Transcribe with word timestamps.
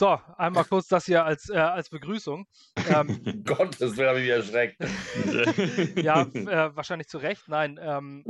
So, 0.00 0.16
einmal 0.36 0.64
kurz 0.64 0.86
das 0.86 1.06
hier 1.06 1.24
als, 1.24 1.50
äh, 1.50 1.56
als 1.56 1.90
Begrüßung. 1.90 2.46
Ähm, 2.88 3.42
Gottes 3.44 3.96
Willen, 3.96 4.08
habe 4.08 4.20
ich 4.20 4.28
mich 4.28 4.36
erschreckt. 4.36 4.80
ja, 6.04 6.22
äh, 6.22 6.76
wahrscheinlich 6.76 7.08
zu 7.08 7.18
Recht. 7.18 7.48
Nein, 7.48 7.80
ähm, 7.82 8.22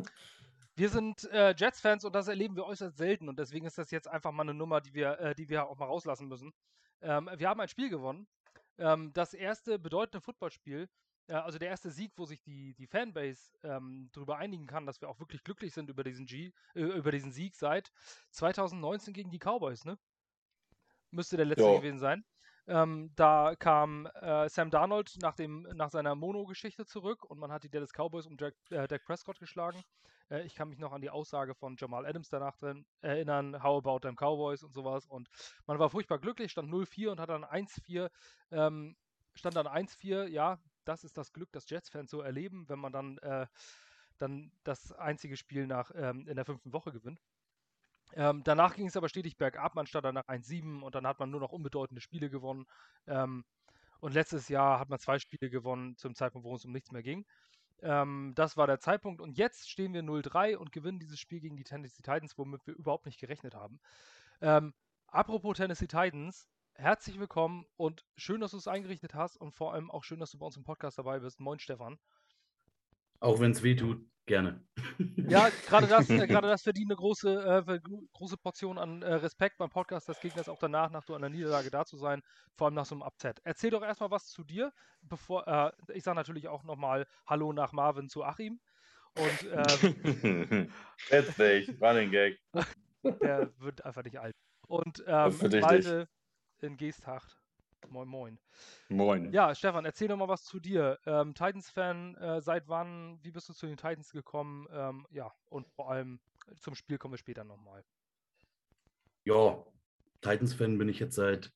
wir 0.77 0.89
sind 0.89 1.25
äh, 1.31 1.55
Jets-Fans 1.55 2.07
und 2.07 2.15
das 2.15 2.27
erleben 2.27 2.57
wir 2.57 2.65
äußerst 2.65 2.97
selten 2.97 3.29
und 3.29 3.39
deswegen 3.39 3.67
ist 3.67 3.77
das 3.77 3.91
jetzt 3.91 4.09
einfach 4.09 4.33
mal 4.33 4.45
eine 4.45 4.55
Nummer, 4.55 4.81
die 4.81 4.95
wir, 4.95 5.21
äh, 5.21 5.35
die 5.35 5.51
wir 5.51 5.69
auch 5.69 5.77
mal 5.77 5.85
rauslassen 5.85 6.27
müssen. 6.27 6.55
Ähm, 7.03 7.29
wir 7.37 7.51
haben 7.51 7.61
ein 7.61 7.69
Spiel 7.69 7.91
gewonnen. 7.91 8.27
Ähm, 8.79 9.13
das 9.13 9.35
erste 9.35 9.79
bedeutende 9.79 10.23
Footballspiel, 10.23 10.89
äh, 11.27 11.35
also 11.35 11.59
der 11.59 11.69
erste 11.69 11.91
Sieg, 11.91 12.13
wo 12.17 12.25
sich 12.25 12.41
die, 12.41 12.73
die 12.77 12.87
Fanbase 12.87 13.53
ähm, 13.63 14.09
darüber 14.15 14.39
einigen 14.39 14.67
kann, 14.67 14.87
dass 14.87 15.03
wir 15.03 15.11
auch 15.11 15.21
wirklich 15.21 15.45
glücklich 15.45 15.75
sind 15.75 15.91
über 15.91 16.03
diesen, 16.03 16.25
G, 16.25 16.51
äh, 16.75 16.81
über 16.81 17.13
diesen 17.13 17.31
Sieg 17.31 17.57
seit 17.57 17.93
2019 18.31 19.13
gegen 19.13 19.31
die 19.31 19.39
Cowboys, 19.39 19.85
ne? 19.85 19.99
Müsste 21.11 21.37
der 21.37 21.47
letzte 21.47 21.65
jo. 21.65 21.79
gewesen 21.79 21.99
sein. 21.99 22.25
Ähm, 22.69 23.11
da 23.17 23.55
kam 23.59 24.07
äh, 24.21 24.49
Sam 24.51 24.71
Darnold 24.71 25.17
nach, 25.23 25.35
dem, 25.35 25.63
nach 25.75 25.91
seiner 25.91 26.15
Mono-Geschichte 26.15 26.85
zurück 26.85 27.25
und 27.25 27.39
man 27.39 27.51
hat 27.51 27.65
die 27.65 27.71
Dallas 27.71 27.93
Cowboys 27.93 28.27
um 28.27 28.37
Jack, 28.39 28.55
äh, 28.69 28.87
Dak 28.87 29.05
Prescott 29.07 29.39
geschlagen. 29.39 29.83
Äh, 30.31 30.43
ich 30.43 30.55
kann 30.55 30.69
mich 30.69 30.79
noch 30.79 30.93
an 30.93 31.01
die 31.01 31.09
Aussage 31.09 31.55
von 31.55 31.77
Jamal 31.79 32.05
Adams 32.05 32.29
danach 32.29 32.57
drin 32.57 32.85
erinnern, 33.01 33.63
how 33.63 33.79
about 33.79 34.01
them 34.01 34.17
Cowboys 34.17 34.63
und 34.63 34.75
sowas. 34.75 35.07
Und 35.07 35.29
man 35.67 35.79
war 35.79 35.89
furchtbar 35.89 36.19
glücklich, 36.19 36.53
stand 36.53 36.71
0-4 36.71 37.09
und 37.09 37.21
hat 37.21 37.31
dann 37.31 37.45
1-4, 37.45 38.11
ähm, 38.51 38.97
stand 39.35 39.57
dann 39.57 39.67
1-4, 39.67 40.27
ja, 40.27 40.59
das 40.85 41.05
ist 41.05 41.17
das 41.17 41.33
Glück, 41.33 41.51
das 41.53 41.69
Jets-Fans 41.71 42.11
so 42.11 42.21
erleben, 42.21 42.69
wenn 42.69 42.79
man 42.79 42.93
dann, 42.93 43.19
äh, 43.19 43.47
dann 44.19 44.53
das 44.65 44.93
einzige 44.93 45.37
Spiel 45.37 45.67
nach, 45.67 45.91
ähm, 45.95 46.27
in 46.29 46.37
der 46.37 46.45
fünften 46.45 46.73
Woche 46.73 46.93
gewinnt. 46.93 47.21
Ähm, 48.15 48.43
danach 48.45 48.75
ging 48.75 48.87
es 48.87 48.97
aber 48.97 49.09
stetig 49.09 49.37
bergab. 49.37 49.75
Man 49.75 49.87
stand 49.87 50.05
danach 50.05 50.27
1-7 50.29 50.81
und 50.81 50.95
dann 50.95 51.07
hat 51.07 51.19
man 51.19 51.31
nur 51.31 51.41
noch 51.41 51.53
unbedeutende 51.53 52.01
Spiele 52.01 52.31
gewonnen. 52.31 52.67
Ähm, 53.07 53.45
und 54.01 54.15
letztes 54.15 54.49
Jahr 54.49 54.79
hat 54.79 54.89
man 54.89 54.99
zwei 54.99 55.19
Spiele 55.19 55.51
gewonnen 55.51 55.97
zum 55.97 56.15
Zeitpunkt, 56.15 56.47
wo 56.47 56.55
es 56.55 56.65
um 56.65 56.73
nichts 56.73 56.93
mehr 56.93 57.03
ging. 57.03 57.27
Ähm, 57.83 58.33
das 58.35 58.57
war 58.57 58.67
der 58.67 58.81
Zeitpunkt. 58.81 59.21
Und 59.21 59.37
jetzt 59.39 59.69
stehen 59.71 59.93
wir 59.93 60.03
0-3 60.03 60.57
und 60.57 60.73
gewinnen 60.73 60.99
dieses 60.99 61.19
Spiel 61.21 61.41
gegen 61.41 61.57
die 61.57 61.65
Tennessee 61.65 62.03
Titans, 62.03 62.39
womit 62.39 62.67
wir 62.67 62.75
überhaupt 62.75 63.07
nicht 63.07 63.21
gerechnet 63.21 63.55
haben. 63.55 63.81
Ähm, 64.41 64.75
apropos 65.07 65.57
Tennessee 65.57 65.87
Titans, 65.87 66.49
herzlich 66.75 67.19
willkommen 67.19 67.67
und 67.77 68.05
schön, 68.17 68.41
dass 68.41 68.53
du 68.53 68.57
es 68.57 68.69
eingerichtet 68.69 69.15
hast 69.15 69.37
und 69.37 69.53
vor 69.53 69.75
allem 69.75 69.91
auch 69.91 70.05
schön, 70.05 70.21
dass 70.21 70.31
du 70.31 70.39
bei 70.39 70.47
uns 70.47 70.57
im 70.57 70.65
Podcast 70.65 70.99
dabei 70.99 71.19
bist. 71.21 71.41
Moin, 71.41 71.59
Stefan. 71.59 71.99
Auch 73.21 73.41
wenn 73.41 73.51
es 73.51 73.63
weh 73.63 73.75
tut, 73.75 74.05
gerne. 74.27 74.65
Ja, 75.29 75.49
gerade 75.67 75.87
das, 75.87 76.09
äh, 76.11 76.27
das 76.27 76.63
verdient 76.63 76.91
eine 76.91 76.97
große, 76.97 77.65
äh, 77.67 77.81
große 78.13 78.37
Portion 78.37 78.79
an 78.79 79.03
äh, 79.03 79.15
Respekt 79.15 79.59
beim 79.59 79.71
Podcast 79.71 80.09
des 80.09 80.21
Gegners 80.21 80.49
auch 80.49 80.59
danach, 80.59 80.91
nach 80.91 81.03
so 81.03 81.15
einer 81.15 81.29
Niederlage 81.29 81.71
da 81.71 81.85
zu 81.85 81.97
sein, 81.97 82.23
vor 82.55 82.67
allem 82.67 82.75
nach 82.75 82.87
so 82.87 82.95
einem 82.95 83.03
Upset. 83.03 83.41
Erzähl 83.45 83.71
doch 83.71 83.83
erstmal 83.83 84.11
was 84.11 84.27
zu 84.27 84.45
dir, 84.45 84.73
bevor 85.03 85.47
äh, 85.49 85.73
ich 85.93 86.05
sage 86.05 86.17
natürlich 86.17 86.49
auch 86.49 86.63
nochmal 86.65 87.07
Hallo 87.27 87.53
nach 87.53 87.73
Marvin 87.73 88.09
zu 88.09 88.25
Achim. 88.25 88.61
Und 89.15 89.49
ähm, 89.51 90.73
Jetzt 91.11 91.39
nicht, 91.39 91.83
Running 91.83 92.11
Gag. 92.11 92.39
Der 93.23 93.51
wird 93.59 93.85
einfach 93.85 94.05
nicht 94.05 94.19
alt. 94.19 94.35
Und 94.69 95.03
ähm, 95.07 95.61
Malte 95.61 96.09
in 96.61 96.77
Geesthacht. 96.77 97.38
Moin, 97.89 98.09
moin. 98.09 98.39
Moin. 98.89 99.33
Ja, 99.33 99.55
Stefan, 99.55 99.85
erzähl 99.85 100.09
doch 100.09 100.17
mal 100.17 100.29
was 100.29 100.45
zu 100.45 100.61
dir. 100.61 100.99
Ähm, 101.07 101.35
Titans-Fan, 101.35 102.17
äh, 102.17 102.41
seit 102.41 102.69
wann, 102.69 103.19
wie 103.23 103.31
bist 103.31 103.49
du 103.49 103.53
zu 103.53 103.67
den 103.67 103.77
Titans 103.77 104.11
gekommen? 104.13 104.67
Ähm, 104.71 105.07
ja, 105.11 105.33
und 105.49 105.67
vor 105.69 105.91
allem 105.91 106.21
zum 106.61 106.75
Spiel 106.75 106.99
kommen 106.99 107.15
wir 107.15 107.19
später 107.19 107.45
nochmal. 107.45 107.85
Ja, 109.25 109.65
Titans-Fan 110.21 110.79
bin 110.79 110.89
ich 110.89 110.99
jetzt 110.99 111.15
seit 111.15 111.53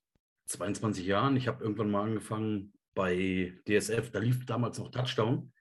22 0.47 1.07
Jahren. 1.07 1.37
Ich 1.37 1.49
habe 1.49 1.63
irgendwann 1.63 1.91
mal 1.91 2.05
angefangen 2.05 2.73
bei 2.95 3.53
DSF, 3.67 4.11
da 4.11 4.19
lief 4.19 4.45
damals 4.47 4.79
noch 4.79 4.91
Touchdown. 4.91 5.53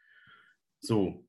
So, 0.79 1.25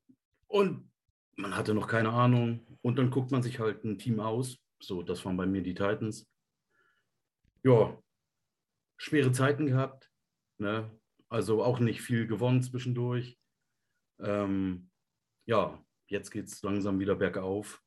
und 0.47 0.91
man 1.35 1.55
hatte 1.55 1.73
noch 1.73 1.87
keine 1.87 2.09
Ahnung. 2.09 2.65
Und 2.81 2.97
dann 2.97 3.09
guckt 3.09 3.31
man 3.31 3.41
sich 3.41 3.59
halt 3.59 3.83
ein 3.83 3.97
Team 3.97 4.19
aus. 4.19 4.57
So, 4.79 5.03
das 5.03 5.23
waren 5.25 5.37
bei 5.37 5.45
mir 5.45 5.61
die 5.61 5.73
Titans. 5.73 6.29
Ja, 7.63 7.97
schwere 9.03 9.33
Zeiten 9.33 9.65
gehabt. 9.65 10.09
Ne? 10.57 10.89
Also 11.27 11.61
auch 11.61 11.79
nicht 11.79 12.01
viel 12.01 12.25
gewonnen 12.25 12.63
zwischendurch. 12.63 13.37
Ähm, 14.19 14.89
ja, 15.45 15.83
jetzt 16.07 16.31
geht 16.31 16.45
es 16.45 16.61
langsam 16.63 16.99
wieder 16.99 17.15
bergauf. 17.15 17.83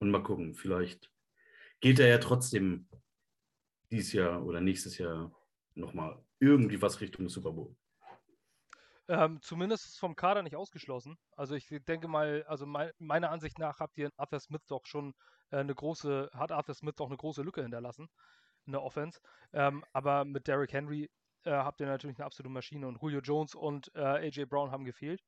Und 0.00 0.10
mal 0.10 0.22
gucken, 0.22 0.54
vielleicht 0.54 1.10
geht 1.80 1.98
er 1.98 2.08
ja 2.08 2.18
trotzdem 2.18 2.88
dieses 3.90 4.12
Jahr 4.12 4.44
oder 4.44 4.60
nächstes 4.60 4.98
Jahr 4.98 5.34
nochmal 5.74 6.22
irgendwie 6.40 6.82
was 6.82 7.00
Richtung 7.00 7.28
Super 7.28 7.52
Bowl. 7.52 7.74
Ähm, 9.08 9.40
zumindest 9.40 9.86
ist 9.86 9.98
vom 9.98 10.16
Kader 10.16 10.42
nicht 10.42 10.56
ausgeschlossen. 10.56 11.16
Also 11.36 11.54
ich 11.54 11.68
denke 11.88 12.08
mal, 12.08 12.44
also 12.48 12.66
mein, 12.66 12.90
meiner 12.98 13.30
Ansicht 13.30 13.58
nach 13.58 13.80
habt 13.80 13.96
ihr 13.96 14.10
Arthur 14.16 14.40
Smith 14.40 14.62
doch 14.66 14.84
schon 14.84 15.14
äh, 15.50 15.56
eine 15.56 15.74
große, 15.74 16.30
hat 16.34 16.52
Arthur 16.52 16.74
Smith 16.74 16.96
doch 16.96 17.06
eine 17.06 17.16
große 17.16 17.42
Lücke 17.42 17.62
hinterlassen 17.62 18.08
in 18.66 18.72
der 18.72 18.82
Offense. 18.82 19.20
Ähm, 19.52 19.84
aber 19.92 20.24
mit 20.24 20.46
Derrick 20.46 20.72
Henry 20.72 21.10
äh, 21.44 21.50
habt 21.50 21.80
ihr 21.80 21.86
natürlich 21.86 22.18
eine 22.18 22.26
absolute 22.26 22.52
Maschine 22.52 22.86
und 22.86 23.00
Julio 23.00 23.20
Jones 23.20 23.54
und 23.54 23.90
äh, 23.94 24.00
AJ 24.00 24.46
Brown 24.46 24.70
haben 24.70 24.84
gefehlt. 24.84 25.22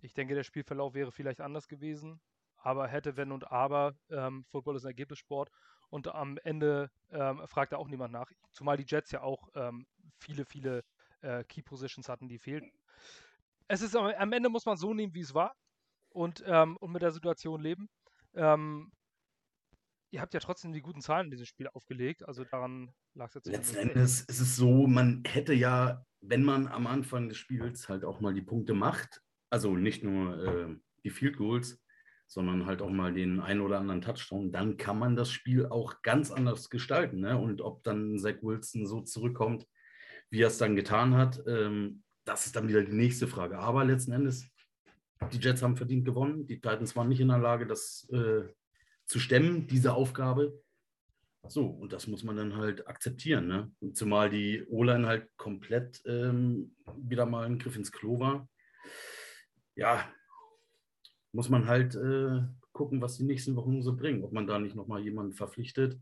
Ich 0.00 0.14
denke, 0.14 0.34
der 0.34 0.42
Spielverlauf 0.42 0.94
wäre 0.94 1.12
vielleicht 1.12 1.40
anders 1.40 1.68
gewesen, 1.68 2.20
aber 2.56 2.88
hätte, 2.88 3.16
wenn 3.16 3.32
und 3.32 3.50
aber, 3.50 3.94
ähm, 4.10 4.44
Football 4.50 4.76
ist 4.76 4.84
ein 4.84 4.90
Ergebnissport 4.90 5.50
und 5.88 6.08
am 6.08 6.38
Ende 6.44 6.90
ähm, 7.10 7.42
fragt 7.46 7.72
da 7.72 7.76
auch 7.76 7.88
niemand 7.88 8.12
nach, 8.12 8.30
zumal 8.50 8.76
die 8.76 8.86
Jets 8.86 9.12
ja 9.12 9.22
auch 9.22 9.48
ähm, 9.54 9.86
viele, 10.18 10.44
viele 10.44 10.84
äh, 11.22 11.44
Key 11.44 11.62
Positions 11.62 12.08
hatten, 12.08 12.28
die 12.28 12.38
fehlten. 12.38 12.72
Es 13.68 13.82
ist 13.82 13.96
am 13.96 14.32
Ende 14.32 14.48
muss 14.48 14.66
man 14.66 14.76
so 14.76 14.94
nehmen, 14.94 15.14
wie 15.14 15.20
es 15.20 15.34
war 15.34 15.54
und, 16.10 16.42
ähm, 16.46 16.76
und 16.76 16.92
mit 16.92 17.02
der 17.02 17.10
Situation 17.10 17.60
leben. 17.60 17.88
Ähm, 18.34 18.92
ihr 20.10 20.20
habt 20.20 20.34
ja 20.34 20.40
trotzdem 20.40 20.72
die 20.72 20.82
guten 20.82 21.00
Zahlen 21.00 21.26
in 21.26 21.30
diesem 21.30 21.46
Spiel 21.46 21.68
aufgelegt, 21.68 22.26
also 22.26 22.44
daran 22.44 22.90
lag 23.14 23.28
es 23.28 23.34
jetzt. 23.34 23.46
Letzten 23.46 23.76
Endes 23.76 24.20
ist 24.22 24.40
es 24.40 24.56
so, 24.56 24.86
man 24.86 25.22
hätte 25.26 25.54
ja, 25.54 26.04
wenn 26.20 26.42
man 26.42 26.68
am 26.68 26.86
Anfang 26.86 27.28
des 27.28 27.38
Spiels 27.38 27.88
halt 27.88 28.04
auch 28.04 28.20
mal 28.20 28.34
die 28.34 28.42
Punkte 28.42 28.74
macht, 28.74 29.22
also 29.50 29.76
nicht 29.76 30.02
nur 30.02 30.44
äh, 30.44 30.76
die 31.04 31.10
Field 31.10 31.36
Goals, 31.36 31.82
sondern 32.26 32.66
halt 32.66 32.82
auch 32.82 32.90
mal 32.90 33.12
den 33.12 33.40
einen 33.40 33.60
oder 33.60 33.78
anderen 33.78 34.00
Touchdown, 34.00 34.50
dann 34.50 34.76
kann 34.76 34.98
man 34.98 35.16
das 35.16 35.30
Spiel 35.30 35.66
auch 35.66 36.02
ganz 36.02 36.30
anders 36.30 36.70
gestalten. 36.70 37.20
Ne? 37.20 37.38
Und 37.38 37.60
ob 37.60 37.84
dann 37.84 38.18
Zach 38.18 38.42
Wilson 38.42 38.86
so 38.86 39.00
zurückkommt, 39.00 39.66
wie 40.30 40.42
er 40.42 40.48
es 40.48 40.58
dann 40.58 40.74
getan 40.74 41.14
hat, 41.14 41.40
ähm, 41.46 42.02
das 42.24 42.46
ist 42.46 42.56
dann 42.56 42.68
wieder 42.68 42.82
die 42.82 42.96
nächste 42.96 43.28
Frage. 43.28 43.58
Aber 43.58 43.84
letzten 43.84 44.10
Endes, 44.10 44.50
die 45.32 45.38
Jets 45.38 45.62
haben 45.62 45.76
verdient 45.76 46.04
gewonnen. 46.04 46.46
Die 46.46 46.60
Titans 46.60 46.96
waren 46.96 47.08
nicht 47.08 47.20
in 47.20 47.28
der 47.28 47.38
Lage, 47.38 47.66
das 47.66 48.08
äh, 48.10 48.42
zu 49.06 49.18
stemmen, 49.18 49.66
diese 49.66 49.94
Aufgabe. 49.94 50.62
So, 51.48 51.66
und 51.66 51.92
das 51.92 52.06
muss 52.06 52.24
man 52.24 52.36
dann 52.36 52.56
halt 52.56 52.86
akzeptieren. 52.88 53.46
Ne? 53.46 53.72
Zumal 53.94 54.30
die 54.30 54.64
O-Line 54.68 55.06
halt 55.06 55.28
komplett 55.36 56.02
ähm, 56.04 56.74
wieder 56.96 57.26
mal 57.26 57.46
ein 57.46 57.58
Griff 57.58 57.76
ins 57.76 57.92
Klo 57.92 58.18
war. 58.18 58.48
Ja, 59.76 60.08
muss 61.32 61.48
man 61.48 61.66
halt 61.66 61.94
äh, 61.94 62.42
gucken, 62.72 63.00
was 63.00 63.16
die 63.18 63.24
nächsten 63.24 63.56
Wochen 63.56 63.82
so 63.82 63.94
bringen. 63.94 64.24
Ob 64.24 64.32
man 64.32 64.46
da 64.46 64.58
nicht 64.58 64.74
nochmal 64.74 65.02
jemanden 65.02 65.34
verpflichtet. 65.34 66.00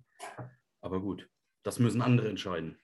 Aber 0.80 1.00
gut, 1.00 1.28
das 1.62 1.78
müssen 1.78 2.02
andere 2.02 2.28
entscheiden. 2.28 2.78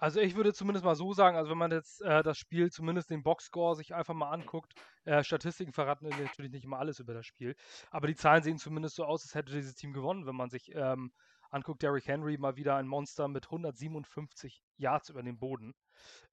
Also 0.00 0.18
ich 0.18 0.34
würde 0.34 0.54
zumindest 0.54 0.82
mal 0.82 0.94
so 0.94 1.12
sagen, 1.12 1.36
also 1.36 1.50
wenn 1.50 1.58
man 1.58 1.72
jetzt 1.72 2.00
äh, 2.00 2.22
das 2.22 2.38
Spiel, 2.38 2.72
zumindest 2.72 3.10
den 3.10 3.22
Boxscore 3.22 3.76
sich 3.76 3.94
einfach 3.94 4.14
mal 4.14 4.30
anguckt, 4.30 4.72
äh, 5.04 5.22
Statistiken 5.22 5.74
verraten 5.74 6.08
natürlich 6.08 6.50
nicht 6.50 6.64
immer 6.64 6.78
alles 6.78 7.00
über 7.00 7.12
das 7.12 7.26
Spiel, 7.26 7.54
aber 7.90 8.06
die 8.06 8.14
Zahlen 8.14 8.42
sehen 8.42 8.56
zumindest 8.56 8.96
so 8.96 9.04
aus, 9.04 9.24
als 9.24 9.34
hätte 9.34 9.52
dieses 9.52 9.74
Team 9.74 9.92
gewonnen, 9.92 10.24
wenn 10.26 10.34
man 10.34 10.48
sich 10.48 10.74
ähm, 10.74 11.12
anguckt, 11.50 11.82
Derrick 11.82 12.06
Henry 12.06 12.38
mal 12.38 12.56
wieder 12.56 12.76
ein 12.76 12.86
Monster 12.86 13.28
mit 13.28 13.44
157 13.44 14.64
Yards 14.78 15.10
über 15.10 15.22
den 15.22 15.38
Boden. 15.38 15.74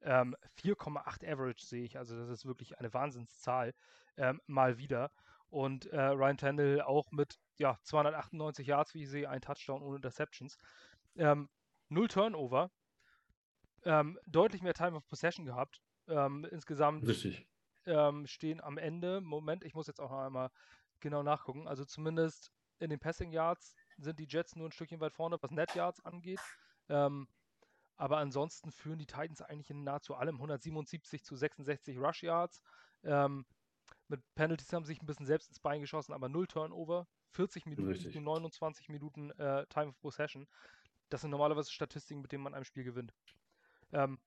Ähm, 0.02 0.34
4,8 0.62 1.30
Average 1.30 1.66
sehe 1.66 1.84
ich, 1.84 1.98
also 1.98 2.16
das 2.16 2.30
ist 2.30 2.46
wirklich 2.46 2.80
eine 2.80 2.94
Wahnsinnszahl, 2.94 3.74
ähm, 4.16 4.40
mal 4.48 4.78
wieder. 4.78 5.12
Und 5.50 5.88
äh, 5.88 6.02
Ryan 6.02 6.38
Tannehill 6.38 6.82
auch 6.84 7.12
mit 7.12 7.36
ja, 7.58 7.78
298 7.84 8.66
Yards, 8.66 8.94
wie 8.94 9.04
ich 9.04 9.10
sehe, 9.10 9.30
ein 9.30 9.42
Touchdown 9.42 9.82
ohne 9.82 9.98
Interceptions. 9.98 10.58
Ähm, 11.18 11.50
null 11.90 12.08
Turnover, 12.08 12.70
ähm, 13.84 14.20
deutlich 14.26 14.62
mehr 14.62 14.74
Time 14.74 14.96
of 14.98 15.08
Possession 15.08 15.46
gehabt. 15.46 15.82
Ähm, 16.08 16.46
insgesamt 16.52 17.04
ähm, 17.86 18.28
stehen 18.28 18.62
am 18.62 18.78
Ende, 18.78 19.22
Moment, 19.22 19.64
ich 19.64 19.74
muss 19.74 19.88
jetzt 19.88 20.00
auch 20.00 20.12
noch 20.12 20.20
einmal 20.26 20.52
genau 21.00 21.24
nachgucken, 21.24 21.68
also 21.68 21.86
zumindest 21.86 22.52
in 22.80 22.90
den 22.90 23.00
Passing 23.00 23.32
Yards 23.32 23.76
sind 23.98 24.20
die 24.20 24.28
Jets 24.28 24.56
nur 24.56 24.68
ein 24.68 24.72
Stückchen 24.72 25.00
weit 25.00 25.14
vorne, 25.14 25.38
was 25.42 25.52
Net 25.52 25.74
Yards 25.74 26.04
angeht. 26.06 26.40
Ähm, 26.90 27.28
aber 27.96 28.18
ansonsten 28.18 28.72
führen 28.72 29.00
die 29.00 29.08
Titans 29.08 29.42
eigentlich 29.42 29.72
in 29.72 29.84
nahezu 29.84 30.16
allem 30.16 30.36
177 30.36 31.24
zu 31.24 31.36
66 31.36 31.98
Rush 31.98 32.24
Yards. 32.24 32.62
Ähm, 33.04 33.46
mit 34.08 34.22
Penalties 34.36 34.72
haben 34.72 34.86
sie 34.86 34.94
sich 34.94 35.02
ein 35.02 35.08
bisschen 35.08 35.26
selbst 35.26 35.50
ins 35.50 35.60
Bein 35.60 35.82
geschossen, 35.82 36.14
aber 36.14 36.30
null 36.30 36.48
Turnover, 36.48 37.08
40 37.32 37.66
Minuten 37.66 38.12
zu 38.12 38.22
29 38.22 38.90
Minuten 38.90 39.32
äh, 39.32 39.66
Time 39.68 39.88
of 39.88 40.00
Possession. 40.00 40.48
das 41.10 41.22
sind 41.22 41.32
normalerweise 41.32 41.72
Statistiken, 41.72 42.22
mit 42.22 42.32
denen 42.32 42.44
man 42.44 42.54
ein 42.54 42.66
Spiel 42.66 42.84
gewinnt. 42.84 43.14
Ähm, 43.92 44.20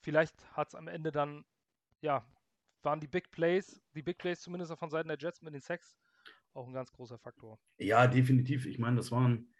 vielleicht 0.00 0.34
hat 0.56 0.68
es 0.68 0.74
am 0.74 0.88
Ende 0.88 1.12
dann, 1.12 1.44
ja, 2.00 2.26
waren 2.82 3.00
die 3.00 3.08
Big 3.08 3.30
Plays, 3.30 3.80
die 3.94 4.02
Big 4.02 4.18
Plays 4.18 4.40
zumindest 4.40 4.72
von 4.78 4.90
Seiten 4.90 5.08
der 5.08 5.18
Jets 5.18 5.42
mit 5.42 5.54
den 5.54 5.60
Sacks 5.60 5.96
auch 6.54 6.66
ein 6.66 6.72
ganz 6.72 6.92
großer 6.92 7.18
Faktor. 7.18 7.58
Ja, 7.78 8.06
definitiv. 8.06 8.66
Ich 8.66 8.78
meine, 8.78 8.96
das 8.96 9.12
waren 9.12 9.52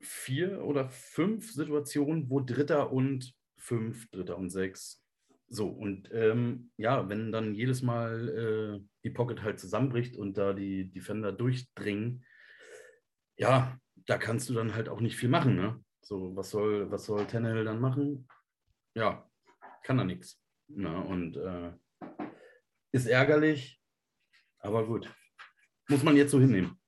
vier 0.00 0.64
oder 0.64 0.88
fünf 0.88 1.52
Situationen, 1.52 2.30
wo 2.30 2.40
Dritter 2.40 2.92
und 2.92 3.34
fünf, 3.56 4.10
Dritter 4.10 4.38
und 4.38 4.50
sechs. 4.50 5.02
So, 5.48 5.68
und 5.68 6.10
ähm, 6.12 6.70
ja, 6.76 7.08
wenn 7.08 7.30
dann 7.30 7.54
jedes 7.54 7.82
Mal 7.82 8.28
äh, 8.28 8.86
die 9.04 9.10
Pocket 9.10 9.42
halt 9.42 9.60
zusammenbricht 9.60 10.16
und 10.16 10.36
da 10.36 10.52
die 10.52 10.90
Defender 10.90 11.30
durchdringen, 11.32 12.24
ja, 13.36 13.78
da 14.06 14.18
kannst 14.18 14.48
du 14.48 14.54
dann 14.54 14.74
halt 14.74 14.88
auch 14.88 15.00
nicht 15.00 15.16
viel 15.16 15.28
machen. 15.28 15.54
Ne? 15.56 15.84
So, 16.08 16.36
was 16.36 16.50
soll, 16.50 16.88
was 16.88 17.04
soll 17.04 17.26
Tannehill 17.26 17.64
dann 17.64 17.80
machen? 17.80 18.28
Ja, 18.94 19.28
kann 19.82 19.98
er 19.98 20.04
nichts. 20.04 20.40
Ne? 20.68 21.02
Und 21.02 21.36
äh, 21.36 21.72
ist 22.92 23.06
ärgerlich, 23.06 23.82
aber 24.60 24.86
gut. 24.86 25.12
Muss 25.88 26.04
man 26.04 26.16
jetzt 26.16 26.30
so 26.30 26.38
hinnehmen. 26.38 26.80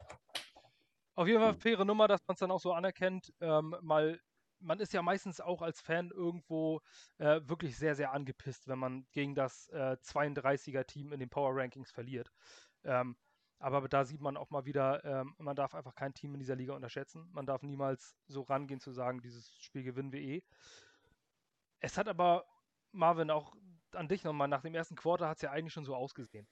Auf 1.17 1.26
jeden 1.26 1.41
Fall 1.41 1.55
faire 1.55 1.85
Nummer, 1.85 2.06
dass 2.06 2.20
man 2.29 2.35
es 2.35 2.38
dann 2.38 2.53
auch 2.53 2.61
so 2.61 2.73
anerkennt. 2.73 3.35
Ähm, 3.41 3.75
mal, 3.81 4.20
man 4.61 4.79
ist 4.79 4.93
ja 4.93 5.03
meistens 5.03 5.41
auch 5.41 5.62
als 5.62 5.81
Fan 5.81 6.12
irgendwo 6.12 6.81
äh, 7.17 7.41
wirklich 7.43 7.76
sehr, 7.76 7.97
sehr 7.97 8.12
angepisst, 8.12 8.69
wenn 8.69 8.79
man 8.79 9.05
gegen 9.11 9.35
das 9.35 9.69
äh, 9.71 9.97
32er-Team 10.00 11.12
in 11.12 11.19
den 11.19 11.29
Power 11.29 11.56
Rankings 11.56 11.91
verliert. 11.91 12.31
Ähm, 12.85 13.17
aber 13.59 13.89
da 13.89 14.05
sieht 14.05 14.21
man 14.21 14.37
auch 14.37 14.51
mal 14.51 14.65
wieder, 14.65 15.05
ähm, 15.05 15.35
man 15.39 15.57
darf 15.57 15.75
einfach 15.75 15.95
kein 15.95 16.15
Team 16.15 16.35
in 16.35 16.41
dieser 16.41 16.55
Liga 16.55 16.75
unterschätzen. 16.75 17.29
Man 17.33 17.47
darf 17.47 17.63
niemals 17.63 18.17
so 18.27 18.43
rangehen 18.43 18.81
zu 18.81 18.93
sagen, 18.93 19.21
dieses 19.21 19.53
Spiel 19.61 19.83
gewinnen 19.83 20.13
wir 20.13 20.21
eh. 20.21 20.43
Es 21.81 21.99
hat 21.99 22.09
aber, 22.09 22.45
Marvin, 22.93 23.31
auch 23.31 23.55
an 23.93 24.09
dich 24.09 24.23
nochmal, 24.25 24.49
nach 24.49 24.63
dem 24.63 24.75
ersten 24.75 24.97
Quarter 24.97 25.29
hat 25.29 25.39
es 25.39 25.43
ja 25.43 25.51
eigentlich 25.51 25.73
schon 25.73 25.85
so 25.85 25.95
ausgesehen. 25.95 26.47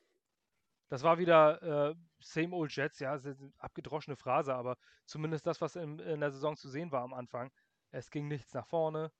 Das 0.89 1.03
war 1.03 1.19
wieder 1.19 1.91
äh, 1.91 1.95
Same 2.21 2.55
Old 2.55 2.75
Jets, 2.75 3.01
ja, 3.01 3.19
abgedroschene 3.59 4.17
Phrase, 4.17 4.55
aber 4.55 4.77
zumindest 5.05 5.47
das, 5.47 5.61
was 5.61 5.77
in, 5.77 5.99
in, 5.99 6.21
der 6.21 6.31
Saison 6.31 6.57
zu 6.57 6.69
sehen 6.69 6.93
war 6.93 7.03
am 7.03 7.13
Anfang. 7.13 7.51
Es 7.91 8.11
ging 8.11 8.29
nichts 8.29 8.55
nach 8.55 8.67
vorne. 8.67 9.11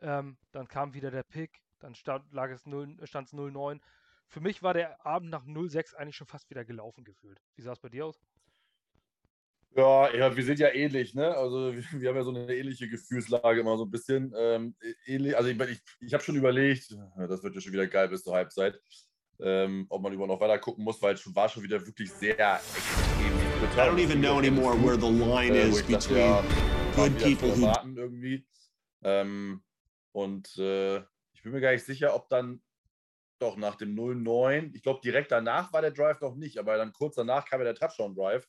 Ähm, 0.00 0.38
dann 0.52 0.68
kam 0.68 0.94
wieder 0.94 1.10
der 1.10 1.24
Pick, 1.24 1.62
dann 1.80 1.94
stand, 1.94 2.32
lag 2.32 2.50
es 2.50 2.66
0, 2.66 2.96
stand 3.06 3.28
es 3.28 3.34
0-9. 3.34 3.80
Für 4.28 4.40
mich 4.40 4.62
war 4.62 4.74
der 4.74 5.04
Abend 5.06 5.30
nach 5.30 5.44
0-6 5.44 5.94
eigentlich 5.94 6.16
schon 6.16 6.26
fast 6.26 6.50
wieder 6.50 6.64
gelaufen 6.64 7.04
gefühlt. 7.04 7.40
Wie 7.56 7.62
sah 7.62 7.72
es 7.72 7.80
bei 7.80 7.88
dir 7.88 8.06
aus? 8.06 8.20
Ja, 9.76 10.14
ja, 10.14 10.36
wir 10.36 10.44
sind 10.44 10.60
ja 10.60 10.72
ähnlich, 10.72 11.14
ne? 11.14 11.34
Also 11.36 11.72
wir, 11.74 11.84
wir, 12.00 12.08
haben 12.08 12.16
ja 12.16 12.22
so 12.22 12.30
eine 12.30 12.54
ähnliche 12.54 12.88
Gefühlslage 12.88 13.60
immer 13.60 13.76
so 13.76 13.84
ein 13.84 13.90
bisschen. 13.90 14.32
Ähm, 14.36 14.76
ähnlich, 15.06 15.36
also 15.36 15.48
ich, 15.48 15.60
ich, 15.60 15.82
ich 16.00 16.14
habe 16.14 16.22
schon 16.22 16.36
überlegt, 16.36 16.96
das 17.16 17.42
wird 17.42 17.54
ja 17.54 17.60
schon 17.60 17.72
wieder 17.72 17.86
geil 17.86 18.08
bis 18.08 18.22
zur 18.22 18.34
Halbzeit 18.34 18.80
ähm, 19.40 19.86
ob 19.88 20.02
man 20.02 20.12
überhaupt 20.12 20.32
noch 20.32 20.40
weiter 20.40 20.58
gucken 20.58 20.84
muss, 20.84 21.00
weil 21.02 21.14
es 21.14 21.34
war 21.34 21.48
schon 21.48 21.62
wieder 21.62 21.84
wirklich 21.84 22.10
sehr 22.12 22.56
extrem. 22.56 23.34
I 23.76 23.88
don't 23.88 23.98
even 23.98 24.20
know 24.20 24.38
anymore 24.38 24.76
where 24.76 24.98
the 24.98 25.10
line 25.10 25.54
äh, 25.54 25.68
is 25.68 25.82
between 25.82 26.18
ja, 26.18 26.44
good 26.94 27.18
people 27.18 27.48
who 27.56 27.72
irgendwie. 27.96 28.46
Ähm, 29.02 29.62
und 30.12 30.56
äh, 30.58 30.98
ich 31.32 31.42
bin 31.42 31.52
mir 31.52 31.60
gar 31.60 31.72
nicht 31.72 31.84
sicher, 31.84 32.14
ob 32.14 32.28
dann 32.28 32.60
doch 33.44 33.56
nach 33.56 33.76
dem 33.76 33.94
0-9, 33.94 34.74
ich 34.74 34.82
glaube 34.82 35.00
direkt 35.02 35.30
danach 35.30 35.72
war 35.72 35.82
der 35.82 35.92
Drive 35.92 36.20
noch 36.20 36.34
nicht, 36.34 36.58
aber 36.58 36.76
dann 36.76 36.92
kurz 36.92 37.16
danach 37.16 37.44
kam 37.44 37.60
ja 37.60 37.64
der 37.64 37.74
Touchdown-Drive. 37.74 38.48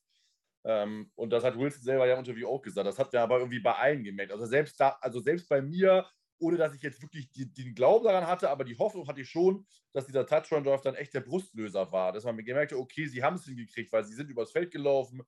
Ähm, 0.65 1.11
und 1.15 1.29
das 1.31 1.43
hat 1.43 1.57
Wilson 1.57 1.83
selber 1.83 2.07
ja 2.07 2.13
im 2.13 2.19
Interview 2.19 2.47
auch 2.47 2.61
gesagt. 2.61 2.87
Das 2.87 2.97
hat 2.97 3.13
er 3.13 3.21
aber 3.21 3.37
irgendwie 3.37 3.59
bei 3.59 3.73
allen 3.73 4.03
gemerkt. 4.03 4.31
Also 4.31 4.45
selbst 4.45 4.79
da, 4.79 4.97
also 5.01 5.19
selbst 5.19 5.47
bei 5.47 5.61
mir 5.61 6.05
ohne 6.39 6.57
dass 6.57 6.73
ich 6.73 6.81
jetzt 6.81 7.01
wirklich 7.01 7.31
die, 7.31 7.51
den 7.51 7.73
Glauben 7.75 8.05
daran 8.05 8.27
hatte, 8.27 8.49
aber 8.49 8.63
die 8.63 8.77
Hoffnung 8.77 9.07
hatte 9.07 9.21
ich 9.21 9.29
schon, 9.29 9.65
dass 9.93 10.05
dieser 10.05 10.25
Touchdown-Drive 10.25 10.81
dann 10.81 10.95
echt 10.95 11.13
der 11.13 11.21
Brustlöser 11.21 11.91
war. 11.91 12.11
Dass 12.11 12.25
man 12.25 12.37
gemerkt 12.37 12.71
hat, 12.71 12.79
okay, 12.79 13.07
sie 13.07 13.23
haben 13.23 13.35
es 13.35 13.45
hingekriegt, 13.45 13.91
weil 13.91 14.03
sie 14.03 14.13
sind 14.13 14.29
übers 14.29 14.51
Feld 14.51 14.71
gelaufen. 14.71 15.21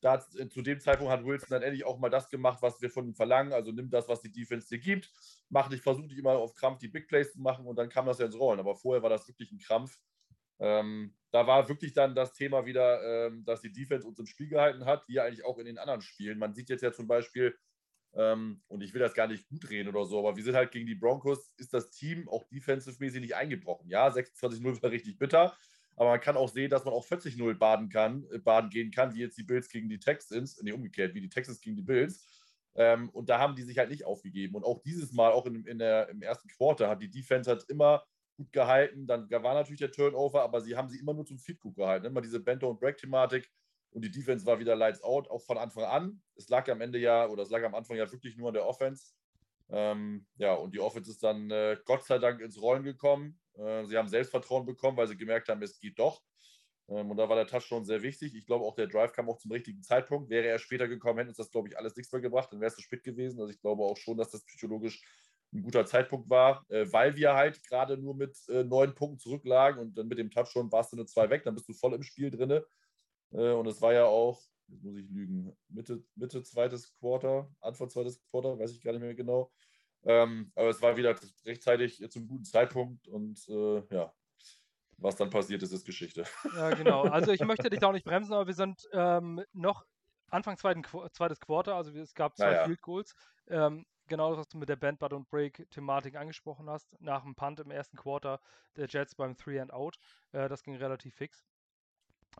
Da, 0.00 0.20
zu 0.20 0.62
dem 0.62 0.80
Zeitpunkt 0.80 1.12
hat 1.12 1.24
Wilson 1.24 1.48
dann 1.50 1.62
endlich 1.62 1.84
auch 1.84 1.98
mal 1.98 2.08
das 2.08 2.28
gemacht, 2.28 2.62
was 2.62 2.80
wir 2.80 2.90
von 2.90 3.06
ihm 3.06 3.14
verlangen. 3.14 3.52
Also 3.52 3.72
nimm 3.72 3.90
das, 3.90 4.08
was 4.08 4.20
die 4.20 4.30
Defense 4.30 4.68
dir 4.68 4.78
gibt, 4.78 5.10
mach 5.48 5.68
dich, 5.68 5.82
versuch 5.82 6.06
dich 6.06 6.18
immer 6.18 6.32
auf 6.32 6.54
Krampf 6.54 6.78
die 6.78 6.88
Big 6.88 7.08
Plays 7.08 7.32
zu 7.32 7.40
machen 7.40 7.66
und 7.66 7.76
dann 7.76 7.88
kam 7.88 8.06
das 8.06 8.18
ja 8.18 8.26
ins 8.26 8.38
Rollen. 8.38 8.60
Aber 8.60 8.76
vorher 8.76 9.02
war 9.02 9.10
das 9.10 9.26
wirklich 9.26 9.50
ein 9.50 9.58
Krampf. 9.58 9.98
Ähm, 10.60 11.16
da 11.30 11.46
war 11.46 11.68
wirklich 11.68 11.92
dann 11.92 12.14
das 12.14 12.32
Thema 12.32 12.66
wieder, 12.66 13.26
ähm, 13.26 13.44
dass 13.44 13.60
die 13.60 13.72
Defense 13.72 14.06
uns 14.06 14.18
im 14.18 14.26
Spiel 14.26 14.48
gehalten 14.48 14.84
hat, 14.84 15.06
wie 15.08 15.20
eigentlich 15.20 15.44
auch 15.44 15.58
in 15.58 15.66
den 15.66 15.78
anderen 15.78 16.00
Spielen. 16.00 16.38
Man 16.38 16.54
sieht 16.54 16.68
jetzt 16.70 16.82
ja 16.82 16.92
zum 16.92 17.06
Beispiel, 17.06 17.56
ähm, 18.14 18.62
und 18.68 18.82
ich 18.82 18.94
will 18.94 19.00
das 19.00 19.14
gar 19.14 19.26
nicht 19.26 19.48
gut 19.48 19.68
reden 19.70 19.88
oder 19.88 20.04
so, 20.04 20.18
aber 20.18 20.36
wir 20.36 20.42
sind 20.42 20.56
halt 20.56 20.72
gegen 20.72 20.86
die 20.86 20.94
Broncos, 20.94 21.52
ist 21.58 21.74
das 21.74 21.90
Team 21.90 22.28
auch 22.28 22.48
defensive-mäßig 22.48 23.20
nicht 23.20 23.36
eingebrochen. 23.36 23.88
Ja, 23.90 24.08
26-0 24.08 24.82
war 24.82 24.90
richtig 24.90 25.18
bitter, 25.18 25.56
aber 25.98 26.10
man 26.10 26.20
kann 26.20 26.36
auch 26.36 26.48
sehen, 26.48 26.70
dass 26.70 26.84
man 26.84 26.94
auch 26.94 27.04
40-0 27.04 27.54
baden 27.54 27.88
kann, 27.88 28.24
äh, 28.32 28.38
baden 28.38 28.70
gehen 28.70 28.90
kann, 28.90 29.14
wie 29.14 29.20
jetzt 29.20 29.36
die 29.36 29.42
Bills 29.42 29.68
gegen 29.68 29.88
die 29.88 29.98
Texans, 29.98 30.60
nee, 30.62 30.72
umgekehrt, 30.72 31.14
wie 31.14 31.20
die 31.20 31.28
Texans 31.28 31.60
gegen 31.60 31.76
die 31.76 31.82
Bills. 31.82 32.26
Ähm, 32.76 33.10
und 33.10 33.28
da 33.28 33.38
haben 33.38 33.56
die 33.56 33.64
sich 33.64 33.78
halt 33.78 33.90
nicht 33.90 34.04
aufgegeben. 34.04 34.54
Und 34.54 34.64
auch 34.64 34.80
dieses 34.82 35.12
Mal, 35.12 35.32
auch 35.32 35.46
in, 35.46 35.64
in 35.64 35.78
der, 35.78 36.08
im 36.08 36.22
ersten 36.22 36.48
Quarter, 36.48 36.88
hat 36.88 37.02
die 37.02 37.10
Defense 37.10 37.50
halt 37.50 37.64
immer 37.68 38.04
gut 38.36 38.52
gehalten. 38.52 39.06
Dann 39.06 39.28
war 39.30 39.54
natürlich 39.54 39.80
der 39.80 39.90
Turnover, 39.90 40.42
aber 40.42 40.60
sie 40.60 40.76
haben 40.76 40.88
sie 40.88 41.00
immer 41.00 41.14
nur 41.14 41.26
zum 41.26 41.38
Feed 41.38 41.58
gehalten. 41.60 42.06
Immer 42.06 42.20
diese 42.20 42.38
Bento- 42.38 42.70
und 42.70 42.78
Break-Thematik 42.78 43.50
und 43.90 44.04
die 44.04 44.10
Defense 44.10 44.46
war 44.46 44.60
wieder 44.60 44.76
lights 44.76 45.02
out, 45.02 45.28
auch 45.30 45.42
von 45.42 45.58
Anfang 45.58 45.84
an. 45.84 46.22
Es 46.36 46.48
lag 46.48 46.68
am 46.68 46.80
Ende 46.80 46.98
ja, 46.98 47.26
oder 47.26 47.42
es 47.42 47.50
lag 47.50 47.64
am 47.64 47.74
Anfang 47.74 47.96
ja 47.96 48.10
wirklich 48.10 48.36
nur 48.36 48.48
an 48.48 48.54
der 48.54 48.66
Offense. 48.66 49.12
Ähm, 49.70 50.26
ja, 50.36 50.54
und 50.54 50.74
die 50.74 50.80
Offense 50.80 51.10
ist 51.10 51.22
dann 51.22 51.50
äh, 51.50 51.76
Gott 51.84 52.04
sei 52.04 52.18
Dank 52.18 52.40
ins 52.40 52.60
Rollen 52.60 52.84
gekommen. 52.84 53.38
Äh, 53.54 53.84
sie 53.86 53.96
haben 53.98 54.08
Selbstvertrauen 54.08 54.66
bekommen, 54.66 54.96
weil 54.96 55.08
sie 55.08 55.16
gemerkt 55.16 55.48
haben, 55.48 55.62
es 55.62 55.78
geht 55.78 55.98
doch. 55.98 56.22
Ähm, 56.88 57.10
und 57.10 57.16
da 57.18 57.28
war 57.28 57.36
der 57.36 57.46
Touchdown 57.46 57.84
sehr 57.84 58.02
wichtig. 58.02 58.34
Ich 58.34 58.46
glaube, 58.46 58.64
auch 58.64 58.74
der 58.74 58.86
Drive 58.86 59.12
kam 59.12 59.28
auch 59.28 59.38
zum 59.38 59.52
richtigen 59.52 59.82
Zeitpunkt. 59.82 60.30
Wäre 60.30 60.46
er 60.46 60.58
später 60.58 60.88
gekommen, 60.88 61.18
hätte 61.18 61.28
uns 61.30 61.36
das, 61.36 61.50
glaube 61.50 61.68
ich, 61.68 61.78
alles 61.78 61.96
nichts 61.96 62.12
mehr 62.12 62.22
gebracht. 62.22 62.48
Dann 62.52 62.60
wäre 62.60 62.70
es 62.70 62.76
zu 62.76 62.82
spät 62.82 63.04
gewesen. 63.04 63.40
Also 63.40 63.52
ich 63.52 63.60
glaube 63.60 63.82
auch 63.82 63.96
schon, 63.96 64.16
dass 64.16 64.30
das 64.30 64.44
psychologisch 64.44 65.02
ein 65.52 65.62
guter 65.62 65.86
Zeitpunkt 65.86 66.28
war, 66.28 66.64
äh, 66.68 66.86
weil 66.92 67.16
wir 67.16 67.34
halt 67.34 67.62
gerade 67.64 67.96
nur 67.96 68.14
mit 68.14 68.36
äh, 68.48 68.64
neun 68.64 68.94
Punkten 68.94 69.18
zurücklagen 69.18 69.80
und 69.80 69.96
dann 69.96 70.08
mit 70.08 70.18
dem 70.18 70.30
Touchdown 70.30 70.70
warst 70.70 70.92
du 70.92 70.96
eine 70.96 71.06
zwei 71.06 71.30
weg, 71.30 71.44
dann 71.44 71.54
bist 71.54 71.68
du 71.68 71.72
voll 71.72 71.94
im 71.94 72.02
Spiel 72.02 72.30
drin. 72.30 72.62
Äh, 73.32 73.52
und 73.52 73.66
es 73.66 73.80
war 73.80 73.92
ja 73.92 74.04
auch, 74.04 74.42
jetzt 74.68 74.84
muss 74.84 74.96
ich 74.96 75.08
lügen, 75.10 75.56
Mitte, 75.68 76.04
Mitte 76.14 76.42
zweites 76.42 76.94
Quarter, 76.98 77.50
Anfang 77.60 77.88
zweites 77.88 78.22
Quarter, 78.30 78.58
weiß 78.58 78.72
ich 78.72 78.82
gar 78.82 78.92
nicht 78.92 79.02
mehr 79.02 79.14
genau. 79.14 79.52
Ähm, 80.04 80.52
aber 80.54 80.68
es 80.68 80.80
war 80.80 80.96
wieder 80.96 81.14
rechtzeitig 81.44 82.08
zum 82.10 82.28
guten 82.28 82.44
Zeitpunkt 82.44 83.08
und 83.08 83.48
äh, 83.48 83.82
ja, 83.94 84.12
was 84.98 85.16
dann 85.16 85.30
passiert 85.30 85.62
ist, 85.62 85.72
ist 85.72 85.84
Geschichte. 85.84 86.24
Ja, 86.56 86.70
genau. 86.70 87.02
Also 87.02 87.32
ich 87.32 87.40
möchte 87.40 87.70
dich 87.70 87.80
da 87.80 87.88
auch 87.88 87.92
nicht 87.92 88.04
bremsen, 88.04 88.32
aber 88.32 88.46
wir 88.46 88.54
sind 88.54 88.88
ähm, 88.92 89.42
noch 89.52 89.84
Anfang 90.30 90.56
zweiten, 90.56 90.84
zweites 91.12 91.40
Quarter, 91.40 91.74
also 91.74 91.90
es 91.92 92.14
gab 92.14 92.36
zwei 92.36 92.52
ja, 92.52 92.64
Field 92.64 92.82
Goals. 92.82 93.14
Ähm, 93.48 93.86
genau 94.08 94.30
das, 94.30 94.40
was 94.40 94.48
du 94.48 94.58
mit 94.58 94.68
der 94.68 94.76
Band 94.76 94.98
But 94.98 95.12
und 95.12 95.28
Break-Thematik 95.30 96.16
angesprochen 96.16 96.68
hast. 96.68 97.00
Nach 97.00 97.22
dem 97.22 97.34
Punt 97.34 97.60
im 97.60 97.70
ersten 97.70 97.96
Quarter 97.96 98.40
der 98.76 98.86
Jets 98.88 99.14
beim 99.14 99.36
Three 99.36 99.60
and 99.60 99.72
Out. 99.72 99.98
Äh, 100.32 100.48
das 100.48 100.62
ging 100.62 100.76
relativ 100.76 101.14
fix. 101.14 101.44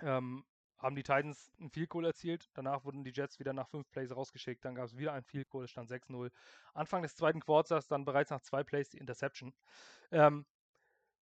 Ähm, 0.03 0.45
haben 0.79 0.97
die 0.97 1.03
Titans 1.03 1.53
ein 1.61 1.71
Field 1.71 1.91
Goal 1.91 2.05
erzielt. 2.05 2.49
Danach 2.55 2.85
wurden 2.85 3.05
die 3.05 3.13
Jets 3.13 3.39
wieder 3.39 3.53
nach 3.53 3.69
fünf 3.69 3.91
Plays 3.91 4.15
rausgeschickt. 4.15 4.65
Dann 4.65 4.75
gab 4.75 4.87
es 4.87 4.97
wieder 4.97 5.13
ein 5.13 5.25
Field 5.25 5.49
Goal, 5.49 5.67
stand 5.67 5.91
6-0. 5.91 6.31
Anfang 6.75 7.03
des 7.03 7.17
zweiten 7.17 7.41
Quarters 7.41 7.89
dann 7.89 8.05
bereits 8.05 8.31
nach 8.31 8.41
zwei 8.41 8.63
Plays 8.63 8.91
die 8.91 8.99
Interception. 8.99 9.53
Ähm, 10.11 10.45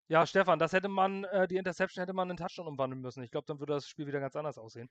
ja, 0.09 0.27
Stefan, 0.27 0.59
das 0.59 0.73
hätte 0.73 0.89
man, 0.89 1.25
äh, 1.25 1.47
die 1.47 1.57
Interception 1.57 2.03
hätte 2.03 2.13
man 2.13 2.31
in 2.31 2.37
Touchdown 2.37 2.67
umwandeln 2.67 3.01
müssen. 3.01 3.23
Ich 3.23 3.31
glaube, 3.31 3.47
dann 3.47 3.61
würde 3.61 3.75
das 3.75 3.89
Spiel 3.89 4.07
wieder 4.07 4.21
ganz 4.21 4.37
anders 4.37 4.59
aussehen. 4.59 4.89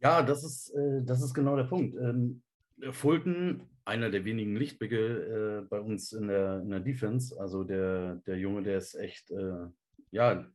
Ja, 0.00 0.22
das 0.22 0.44
ist, 0.44 0.70
äh, 0.70 1.02
das 1.04 1.22
ist 1.22 1.34
genau 1.34 1.56
der 1.56 1.64
Punkt. 1.64 1.94
Ähm, 1.96 2.42
Fulton, 2.92 3.68
einer 3.84 4.10
der 4.10 4.24
wenigen 4.24 4.56
Lichtblicke 4.56 5.60
äh, 5.60 5.68
bei 5.68 5.80
uns 5.80 6.12
in 6.12 6.28
der, 6.28 6.60
in 6.60 6.70
der 6.70 6.80
Defense, 6.80 7.38
also 7.38 7.64
der, 7.64 8.16
der 8.26 8.38
Junge, 8.38 8.62
der 8.62 8.78
ist 8.78 8.94
echt, 8.94 9.30
äh, 9.30 9.66
ja, 10.10 10.46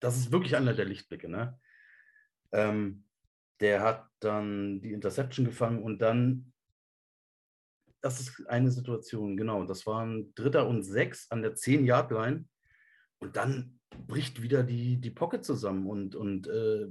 das 0.00 0.16
ist 0.16 0.32
wirklich 0.32 0.56
einer 0.56 0.74
der 0.74 0.86
Lichtblicke, 0.86 1.28
ne? 1.28 1.58
Ähm, 2.52 3.04
der 3.60 3.82
hat 3.82 4.06
dann 4.20 4.80
die 4.80 4.92
Interception 4.92 5.46
gefangen 5.46 5.82
und 5.82 6.00
dann, 6.00 6.52
das 8.02 8.20
ist 8.20 8.46
eine 8.48 8.70
Situation, 8.70 9.36
genau, 9.36 9.64
das 9.64 9.86
waren 9.86 10.34
Dritter 10.34 10.68
und 10.68 10.82
Sechs 10.82 11.30
an 11.30 11.42
der 11.42 11.54
10-Yard-Line 11.54 12.44
und 13.18 13.36
dann 13.36 13.80
bricht 14.06 14.42
wieder 14.42 14.62
die, 14.62 15.00
die 15.00 15.10
Pocket 15.10 15.44
zusammen 15.44 15.86
und, 15.86 16.14
und 16.14 16.46
äh, 16.48 16.86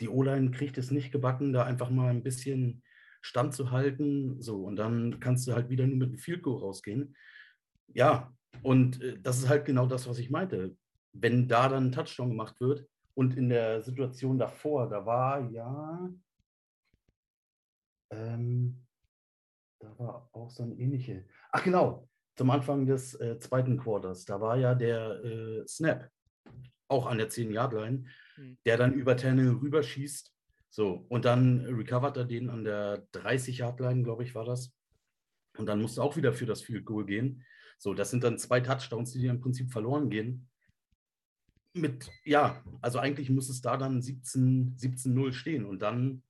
die 0.00 0.08
O-Line 0.08 0.50
kriegt 0.50 0.78
es 0.78 0.90
nicht 0.90 1.12
gebacken, 1.12 1.52
da 1.52 1.64
einfach 1.64 1.90
mal 1.90 2.10
ein 2.10 2.22
bisschen 2.22 2.82
Stand 3.20 3.54
zu 3.54 3.70
halten. 3.70 4.40
So, 4.40 4.64
und 4.64 4.76
dann 4.76 5.20
kannst 5.20 5.46
du 5.46 5.52
halt 5.52 5.68
wieder 5.68 5.86
nur 5.86 5.96
mit 5.96 6.08
einem 6.08 6.18
Field 6.18 6.42
Goal 6.42 6.60
rausgehen. 6.60 7.14
Ja, 7.92 8.32
und 8.62 9.02
äh, 9.02 9.18
das 9.20 9.38
ist 9.38 9.48
halt 9.48 9.64
genau 9.64 9.86
das, 9.86 10.08
was 10.08 10.18
ich 10.18 10.30
meinte. 10.30 10.76
Wenn 11.12 11.48
da 11.48 11.68
dann 11.68 11.86
ein 11.86 11.92
Touchdown 11.92 12.30
gemacht 12.30 12.60
wird, 12.60 12.86
und 13.14 13.36
in 13.36 13.48
der 13.48 13.82
Situation 13.82 14.38
davor, 14.38 14.88
da 14.88 15.04
war 15.04 15.50
ja, 15.50 16.10
ähm, 18.10 18.86
da 19.80 19.98
war 19.98 20.28
auch 20.32 20.50
so 20.50 20.62
ein 20.62 20.78
ähnliche. 20.78 21.26
Ach 21.52 21.62
genau, 21.62 22.08
zum 22.36 22.50
Anfang 22.50 22.86
des 22.86 23.14
äh, 23.14 23.38
zweiten 23.38 23.78
Quarters, 23.78 24.24
da 24.24 24.40
war 24.40 24.56
ja 24.56 24.74
der 24.74 25.24
äh, 25.24 25.66
Snap, 25.66 26.10
auch 26.88 27.06
an 27.06 27.18
der 27.18 27.30
10-Yard-Line, 27.30 28.04
mhm. 28.36 28.58
der 28.64 28.76
dann 28.76 28.94
über 28.94 29.16
Tannehill 29.16 29.52
rüberschießt. 29.52 30.32
So, 30.70 31.04
und 31.08 31.24
dann 31.24 31.64
recovert 31.66 32.16
er 32.16 32.24
den 32.24 32.48
an 32.48 32.64
der 32.64 33.06
30-Yard-Line, 33.12 34.02
glaube 34.02 34.22
ich, 34.22 34.34
war 34.34 34.44
das. 34.44 34.72
Und 35.58 35.66
dann 35.66 35.80
musste 35.82 36.02
auch 36.02 36.16
wieder 36.16 36.32
für 36.32 36.46
das 36.46 36.62
Field 36.62 36.84
Goal 36.84 37.04
gehen. 37.04 37.44
So, 37.78 37.94
das 37.94 38.10
sind 38.10 38.22
dann 38.22 38.38
zwei 38.38 38.60
Touchdowns, 38.60 39.12
die 39.12 39.26
im 39.26 39.40
Prinzip 39.40 39.70
verloren 39.70 40.10
gehen. 40.10 40.49
Mit, 41.72 42.10
ja, 42.24 42.64
also 42.80 42.98
eigentlich 42.98 43.30
muss 43.30 43.48
es 43.48 43.60
da 43.60 43.76
dann 43.76 44.00
17-0 44.00 44.78
17 44.78 45.32
stehen 45.32 45.64
und 45.64 45.80
dann 45.80 46.22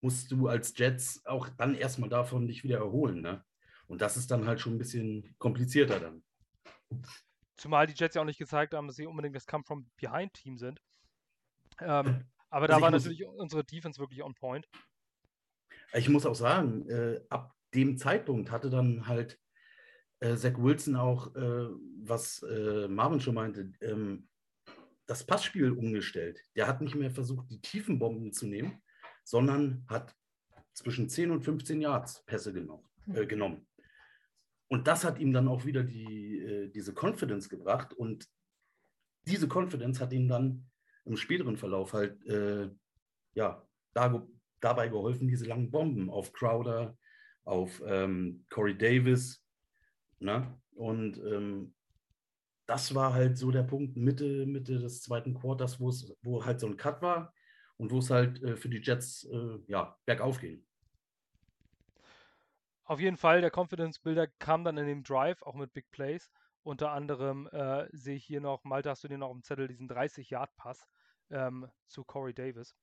musst 0.00 0.30
du 0.30 0.48
als 0.48 0.76
Jets 0.76 1.24
auch 1.24 1.48
dann 1.48 1.74
erstmal 1.74 2.08
davon 2.08 2.46
dich 2.46 2.64
wieder 2.64 2.78
erholen. 2.78 3.20
Ne? 3.20 3.44
Und 3.86 4.02
das 4.02 4.16
ist 4.16 4.30
dann 4.30 4.46
halt 4.46 4.60
schon 4.60 4.74
ein 4.74 4.78
bisschen 4.78 5.34
komplizierter 5.38 6.00
dann. 6.00 6.22
Zumal 7.56 7.86
die 7.86 7.94
Jets 7.94 8.14
ja 8.14 8.22
auch 8.22 8.26
nicht 8.26 8.38
gezeigt 8.38 8.74
haben, 8.74 8.86
dass 8.86 8.96
sie 8.96 9.06
unbedingt 9.06 9.34
das 9.34 9.46
Come-from-Behind-Team 9.46 10.58
sind. 10.58 10.80
Ähm, 11.80 12.24
aber 12.50 12.62
also 12.62 12.74
da 12.74 12.80
war 12.80 12.90
natürlich 12.90 13.24
unsere 13.24 13.64
Defense 13.64 14.00
wirklich 14.00 14.22
on 14.22 14.34
point. 14.34 14.68
Ich 15.92 16.08
muss 16.08 16.26
auch 16.26 16.34
sagen, 16.34 16.88
äh, 16.88 17.20
ab 17.28 17.54
dem 17.74 17.98
Zeitpunkt 17.98 18.50
hatte 18.50 18.70
dann 18.70 19.06
halt 19.06 19.38
äh, 20.20 20.36
Zach 20.36 20.58
Wilson 20.58 20.96
auch, 20.96 21.34
äh, 21.34 21.68
was 22.02 22.42
äh, 22.42 22.88
Marvin 22.88 23.20
schon 23.20 23.34
meinte, 23.34 23.72
ähm, 23.80 24.28
das 25.08 25.24
Passspiel 25.24 25.72
umgestellt. 25.72 26.38
Der 26.54 26.68
hat 26.68 26.80
nicht 26.80 26.94
mehr 26.94 27.10
versucht, 27.10 27.50
die 27.50 27.60
tiefen 27.60 27.98
Bomben 27.98 28.32
zu 28.32 28.46
nehmen, 28.46 28.82
sondern 29.24 29.84
hat 29.88 30.14
zwischen 30.74 31.08
10 31.08 31.30
und 31.32 31.42
15 31.42 31.80
Yards 31.80 32.24
Pässe 32.26 32.52
genommen. 32.52 32.84
Äh, 33.12 33.26
genommen. 33.26 33.66
Und 34.68 34.86
das 34.86 35.04
hat 35.04 35.18
ihm 35.18 35.32
dann 35.32 35.48
auch 35.48 35.64
wieder 35.64 35.82
die, 35.82 36.40
äh, 36.40 36.68
diese 36.68 36.92
Confidence 36.92 37.48
gebracht. 37.48 37.94
Und 37.94 38.28
diese 39.22 39.48
Confidence 39.48 39.98
hat 39.98 40.12
ihm 40.12 40.28
dann 40.28 40.66
im 41.06 41.16
späteren 41.16 41.56
Verlauf 41.56 41.94
halt 41.94 42.22
äh, 42.26 42.68
ja, 43.32 43.66
da, 43.94 44.26
dabei 44.60 44.88
geholfen, 44.88 45.26
diese 45.26 45.46
langen 45.46 45.70
Bomben 45.70 46.10
auf 46.10 46.34
Crowder, 46.34 46.98
auf 47.44 47.82
ähm, 47.86 48.44
Corey 48.50 48.76
Davis. 48.76 49.42
Ne? 50.18 50.60
Und 50.74 51.16
ähm, 51.16 51.74
das 52.68 52.94
war 52.94 53.14
halt 53.14 53.38
so 53.38 53.50
der 53.50 53.62
Punkt 53.62 53.96
Mitte, 53.96 54.44
Mitte 54.46 54.78
des 54.78 55.02
zweiten 55.02 55.34
Quarters, 55.34 55.80
wo 55.80 56.44
halt 56.44 56.60
so 56.60 56.66
ein 56.66 56.76
Cut 56.76 57.00
war 57.00 57.32
und 57.78 57.90
wo 57.90 57.98
es 57.98 58.10
halt 58.10 58.42
äh, 58.42 58.56
für 58.56 58.68
die 58.68 58.82
Jets 58.82 59.24
äh, 59.24 59.58
ja, 59.66 59.96
bergauf 60.04 60.38
ging. 60.38 60.62
Auf 62.84 63.00
jeden 63.00 63.16
Fall, 63.16 63.40
der 63.40 63.50
Confidence 63.54 63.98
Builder 63.98 64.26
kam 64.26 64.64
dann 64.64 64.76
in 64.76 64.86
dem 64.86 65.02
Drive, 65.02 65.42
auch 65.42 65.54
mit 65.54 65.72
Big 65.72 65.90
Plays. 65.90 66.30
Unter 66.62 66.90
anderem 66.90 67.48
äh, 67.52 67.86
sehe 67.92 68.16
ich 68.16 68.24
hier 68.24 68.40
noch, 68.40 68.64
Malte, 68.64 68.90
hast 68.90 69.02
du 69.02 69.08
dir 69.08 69.18
noch 69.18 69.30
im 69.30 69.42
Zettel 69.42 69.68
diesen 69.68 69.88
30-Yard-Pass 69.88 70.86
ähm, 71.30 71.68
zu 71.86 72.04
Corey 72.04 72.34
Davis? 72.34 72.74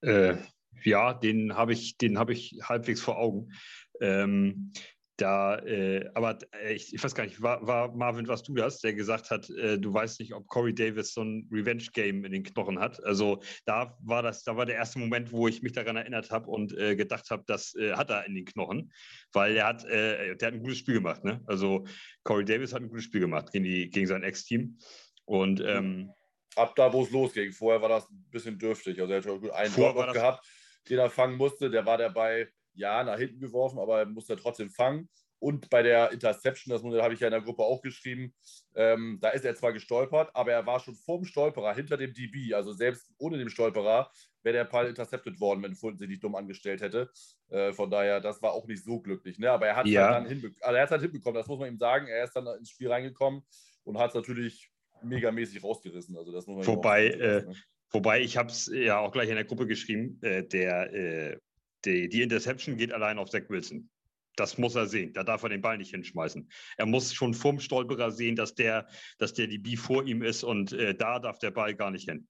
Äh, 0.00 0.36
ja, 0.84 1.12
den 1.12 1.54
habe 1.54 1.74
ich, 1.74 1.98
den 1.98 2.18
ich 2.30 2.58
halbwegs 2.62 3.00
vor 3.00 3.18
Augen. 3.18 3.52
Ähm, 4.00 4.72
da, 5.18 5.58
äh, 5.58 6.08
aber 6.14 6.38
äh, 6.62 6.74
ich, 6.74 6.94
ich, 6.94 7.02
weiß 7.02 7.14
gar 7.14 7.24
nicht, 7.24 7.42
war, 7.42 7.66
war, 7.66 7.94
Marvin, 7.94 8.28
was 8.28 8.44
du 8.44 8.54
das, 8.54 8.78
der 8.78 8.94
gesagt 8.94 9.30
hat, 9.30 9.50
äh, 9.50 9.78
du 9.78 9.92
weißt 9.92 10.20
nicht, 10.20 10.32
ob 10.32 10.46
Corey 10.46 10.72
Davis 10.72 11.12
so 11.12 11.22
ein 11.22 11.48
Revenge-Game 11.52 12.24
in 12.24 12.32
den 12.32 12.44
Knochen 12.44 12.78
hat. 12.78 13.02
Also 13.04 13.40
da 13.66 13.98
war 14.00 14.22
das, 14.22 14.44
da 14.44 14.56
war 14.56 14.64
der 14.64 14.76
erste 14.76 15.00
Moment, 15.00 15.32
wo 15.32 15.48
ich 15.48 15.60
mich 15.60 15.72
daran 15.72 15.96
erinnert 15.96 16.30
habe 16.30 16.48
und 16.48 16.72
äh, 16.78 16.94
gedacht 16.94 17.30
habe, 17.30 17.42
das 17.46 17.74
äh, 17.74 17.94
hat 17.94 18.10
er 18.10 18.26
in 18.26 18.34
den 18.36 18.44
Knochen, 18.44 18.92
weil 19.32 19.56
er 19.56 19.66
hat, 19.66 19.84
der 19.84 20.34
hat 20.34 20.42
ein 20.42 20.62
gutes 20.62 20.78
Spiel 20.78 20.94
gemacht. 20.94 21.24
Ne? 21.24 21.42
Also 21.46 21.84
Corey 22.22 22.44
Davis 22.44 22.72
hat 22.72 22.82
ein 22.82 22.88
gutes 22.88 23.04
Spiel 23.04 23.20
gemacht 23.20 23.52
gegen, 23.52 23.64
die, 23.64 23.90
gegen 23.90 24.06
sein 24.06 24.22
Ex-Team. 24.22 24.78
Und 25.24 25.60
ähm, 25.60 26.10
ab 26.56 26.74
da, 26.76 26.92
wo 26.92 27.02
es 27.02 27.10
losging. 27.10 27.52
Vorher 27.52 27.82
war 27.82 27.88
das 27.88 28.08
ein 28.10 28.24
bisschen 28.30 28.58
dürftig. 28.58 29.00
Also 29.00 29.12
er 29.12 29.18
hat 29.18 29.24
schon 29.24 29.50
einen 29.50 29.74
Drop 29.74 30.12
gehabt, 30.12 30.46
den 30.88 30.98
er 30.98 31.10
fangen 31.10 31.36
musste. 31.36 31.70
Der 31.70 31.84
war 31.84 31.98
dabei 31.98 32.48
ja, 32.78 33.04
nach 33.04 33.18
hinten 33.18 33.40
geworfen, 33.40 33.78
aber 33.78 34.00
er 34.00 34.06
musste 34.06 34.36
trotzdem 34.36 34.70
fangen. 34.70 35.08
Und 35.40 35.70
bei 35.70 35.82
der 35.82 36.10
Interception, 36.10 36.72
das 36.72 36.82
habe 36.82 37.14
ich 37.14 37.20
ja 37.20 37.28
in 37.28 37.32
der 37.32 37.42
Gruppe 37.42 37.62
auch 37.62 37.80
geschrieben, 37.80 38.34
ähm, 38.74 39.18
da 39.20 39.28
ist 39.30 39.44
er 39.44 39.54
zwar 39.54 39.72
gestolpert, 39.72 40.30
aber 40.34 40.52
er 40.52 40.66
war 40.66 40.80
schon 40.80 40.96
vor 40.96 41.18
dem 41.18 41.26
Stolperer, 41.26 41.74
hinter 41.74 41.96
dem 41.96 42.12
DB. 42.12 42.54
Also 42.54 42.72
selbst 42.72 43.12
ohne 43.18 43.38
den 43.38 43.48
Stolperer 43.48 44.10
wäre 44.42 44.56
der 44.56 44.64
Ball 44.64 44.88
intercepted 44.88 45.38
worden, 45.40 45.62
wenn 45.62 45.76
Fulton 45.76 45.98
sich 45.98 46.08
nicht 46.08 46.24
dumm 46.24 46.34
angestellt 46.34 46.80
hätte. 46.80 47.10
Äh, 47.50 47.72
von 47.72 47.88
daher, 47.88 48.20
das 48.20 48.42
war 48.42 48.52
auch 48.52 48.66
nicht 48.66 48.82
so 48.82 49.00
glücklich. 49.00 49.38
Ne? 49.38 49.50
Aber 49.50 49.68
er 49.68 49.76
hat 49.76 49.86
es 49.86 49.92
ja. 49.92 50.06
halt 50.06 50.14
dann 50.14 50.26
hinbe 50.26 50.52
also 50.60 50.76
er 50.76 50.90
halt 50.90 51.02
hinbekommen, 51.02 51.36
das 51.36 51.46
muss 51.46 51.58
man 51.58 51.68
ihm 51.68 51.78
sagen. 51.78 52.08
Er 52.08 52.24
ist 52.24 52.34
dann 52.34 52.46
ins 52.58 52.70
Spiel 52.70 52.90
reingekommen 52.90 53.42
und 53.84 53.98
hat 53.98 54.10
es 54.10 54.14
natürlich 54.16 54.72
megamäßig 55.02 55.62
rausgerissen. 55.62 56.16
Also 56.16 56.32
das 56.32 56.46
muss 56.48 56.56
man 56.56 56.66
wobei, 56.66 57.06
äh, 57.06 57.42
ne? 57.42 57.54
wobei 57.90 58.22
ich 58.22 58.36
habe 58.36 58.50
es 58.50 58.66
ja 58.72 58.98
auch 58.98 59.12
gleich 59.12 59.28
in 59.28 59.36
der 59.36 59.44
Gruppe 59.44 59.68
geschrieben, 59.68 60.18
äh, 60.22 60.42
der 60.42 60.92
äh, 60.92 61.38
die, 61.84 62.08
die 62.08 62.22
Interception 62.22 62.76
geht 62.76 62.92
allein 62.92 63.18
auf 63.18 63.30
Zach 63.30 63.48
Wilson. 63.48 63.88
Das 64.36 64.56
muss 64.56 64.76
er 64.76 64.86
sehen. 64.86 65.12
Da 65.14 65.24
darf 65.24 65.42
er 65.42 65.48
den 65.48 65.62
Ball 65.62 65.78
nicht 65.78 65.90
hinschmeißen. 65.90 66.48
Er 66.76 66.86
muss 66.86 67.12
schon 67.12 67.34
vorm 67.34 67.58
Stolperer 67.58 68.12
sehen, 68.12 68.36
dass 68.36 68.54
der, 68.54 68.86
dass 69.18 69.34
der 69.34 69.48
DB 69.48 69.76
vor 69.76 70.04
ihm 70.04 70.22
ist 70.22 70.44
und 70.44 70.72
äh, 70.72 70.94
da 70.94 71.18
darf 71.18 71.40
der 71.40 71.50
Ball 71.50 71.74
gar 71.74 71.90
nicht 71.90 72.08
hin. 72.08 72.28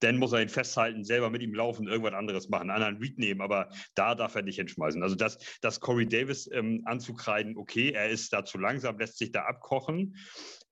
Dann 0.00 0.16
muss 0.16 0.32
er 0.32 0.40
ihn 0.40 0.48
festhalten, 0.48 1.04
selber 1.04 1.28
mit 1.28 1.42
ihm 1.42 1.52
laufen, 1.52 1.86
irgendwas 1.86 2.14
anderes 2.14 2.48
machen, 2.48 2.70
einen 2.70 2.82
anderen 2.82 2.96
Read 2.96 3.18
nehmen, 3.18 3.42
aber 3.42 3.68
da 3.94 4.14
darf 4.14 4.34
er 4.34 4.40
nicht 4.40 4.56
hinschmeißen. 4.56 5.02
Also 5.02 5.14
das, 5.14 5.36
das 5.60 5.80
Corey 5.80 6.06
Davis 6.06 6.48
ähm, 6.50 6.80
anzukreiden, 6.86 7.58
okay, 7.58 7.90
er 7.90 8.08
ist 8.08 8.32
da 8.32 8.42
zu 8.42 8.56
langsam, 8.56 8.98
lässt 8.98 9.18
sich 9.18 9.30
da 9.30 9.42
abkochen 9.42 10.16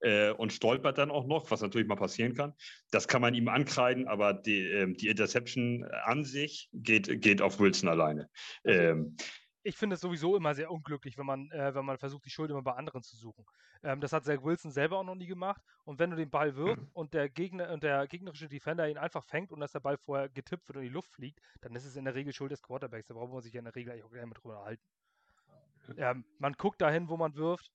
äh, 0.01 0.31
und 0.31 0.53
stolpert 0.53 0.97
dann 0.97 1.11
auch 1.11 1.25
noch, 1.25 1.49
was 1.51 1.61
natürlich 1.61 1.87
mal 1.87 1.95
passieren 1.95 2.33
kann. 2.33 2.53
Das 2.91 3.07
kann 3.07 3.21
man 3.21 3.33
ihm 3.33 3.47
ankreiden, 3.47 4.07
aber 4.07 4.33
die, 4.33 4.65
äh, 4.65 4.93
die 4.93 5.07
Interception 5.07 5.85
an 6.03 6.23
sich 6.23 6.69
geht, 6.73 7.21
geht 7.21 7.41
auf 7.41 7.59
Wilson 7.59 7.89
alleine. 7.89 8.29
Also 8.63 8.81
ähm, 8.81 9.17
ich 9.63 9.75
finde 9.75 9.95
es 9.95 10.01
sowieso 10.01 10.35
immer 10.37 10.55
sehr 10.55 10.71
unglücklich, 10.71 11.17
wenn 11.17 11.25
man, 11.25 11.51
äh, 11.51 11.73
wenn 11.75 11.85
man 11.85 11.97
versucht, 11.97 12.25
die 12.25 12.29
Schuld 12.29 12.49
immer 12.49 12.61
bei 12.61 12.73
anderen 12.73 13.03
zu 13.03 13.15
suchen. 13.17 13.45
Ähm, 13.83 13.99
das 13.99 14.13
hat 14.13 14.23
Zach 14.23 14.41
Wilson 14.43 14.71
selber 14.71 14.97
auch 14.97 15.03
noch 15.03 15.15
nie 15.15 15.27
gemacht. 15.27 15.61
Und 15.83 15.99
wenn 15.99 16.09
du 16.09 16.15
den 16.15 16.29
Ball 16.29 16.55
wirfst 16.55 16.85
mhm. 16.85 16.91
und 16.93 17.13
der 17.13 17.29
Gegner 17.29 17.71
und 17.71 17.83
der 17.83 18.07
gegnerische 18.07 18.47
Defender 18.47 18.89
ihn 18.89 18.97
einfach 18.97 19.23
fängt 19.23 19.51
und 19.51 19.59
dass 19.59 19.71
der 19.71 19.79
Ball 19.79 19.97
vorher 19.97 20.29
getippt 20.29 20.67
wird 20.67 20.77
und 20.77 20.83
in 20.83 20.89
die 20.89 20.93
Luft 20.93 21.11
fliegt, 21.11 21.39
dann 21.61 21.75
ist 21.75 21.85
es 21.85 21.95
in 21.95 22.05
der 22.05 22.15
Regel 22.15 22.33
Schuld 22.33 22.51
des 22.51 22.61
Quarterbacks. 22.61 23.07
Da 23.07 23.13
brauchen 23.13 23.33
wir 23.33 23.41
sich 23.41 23.53
ja 23.53 23.59
in 23.59 23.65
der 23.65 23.75
Regel 23.75 23.91
eigentlich 23.91 24.05
auch 24.05 24.11
gerne 24.11 24.27
mit 24.27 24.41
drüber 24.41 24.63
halten. 24.63 24.83
Ähm, 25.97 26.23
man 26.37 26.53
guckt 26.53 26.81
dahin, 26.81 27.09
wo 27.09 27.17
man 27.17 27.35
wirft. 27.35 27.71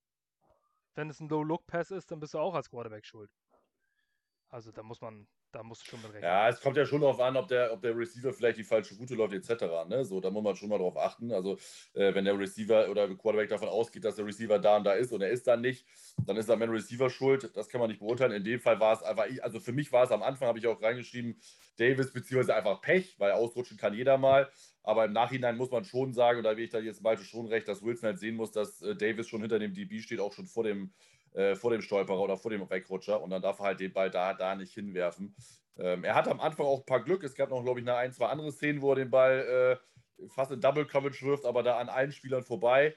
Wenn 0.94 1.10
es 1.10 1.20
ein 1.20 1.28
Low-Look-Pass 1.28 1.90
ist, 1.90 2.10
dann 2.10 2.20
bist 2.20 2.34
du 2.34 2.38
auch 2.38 2.54
als 2.54 2.70
Quarterback 2.70 3.04
schuld. 3.04 3.30
Also 4.48 4.70
da 4.70 4.82
muss 4.82 5.00
man, 5.00 5.26
da 5.54 5.62
musst 5.62 5.82
du 5.82 5.90
schon 5.90 6.02
mit 6.02 6.08
rechnen. 6.11 6.25
Ja, 6.25 6.49
es 6.49 6.61
kommt 6.61 6.76
ja 6.76 6.84
schon 6.84 7.00
darauf 7.00 7.20
an, 7.20 7.37
ob 7.37 7.46
der, 7.46 7.73
ob 7.73 7.80
der 7.80 7.96
Receiver 7.96 8.32
vielleicht 8.32 8.58
die 8.58 8.64
falsche 8.64 8.96
Route 8.96 9.14
läuft, 9.14 9.34
etc. 9.34 9.88
Ne? 9.88 10.04
So, 10.04 10.20
da 10.20 10.30
muss 10.30 10.42
man 10.42 10.56
schon 10.56 10.68
mal 10.68 10.78
drauf 10.78 10.96
achten. 10.96 11.32
Also, 11.32 11.56
äh, 11.94 12.12
wenn 12.14 12.25
der 12.25 12.37
Receiver 12.38 12.90
oder 12.90 13.06
der 13.06 13.16
Quarterback 13.16 13.49
davon 13.49 13.68
ausgeht, 13.68 14.04
dass 14.04 14.16
der 14.16 14.26
Receiver 14.26 14.58
da 14.58 14.76
und 14.76 14.84
da 14.84 14.94
ist 14.94 15.12
und 15.12 15.23
er 15.23 15.30
ist 15.30 15.46
dann 15.46 15.61
nicht, 15.61 15.87
dann 16.26 16.37
ist 16.37 16.50
am 16.50 16.61
Ende 16.61 16.75
Receiver 16.75 17.08
schuld. 17.08 17.50
Das 17.54 17.68
kann 17.68 17.80
man 17.80 17.88
nicht 17.88 18.00
beurteilen. 18.00 18.32
In 18.32 18.44
dem 18.44 18.61
Fall 18.61 18.80
war 18.80 18.94
es 18.94 19.02
einfach, 19.02 19.26
also 19.42 19.61
für 19.61 19.73
mich 19.73 19.92
war 19.92 20.04
es 20.04 20.11
am 20.11 20.23
Anfang, 20.23 20.49
habe 20.49 20.58
ich 20.58 20.66
auch 20.66 20.82
reingeschrieben, 20.82 21.40
Davis 21.76 22.12
beziehungsweise 22.12 22.56
einfach 22.56 22.80
Pech, 22.80 23.18
weil 23.18 23.32
ausrutschen 23.32 23.76
kann 23.76 23.94
jeder 23.94 24.18
mal. 24.18 24.50
Aber 24.82 25.06
im 25.06 25.12
Nachhinein 25.12 25.56
muss 25.56 25.70
man 25.70 25.84
schon 25.84 26.12
sagen, 26.12 26.38
und 26.38 26.44
da 26.44 26.56
will 26.56 26.64
ich 26.64 26.70
da 26.70 26.78
jetzt 26.78 27.02
Malte 27.02 27.25
schon 27.25 27.46
recht, 27.46 27.68
dass 27.68 27.82
Wilson 27.82 28.08
halt 28.08 28.18
sehen 28.18 28.37
muss, 28.37 28.52
dass 28.52 28.82
äh, 28.82 28.94
Davis 28.94 29.28
schon 29.28 29.40
hinter 29.40 29.58
dem 29.58 29.73
DB 29.73 30.00
steht, 30.00 30.20
auch 30.20 30.32
schon 30.32 30.46
vor 30.46 30.64
dem 30.64 30.92
äh, 31.34 31.54
vor 31.54 31.70
dem 31.70 31.82
Stolperer 31.82 32.20
oder 32.20 32.36
vor 32.36 32.50
dem 32.50 32.68
Wegrutscher 32.68 33.22
und 33.22 33.30
dann 33.30 33.42
darf 33.42 33.60
er 33.60 33.66
halt 33.66 33.80
den 33.80 33.92
Ball 33.92 34.10
da, 34.10 34.34
da 34.34 34.54
nicht 34.54 34.72
hinwerfen. 34.72 35.34
Ähm, 35.76 36.04
er 36.04 36.14
hat 36.14 36.28
am 36.28 36.40
Anfang 36.40 36.66
auch 36.66 36.80
ein 36.80 36.86
paar 36.86 37.02
Glück. 37.02 37.22
Es 37.24 37.34
gab 37.34 37.50
noch, 37.50 37.62
glaube 37.62 37.80
ich, 37.80 37.86
eine 37.86 37.96
ein, 37.96 38.12
zwei 38.12 38.26
andere 38.26 38.52
Szenen, 38.52 38.80
wo 38.80 38.92
er 38.92 38.96
den 38.96 39.10
Ball 39.10 39.80
äh, 40.20 40.28
fast 40.28 40.52
in 40.52 40.60
Double 40.60 40.86
Coverage 40.86 41.24
wirft, 41.26 41.44
aber 41.44 41.62
da 41.62 41.78
an 41.78 41.88
allen 41.88 42.12
Spielern 42.12 42.44
vorbei. 42.44 42.94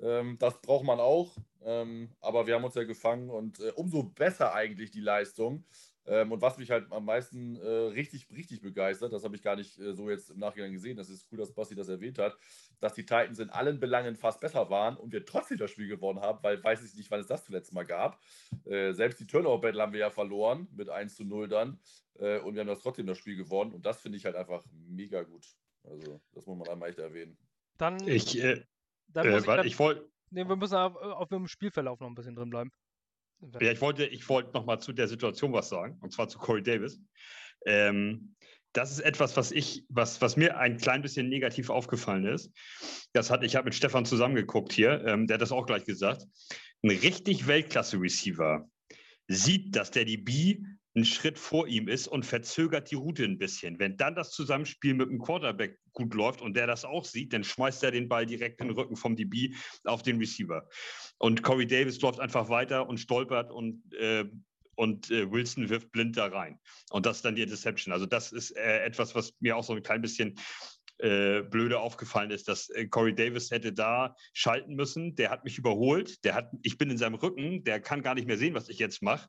Ähm, 0.00 0.36
das 0.38 0.60
braucht 0.60 0.84
man 0.84 1.00
auch. 1.00 1.36
Ähm, 1.64 2.14
aber 2.20 2.46
wir 2.46 2.54
haben 2.54 2.64
uns 2.64 2.74
ja 2.74 2.84
gefangen 2.84 3.30
und 3.30 3.60
äh, 3.60 3.72
umso 3.74 4.04
besser 4.04 4.54
eigentlich 4.54 4.90
die 4.90 5.00
Leistung. 5.00 5.64
Ähm, 6.06 6.32
und 6.32 6.42
was 6.42 6.58
mich 6.58 6.70
halt 6.70 6.90
am 6.90 7.04
meisten 7.04 7.56
äh, 7.56 7.68
richtig, 7.68 8.28
richtig 8.30 8.60
begeistert, 8.60 9.12
das 9.12 9.22
habe 9.22 9.36
ich 9.36 9.42
gar 9.42 9.54
nicht 9.54 9.78
äh, 9.78 9.94
so 9.94 10.10
jetzt 10.10 10.30
im 10.30 10.38
Nachhinein 10.38 10.72
gesehen, 10.72 10.96
das 10.96 11.08
ist 11.08 11.26
cool, 11.30 11.38
dass 11.38 11.52
Basti 11.52 11.76
das 11.76 11.88
erwähnt 11.88 12.18
hat, 12.18 12.36
dass 12.80 12.94
die 12.94 13.02
Titans 13.04 13.38
in 13.38 13.50
allen 13.50 13.78
Belangen 13.78 14.16
fast 14.16 14.40
besser 14.40 14.68
waren 14.68 14.96
und 14.96 15.12
wir 15.12 15.24
trotzdem 15.24 15.58
das 15.58 15.70
Spiel 15.70 15.86
gewonnen 15.86 16.20
haben, 16.20 16.42
weil 16.42 16.62
weiß 16.62 16.84
ich 16.84 16.94
nicht, 16.96 17.10
wann 17.10 17.20
es 17.20 17.28
das 17.28 17.44
zuletzt 17.44 17.72
mal 17.72 17.84
gab. 17.84 18.20
Äh, 18.64 18.92
selbst 18.92 19.20
die 19.20 19.26
Turnover-Battle 19.26 19.80
haben 19.80 19.92
wir 19.92 20.00
ja 20.00 20.10
verloren 20.10 20.66
mit 20.72 20.88
1 20.88 21.14
zu 21.14 21.24
0 21.24 21.48
dann 21.48 21.78
äh, 22.14 22.40
und 22.40 22.54
wir 22.54 22.60
haben 22.60 22.68
das 22.68 22.80
trotzdem 22.80 23.06
das 23.06 23.18
Spiel 23.18 23.36
gewonnen 23.36 23.72
und 23.72 23.86
das 23.86 24.00
finde 24.00 24.18
ich 24.18 24.24
halt 24.24 24.34
einfach 24.34 24.64
mega 24.72 25.22
gut. 25.22 25.46
Also, 25.84 26.20
das 26.32 26.46
muss 26.46 26.58
man 26.58 26.68
einmal 26.68 26.90
echt 26.90 26.98
erwähnen. 26.98 27.36
Dann, 27.78 28.06
ich, 28.06 28.38
äh, 28.40 28.64
dann 29.08 29.26
äh, 29.26 29.38
ich, 29.38 29.66
ich 29.66 29.78
wollte. 29.78 30.08
Nee, 30.30 30.48
wir 30.48 30.56
müssen 30.56 30.76
auf, 30.76 30.96
auf 30.96 31.28
dem 31.28 31.46
Spielverlauf 31.46 32.00
noch 32.00 32.08
ein 32.08 32.14
bisschen 32.14 32.34
drin 32.34 32.50
bleiben. 32.50 32.72
Ja, 33.60 33.72
ich 33.72 33.80
wollte, 33.80 34.06
ich 34.06 34.28
wollte 34.28 34.52
noch 34.52 34.64
mal 34.64 34.78
zu 34.78 34.92
der 34.92 35.08
Situation 35.08 35.52
was 35.52 35.68
sagen, 35.68 35.98
und 36.00 36.12
zwar 36.12 36.28
zu 36.28 36.38
Corey 36.38 36.62
Davis. 36.62 37.00
Ähm, 37.66 38.34
das 38.72 38.90
ist 38.90 39.00
etwas, 39.00 39.36
was 39.36 39.52
ich, 39.52 39.84
was, 39.88 40.20
was 40.20 40.36
mir 40.36 40.56
ein 40.58 40.78
klein 40.78 41.02
bisschen 41.02 41.28
negativ 41.28 41.68
aufgefallen 41.68 42.24
ist. 42.26 42.50
Das 43.12 43.30
hat, 43.30 43.44
ich 43.44 43.56
habe 43.56 43.66
mit 43.66 43.74
Stefan 43.74 44.06
zusammengeguckt 44.06 44.72
hier, 44.72 45.04
ähm, 45.06 45.26
der 45.26 45.34
hat 45.34 45.42
das 45.42 45.52
auch 45.52 45.66
gleich 45.66 45.84
gesagt. 45.84 46.26
Ein 46.82 46.90
richtig 46.90 47.46
Weltklasse-Receiver 47.46 48.68
sieht, 49.28 49.76
dass 49.76 49.90
der 49.90 50.04
DB 50.04 50.62
einen 50.94 51.04
Schritt 51.04 51.38
vor 51.38 51.66
ihm 51.66 51.88
ist 51.88 52.06
und 52.06 52.26
verzögert 52.26 52.90
die 52.90 52.96
Route 52.96 53.24
ein 53.24 53.38
bisschen. 53.38 53.78
Wenn 53.78 53.96
dann 53.96 54.14
das 54.14 54.30
Zusammenspiel 54.30 54.94
mit 54.94 55.08
dem 55.08 55.18
Quarterback 55.18 55.78
gut 55.92 56.14
läuft 56.14 56.42
und 56.42 56.54
der 56.54 56.66
das 56.66 56.84
auch 56.84 57.04
sieht, 57.04 57.32
dann 57.32 57.44
schmeißt 57.44 57.82
er 57.82 57.90
den 57.92 58.08
Ball 58.08 58.26
direkt 58.26 58.60
in 58.60 58.68
den 58.68 58.76
Rücken 58.76 58.96
vom 58.96 59.16
DB 59.16 59.54
auf 59.84 60.02
den 60.02 60.18
Receiver. 60.18 60.68
Und 61.18 61.42
Corey 61.42 61.66
Davis 61.66 62.00
läuft 62.00 62.20
einfach 62.20 62.48
weiter 62.48 62.88
und 62.88 62.98
stolpert 62.98 63.50
und 63.50 63.82
äh, 63.94 64.24
und 64.74 65.10
äh, 65.10 65.30
Wilson 65.30 65.68
wirft 65.68 65.92
blind 65.92 66.16
da 66.16 66.26
rein. 66.26 66.58
Und 66.90 67.04
das 67.04 67.18
ist 67.18 67.24
dann 67.26 67.36
die 67.36 67.42
Interception. 67.42 67.92
Also 67.92 68.06
das 68.06 68.32
ist 68.32 68.56
äh, 68.56 68.82
etwas, 68.84 69.14
was 69.14 69.34
mir 69.38 69.54
auch 69.54 69.64
so 69.64 69.74
ein 69.74 69.82
klein 69.82 70.00
bisschen 70.00 70.34
äh, 70.98 71.42
blöde 71.42 71.78
aufgefallen 71.78 72.30
ist, 72.30 72.48
dass 72.48 72.70
äh, 72.70 72.86
Corey 72.86 73.14
Davis 73.14 73.50
hätte 73.50 73.74
da 73.74 74.16
schalten 74.32 74.74
müssen. 74.74 75.14
Der 75.14 75.30
hat 75.30 75.44
mich 75.44 75.58
überholt. 75.58 76.24
Der 76.24 76.34
hat, 76.34 76.50
ich 76.62 76.78
bin 76.78 76.90
in 76.90 76.96
seinem 76.96 77.16
Rücken. 77.16 77.64
Der 77.64 77.80
kann 77.80 78.02
gar 78.02 78.14
nicht 78.14 78.26
mehr 78.26 78.38
sehen, 78.38 78.54
was 78.54 78.70
ich 78.70 78.78
jetzt 78.78 79.02
mache 79.02 79.28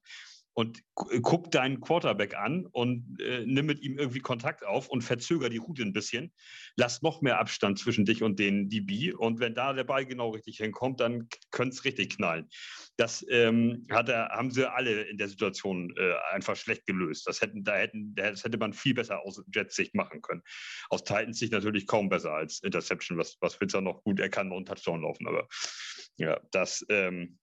und 0.54 0.80
äh, 1.12 1.20
guck 1.22 1.52
deinen 1.52 1.82
Quarterback 1.82 2.36
an 2.36 2.66
und 2.68 3.20
äh, 3.20 3.46
nimm 3.46 3.66
mit 3.66 3.82
ihm 3.82 3.98
irgendwie 3.98 4.20
Kontakt 4.20 4.66
auf 4.66 4.88
und 4.90 5.02
verzöger 5.02 5.50
die 5.50 5.58
Route 5.58 5.84
ein 5.84 5.94
bisschen. 5.94 6.32
Lass 6.76 7.02
noch 7.02 7.22
mehr 7.22 7.40
Abstand 7.40 7.80
zwischen 7.80 8.06
dich 8.06 8.24
und 8.24 8.40
den 8.40 8.70
DB 8.70 9.14
und 9.14 9.40
wenn 9.40 9.56
da 9.56 9.74
der 9.74 9.84
Ball 9.84 10.06
genau 10.06 10.30
richtig 10.30 10.58
hinkommt, 10.58 11.00
dann 11.00 11.28
könnte 11.52 11.76
es 11.76 11.86
richtig 11.86 12.18
knallen. 12.18 12.50
Das 12.98 13.26
ähm, 13.30 13.86
hat 13.90 14.10
er, 14.10 14.30
haben 14.30 14.52
sie 14.52 14.72
alle 14.72 15.04
in 15.04 15.18
der 15.18 15.28
Situation 15.28 15.94
äh, 15.98 16.14
einfach 16.32 16.56
schlecht 16.56 16.86
gelöst. 16.86 17.28
Das, 17.28 17.42
hätten, 17.42 17.64
da 17.64 17.76
hätten, 17.76 18.14
das 18.16 18.44
hätte 18.44 18.58
man 18.58 18.74
viel 18.74 18.94
besser 18.94 19.22
aus 19.22 19.44
Jets 19.54 19.76
Sicht 19.76 19.96
machen 19.96 20.22
können. 20.22 20.44
Aus 20.90 21.04
Titans 21.04 21.40
Sicht 21.40 21.54
natürlich 21.54 21.88
kaum 21.88 22.10
besser 22.10 22.34
als 22.34 22.62
Interception, 22.62 23.18
was, 23.18 23.38
was 23.42 23.60
Witzer 23.60 23.82
noch 23.82 24.04
gut, 24.04 24.20
er 24.20 24.30
kann 24.30 24.50
noch 24.50 24.58
einen 24.58 24.66
Touchdown 24.66 25.02
laufen, 25.02 25.28
aber 25.28 25.48
ja, 26.18 26.40
das 26.52 26.86
ähm, 26.90 27.40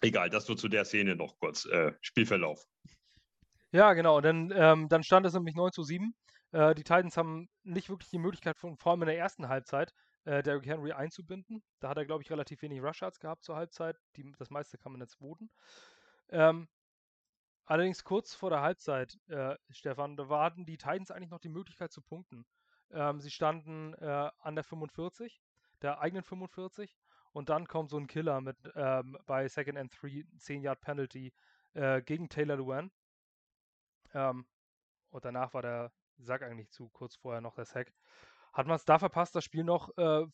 Egal, 0.00 0.30
das 0.30 0.48
nur 0.48 0.56
zu 0.56 0.68
der 0.68 0.84
Szene 0.84 1.14
noch 1.14 1.38
kurz. 1.38 1.66
Äh, 1.66 1.92
Spielverlauf. 2.00 2.64
Ja, 3.72 3.92
genau. 3.92 4.20
Dann, 4.20 4.52
ähm, 4.54 4.88
dann 4.88 5.02
stand 5.02 5.26
es 5.26 5.34
nämlich 5.34 5.54
9 5.54 5.72
zu 5.72 5.82
7. 5.82 6.14
Äh, 6.52 6.74
die 6.74 6.82
Titans 6.82 7.16
haben 7.16 7.48
nicht 7.62 7.88
wirklich 7.88 8.10
die 8.10 8.18
Möglichkeit, 8.18 8.58
von, 8.58 8.76
vor 8.76 8.92
allem 8.92 9.02
in 9.02 9.08
der 9.08 9.18
ersten 9.18 9.48
Halbzeit, 9.48 9.92
äh, 10.24 10.42
Derrick 10.42 10.66
Henry 10.66 10.92
einzubinden. 10.92 11.62
Da 11.80 11.90
hat 11.90 11.96
er, 11.96 12.06
glaube 12.06 12.22
ich, 12.22 12.30
relativ 12.30 12.62
wenig 12.62 12.82
Rush-Yards 12.82 13.20
gehabt 13.20 13.44
zur 13.44 13.56
Halbzeit. 13.56 13.96
Die, 14.16 14.32
das 14.38 14.50
meiste 14.50 14.78
kam 14.78 14.94
in 14.94 15.00
der 15.00 15.08
zweiten. 15.08 15.50
Ähm, 16.30 16.68
allerdings 17.66 18.02
kurz 18.02 18.34
vor 18.34 18.50
der 18.50 18.62
Halbzeit, 18.62 19.18
äh, 19.28 19.56
Stefan, 19.70 20.16
da 20.16 20.28
hatten 20.28 20.64
die 20.64 20.78
Titans 20.78 21.10
eigentlich 21.10 21.30
noch 21.30 21.40
die 21.40 21.48
Möglichkeit 21.48 21.92
zu 21.92 22.02
punkten. 22.02 22.44
Ähm, 22.90 23.20
sie 23.20 23.30
standen 23.30 23.94
äh, 23.94 24.30
an 24.38 24.54
der 24.56 24.64
45, 24.64 25.40
der 25.82 26.00
eigenen 26.00 26.24
45 26.24 26.99
und 27.32 27.48
dann 27.48 27.66
kommt 27.66 27.90
so 27.90 27.96
ein 27.96 28.06
Killer 28.06 28.40
mit 28.40 28.56
ähm, 28.74 29.16
bei 29.26 29.48
Second 29.48 29.78
and 29.78 29.92
Three 29.92 30.24
10 30.38 30.62
Yard 30.62 30.80
Penalty 30.80 31.32
äh, 31.74 32.02
gegen 32.02 32.28
Taylor 32.28 32.56
Luan. 32.56 32.90
Ähm, 34.14 34.46
und 35.10 35.24
danach 35.24 35.54
war 35.54 35.62
der 35.62 35.92
Sack 36.18 36.42
eigentlich 36.42 36.70
zu, 36.70 36.88
kurz 36.88 37.14
vorher 37.16 37.40
noch 37.40 37.54
der 37.54 37.64
Sack. 37.64 37.92
Hat 38.52 38.66
man 38.66 38.76
es 38.76 38.84
da 38.84 38.98
verpasst, 38.98 39.34
das 39.34 39.44
Spiel 39.44 39.64
noch 39.64 39.96
äh, 39.96 40.26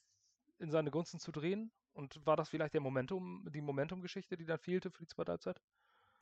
in 0.58 0.70
seine 0.70 0.90
Gunsten 0.90 1.18
zu 1.18 1.32
drehen? 1.32 1.70
Und 1.92 2.24
war 2.26 2.36
das 2.36 2.48
vielleicht 2.48 2.74
der 2.74 2.80
Momentum, 2.80 3.46
die 3.50 3.62
Momentum-Geschichte, 3.62 4.36
die 4.36 4.44
dann 4.44 4.58
fehlte 4.58 4.90
für 4.90 4.98
die 4.98 5.06
zweite 5.06 5.32
Halbzeit? 5.32 5.60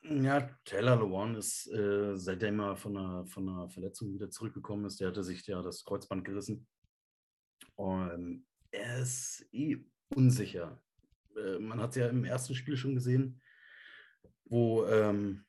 Ja, 0.03 0.49
Taylor 0.65 0.97
Lewan 0.97 1.35
ist, 1.35 1.67
äh, 1.67 2.15
seitdem 2.15 2.59
er 2.59 2.75
von 2.75 2.95
einer, 2.95 3.25
von 3.25 3.49
einer 3.49 3.69
Verletzung 3.69 4.13
wieder 4.13 4.29
zurückgekommen 4.29 4.85
ist, 4.85 4.99
der 4.99 5.07
hatte 5.07 5.23
sich 5.23 5.45
ja 5.47 5.61
das 5.61 5.83
Kreuzband 5.83 6.23
gerissen. 6.23 6.67
Und 7.75 8.45
er 8.71 8.99
ist 8.99 9.45
eh 9.51 9.83
unsicher. 10.09 10.81
Äh, 11.35 11.59
man 11.59 11.79
hat 11.81 11.91
es 11.91 11.95
ja 11.97 12.07
im 12.07 12.25
ersten 12.25 12.55
Spiel 12.55 12.77
schon 12.77 12.95
gesehen, 12.95 13.41
wo 14.45 14.85
ähm, 14.85 15.45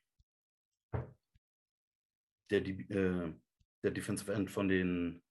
der, 2.49 2.65
äh, 2.65 3.33
der 3.83 3.91
Defensive 3.91 4.33
End 4.33 4.49
von 4.49 4.67
den, 4.67 5.23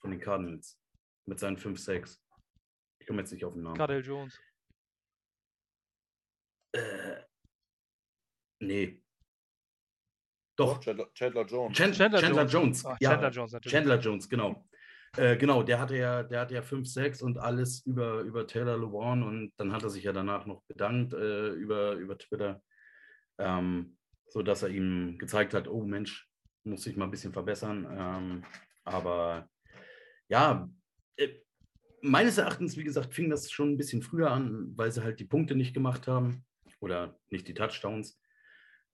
von 0.00 0.10
den 0.10 0.20
Cardinals 0.20 0.80
mit 1.26 1.38
seinen 1.38 1.56
5-6. 1.56 2.18
Ich 3.00 3.06
komme 3.06 3.20
jetzt 3.20 3.32
nicht 3.32 3.44
auf 3.44 3.54
den 3.54 3.62
Namen. 3.62 3.76
Cardell 3.76 4.04
Jones. 4.04 4.38
Äh, 6.72 7.22
nee. 8.60 9.02
Doch. 10.56 10.80
Chandler, 10.80 11.12
Chandler 11.14 11.46
Jones. 11.46 11.76
Chandler, 11.76 12.20
Chandler 12.20 12.46
Jones. 12.46 12.52
Jones. 12.52 12.86
Ach, 12.86 12.96
ja, 13.00 13.10
Chandler 13.10 13.30
Jones 13.30 13.52
natürlich. 13.52 13.72
Chandler 13.72 13.98
Jones, 14.00 14.28
genau. 14.28 14.68
Äh, 15.16 15.36
genau, 15.36 15.62
der 15.62 15.80
hatte 15.80 15.96
ja, 15.96 16.22
der 16.22 16.40
hatte 16.40 16.54
ja 16.54 16.62
5, 16.62 16.86
6 16.86 17.22
und 17.22 17.38
alles 17.38 17.84
über, 17.86 18.20
über 18.20 18.46
Taylor 18.46 18.78
Lewan 18.78 19.22
und 19.22 19.52
dann 19.56 19.72
hat 19.72 19.82
er 19.82 19.90
sich 19.90 20.04
ja 20.04 20.12
danach 20.12 20.46
noch 20.46 20.62
bedankt 20.64 21.14
äh, 21.14 21.48
über, 21.50 21.92
über 21.92 22.18
Twitter, 22.18 22.62
ähm, 23.38 23.96
sodass 24.28 24.62
er 24.62 24.68
ihm 24.68 25.16
gezeigt 25.18 25.54
hat, 25.54 25.68
oh 25.68 25.84
Mensch, 25.84 26.28
muss 26.64 26.86
ich 26.86 26.96
mal 26.96 27.06
ein 27.06 27.10
bisschen 27.10 27.32
verbessern. 27.32 27.86
Ähm, 27.90 28.44
aber 28.84 29.48
ja, 30.28 30.68
äh, 31.16 31.28
meines 32.02 32.38
Erachtens, 32.38 32.76
wie 32.76 32.84
gesagt, 32.84 33.14
fing 33.14 33.30
das 33.30 33.50
schon 33.50 33.70
ein 33.70 33.78
bisschen 33.78 34.02
früher 34.02 34.30
an, 34.30 34.72
weil 34.76 34.92
sie 34.92 35.02
halt 35.02 35.20
die 35.20 35.24
Punkte 35.24 35.54
nicht 35.54 35.74
gemacht 35.74 36.06
haben 36.06 36.44
oder 36.80 37.18
nicht 37.30 37.48
die 37.48 37.54
Touchdowns. 37.54 38.20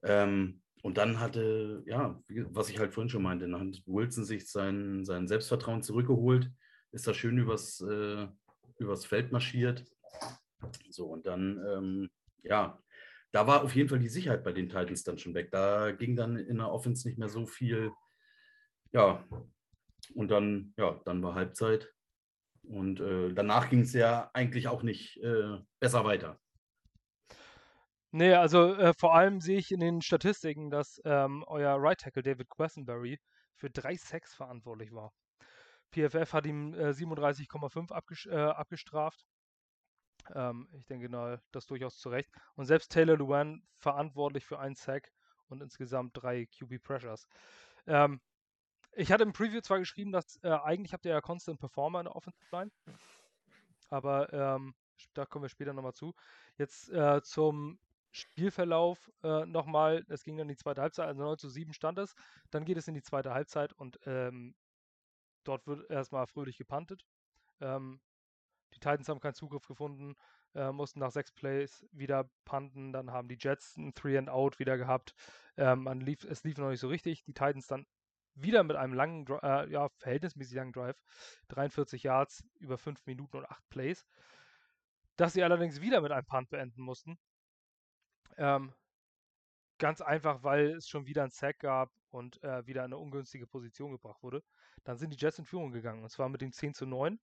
Ähm, 0.03 0.61
und 0.85 0.99
dann 0.99 1.19
hatte, 1.19 1.81
ja, 1.87 2.21
was 2.51 2.69
ich 2.69 2.77
halt 2.77 2.93
vorhin 2.93 3.09
schon 3.09 3.23
meinte, 3.23 3.49
dann 3.49 3.59
hat 3.59 3.81
Wilson 3.87 4.23
sich 4.23 4.51
sein, 4.51 5.03
sein 5.03 5.27
Selbstvertrauen 5.27 5.81
zurückgeholt, 5.81 6.51
ist 6.91 7.07
da 7.07 7.13
schön 7.15 7.39
übers, 7.39 7.81
äh, 7.81 8.27
übers 8.77 9.03
Feld 9.03 9.31
marschiert. 9.31 9.83
So, 10.91 11.07
und 11.07 11.25
dann, 11.25 11.59
ähm, 11.67 12.09
ja, 12.43 12.79
da 13.31 13.47
war 13.47 13.63
auf 13.63 13.75
jeden 13.75 13.89
Fall 13.89 13.97
die 13.97 14.09
Sicherheit 14.09 14.43
bei 14.43 14.51
den 14.51 14.69
Titans 14.69 15.03
dann 15.03 15.17
schon 15.17 15.33
weg. 15.33 15.49
Da 15.49 15.91
ging 15.91 16.15
dann 16.15 16.37
in 16.37 16.57
der 16.57 16.71
Offense 16.71 17.07
nicht 17.07 17.17
mehr 17.17 17.29
so 17.29 17.47
viel. 17.47 17.91
Ja, 18.91 19.25
und 20.13 20.29
dann, 20.29 20.75
ja, 20.77 21.01
dann 21.03 21.23
war 21.23 21.33
Halbzeit. 21.33 21.91
Und 22.61 22.99
äh, 22.99 23.33
danach 23.33 23.71
ging 23.71 23.79
es 23.79 23.93
ja 23.93 24.29
eigentlich 24.35 24.67
auch 24.67 24.83
nicht 24.83 25.17
äh, 25.23 25.57
besser 25.79 26.05
weiter. 26.05 26.39
Nee, 28.17 28.33
also 28.33 28.73
äh, 28.75 28.93
vor 28.93 29.13
allem 29.13 29.41
sehe 29.41 29.57
ich 29.57 29.73
in 29.73 29.81
den 29.81 30.01
Statistiken, 30.01 30.69
dass 30.69 31.01
ähm, 31.03 31.43
euer 31.47 31.75
Right 31.77 31.99
Tackle 31.99 32.23
David 32.23 32.49
Quessenberry 32.49 33.19
für 33.57 33.69
drei 33.69 33.97
Sacks 33.97 34.33
verantwortlich 34.33 34.93
war. 34.93 35.11
PFF 35.91 36.31
hat 36.31 36.45
ihm 36.45 36.73
äh, 36.75 36.91
37,5 36.91 37.91
abges 37.91 38.25
äh, 38.27 38.37
abgestraft. 38.37 39.25
Ähm, 40.33 40.69
ich 40.71 40.85
denke, 40.85 41.09
na, 41.09 41.41
das 41.51 41.65
durchaus 41.65 41.97
zu 41.97 42.07
Recht. 42.07 42.29
Und 42.55 42.67
selbst 42.67 42.93
Taylor 42.93 43.17
Luan 43.17 43.61
verantwortlich 43.79 44.45
für 44.45 44.59
einen 44.59 44.75
Sack 44.75 45.11
und 45.49 45.61
insgesamt 45.61 46.11
drei 46.13 46.45
QB 46.45 46.81
Pressures. 46.81 47.27
Ähm, 47.85 48.21
ich 48.93 49.11
hatte 49.11 49.23
im 49.23 49.33
Preview 49.33 49.59
zwar 49.59 49.79
geschrieben, 49.79 50.13
dass 50.13 50.41
äh, 50.41 50.51
eigentlich 50.51 50.93
habt 50.93 51.03
ihr 51.03 51.11
ja 51.11 51.19
Constant 51.19 51.59
Performer 51.59 51.99
in 51.99 52.05
der 52.05 52.15
Offensive 52.15 52.47
Line. 52.55 52.71
Aber 53.89 54.31
ähm, 54.31 54.73
da 55.15 55.25
kommen 55.25 55.43
wir 55.43 55.49
später 55.49 55.73
nochmal 55.73 55.93
zu. 55.93 56.15
Jetzt 56.57 56.89
äh, 56.93 57.21
zum 57.21 57.77
Spielverlauf 58.15 59.11
äh, 59.23 59.45
nochmal, 59.45 60.05
es 60.07 60.23
ging 60.23 60.37
dann 60.37 60.47
in 60.49 60.55
die 60.55 60.61
zweite 60.61 60.81
Halbzeit, 60.81 61.07
also 61.07 61.21
9 61.21 61.37
zu 61.37 61.49
7 61.49 61.73
stand 61.73 61.99
es. 61.99 62.15
Dann 62.49 62.63
geht 62.63 62.77
es 62.77 62.87
in 62.87 62.93
die 62.93 63.01
zweite 63.01 63.33
Halbzeit 63.33 63.73
und 63.73 63.99
ähm, 64.05 64.55
dort 65.43 65.67
wird 65.67 65.89
erstmal 65.89 66.25
fröhlich 66.25 66.57
gepantet. 66.57 67.05
Ähm, 67.59 67.99
die 68.73 68.79
Titans 68.79 69.09
haben 69.09 69.19
keinen 69.19 69.33
Zugriff 69.35 69.67
gefunden, 69.67 70.15
äh, 70.53 70.71
mussten 70.71 70.99
nach 70.99 71.11
sechs 71.11 71.31
Plays 71.33 71.85
wieder 71.91 72.29
panten. 72.45 72.93
Dann 72.93 73.11
haben 73.11 73.27
die 73.27 73.37
Jets 73.39 73.75
ein 73.77 73.93
Three 73.93 74.17
and 74.17 74.29
Out 74.29 74.59
wieder 74.59 74.77
gehabt. 74.77 75.13
Ähm, 75.57 75.85
lief, 75.99 76.23
es 76.23 76.43
lief 76.43 76.57
noch 76.57 76.69
nicht 76.69 76.79
so 76.79 76.87
richtig. 76.87 77.23
Die 77.23 77.33
Titans 77.33 77.67
dann 77.67 77.85
wieder 78.33 78.63
mit 78.63 78.77
einem 78.77 78.93
langen, 78.93 79.25
äh, 79.43 79.69
ja, 79.69 79.89
verhältnismäßig 79.97 80.55
langen 80.55 80.73
Drive. 80.73 81.01
43 81.49 82.03
Yards 82.03 82.45
über 82.59 82.77
5 82.77 83.05
Minuten 83.05 83.37
und 83.37 83.49
8 83.49 83.69
Plays. 83.69 84.05
Dass 85.17 85.33
sie 85.33 85.43
allerdings 85.43 85.81
wieder 85.81 86.01
mit 86.01 86.11
einem 86.11 86.25
Punt 86.25 86.49
beenden 86.49 86.81
mussten. 86.81 87.17
Ähm, 88.37 88.73
ganz 89.77 90.01
einfach, 90.01 90.43
weil 90.43 90.71
es 90.71 90.87
schon 90.87 91.05
wieder 91.05 91.23
ein 91.23 91.31
Sack 91.31 91.59
gab 91.59 91.91
und 92.09 92.41
äh, 92.43 92.65
wieder 92.65 92.83
eine 92.83 92.97
ungünstige 92.97 93.47
Position 93.47 93.91
gebracht 93.91 94.21
wurde. 94.23 94.43
Dann 94.83 94.97
sind 94.97 95.11
die 95.11 95.17
Jets 95.17 95.39
in 95.39 95.45
Führung 95.45 95.71
gegangen 95.71 96.03
und 96.03 96.09
zwar 96.09 96.29
mit 96.29 96.41
dem 96.41 96.51
10 96.51 96.73
zu 96.73 96.85
9. 96.85 97.19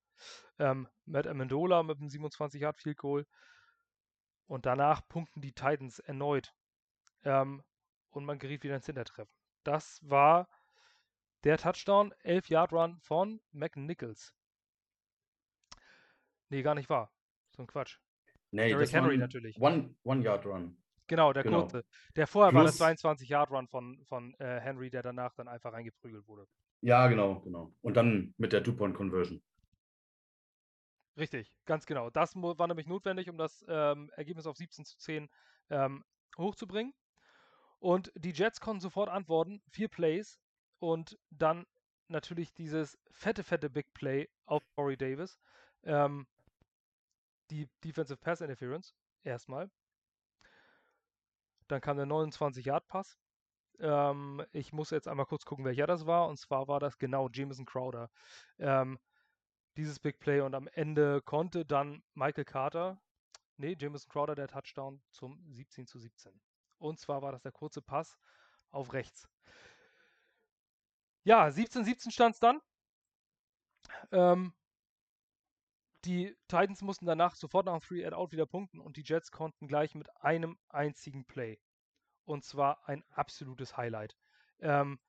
Ähm, 0.59 0.87
Matt 1.05 1.27
Amendola 1.27 1.83
mit 1.83 1.99
dem 1.99 2.09
27 2.09 2.61
Yard 2.61 2.77
Field 2.77 2.97
Goal. 2.97 3.25
Und 4.47 4.65
danach 4.65 5.07
punkten 5.07 5.41
die 5.41 5.53
Titans 5.53 5.99
erneut. 5.99 6.53
Ähm, 7.23 7.63
und 8.11 8.25
man 8.25 8.37
geriet 8.37 8.63
wieder 8.63 8.75
ins 8.75 8.85
Hintertreffen. 8.85 9.33
Das 9.63 9.99
war 10.03 10.47
der 11.43 11.57
Touchdown, 11.57 12.13
11 12.19 12.49
Yard 12.49 12.73
Run 12.73 12.99
von 12.99 13.41
McNichols. 13.51 14.33
Nee, 16.49 16.61
gar 16.61 16.75
nicht 16.75 16.89
wahr. 16.89 17.11
So 17.55 17.63
ein 17.63 17.67
Quatsch. 17.67 17.97
Nee, 18.51 18.69
Derrick 18.69 18.85
das 18.85 18.93
Henry 18.93 19.17
natürlich. 19.17 19.59
One, 19.59 19.95
one 20.03 20.23
Yard 20.23 20.45
Run. 20.45 20.77
Genau, 21.13 21.31
der 21.31 21.43
Genau. 21.43 21.61
kurze. 21.61 21.85
Der 22.15 22.25
vorher 22.25 22.51
war 22.55 22.63
der 22.63 22.71
Plus- 22.71 22.81
22-Yard-Run 22.81 23.67
von, 23.67 24.03
von 24.05 24.33
äh, 24.39 24.59
Henry, 24.59 24.89
der 24.89 25.03
danach 25.03 25.35
dann 25.35 25.47
einfach 25.47 25.71
reingeprügelt 25.71 26.27
wurde. 26.27 26.47
Ja, 26.81 27.05
genau, 27.07 27.39
genau. 27.41 27.71
Und 27.81 27.95
dann 27.95 28.33
mit 28.37 28.51
der 28.51 28.63
Two-Point-Conversion. 28.63 29.39
Richtig, 31.15 31.53
ganz 31.65 31.85
genau. 31.85 32.09
Das 32.09 32.35
war 32.35 32.67
nämlich 32.67 32.87
notwendig, 32.87 33.29
um 33.29 33.37
das 33.37 33.63
ähm, 33.67 34.09
Ergebnis 34.15 34.47
auf 34.47 34.57
17 34.57 34.85
zu 34.85 34.97
10 34.97 35.29
ähm, 35.69 36.03
hochzubringen. 36.35 36.95
Und 37.77 38.11
die 38.15 38.31
Jets 38.31 38.59
konnten 38.59 38.81
sofort 38.81 39.09
antworten, 39.09 39.61
vier 39.69 39.89
Plays 39.89 40.39
und 40.79 41.19
dann 41.29 41.67
natürlich 42.07 42.55
dieses 42.55 42.97
fette, 43.11 43.43
fette 43.43 43.69
Big 43.69 43.93
Play 43.93 44.27
auf 44.45 44.63
Corey 44.75 44.97
Davis. 44.97 45.37
Ähm, 45.83 46.25
die 47.51 47.69
Defensive 47.83 48.17
Pass 48.17 48.41
Interference 48.41 48.95
erstmal. 49.23 49.69
Dann 51.67 51.81
kam 51.81 51.97
der 51.97 52.05
29-Yard-Pass. 52.05 53.17
Ähm, 53.79 54.45
ich 54.51 54.73
muss 54.73 54.91
jetzt 54.91 55.07
einmal 55.07 55.25
kurz 55.25 55.45
gucken, 55.45 55.65
welcher 55.65 55.87
das 55.87 56.05
war. 56.05 56.27
Und 56.27 56.37
zwar 56.37 56.67
war 56.67 56.79
das 56.79 56.97
genau 56.97 57.29
Jameson 57.29 57.65
Crowder. 57.65 58.09
Ähm, 58.59 58.99
dieses 59.77 59.99
Big 59.99 60.19
Play 60.19 60.41
und 60.41 60.53
am 60.55 60.67
Ende 60.67 61.21
konnte 61.21 61.65
dann 61.65 62.03
Michael 62.13 62.45
Carter, 62.45 63.01
nee, 63.57 63.75
Jameson 63.79 64.09
Crowder 64.09 64.35
der 64.35 64.47
Touchdown 64.47 65.01
zum 65.11 65.43
17 65.51 65.87
zu 65.87 65.97
17. 65.99 66.39
Und 66.77 66.99
zwar 66.99 67.21
war 67.21 67.31
das 67.31 67.41
der 67.41 67.51
kurze 67.51 67.81
Pass 67.81 68.17
auf 68.69 68.93
rechts. 68.93 69.27
Ja, 71.23 71.47
17-17 71.47 72.11
stand 72.11 72.35
es 72.35 72.39
dann. 72.39 72.61
Ähm, 74.11 74.53
die 76.05 76.35
Titans 76.47 76.81
mussten 76.81 77.05
danach 77.05 77.35
sofort 77.35 77.65
nach 77.65 77.79
dem 77.79 77.81
Three 77.81 78.05
and 78.05 78.13
Out 78.13 78.31
wieder 78.31 78.45
punkten 78.45 78.79
und 78.79 78.97
die 78.97 79.03
Jets 79.03 79.31
konnten 79.31 79.67
gleich 79.67 79.95
mit 79.95 80.09
einem 80.17 80.57
einzigen 80.69 81.25
Play. 81.25 81.59
Und 82.25 82.43
zwar 82.43 82.87
ein 82.87 83.03
absolutes 83.09 83.77
Highlight. 83.77 84.15
Ähm, 84.59 84.99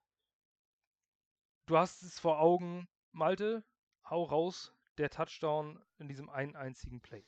du 1.65 1.77
hast 1.77 2.03
es 2.03 2.19
vor 2.19 2.39
Augen, 2.39 2.87
Malte, 3.11 3.63
hau 4.09 4.23
raus, 4.23 4.73
der 4.97 5.09
Touchdown 5.09 5.81
in 5.97 6.07
diesem 6.07 6.29
einen 6.29 6.55
einzigen 6.55 7.01
Play. 7.01 7.23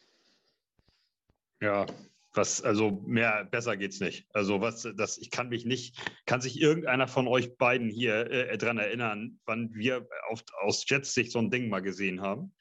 Ja, 1.62 1.86
was, 2.34 2.62
also 2.62 2.92
mehr, 3.06 3.46
besser 3.46 3.76
geht's 3.76 4.00
nicht. 4.00 4.28
Also 4.34 4.62
was, 4.62 4.88
das, 4.96 5.18
ich 5.18 5.32
kann 5.32 5.50
mich 5.50 5.66
nicht, 5.66 5.98
kann 6.26 6.40
sich 6.40 6.62
irgendeiner 6.62 7.08
von 7.08 7.28
euch 7.28 7.58
beiden 7.58 7.90
hier 7.90 8.30
äh, 8.30 8.58
dran 8.58 8.78
erinnern, 8.78 9.40
wann 9.46 9.74
wir 9.74 10.08
auf, 10.30 10.44
aus 10.62 10.88
Jets 10.88 11.14
Sicht 11.14 11.32
so 11.32 11.40
ein 11.40 11.50
Ding 11.50 11.70
mal 11.70 11.82
gesehen 11.82 12.22
haben? 12.22 12.54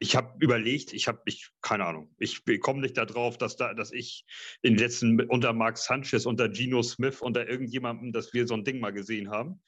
Ich 0.00 0.16
habe 0.16 0.34
überlegt, 0.40 0.92
ich 0.94 1.06
habe, 1.06 1.20
ich, 1.26 1.50
keine 1.60 1.84
Ahnung, 1.84 2.14
ich 2.18 2.42
komme 2.60 2.80
nicht 2.80 2.96
darauf, 2.96 3.36
dass 3.36 3.56
da, 3.56 3.74
dass 3.74 3.92
ich 3.92 4.24
in 4.62 4.74
den 4.74 4.78
letzten 4.78 5.20
unter 5.28 5.52
Mark 5.52 5.76
Sanchez, 5.76 6.24
unter 6.24 6.48
Geno 6.48 6.82
Smith, 6.82 7.20
unter 7.20 7.46
irgendjemandem, 7.48 8.12
dass 8.12 8.32
wir 8.32 8.46
so 8.46 8.54
ein 8.54 8.64
Ding 8.64 8.80
mal 8.80 8.92
gesehen 8.92 9.30
haben. 9.30 9.62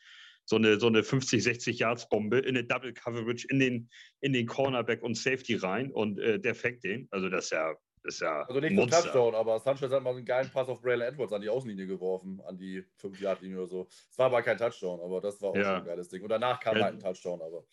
So 0.46 0.56
eine, 0.56 0.78
so 0.78 0.88
eine 0.88 1.02
50, 1.02 1.42
60 1.42 1.78
Yards 1.78 2.08
Bombe 2.08 2.38
in 2.38 2.48
eine 2.56 2.64
Double 2.64 2.92
Coverage 2.92 3.46
in 3.48 3.58
den, 3.58 3.88
in 4.20 4.34
den 4.34 4.46
Cornerback 4.46 5.02
und 5.02 5.16
Safety 5.16 5.54
rein 5.56 5.90
und 5.90 6.18
äh, 6.18 6.38
der 6.38 6.54
fängt 6.54 6.84
den. 6.84 7.08
Also 7.10 7.30
das 7.30 7.46
ist 7.46 7.52
ja, 7.52 7.74
das 8.02 8.16
ist 8.16 8.20
ja 8.20 8.42
Also 8.42 8.60
nicht 8.60 8.76
zum 8.76 8.88
Touchdown, 8.90 9.34
aber 9.34 9.58
Sanchez 9.60 9.90
hat 9.90 10.02
mal 10.02 10.14
einen 10.14 10.26
geilen 10.26 10.50
Pass 10.50 10.68
auf 10.68 10.82
Braylon 10.82 11.08
Edwards 11.08 11.32
an 11.32 11.40
die 11.40 11.48
Außenlinie 11.48 11.86
geworfen, 11.86 12.42
an 12.46 12.58
die 12.58 12.84
5-Yard-Linie 12.98 13.56
oder 13.56 13.66
so. 13.66 13.86
Es 13.88 14.18
war 14.18 14.26
aber 14.26 14.42
kein 14.42 14.58
Touchdown, 14.58 15.00
aber 15.00 15.22
das 15.22 15.40
war 15.40 15.50
auch 15.50 15.56
Ja. 15.56 15.64
schon 15.64 15.78
ein 15.80 15.84
geiles 15.86 16.08
Ding. 16.10 16.22
Und 16.22 16.28
danach 16.28 16.60
kam 16.60 16.76
Ja. 16.76 16.84
halt 16.84 16.94
ein 16.96 17.00
Touchdown, 17.00 17.40
aber. 17.40 17.64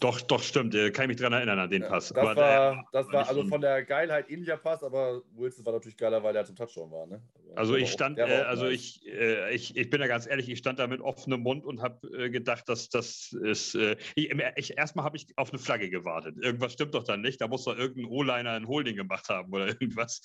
Doch, 0.00 0.20
doch, 0.20 0.42
stimmt. 0.42 0.74
äh, 0.74 0.90
Kann 0.90 1.04
ich 1.04 1.08
mich 1.08 1.16
dran 1.16 1.32
erinnern 1.32 1.58
an 1.58 1.70
den 1.70 1.80
Ja, 1.82 1.88
Pass. 1.88 2.08
das 2.10 2.18
Aber 2.18 2.36
war, 2.36 2.74
der- 2.74 2.84
das 2.92 3.10
war 3.10 3.26
also 3.26 3.42
von 3.46 3.60
der 3.62 3.84
Geilheit 3.84 4.30
ähnlicher 4.30 4.58
Pass, 4.58 4.82
aber 4.82 5.22
Wilson 5.34 5.64
war 5.64 5.72
natürlich 5.72 5.96
geiler, 5.96 6.22
weil 6.22 6.34
der 6.34 6.44
zum 6.44 6.56
Touchdown 6.56 6.90
war. 6.90 7.06
Ne? 7.06 7.22
Also 7.56 7.72
der 7.72 7.82
ich 7.82 7.90
stand, 7.90 8.18
äh, 8.18 8.22
also 8.22 8.64
nice. 8.66 8.74
ich, 8.74 9.06
äh, 9.06 9.54
ich, 9.54 9.74
ich 9.76 9.88
bin 9.88 10.00
da 10.00 10.06
ganz 10.06 10.26
ehrlich, 10.26 10.48
ich 10.50 10.58
stand 10.58 10.78
da 10.78 10.86
mit 10.86 11.00
offenem 11.00 11.40
Mund 11.40 11.64
und 11.64 11.80
habe 11.80 12.06
äh, 12.16 12.28
gedacht, 12.28 12.68
dass 12.68 12.90
das 12.90 13.32
ist. 13.42 13.74
Äh, 13.76 13.96
ich, 14.14 14.30
ich, 14.56 14.76
erstmal 14.76 15.06
habe 15.06 15.16
ich 15.16 15.26
auf 15.36 15.50
eine 15.50 15.58
Flagge 15.58 15.88
gewartet. 15.88 16.36
Irgendwas 16.42 16.74
stimmt 16.74 16.94
doch 16.94 17.04
dann 17.04 17.22
nicht. 17.22 17.40
Da 17.40 17.48
muss 17.48 17.64
doch 17.64 17.76
irgendein 17.76 18.12
O-Liner 18.12 18.52
ein 18.52 18.68
Holding 18.68 18.94
gemacht 18.94 19.30
haben 19.30 19.50
oder 19.52 19.68
irgendwas. 19.80 20.20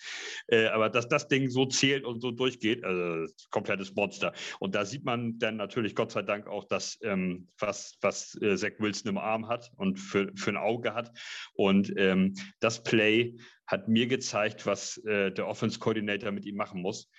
Äh, 0.47 0.67
aber 0.67 0.89
dass 0.89 1.07
das 1.07 1.29
Ding 1.29 1.49
so 1.49 1.65
zählt 1.65 2.03
und 2.03 2.19
so 2.19 2.31
durchgeht, 2.31 2.83
also 2.83 3.31
komplettes 3.49 3.95
Monster. 3.95 4.33
Und 4.59 4.75
da 4.75 4.83
sieht 4.83 5.05
man 5.05 5.39
dann 5.39 5.55
natürlich 5.55 5.95
Gott 5.95 6.11
sei 6.11 6.21
Dank 6.21 6.47
auch 6.47 6.65
das, 6.65 6.99
ähm, 7.01 7.47
was, 7.57 7.97
was 8.01 8.31
Zach 8.55 8.71
Wilson 8.79 9.09
im 9.09 9.17
Arm 9.17 9.47
hat 9.47 9.52
und 9.75 9.97
für, 9.97 10.31
für 10.35 10.51
ein 10.51 10.57
Auge 10.57 10.93
hat. 10.93 11.11
Und 11.53 11.93
ähm, 11.97 12.33
das 12.59 12.83
Play 12.83 13.35
hat 13.67 13.87
mir 13.87 14.07
gezeigt, 14.07 14.65
was 14.65 14.97
äh, 15.05 15.31
der 15.31 15.47
Offense 15.47 15.79
Coordinator 15.79 16.31
mit 16.31 16.45
ihm 16.45 16.55
machen 16.55 16.81
muss. 16.81 17.09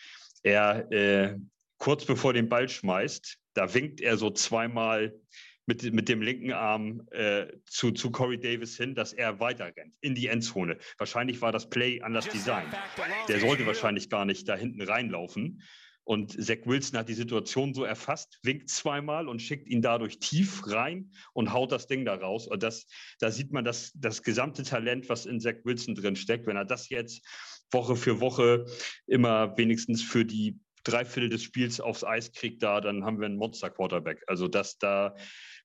Er 0.42 0.90
äh, 0.92 1.38
kurz 1.78 2.04
bevor 2.04 2.32
den 2.32 2.48
Ball 2.48 2.68
schmeißt, 2.68 3.38
da 3.54 3.72
winkt 3.72 4.00
er 4.00 4.16
so 4.16 4.30
zweimal 4.30 5.14
mit, 5.66 5.82
mit 5.92 6.08
dem 6.08 6.20
linken 6.20 6.52
Arm 6.52 7.06
äh, 7.10 7.46
zu, 7.66 7.92
zu 7.92 8.10
Corey 8.10 8.38
Davis 8.38 8.76
hin, 8.76 8.94
dass 8.94 9.12
er 9.12 9.40
weiterrennt 9.40 9.94
in 10.00 10.14
die 10.14 10.28
Endzone. 10.28 10.78
Wahrscheinlich 10.98 11.40
war 11.40 11.52
das 11.52 11.70
Play 11.70 12.02
anders 12.02 12.28
designt. 12.28 12.74
Der 13.28 13.40
sollte 13.40 13.66
wahrscheinlich 13.66 14.10
gar 14.10 14.24
nicht 14.24 14.48
da 14.48 14.56
hinten 14.56 14.82
reinlaufen. 14.82 15.62
Und 16.04 16.32
Zach 16.42 16.58
Wilson 16.66 16.98
hat 16.98 17.08
die 17.08 17.14
Situation 17.14 17.72
so 17.72 17.84
erfasst, 17.84 18.38
winkt 18.42 18.68
zweimal 18.68 19.26
und 19.28 19.40
schickt 19.40 19.68
ihn 19.68 19.80
dadurch 19.80 20.18
tief 20.18 20.62
rein 20.66 21.10
und 21.32 21.52
haut 21.52 21.72
das 21.72 21.86
Ding 21.86 22.04
da 22.04 22.14
raus. 22.14 22.46
Und 22.46 22.62
das, 22.62 22.86
da 23.20 23.30
sieht 23.30 23.52
man 23.52 23.64
das, 23.64 23.92
das 23.94 24.22
gesamte 24.22 24.62
Talent, 24.62 25.08
was 25.08 25.24
in 25.26 25.40
Zach 25.40 25.56
Wilson 25.64 25.94
drin 25.94 26.16
steckt. 26.16 26.46
Wenn 26.46 26.56
er 26.56 26.66
das 26.66 26.90
jetzt 26.90 27.26
Woche 27.70 27.96
für 27.96 28.20
Woche 28.20 28.66
immer 29.06 29.56
wenigstens 29.56 30.02
für 30.02 30.24
die 30.24 30.60
drei 30.84 31.06
Viertel 31.06 31.30
des 31.30 31.42
Spiels 31.42 31.80
aufs 31.80 32.04
Eis 32.04 32.32
kriegt, 32.32 32.62
da, 32.62 32.82
dann 32.82 33.04
haben 33.04 33.18
wir 33.18 33.26
einen 33.26 33.38
Monster-Quarterback. 33.38 34.22
Also, 34.26 34.48
dass 34.48 34.78
da, 34.78 35.16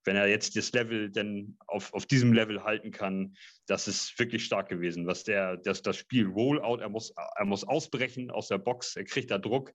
wenn 0.06 0.16
er 0.16 0.28
jetzt 0.28 0.56
das 0.56 0.72
Level 0.72 1.12
denn 1.12 1.58
auf, 1.68 1.94
auf 1.94 2.06
diesem 2.06 2.32
Level 2.32 2.64
halten 2.64 2.92
kann, 2.92 3.36
das 3.68 3.90
ist 3.90 4.18
wirklich 4.18 4.46
stark 4.46 4.70
gewesen. 4.70 5.06
Was 5.06 5.26
der, 5.26 5.58
das, 5.58 5.82
das 5.82 5.98
Spiel 5.98 6.28
Rollout, 6.28 6.78
er 6.78 6.90
muss, 6.90 7.14
er 7.36 7.46
muss 7.46 7.66
ausbrechen 7.66 8.32
aus 8.32 8.48
der 8.48 8.58
Box, 8.58 8.96
er 8.96 9.04
kriegt 9.04 9.30
da 9.30 9.38
Druck 9.38 9.74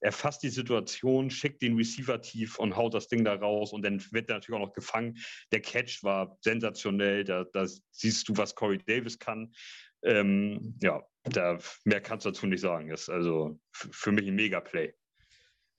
er 0.00 0.12
fasst 0.12 0.42
die 0.42 0.48
Situation, 0.48 1.30
schickt 1.30 1.62
den 1.62 1.76
Receiver 1.76 2.20
tief 2.20 2.58
und 2.58 2.76
haut 2.76 2.94
das 2.94 3.08
Ding 3.08 3.24
da 3.24 3.34
raus 3.34 3.72
und 3.72 3.82
dann 3.82 4.00
wird 4.12 4.28
er 4.28 4.36
natürlich 4.36 4.60
auch 4.60 4.66
noch 4.66 4.74
gefangen. 4.74 5.18
Der 5.52 5.60
Catch 5.60 6.02
war 6.04 6.36
sensationell, 6.40 7.24
da, 7.24 7.44
da 7.52 7.66
siehst 7.90 8.28
du, 8.28 8.36
was 8.36 8.54
Corey 8.54 8.78
Davis 8.78 9.18
kann. 9.18 9.52
Ähm, 10.02 10.78
ja, 10.82 11.02
da, 11.24 11.58
mehr 11.84 12.00
kannst 12.00 12.24
du 12.24 12.30
dazu 12.30 12.46
nicht 12.46 12.60
sagen. 12.60 12.88
Das 12.88 13.02
ist 13.02 13.08
also 13.08 13.58
für 13.72 14.12
mich 14.12 14.28
ein 14.28 14.36
Mega-Play. 14.36 14.94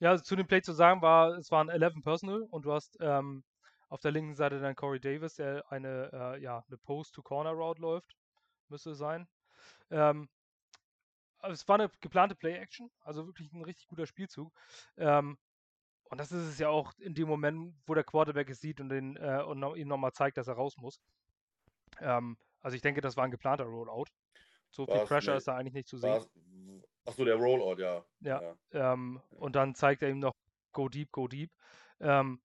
Ja, 0.00 0.10
also 0.10 0.24
zu 0.24 0.36
dem 0.36 0.46
Play 0.46 0.62
zu 0.62 0.72
sagen 0.72 1.02
war, 1.02 1.36
es 1.38 1.50
waren 1.50 1.68
11 1.68 2.02
Personal 2.02 2.42
und 2.50 2.64
du 2.64 2.72
hast 2.72 2.96
ähm, 3.00 3.44
auf 3.88 4.00
der 4.00 4.12
linken 4.12 4.34
Seite 4.34 4.60
dann 4.60 4.76
Corey 4.76 5.00
Davis, 5.00 5.34
der 5.34 5.70
eine, 5.70 6.10
äh, 6.12 6.42
ja, 6.42 6.64
eine 6.66 6.78
Post-to-Corner-Route 6.78 7.80
läuft, 7.82 8.16
müsste 8.68 8.94
sein. 8.94 9.26
Ähm, 9.90 10.28
es 11.42 11.66
war 11.68 11.78
eine 11.78 11.90
geplante 12.00 12.34
Play-Action, 12.34 12.90
also 13.00 13.26
wirklich 13.26 13.52
ein 13.52 13.64
richtig 13.64 13.88
guter 13.88 14.06
Spielzug. 14.06 14.52
Ähm, 14.96 15.38
und 16.10 16.18
das 16.18 16.32
ist 16.32 16.48
es 16.48 16.58
ja 16.58 16.68
auch 16.68 16.92
in 16.98 17.14
dem 17.14 17.28
Moment, 17.28 17.74
wo 17.86 17.94
der 17.94 18.04
Quarterback 18.04 18.50
es 18.50 18.60
sieht 18.60 18.80
und, 18.80 18.88
den, 18.88 19.16
äh, 19.16 19.42
und 19.46 19.62
ihm 19.76 19.88
nochmal 19.88 20.12
zeigt, 20.12 20.36
dass 20.36 20.48
er 20.48 20.54
raus 20.54 20.76
muss. 20.76 21.00
Ähm, 22.00 22.36
also 22.60 22.74
ich 22.74 22.82
denke, 22.82 23.00
das 23.00 23.16
war 23.16 23.24
ein 23.24 23.30
geplanter 23.30 23.64
Rollout. 23.64 24.06
So 24.70 24.86
viel 24.86 24.96
War's 24.96 25.08
Pressure 25.08 25.34
nicht. 25.34 25.38
ist 25.38 25.48
da 25.48 25.56
eigentlich 25.56 25.74
nicht 25.74 25.88
zu 25.88 25.98
sehen. 25.98 26.24
Achso, 27.06 27.24
der 27.24 27.36
Rollout, 27.36 27.80
ja. 27.80 28.04
Ja. 28.20 28.56
Ähm, 28.72 29.20
und 29.30 29.56
dann 29.56 29.74
zeigt 29.74 30.02
er 30.02 30.10
ihm 30.10 30.18
noch 30.18 30.34
Go 30.72 30.88
Deep, 30.88 31.10
Go 31.12 31.28
Deep. 31.28 31.50
Ähm, 32.00 32.40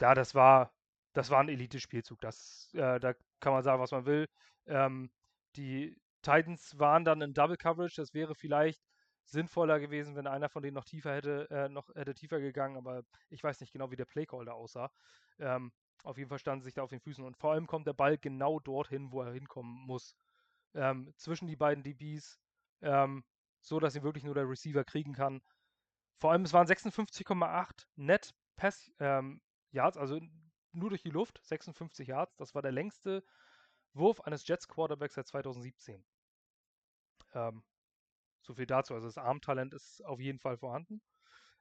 ja, 0.00 0.14
das 0.14 0.34
war, 0.34 0.72
das 1.12 1.30
war 1.30 1.40
ein 1.40 1.48
Elite-Spielzug. 1.48 2.20
Das, 2.20 2.70
äh, 2.74 2.98
da 3.00 3.14
kann 3.40 3.52
man 3.52 3.62
sagen, 3.62 3.80
was 3.80 3.90
man 3.90 4.06
will. 4.06 4.28
Ähm, 4.66 5.10
die 5.56 5.96
Titans 6.22 6.78
waren 6.78 7.04
dann 7.04 7.20
in 7.20 7.34
Double 7.34 7.56
Coverage. 7.56 7.96
Das 7.96 8.14
wäre 8.14 8.34
vielleicht 8.34 8.82
sinnvoller 9.24 9.78
gewesen, 9.78 10.16
wenn 10.16 10.26
einer 10.26 10.48
von 10.48 10.62
denen 10.62 10.74
noch 10.74 10.84
tiefer 10.84 11.14
hätte, 11.14 11.48
äh, 11.50 11.68
noch 11.68 11.88
hätte 11.94 12.14
tiefer 12.14 12.40
gegangen, 12.40 12.76
aber 12.76 13.02
ich 13.28 13.42
weiß 13.42 13.60
nicht 13.60 13.72
genau, 13.72 13.90
wie 13.90 13.96
der 13.96 14.06
Playcall 14.06 14.46
da 14.46 14.52
aussah. 14.52 14.90
Ähm, 15.38 15.70
auf 16.04 16.16
jeden 16.16 16.30
Fall 16.30 16.38
standen 16.38 16.62
sie 16.62 16.66
sich 16.66 16.74
da 16.74 16.82
auf 16.82 16.90
den 16.90 17.00
Füßen 17.00 17.24
und 17.24 17.36
vor 17.36 17.52
allem 17.52 17.66
kommt 17.66 17.86
der 17.86 17.92
Ball 17.92 18.16
genau 18.16 18.58
dorthin, 18.60 19.12
wo 19.12 19.22
er 19.22 19.32
hinkommen 19.32 19.86
muss. 19.86 20.16
Ähm, 20.74 21.12
zwischen 21.16 21.46
die 21.46 21.56
beiden 21.56 21.82
DBs, 21.84 22.40
ähm, 22.82 23.24
so 23.60 23.80
dass 23.80 23.94
ihn 23.94 24.02
wirklich 24.02 24.24
nur 24.24 24.34
der 24.34 24.48
Receiver 24.48 24.84
kriegen 24.84 25.12
kann. 25.12 25.42
Vor 26.18 26.32
allem, 26.32 26.42
es 26.42 26.52
waren 26.52 26.66
56,8 26.66 27.86
Net 27.96 28.34
Pass 28.56 28.90
ähm, 28.98 29.40
Yards, 29.70 29.96
also 29.96 30.20
nur 30.72 30.90
durch 30.90 31.02
die 31.02 31.10
Luft, 31.10 31.40
56 31.42 32.08
Yards. 32.08 32.36
Das 32.36 32.54
war 32.54 32.62
der 32.62 32.72
längste 32.72 33.22
Wurf 33.94 34.20
eines 34.20 34.46
Jets 34.46 34.68
Quarterbacks 34.68 35.14
seit 35.14 35.26
2017. 35.26 36.04
Ähm, 37.34 37.62
so 38.42 38.54
viel 38.54 38.66
dazu. 38.66 38.94
Also 38.94 39.06
das 39.06 39.18
Armtalent 39.18 39.74
ist 39.74 40.04
auf 40.04 40.20
jeden 40.20 40.38
Fall 40.38 40.56
vorhanden. 40.56 41.02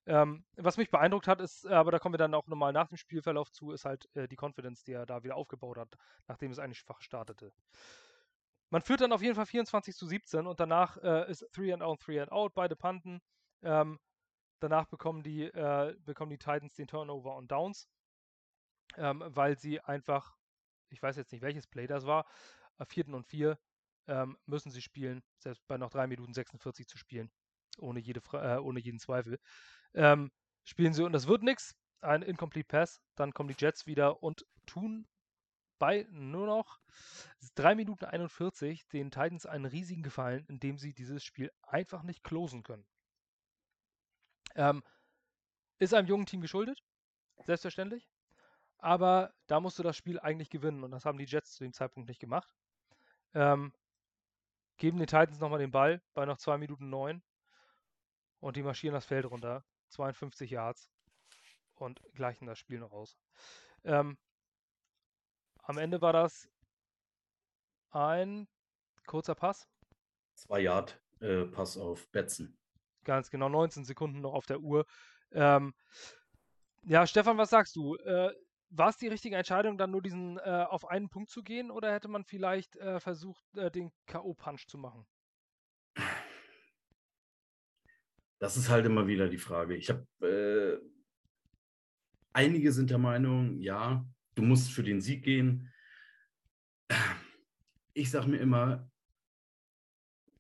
Ähm, 0.06 0.46
was 0.56 0.78
mich 0.78 0.90
beeindruckt 0.90 1.28
hat, 1.28 1.42
ist, 1.42 1.66
äh, 1.66 1.74
aber 1.74 1.92
da 1.92 2.00
kommen 2.00 2.14
wir 2.14 2.18
dann 2.18 2.34
auch 2.34 2.48
nochmal 2.48 2.72
nach 2.72 2.88
dem 2.88 2.96
Spielverlauf 2.96 3.52
zu, 3.52 3.72
ist 3.72 3.84
halt 3.84 4.08
äh, 4.16 4.28
die 4.30 4.38
Confidence, 4.40 4.84
die 4.84 4.94
er 4.94 5.06
da 5.06 5.24
wieder 5.24 5.36
aufgebaut 5.36 5.78
hat, 5.78 5.98
nachdem 6.28 6.52
es 6.52 6.60
eigentlich 6.60 6.80
schwach 6.80 7.02
startete. 7.02 7.52
Man 8.70 8.82
führt 8.82 9.02
dann 9.02 9.12
auf 9.12 9.22
jeden 9.22 9.36
Fall 9.36 9.46
24 9.46 9.96
zu 9.96 10.06
17 10.06 10.48
und 10.48 10.62
danach 10.62 10.98
äh, 10.98 11.30
ist 11.30 11.46
3 11.52 11.74
and 11.74 11.84
out, 11.84 12.06
3 12.08 12.22
and 12.22 12.32
out, 12.32 12.54
beide 12.54 12.78
Panten. 12.78 13.22
Ähm, 13.64 14.00
danach 14.60 14.86
bekommen 14.86 15.24
die, 15.24 15.44
äh, 15.44 15.94
bekommen 16.06 16.32
die 16.32 16.38
Titans 16.38 16.76
den 16.76 16.88
Turnover 16.88 17.36
und 17.36 17.52
Downs, 17.52 17.90
ähm, 18.96 19.24
weil 19.28 19.58
sie 19.58 19.82
einfach, 19.82 20.37
ich 20.90 21.02
weiß 21.02 21.16
jetzt 21.18 21.32
nicht, 21.32 21.42
welches 21.42 21.68
Play 21.68 21.88
das 21.88 22.06
war, 22.06 22.26
auf 22.78 22.88
vierten 22.90 23.14
und 23.14 23.26
vier 23.26 23.58
ähm, 24.08 24.38
müssen 24.46 24.72
sie 24.72 24.82
spielen, 24.82 25.24
selbst 25.40 25.66
bei 25.68 25.78
noch 25.78 25.90
3 25.90 26.08
Minuten 26.08 26.34
46 26.34 26.88
zu 26.88 26.98
spielen, 26.98 27.32
ohne, 27.80 28.00
jede, 28.00 28.22
äh, 28.34 28.58
ohne 28.58 28.80
jeden 28.80 29.00
Zweifel. 29.00 29.40
Ähm, 29.94 30.32
spielen 30.64 30.94
sie 30.94 31.04
und 31.04 31.14
das 31.14 31.28
wird 31.28 31.44
nichts, 31.44 31.76
ein 32.02 32.22
Incomplete 32.22 32.68
Pass, 32.68 33.02
dann 33.16 33.34
kommen 33.34 33.50
die 33.50 33.56
Jets 33.58 33.86
wieder 33.86 34.22
und 34.24 34.46
tun 34.66 35.08
bei 35.80 36.08
nur 36.10 36.48
noch 36.48 36.80
3 37.56 37.76
Minuten 37.76 38.06
41 38.06 38.88
den 38.88 39.12
Titans 39.12 39.46
einen 39.46 39.66
riesigen 39.66 40.04
Gefallen, 40.04 40.46
indem 40.48 40.78
sie 40.78 40.94
dieses 40.94 41.24
Spiel 41.24 41.52
einfach 41.62 42.04
nicht 42.04 42.24
closen 42.24 42.64
können. 42.64 42.86
Ähm, 44.56 44.84
ist 45.80 45.94
einem 45.94 46.08
jungen 46.08 46.26
Team 46.26 46.42
geschuldet, 46.42 46.82
selbstverständlich. 47.46 48.10
Aber 48.80 49.34
da 49.48 49.60
musst 49.60 49.80
du 49.80 49.84
das 49.84 49.98
Spiel 49.98 50.20
eigentlich 50.20 50.50
gewinnen 50.50 50.84
und 50.84 50.92
das 50.92 51.06
haben 51.06 51.18
die 51.18 51.26
Jets 51.26 51.54
zu 51.54 51.64
dem 51.64 51.74
Zeitpunkt 51.74 52.08
nicht 52.08 52.20
gemacht. 52.20 52.50
Ähm, 53.34 53.74
geben 54.78 54.98
den 55.00 55.08
Titans 55.08 55.40
nochmal 55.40 55.60
den 55.60 55.72
Ball 55.72 56.02
bei 56.14 56.26
noch 56.26 56.38
2 56.38 56.58
Minuten 56.58 56.90
9 56.90 57.22
und 58.40 58.56
die 58.56 58.64
marschieren 58.64 58.94
das 58.94 59.06
Feld 59.06 59.26
runter. 59.26 59.66
52 59.90 60.52
Yards 60.52 60.90
und 61.76 62.02
gleichen 62.14 62.46
das 62.46 62.60
Spiel 62.60 62.80
noch 62.80 62.92
aus. 62.92 63.18
Ähm, 63.84 64.18
am 65.64 65.78
Ende 65.78 66.02
war 66.02 66.14
das 66.14 66.50
ein 67.92 68.48
kurzer 69.06 69.36
Pass. 69.36 69.68
Zwei 70.36 70.60
Yard 70.60 71.00
äh, 71.20 71.46
Pass 71.46 71.78
auf 71.78 72.08
Betzen. 72.12 72.58
Ganz 73.04 73.30
genau, 73.30 73.50
19 73.50 73.86
Sekunden 73.86 74.22
noch 74.22 74.34
auf 74.34 74.46
der 74.46 74.60
Uhr. 74.60 74.86
Ähm, 75.32 75.74
ja, 76.84 77.08
Stefan, 77.08 77.38
was 77.38 77.50
sagst 77.50 77.76
du? 77.76 77.96
Äh, 77.96 78.34
war 78.70 78.90
es 78.90 78.98
die 78.98 79.08
richtige 79.08 79.36
Entscheidung, 79.36 79.78
dann 79.78 79.92
nur 79.92 80.02
diesen 80.02 80.38
äh, 80.38 80.66
auf 80.70 80.86
einen 80.86 81.10
Punkt 81.10 81.30
zu 81.30 81.44
gehen 81.44 81.72
oder 81.72 81.94
hätte 81.94 82.08
man 82.08 82.24
vielleicht 82.24 82.76
äh, 82.76 83.00
versucht, 83.00 83.44
äh, 83.56 83.72
den 83.72 83.92
K.O.-Punch 84.06 84.68
zu 84.68 84.78
machen? 84.78 85.06
Das 88.40 88.58
ist 88.58 88.70
halt 88.70 88.86
immer 88.86 89.08
wieder 89.08 89.30
die 89.30 89.38
Frage. 89.38 89.76
Ich 89.76 89.90
habe 89.90 90.06
äh, 90.22 90.80
einige 92.34 92.72
sind 92.72 92.90
der 92.90 93.00
Meinung, 93.00 93.60
ja, 93.60 94.06
du 94.36 94.44
musst 94.44 94.72
für 94.72 94.84
den 94.84 95.02
Sieg 95.02 95.24
gehen. 95.24 95.74
Ich 97.94 98.12
sage 98.12 98.28
mir 98.28 98.38
immer, 98.38 98.90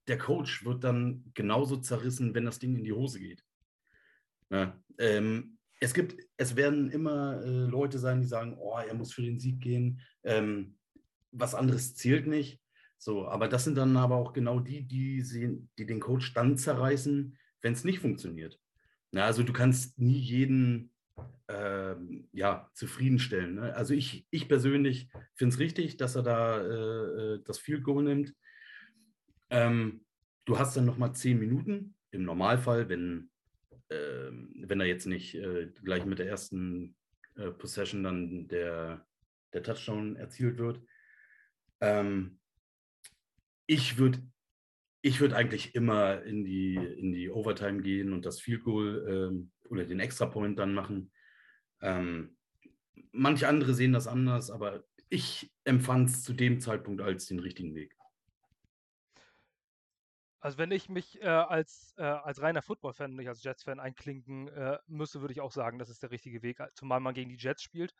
der 0.07 0.17
Coach 0.17 0.63
wird 0.63 0.83
dann 0.83 1.31
genauso 1.33 1.77
zerrissen, 1.77 2.33
wenn 2.35 2.45
das 2.45 2.59
Ding 2.59 2.75
in 2.75 2.83
die 2.83 2.93
Hose 2.93 3.19
geht. 3.19 3.43
Ja, 4.49 4.79
ähm, 4.99 5.56
es 5.79 5.93
gibt, 5.93 6.15
es 6.37 6.55
werden 6.55 6.89
immer 6.89 7.41
äh, 7.43 7.49
Leute 7.49 7.99
sein, 7.99 8.21
die 8.21 8.27
sagen, 8.27 8.57
oh, 8.59 8.77
er 8.77 8.93
muss 8.93 9.13
für 9.13 9.21
den 9.21 9.39
Sieg 9.39 9.61
gehen. 9.61 10.01
Ähm, 10.23 10.75
was 11.31 11.55
anderes 11.55 11.95
zählt 11.95 12.27
nicht. 12.27 12.61
So, 12.97 13.27
aber 13.27 13.47
das 13.47 13.63
sind 13.63 13.77
dann 13.77 13.95
aber 13.95 14.15
auch 14.15 14.33
genau 14.33 14.59
die, 14.59 14.87
die, 14.87 15.21
sehen, 15.21 15.69
die 15.77 15.85
den 15.85 15.99
Coach 15.99 16.33
dann 16.33 16.57
zerreißen, 16.57 17.37
wenn 17.61 17.73
es 17.73 17.83
nicht 17.83 17.99
funktioniert. 17.99 18.59
Na, 19.11 19.25
also 19.25 19.43
du 19.43 19.53
kannst 19.53 19.99
nie 19.99 20.17
jeden 20.17 20.91
ähm, 21.47 22.27
ja, 22.31 22.69
zufriedenstellen. 22.73 23.55
Ne? 23.55 23.75
Also 23.75 23.93
ich, 23.93 24.27
ich 24.31 24.47
persönlich 24.47 25.09
finde 25.35 25.53
es 25.53 25.59
richtig, 25.59 25.97
dass 25.97 26.15
er 26.15 26.23
da 26.23 26.59
äh, 26.59 27.35
äh, 27.35 27.43
das 27.43 27.59
Field 27.59 27.83
Goal 27.83 28.03
nimmt. 28.03 28.33
Ähm, 29.49 30.05
du 30.45 30.57
hast 30.57 30.75
dann 30.75 30.85
nochmal 30.85 31.13
zehn 31.13 31.39
Minuten. 31.39 31.95
Im 32.11 32.23
Normalfall, 32.23 32.89
wenn, 32.89 33.29
wenn 33.89 34.79
er 34.79 34.87
jetzt 34.87 35.05
nicht 35.05 35.35
äh, 35.35 35.71
gleich 35.83 36.05
mit 36.05 36.19
der 36.19 36.27
ersten 36.27 36.95
äh, 37.35 37.51
Possession 37.51 38.03
dann 38.03 38.47
der, 38.47 39.05
der 39.53 39.63
Touchdown 39.63 40.15
erzielt 40.15 40.57
wird. 40.57 40.81
Ähm, 41.81 42.39
ich 43.65 43.97
würde 43.97 44.21
ich 45.01 45.21
würde 45.21 45.35
eigentlich 45.35 45.75
immer 45.75 46.23
in 46.23 46.43
die, 46.43 46.75
in 46.75 47.13
die 47.13 47.29
Overtime 47.29 47.81
gehen 47.81 48.13
und 48.13 48.25
das 48.25 48.41
Field 48.41 48.63
Goal 48.63 49.05
ähm, 49.07 49.51
oder 49.69 49.85
den 49.85 49.99
Extra 49.99 50.25
Point 50.25 50.59
dann 50.59 50.73
machen. 50.73 51.11
Ähm, 51.81 52.35
manche 53.11 53.47
andere 53.47 53.73
sehen 53.73 53.93
das 53.93 54.07
anders, 54.07 54.49
aber 54.49 54.83
ich 55.09 55.53
empfand 55.63 56.09
es 56.09 56.23
zu 56.23 56.33
dem 56.33 56.59
Zeitpunkt 56.59 57.01
als 57.01 57.27
den 57.27 57.39
richtigen 57.39 57.75
Weg. 57.75 57.96
Also 60.47 60.59
wenn 60.59 60.71
ich 60.71 60.87
mich 60.87 61.21
äh, 61.21 61.27
als, 61.27 61.93
äh, 61.97 62.03
als 62.03 62.41
reiner 62.41 62.61
Football-Fan, 62.61 63.13
nicht 63.13 63.27
als 63.27 63.43
Jets-Fan 63.43 63.81
einklinken 63.81 64.47
äh, 64.47 64.79
müsste, 64.87 65.19
würde 65.19 65.33
ich 65.33 65.41
auch 65.41 65.51
sagen, 65.51 65.77
das 65.77 65.89
ist 65.89 66.03
der 66.03 66.11
richtige 66.11 66.41
Weg, 66.41 66.63
zumal 66.73 67.01
man 67.01 67.13
gegen 67.13 67.29
die 67.29 67.35
Jets 67.35 67.61
spielt, 67.61 67.93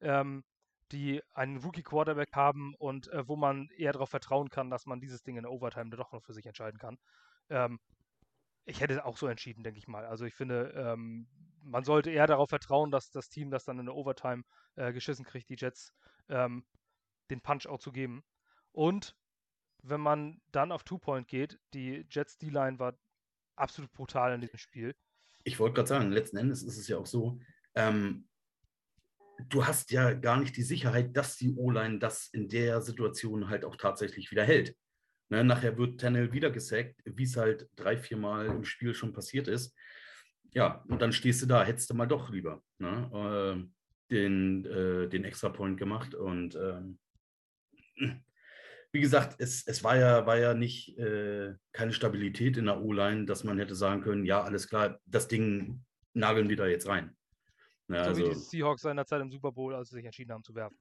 ähm, 0.00 0.42
die 0.90 1.22
einen 1.32 1.58
Rookie-Quarterback 1.58 2.32
haben 2.32 2.74
und 2.74 3.06
äh, 3.12 3.28
wo 3.28 3.36
man 3.36 3.68
eher 3.76 3.92
darauf 3.92 4.10
vertrauen 4.10 4.50
kann, 4.50 4.68
dass 4.68 4.84
man 4.84 5.00
dieses 5.00 5.22
Ding 5.22 5.36
in 5.36 5.44
der 5.44 5.52
Overtime 5.52 5.90
doch 5.90 6.10
noch 6.10 6.24
für 6.24 6.32
sich 6.32 6.44
entscheiden 6.44 6.80
kann. 6.80 6.98
Ähm, 7.50 7.78
ich 8.64 8.80
hätte 8.80 9.04
auch 9.04 9.16
so 9.16 9.28
entschieden, 9.28 9.62
denke 9.62 9.78
ich 9.78 9.86
mal. 9.86 10.04
Also 10.04 10.24
ich 10.24 10.34
finde, 10.34 10.72
ähm, 10.74 11.28
man 11.62 11.84
sollte 11.84 12.10
eher 12.10 12.26
darauf 12.26 12.48
vertrauen, 12.48 12.90
dass 12.90 13.12
das 13.12 13.28
Team 13.28 13.52
das 13.52 13.64
dann 13.64 13.78
in 13.78 13.86
der 13.86 13.94
Overtime 13.94 14.42
äh, 14.74 14.92
geschissen 14.92 15.24
kriegt, 15.24 15.48
die 15.50 15.56
Jets 15.56 15.94
ähm, 16.28 16.64
den 17.30 17.42
Punch 17.42 17.68
auch 17.68 17.78
zu 17.78 17.92
geben. 17.92 18.24
Und 18.72 19.14
wenn 19.82 20.00
man 20.00 20.40
dann 20.52 20.72
auf 20.72 20.84
Two-Point 20.84 21.28
geht, 21.28 21.58
die 21.74 22.06
Jets 22.08 22.38
D-Line 22.38 22.78
war 22.78 22.96
absolut 23.56 23.92
brutal 23.92 24.34
in 24.34 24.40
diesem 24.40 24.58
Spiel. 24.58 24.94
Ich 25.44 25.58
wollte 25.58 25.74
gerade 25.74 25.88
sagen, 25.88 26.12
letzten 26.12 26.36
Endes 26.36 26.62
ist 26.62 26.78
es 26.78 26.88
ja 26.88 26.98
auch 26.98 27.06
so, 27.06 27.40
ähm, 27.74 28.28
du 29.48 29.66
hast 29.66 29.90
ja 29.90 30.14
gar 30.14 30.38
nicht 30.38 30.56
die 30.56 30.62
Sicherheit, 30.62 31.16
dass 31.16 31.36
die 31.36 31.54
O-Line 31.54 31.98
das 31.98 32.28
in 32.28 32.48
der 32.48 32.80
Situation 32.80 33.48
halt 33.48 33.64
auch 33.64 33.76
tatsächlich 33.76 34.30
wieder 34.30 34.44
hält. 34.44 34.76
Ne, 35.28 35.42
nachher 35.42 35.78
wird 35.78 35.98
Tennell 35.98 36.32
wieder 36.32 36.50
gesackt, 36.50 37.00
wie 37.04 37.22
es 37.22 37.36
halt 37.36 37.68
drei, 37.74 37.96
vier 37.96 38.18
Mal 38.18 38.46
im 38.46 38.64
Spiel 38.64 38.92
schon 38.92 39.12
passiert 39.12 39.48
ist. 39.48 39.74
Ja, 40.52 40.84
und 40.88 41.00
dann 41.00 41.12
stehst 41.12 41.40
du 41.40 41.46
da, 41.46 41.64
hättest 41.64 41.88
du 41.88 41.94
mal 41.94 42.06
doch 42.06 42.28
lieber 42.28 42.62
ne, 42.78 43.10
äh, 43.14 44.14
den, 44.14 44.66
äh, 44.66 45.08
den 45.08 45.24
Extra-Point 45.24 45.78
gemacht. 45.78 46.14
Und 46.14 46.54
ähm, 46.56 46.98
wie 48.92 49.00
gesagt, 49.00 49.36
es, 49.38 49.66
es 49.66 49.82
war 49.82 49.96
ja, 49.96 50.26
war 50.26 50.38
ja 50.38 50.54
nicht 50.54 50.98
äh, 50.98 51.54
keine 51.72 51.92
Stabilität 51.92 52.56
in 52.58 52.66
der 52.66 52.80
O-Line, 52.82 53.24
dass 53.24 53.42
man 53.42 53.58
hätte 53.58 53.74
sagen 53.74 54.02
können, 54.02 54.24
ja, 54.24 54.42
alles 54.42 54.68
klar, 54.68 55.00
das 55.06 55.28
Ding 55.28 55.84
nageln 56.12 56.48
wir 56.48 56.56
da 56.56 56.66
jetzt 56.66 56.86
rein. 56.86 57.16
Ja, 57.88 58.04
so 58.04 58.10
also, 58.10 58.22
wie 58.22 58.28
die 58.28 58.34
Seahawks 58.34 58.82
seinerzeit 58.82 59.22
im 59.22 59.30
Super 59.30 59.50
Bowl, 59.52 59.74
als 59.74 59.88
sie 59.88 59.96
sich 59.96 60.04
entschieden 60.04 60.32
haben 60.32 60.44
zu 60.44 60.54
werfen. 60.54 60.78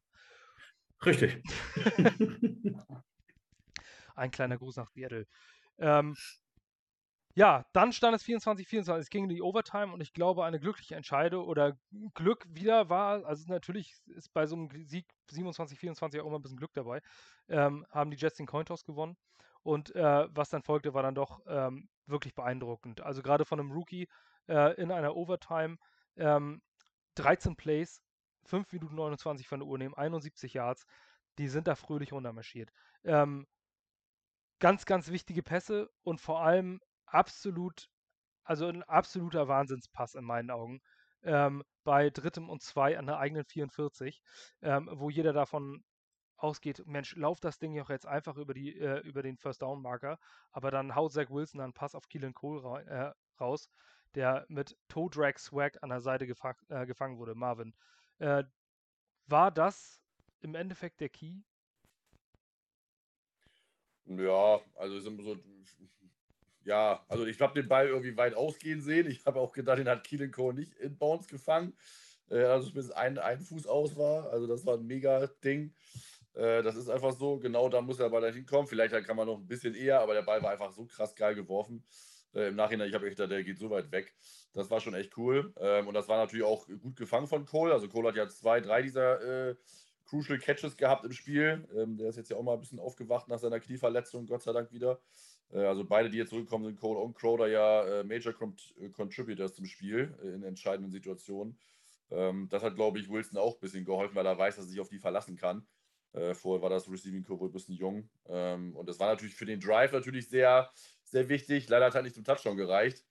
Richtig. 1.06 1.42
Ein 4.16 4.32
kleiner 4.32 4.58
Gruß 4.58 4.76
nach 4.76 4.90
Seattle. 4.90 5.26
Ähm, 5.80 6.16
ja, 7.36 7.66
dann 7.74 7.94
stand 7.94 8.16
es 8.16 8.24
24-24. 8.24 8.98
Es 8.98 9.10
ging 9.10 9.24
in 9.24 9.30
die 9.30 9.42
Overtime 9.42 9.94
und 9.94 10.02
ich 10.02 10.14
glaube, 10.14 10.46
eine 10.46 10.60
glückliche 10.60 10.96
Entscheidung 10.96 11.46
oder 11.46 11.78
Glück 12.14 12.46
wieder 12.50 12.90
war, 12.90 13.26
also 13.26 13.46
natürlich 13.48 13.96
ist 14.08 14.34
bei 14.34 14.46
so 14.48 14.56
einem 14.56 14.70
Sieg 14.86 15.06
27-24 15.32 16.22
auch 16.22 16.28
immer 16.28 16.40
ein 16.40 16.42
bisschen 16.42 16.58
Glück 16.58 16.74
dabei, 16.74 17.02
ähm, 17.48 17.86
haben 17.90 18.12
die 18.12 18.18
Jets 18.18 18.38
den 18.38 18.48
Cointoss 18.48 18.84
gewonnen. 18.84 19.18
Und 19.64 19.96
äh, 19.96 20.28
was 20.32 20.50
dann 20.50 20.64
folgte, 20.64 20.94
war 20.94 21.04
dann 21.04 21.16
doch 21.16 21.42
ähm, 21.48 21.88
wirklich 22.08 22.34
beeindruckend. 22.34 23.02
Also 23.02 23.22
gerade 23.22 23.46
von 23.46 23.60
einem 23.60 23.72
Rookie 23.72 24.08
äh, 24.48 24.74
in 24.82 24.92
einer 24.92 25.16
Overtime, 25.16 25.78
ähm, 26.18 26.62
13 27.16 27.56
Plays, 27.56 28.02
5 28.46 28.72
Minuten 28.74 28.96
29 28.96 29.48
von 29.48 29.60
der 29.60 29.68
Uhr 29.68 29.78
nehmen, 29.78 29.94
71 29.94 30.54
Yards, 30.54 30.86
die 31.38 31.48
sind 31.48 31.68
da 31.68 31.76
fröhlich 31.76 32.12
runtermarschiert. 32.12 32.72
Ähm, 33.04 33.46
ganz, 34.60 34.86
ganz 34.86 35.10
wichtige 35.10 35.44
Pässe 35.44 35.90
und 36.04 36.20
vor 36.20 36.42
allem 36.42 36.82
absolut, 37.14 37.90
also 38.44 38.68
ein 38.68 38.84
absoluter 38.84 39.48
Wahnsinnspass 39.48 40.16
in 40.16 40.26
meinen 40.26 40.52
Augen. 40.52 40.82
Ähm, 41.24 41.64
bei 41.84 42.10
drittem 42.10 42.50
und 42.50 42.62
zwei 42.62 42.98
an 42.98 43.06
der 43.06 43.20
eigenen 43.20 43.46
44, 43.46 44.22
ähm, 44.62 44.90
wo 44.94 45.10
jeder 45.10 45.34
davon 45.34 45.84
ausgeht, 46.38 46.84
Mensch, 46.86 47.16
lauf 47.16 47.40
das 47.40 47.60
Ding 47.60 47.74
ja 47.74 47.84
auch 47.84 47.90
jetzt 47.90 48.08
einfach 48.08 48.38
über, 48.38 48.54
die, 48.54 48.76
äh, 48.78 49.00
über 49.02 49.22
den 49.22 49.38
First 49.38 49.62
Down 49.62 49.82
Marker, 49.82 50.20
aber 50.52 50.72
dann 50.72 50.96
haut 50.96 51.14
Zach 51.14 51.30
Wilson 51.30 51.62
einen 51.62 51.74
Pass 51.74 51.96
auf 51.96 52.08
Keelan 52.08 52.34
Cole 52.34 52.64
ra 52.64 52.80
äh, 52.82 53.14
raus, 53.40 53.70
der 54.16 54.46
mit 54.50 54.78
Toe 54.88 55.10
Drag 55.10 55.38
Swag 55.38 55.82
an 55.84 55.90
der 55.90 56.02
Seite 56.02 56.28
gefa 56.28 56.56
äh, 56.70 56.86
gefangen 56.86 57.18
wurde, 57.18 57.36
Marvin. 57.36 57.76
Äh, 58.18 58.44
war 59.28 59.52
das 59.52 60.02
im 60.42 60.56
Endeffekt 60.56 61.00
der 61.00 61.10
Key? 61.10 61.42
Ja, 64.06 64.60
also 64.76 65.00
so, 65.00 65.38
ja, 66.64 67.04
also 67.08 67.26
ich 67.26 67.40
habe 67.42 67.60
den 67.60 67.68
Ball 67.68 67.88
irgendwie 67.88 68.16
weit 68.18 68.36
ausgehen 68.36 68.82
sehen. 68.82 69.10
Ich 69.10 69.26
habe 69.26 69.40
auch 69.40 69.52
gedacht, 69.52 69.80
den 69.80 69.90
hat 69.90 70.04
Keelan 70.04 70.32
Cole 70.32 70.56
nicht 70.56 70.74
in 70.76 70.98
Bounce 70.98 71.28
gefangen. 71.28 71.74
Äh, 72.30 72.44
also 72.44 72.72
bis 72.72 72.92
ein, 72.92 73.18
ein 73.18 73.40
Fuß 73.40 73.68
aus 73.68 73.96
war. 73.96 74.32
Also 74.32 74.48
das 74.48 74.66
war 74.66 74.76
ein 74.78 74.86
mega 74.86 75.28
Ding. 75.44 75.74
Äh, 76.34 76.64
das 76.64 76.76
ist 76.76 76.90
einfach 76.90 77.14
so. 77.14 77.38
Genau 77.40 77.70
da 77.70 77.82
muss 77.82 77.98
der 77.98 78.10
Ball 78.10 78.22
da 78.22 78.28
hinkommen. 78.28 78.68
Vielleicht 78.68 78.94
kann 79.06 79.18
man 79.18 79.28
noch 79.28 79.38
ein 79.38 79.48
bisschen 79.48 79.76
eher, 79.76 80.02
aber 80.02 80.14
der 80.14 80.22
Ball 80.22 80.42
war 80.42 80.52
einfach 80.52 80.72
so 80.72 80.86
krass 80.86 81.16
geil 81.16 81.36
geworfen. 81.36 81.84
Äh, 82.34 82.50
Im 82.50 82.56
Nachhinein, 82.56 82.88
ich 82.88 82.94
habe 82.96 83.08
echt 83.08 83.18
gedacht, 83.18 83.32
der 83.32 83.44
geht 83.44 83.58
so 83.58 83.70
weit 83.70 83.92
weg. 83.92 84.14
Das 84.54 84.70
war 84.70 84.80
schon 84.80 84.94
echt 84.94 85.18
cool. 85.18 85.54
Ähm, 85.60 85.88
und 85.88 85.94
das 85.94 86.08
war 86.08 86.18
natürlich 86.18 86.46
auch 86.46 86.68
gut 86.68 86.96
gefangen 86.96 87.28
von 87.28 87.46
Cole. 87.46 87.74
Also 87.74 87.88
Cole 87.90 88.10
hat 88.10 88.16
ja 88.16 88.28
zwei, 88.28 88.62
drei 88.62 88.82
dieser 88.82 89.50
äh, 89.50 89.56
Crucial 90.06 90.40
Catches 90.40 90.78
gehabt 90.78 91.06
im 91.06 91.12
Spiel. 91.12 91.68
Ähm, 91.76 91.98
der 91.98 92.10
ist 92.10 92.18
jetzt 92.18 92.30
ja 92.30 92.38
auch 92.38 92.44
mal 92.44 92.54
ein 92.54 92.60
bisschen 92.60 92.80
aufgewacht 92.80 93.28
nach 93.28 93.40
seiner 93.40 93.60
Knieverletzung, 93.60 94.28
Gott 94.28 94.44
sei 94.44 94.54
Dank 94.54 94.72
wieder. 94.72 95.00
Äh, 95.54 95.66
also 95.66 95.86
beide, 95.86 96.10
die 96.10 96.18
jetzt 96.18 96.30
zurückkommen, 96.30 96.66
sind 96.66 96.80
Cole 96.80 97.00
und 97.00 97.16
Crowder 97.16 97.48
ja 97.48 97.84
äh, 97.84 98.04
Major 98.04 98.34
äh, 98.80 98.90
Contributors 98.90 99.54
zum 99.56 99.66
Spiel 99.66 100.16
in 100.24 100.44
entscheidenden 100.44 100.92
Situationen. 100.92 101.58
Ähm, 102.10 102.48
das 102.50 102.64
hat, 102.64 102.76
glaube 102.76 103.00
ich, 103.00 103.10
Wilson 103.10 103.38
auch 103.38 103.56
ein 103.56 103.60
bisschen 103.60 103.86
geholfen, 103.86 104.16
weil 104.16 104.26
er 104.26 104.38
weiß, 104.38 104.56
dass 104.56 104.66
er 104.66 104.70
sich 104.70 104.80
auf 104.80 104.90
die 104.90 105.00
verlassen 105.00 105.36
kann. 105.36 105.66
Vorher 106.34 106.62
war 106.62 106.70
das 106.70 106.92
Receiving 106.92 107.24
Core 107.24 107.40
wohl 107.40 107.48
ein 107.48 107.54
bisschen 107.54 107.76
jung. 107.76 108.10
Ähm, 108.28 108.76
und 108.76 108.90
das 108.90 109.00
war 109.00 109.08
natürlich 109.08 109.34
für 109.34 109.46
den 109.46 109.62
Drive 109.62 109.94
natürlich 109.94 110.28
sehr, 110.28 110.70
sehr 111.06 111.30
wichtig. 111.30 111.70
Leider 111.70 111.86
hat 111.86 111.96
er 111.96 112.02
nicht 112.02 112.16
zum 112.16 112.26
Touchdown 112.26 112.58
gereicht. 112.58 113.06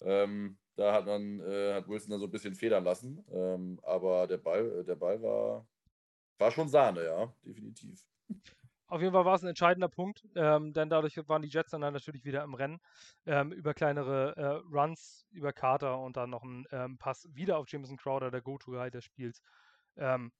Ähm, 0.00 0.56
da 0.74 0.94
hat 0.94 1.04
man 1.04 1.42
hat 1.42 1.86
Wilson 1.86 2.12
dann 2.12 2.20
so 2.20 2.24
ein 2.24 2.30
bisschen 2.30 2.54
federn 2.54 2.84
lassen. 2.84 3.22
Aber 3.82 4.26
der 4.26 4.38
Ball, 4.38 4.84
der 4.84 4.96
Ball 4.96 5.20
war, 5.20 5.68
war 6.38 6.50
schon 6.50 6.70
Sahne, 6.70 7.04
ja, 7.04 7.30
definitiv. 7.44 8.06
Auf 8.88 9.00
jeden 9.00 9.12
Fall 9.12 9.24
war 9.24 9.34
es 9.34 9.42
ein 9.42 9.48
entscheidender 9.48 9.88
Punkt, 9.88 10.22
ähm, 10.36 10.72
denn 10.72 10.88
dadurch 10.88 11.16
waren 11.28 11.42
die 11.42 11.48
Jets 11.48 11.70
dann 11.70 11.80
natürlich 11.80 12.24
wieder 12.24 12.44
im 12.44 12.54
Rennen 12.54 12.80
ähm, 13.26 13.50
über 13.50 13.74
kleinere 13.74 14.36
äh, 14.36 14.76
Runs, 14.76 15.26
über 15.30 15.52
Carter 15.52 15.98
und 15.98 16.16
dann 16.16 16.30
noch 16.30 16.44
ein 16.44 16.66
ähm, 16.70 16.96
Pass 16.96 17.28
wieder 17.32 17.58
auf 17.58 17.68
Jameson 17.68 17.96
Crowder, 17.96 18.30
der 18.30 18.42
Go-To-Guy 18.42 18.90
des 18.92 19.04
Spiels. 19.04 19.42
Ähm, 19.96 20.30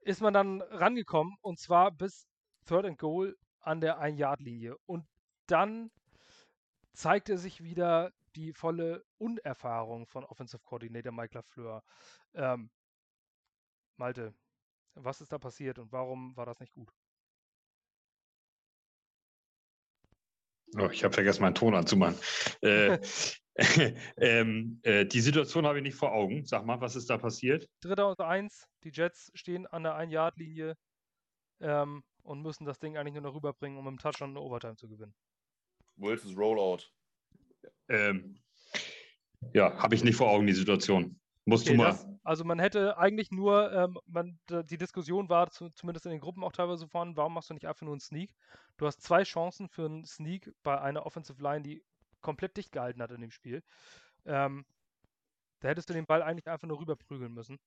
ist 0.00 0.20
man 0.20 0.32
dann 0.32 0.62
rangekommen 0.62 1.36
und 1.40 1.58
zwar 1.58 1.90
bis 1.90 2.28
Third 2.66 2.86
and 2.86 2.98
Goal 2.98 3.36
an 3.60 3.80
der 3.80 3.98
Ein-Yard-Linie. 3.98 4.76
Und 4.86 5.06
dann 5.46 5.90
zeigte 6.92 7.38
sich 7.38 7.62
wieder 7.62 8.12
die 8.36 8.52
volle 8.52 9.04
Unerfahrung 9.18 10.06
von 10.06 10.24
Offensive 10.24 10.62
Coordinator 10.64 11.12
Mike 11.12 11.34
LaFleur. 11.34 11.82
Ähm, 12.34 12.70
Malte, 13.96 14.32
was 14.94 15.20
ist 15.20 15.32
da 15.32 15.38
passiert 15.38 15.78
und 15.78 15.90
warum 15.92 16.36
war 16.36 16.46
das 16.46 16.60
nicht 16.60 16.72
gut? 16.72 16.92
Oh, 20.76 20.88
ich 20.90 21.04
habe 21.04 21.14
vergessen, 21.14 21.42
meinen 21.42 21.54
Ton 21.54 21.74
anzumachen. 21.74 22.16
äh, 22.62 22.98
ähm, 24.18 24.78
äh, 24.84 25.04
die 25.04 25.20
Situation 25.20 25.66
habe 25.66 25.78
ich 25.78 25.82
nicht 25.82 25.96
vor 25.96 26.12
Augen. 26.12 26.46
Sag 26.46 26.64
mal, 26.64 26.80
was 26.80 26.94
ist 26.94 27.10
da 27.10 27.18
passiert? 27.18 27.68
Dritter 27.80 28.08
und 28.08 28.20
eins. 28.20 28.68
Die 28.84 28.90
Jets 28.90 29.32
stehen 29.34 29.66
an 29.66 29.82
der 29.82 29.96
Ein-Yard-Linie 29.96 30.76
ähm, 31.60 32.04
und 32.22 32.42
müssen 32.42 32.64
das 32.64 32.78
Ding 32.78 32.96
eigentlich 32.96 33.14
nur 33.14 33.22
noch 33.24 33.34
rüberbringen, 33.34 33.78
um 33.78 33.88
im 33.88 33.98
Touchdown 33.98 34.30
eine 34.30 34.40
Overtime 34.40 34.76
zu 34.76 34.88
gewinnen. 34.88 35.12
Wilsons 35.96 36.36
Rollout. 36.36 36.84
Ähm, 37.88 38.38
ja, 39.52 39.76
habe 39.82 39.96
ich 39.96 40.04
nicht 40.04 40.16
vor 40.16 40.30
Augen, 40.30 40.46
die 40.46 40.52
Situation. 40.52 41.18
Musst 41.48 41.66
okay, 41.66 41.76
du 41.76 41.82
mal. 41.82 41.90
Das, 41.92 42.06
also 42.24 42.44
man 42.44 42.58
hätte 42.58 42.98
eigentlich 42.98 43.30
nur, 43.30 43.72
ähm, 43.72 43.98
man, 44.04 44.38
die 44.50 44.76
Diskussion 44.76 45.30
war 45.30 45.50
zu, 45.50 45.70
zumindest 45.70 46.04
in 46.04 46.12
den 46.12 46.20
Gruppen 46.20 46.44
auch 46.44 46.52
teilweise 46.52 46.86
vorhanden, 46.86 47.16
warum 47.16 47.32
machst 47.32 47.48
du 47.48 47.54
nicht 47.54 47.66
einfach 47.66 47.86
nur 47.86 47.94
einen 47.94 48.00
Sneak? 48.00 48.34
Du 48.76 48.86
hast 48.86 49.02
zwei 49.02 49.22
Chancen 49.22 49.66
für 49.70 49.86
einen 49.86 50.04
Sneak 50.04 50.52
bei 50.62 50.78
einer 50.78 51.06
Offensive 51.06 51.42
Line, 51.42 51.62
die 51.62 51.82
komplett 52.20 52.58
dicht 52.58 52.70
gehalten 52.70 53.00
hat 53.00 53.12
in 53.12 53.22
dem 53.22 53.30
Spiel. 53.30 53.62
Ähm, 54.26 54.66
da 55.60 55.68
hättest 55.68 55.88
du 55.88 55.94
den 55.94 56.04
Ball 56.04 56.22
eigentlich 56.22 56.48
einfach 56.48 56.68
nur 56.68 56.80
rüberprügeln 56.80 57.32
müssen. 57.32 57.58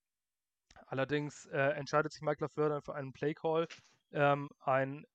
Allerdings 0.86 1.48
äh, 1.48 1.72
entscheidet 1.72 2.12
sich 2.12 2.22
Mike 2.22 2.44
LaFleur 2.44 2.70
dann 2.70 2.84
für 2.84 2.94
einen 2.94 3.14
Play-Call, 3.14 3.68
ähm, 4.12 4.50
ein 4.60 5.08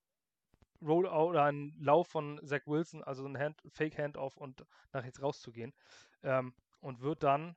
Rollout 0.83 1.31
oder 1.31 1.45
einen 1.45 1.73
Lauf 1.79 2.09
von 2.09 2.41
Zach 2.45 2.67
Wilson, 2.67 3.05
also 3.05 3.25
ein 3.25 3.39
Hand, 3.39 3.63
Fake-Handoff 3.69 4.37
und 4.37 4.67
nach 4.93 5.05
jetzt 5.05 5.23
rauszugehen. 5.23 5.73
Ähm, 6.25 6.53
und 6.81 7.01
wird 7.01 7.23
dann 7.23 7.55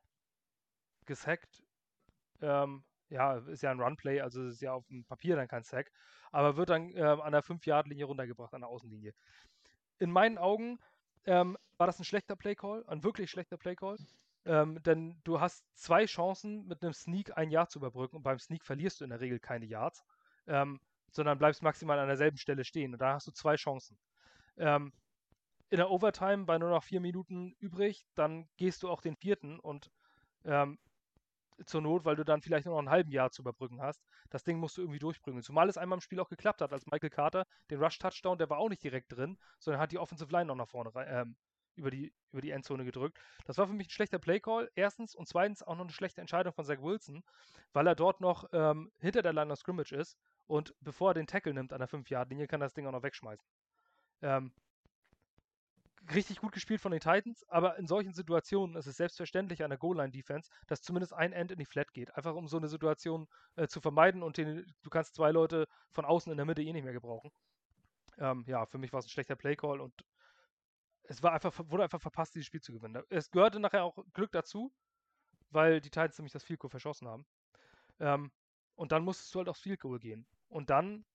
gesackt. 1.10 1.63
Ähm, 2.41 2.86
ja, 3.10 3.38
ist 3.38 3.63
ja 3.63 3.72
ein 3.72 3.82
Run-Play, 3.82 4.22
also 4.22 4.45
ist 4.45 4.62
ja 4.62 4.74
auf 4.74 4.88
dem 4.88 5.04
Papier 5.04 5.36
dann 5.36 5.48
kein 5.48 5.63
Sack, 5.63 5.91
aber 6.32 6.56
wird 6.56 6.69
dann 6.69 6.93
äh, 6.95 7.02
an 7.02 7.32
der 7.32 7.43
5-Yard-Linie 7.43 8.06
runtergebracht, 8.06 8.54
an 8.54 8.62
der 8.62 8.69
Außenlinie. 8.69 9.13
In 9.98 10.12
meinen 10.12 10.38
Augen 10.38 10.80
ähm, 11.26 11.58
war 11.78 11.88
das 11.88 12.00
ein 12.00 12.06
schlechter 12.06 12.36
Play-Call, 12.36 12.86
ein 12.88 13.04
wirklich 13.04 13.30
schlechter 13.32 13.58
Play-Call. 13.58 13.98
Ähm, 14.45 14.82
denn 14.84 15.19
du 15.26 15.41
hast 15.41 15.65
zwei 15.76 16.06
Chancen, 16.06 16.65
mit 16.65 16.82
einem 16.82 16.93
Sneak 16.93 17.36
ein 17.36 17.50
Yard 17.50 17.72
zu 17.72 17.80
überbrücken 17.80 18.17
und 18.17 18.24
beim 18.24 18.39
Sneak 18.39 18.63
verlierst 18.63 19.00
du 19.00 19.04
in 19.04 19.10
der 19.10 19.19
Regel 19.19 19.39
keine 19.39 19.65
Yards, 19.65 20.06
ähm, 20.48 20.80
sondern 21.12 21.38
bleibst 21.38 21.62
maximal 21.62 22.00
an 22.00 22.08
derselben 22.08 22.38
Stelle 22.38 22.63
stehen 22.63 22.93
und 22.93 23.00
da 23.00 23.15
hast 23.15 23.28
du 23.28 23.32
zwei 23.32 23.56
Chancen. 23.56 23.98
Ähm, 24.58 24.93
in 25.69 25.78
der 25.78 25.89
Overtime 25.91 26.45
bei 26.45 26.58
nur 26.58 26.69
noch 26.69 26.84
vier 26.84 27.02
Minuten 27.02 27.56
übrig, 27.60 28.06
dann 28.15 28.48
gehst 28.58 28.82
du 28.84 28.89
auch 28.89 29.02
den 29.02 29.15
vierten 29.17 29.60
und 29.60 29.91
ähm, 30.45 30.80
zur 31.65 31.82
Not, 31.82 32.06
weil 32.06 32.15
du 32.15 32.24
dann 32.24 32.41
vielleicht 32.41 32.65
nur 32.65 32.76
noch 32.76 32.80
einen 32.80 32.89
halben 32.89 33.12
Jahr 33.12 33.32
zu 33.32 33.41
überbrücken 33.41 33.82
hast. 33.82 34.02
Das 34.30 34.43
Ding 34.43 34.58
musst 34.58 34.78
du 34.78 34.82
irgendwie 34.82 35.00
durchbringen. 35.00 35.41
Zumal 35.41 35.69
es 35.69 35.78
einmal 35.78 35.98
im 35.98 36.02
Spiel 36.02 36.19
auch 36.19 36.30
geklappt 36.30 36.62
hat, 36.62 36.74
als 36.74 36.86
Michael 36.86 37.10
Carter 37.10 37.45
den 37.69 37.82
Rush-Touchdown, 37.82 38.38
der 38.38 38.50
war 38.50 38.58
auch 38.58 38.69
nicht 38.69 38.84
direkt 38.84 39.15
drin, 39.15 39.38
sondern 39.60 39.82
hat 39.82 39.91
die 39.91 40.00
Offensive 40.00 40.32
Line 40.32 40.45
noch 40.45 40.56
nach 40.56 40.67
vorne 40.67 40.91
ähm, 41.08 41.36
über, 41.76 41.91
die, 41.91 42.13
über 42.32 42.41
die 42.41 42.52
Endzone 42.52 42.86
gedrückt. 42.86 43.17
Das 43.45 43.58
war 43.58 43.67
für 43.67 43.74
mich 43.74 43.88
ein 43.88 43.91
schlechter 43.91 44.19
Playcall, 44.19 44.69
erstens, 44.76 45.15
und 45.15 45.28
zweitens 45.28 45.63
auch 45.63 45.76
noch 45.76 45.86
eine 45.86 45.93
schlechte 45.93 46.22
Entscheidung 46.22 46.54
von 46.54 46.65
Zach 46.65 46.82
Wilson, 46.82 47.24
weil 47.74 47.88
er 47.88 47.95
dort 47.95 48.22
noch 48.22 48.45
ähm, 48.52 48.91
hinter 49.00 49.22
der 49.22 49.34
Line 49.34 49.52
of 49.52 49.60
Scrimmage 49.60 49.93
ist 49.93 50.17
und 50.48 50.76
bevor 50.82 51.12
er 51.12 51.13
den 51.15 51.28
Tackle 51.28 51.54
nimmt 51.54 51.74
an 51.74 51.80
der 51.80 51.89
5-Yard-Linie, 51.89 52.48
kann 52.48 52.62
er 52.62 52.65
das 52.65 52.74
Ding 52.74 52.86
auch 52.86 52.91
noch 52.91 53.04
wegschmeißen. 53.04 53.48
Ähm, 54.22 54.52
richtig 56.13 56.39
gut 56.39 56.52
gespielt 56.52 56.82
von 56.82 56.91
den 56.91 57.02
Titans, 57.02 57.48
aber 57.50 57.78
in 57.78 57.88
solchen 57.88 58.13
Situationen 58.13 58.76
ist 58.76 58.88
es 58.88 58.98
selbstverständlich 58.98 59.63
an 59.63 59.69
der 59.69 59.78
Goal-Line-Defense, 59.78 60.50
dass 60.67 60.82
zumindest 60.82 61.13
ein 61.13 61.34
End 61.34 61.52
in 61.52 61.60
die 61.60 61.65
Flat 61.65 61.93
geht. 61.93 62.15
Einfach 62.15 62.36
um 62.36 62.48
so 62.48 62.58
eine 62.58 62.67
Situation 62.67 63.28
äh, 63.56 63.67
zu 63.67 63.82
vermeiden 63.82 64.24
und 64.24 64.38
den, 64.38 64.65
du 64.82 64.89
kannst 64.89 65.15
zwei 65.15 65.32
Leute 65.32 65.67
von 65.91 66.06
außen 66.06 66.32
in 66.32 66.38
der 66.38 66.45
Mitte 66.45 66.62
eh 66.62 66.74
nicht 66.74 66.84
mehr 66.84 66.93
gebrauchen. 66.93 67.32
Ähm, 68.17 68.43
ja, 68.48 68.65
für 68.65 68.78
mich 68.78 68.91
war 68.91 69.00
es 69.00 69.06
ein 69.06 69.10
schlechter 69.10 69.36
Play-Call 69.36 69.80
und 69.80 69.93
es 71.04 71.24
war 71.24 71.34
einfach, 71.34 71.54
wurde 71.69 71.84
einfach 71.84 72.02
verpasst, 72.02 72.36
dieses 72.36 72.48
Spiel 72.48 72.62
zu 72.62 72.74
gewinnen. 72.74 73.04
Es 73.10 73.32
gehörte 73.32 73.60
nachher 73.60 73.84
auch 73.84 73.98
Glück 74.13 74.32
dazu, 74.32 74.72
weil 75.50 75.82
die 75.82 75.89
Titans 75.89 76.17
nämlich 76.17 76.34
das 76.34 76.43
Field 76.43 76.60
Goal 76.60 76.69
verschossen 76.69 77.08
haben. 77.08 77.26
Ähm, 78.00 78.32
und 78.76 78.91
dann 78.91 79.04
musstest 79.04 79.34
du 79.34 79.39
halt 79.39 79.50
aufs 79.50 79.62
Field 79.62 79.80
Goal 79.80 80.00
gehen. 80.00 80.26
Und 80.48 80.69
dann 80.69 81.06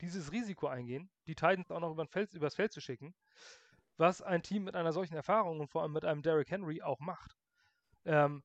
dieses 0.00 0.32
Risiko 0.32 0.66
eingehen, 0.66 1.10
die 1.26 1.34
Titans 1.34 1.70
auch 1.70 1.80
noch 1.80 1.92
über 1.92 2.06
Feld, 2.06 2.34
übers 2.34 2.54
Feld 2.54 2.72
zu 2.72 2.80
schicken 2.80 3.14
was 3.98 4.22
ein 4.22 4.42
Team 4.42 4.64
mit 4.64 4.76
einer 4.76 4.92
solchen 4.92 5.14
Erfahrung 5.14 5.60
und 5.60 5.68
vor 5.68 5.82
allem 5.82 5.92
mit 5.92 6.04
einem 6.04 6.22
Derrick 6.22 6.50
Henry 6.50 6.82
auch 6.82 7.00
macht. 7.00 7.36
Ähm, 8.04 8.42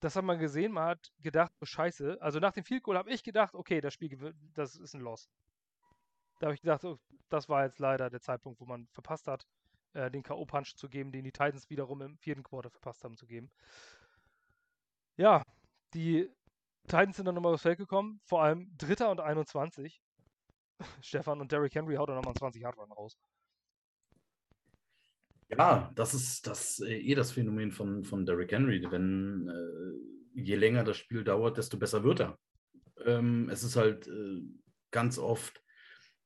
das 0.00 0.16
hat 0.16 0.24
man 0.24 0.38
gesehen, 0.38 0.72
man 0.72 0.88
hat 0.88 1.12
gedacht, 1.20 1.52
oh 1.60 1.64
Scheiße. 1.64 2.18
Also 2.20 2.40
nach 2.40 2.52
dem 2.52 2.64
Field 2.64 2.82
Goal 2.82 2.98
habe 2.98 3.10
ich 3.10 3.22
gedacht, 3.22 3.54
okay, 3.54 3.80
das 3.80 3.94
Spiel, 3.94 4.34
das 4.54 4.76
ist 4.76 4.94
ein 4.94 5.00
Loss. 5.00 5.28
Da 6.40 6.46
habe 6.46 6.54
ich 6.54 6.60
gedacht, 6.60 6.84
oh, 6.84 6.98
das 7.28 7.48
war 7.48 7.64
jetzt 7.64 7.78
leider 7.78 8.10
der 8.10 8.20
Zeitpunkt, 8.20 8.60
wo 8.60 8.64
man 8.64 8.88
verpasst 8.88 9.28
hat, 9.28 9.46
äh, 9.92 10.10
den 10.10 10.24
K.O.-Punch 10.24 10.74
zu 10.74 10.88
geben, 10.88 11.12
den 11.12 11.22
die 11.22 11.30
Titans 11.30 11.70
wiederum 11.70 12.02
im 12.02 12.18
vierten 12.18 12.42
Quarter 12.42 12.70
verpasst 12.70 13.04
haben 13.04 13.16
zu 13.16 13.26
geben. 13.26 13.48
Ja, 15.16 15.44
die 15.94 16.28
Titans 16.88 17.16
sind 17.16 17.26
dann 17.26 17.36
nochmal 17.36 17.54
aufs 17.54 17.62
Feld 17.62 17.78
gekommen, 17.78 18.20
vor 18.24 18.42
allem 18.42 18.76
Dritter 18.76 19.10
und 19.10 19.20
21. 19.20 20.02
Stefan 21.00 21.40
und 21.40 21.52
Derrick 21.52 21.74
Henry 21.74 21.94
haut 21.94 22.08
dann 22.08 22.16
nochmal 22.16 22.32
einen 22.32 22.38
20 22.38 22.62
Yard 22.62 22.76
raus. 22.78 23.16
Ja, 25.56 25.92
das 25.94 26.14
ist 26.14 26.46
das 26.46 26.80
äh, 26.80 26.96
eh 26.96 27.14
das 27.14 27.32
Phänomen 27.32 27.72
von, 27.72 28.04
von 28.04 28.24
Derrick 28.24 28.52
Henry. 28.52 28.86
Wenn 28.90 29.48
äh, 29.48 30.40
je 30.40 30.56
länger 30.56 30.82
das 30.82 30.96
Spiel 30.96 31.24
dauert, 31.24 31.58
desto 31.58 31.78
besser 31.78 32.02
wird 32.04 32.20
er. 32.20 32.38
Ähm, 33.04 33.50
es 33.50 33.62
ist 33.62 33.76
halt 33.76 34.06
äh, 34.08 34.42
ganz 34.90 35.18
oft, 35.18 35.62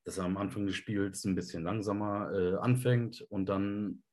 dass 0.05 0.19
er 0.19 0.25
am 0.25 0.37
Anfang 0.37 0.67
des 0.67 0.77
Spiels 0.77 1.25
ein 1.25 1.35
bisschen 1.35 1.65
langsamer 1.65 2.31
äh, 2.33 2.57
anfängt 2.59 3.21
und 3.23 3.49
dann, 3.49 4.05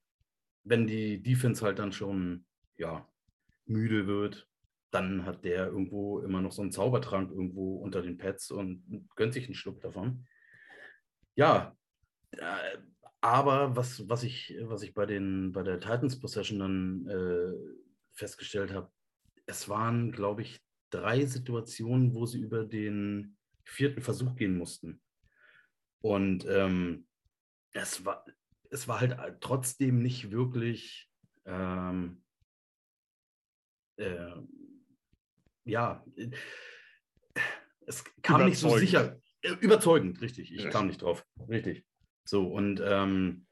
wenn 0.64 0.88
die 0.88 1.22
Defense 1.22 1.64
halt 1.64 1.78
dann 1.78 1.92
schon 1.92 2.46
ja, 2.78 3.08
müde 3.66 4.08
wird, 4.08 4.50
dann 4.90 5.26
hat 5.26 5.46
der 5.46 5.68
irgendwo 5.68 6.22
immer 6.22 6.42
noch 6.42 6.52
so 6.52 6.64
einen 6.64 6.72
Zaubertrank 6.72 7.30
irgendwo 7.32 7.78
unter 7.78 8.02
den 8.02 8.18
Pads 8.18 8.50
und 8.50 9.08
gönnt 9.16 9.34
sich 9.34 9.46
einen 9.46 9.56
Schluck 9.56 9.82
davon. 9.82 10.26
Ja, 11.36 11.76
äh, 12.32 12.78
aber 13.24 13.74
was, 13.78 14.10
was, 14.10 14.24
ich, 14.24 14.54
was 14.64 14.84
ich 14.84 14.94
bei, 14.94 15.06
den, 15.06 15.54
bei 15.54 15.64
der 15.64 15.80
Titans 15.80 16.20
Possession 16.20 16.60
dann 16.60 17.08
äh, 17.08 17.54
festgestellt 18.12 18.74
habe, 18.74 18.92
es 19.46 19.70
waren, 19.70 20.12
glaube 20.12 20.42
ich, 20.42 20.62
drei 20.90 21.26
Situationen, 21.26 22.14
wo 22.14 22.26
sie 22.26 22.42
über 22.42 22.66
den 22.66 23.38
vierten 23.64 24.02
Versuch 24.02 24.36
gehen 24.36 24.58
mussten. 24.58 25.02
Und 26.02 26.46
ähm, 26.50 27.08
es, 27.72 28.04
war, 28.04 28.26
es 28.70 28.90
war 28.90 29.00
halt 29.00 29.40
trotzdem 29.40 30.02
nicht 30.02 30.32
wirklich, 30.32 31.10
ähm, 31.46 32.22
äh, 33.96 34.36
ja, 35.64 36.06
es 37.86 38.04
kam 38.22 38.44
nicht 38.44 38.58
so 38.58 38.78
sicher. 38.78 39.18
Überzeugend, 39.62 40.20
richtig. 40.20 40.54
Ich 40.54 40.64
ja. 40.64 40.70
kam 40.70 40.88
nicht 40.88 41.02
drauf. 41.02 41.26
Richtig. 41.48 41.86
So, 42.26 42.48
und, 42.48 42.82
ähm, 42.86 43.46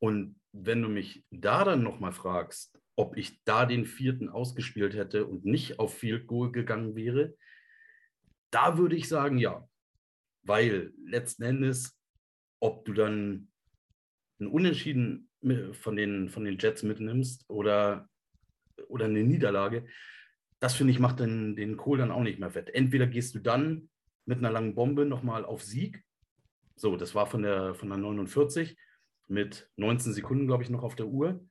Und 0.00 0.36
wenn 0.52 0.82
du 0.82 0.88
mich 0.88 1.24
da 1.30 1.64
dann 1.64 1.82
nochmal 1.82 2.12
fragst, 2.12 2.78
ob 2.94 3.16
ich 3.16 3.42
da 3.44 3.64
den 3.64 3.86
vierten 3.86 4.28
ausgespielt 4.28 4.94
hätte 4.94 5.26
und 5.26 5.44
nicht 5.44 5.78
auf 5.78 5.96
Field 5.96 6.26
Goal 6.26 6.52
gegangen 6.52 6.94
wäre, 6.94 7.34
da 8.50 8.76
würde 8.76 8.96
ich 8.96 9.08
sagen, 9.08 9.38
ja. 9.38 9.66
Weil 10.42 10.92
letzten 11.06 11.42
Endes, 11.44 11.98
ob 12.60 12.84
du 12.84 12.92
dann 12.92 13.48
ein 14.38 14.46
Unentschieden 14.46 15.30
von 15.72 15.96
den, 15.96 16.28
von 16.28 16.44
den 16.44 16.58
Jets 16.58 16.82
mitnimmst 16.82 17.48
oder, 17.48 18.08
oder 18.88 19.06
eine 19.06 19.24
Niederlage, 19.24 19.86
das 20.60 20.74
finde 20.74 20.92
ich 20.92 20.98
macht 20.98 21.20
den, 21.20 21.56
den 21.56 21.76
Kohl 21.76 21.98
dann 21.98 22.10
auch 22.10 22.22
nicht 22.22 22.38
mehr 22.38 22.50
fett. 22.50 22.68
Entweder 22.74 23.06
gehst 23.06 23.34
du 23.34 23.38
dann 23.38 23.88
mit 24.26 24.38
einer 24.38 24.50
langen 24.50 24.74
Bombe 24.74 25.06
nochmal 25.06 25.44
auf 25.44 25.62
Sieg. 25.62 26.04
So, 26.76 26.96
das 26.96 27.14
war 27.14 27.26
von 27.26 27.42
der, 27.42 27.74
von 27.74 27.88
der 27.88 27.98
49 27.98 28.76
mit 29.28 29.70
19 29.76 30.12
Sekunden, 30.12 30.46
glaube 30.46 30.62
ich, 30.62 30.70
noch 30.70 30.82
auf 30.82 30.96
der 30.96 31.06
Uhr. 31.06 31.44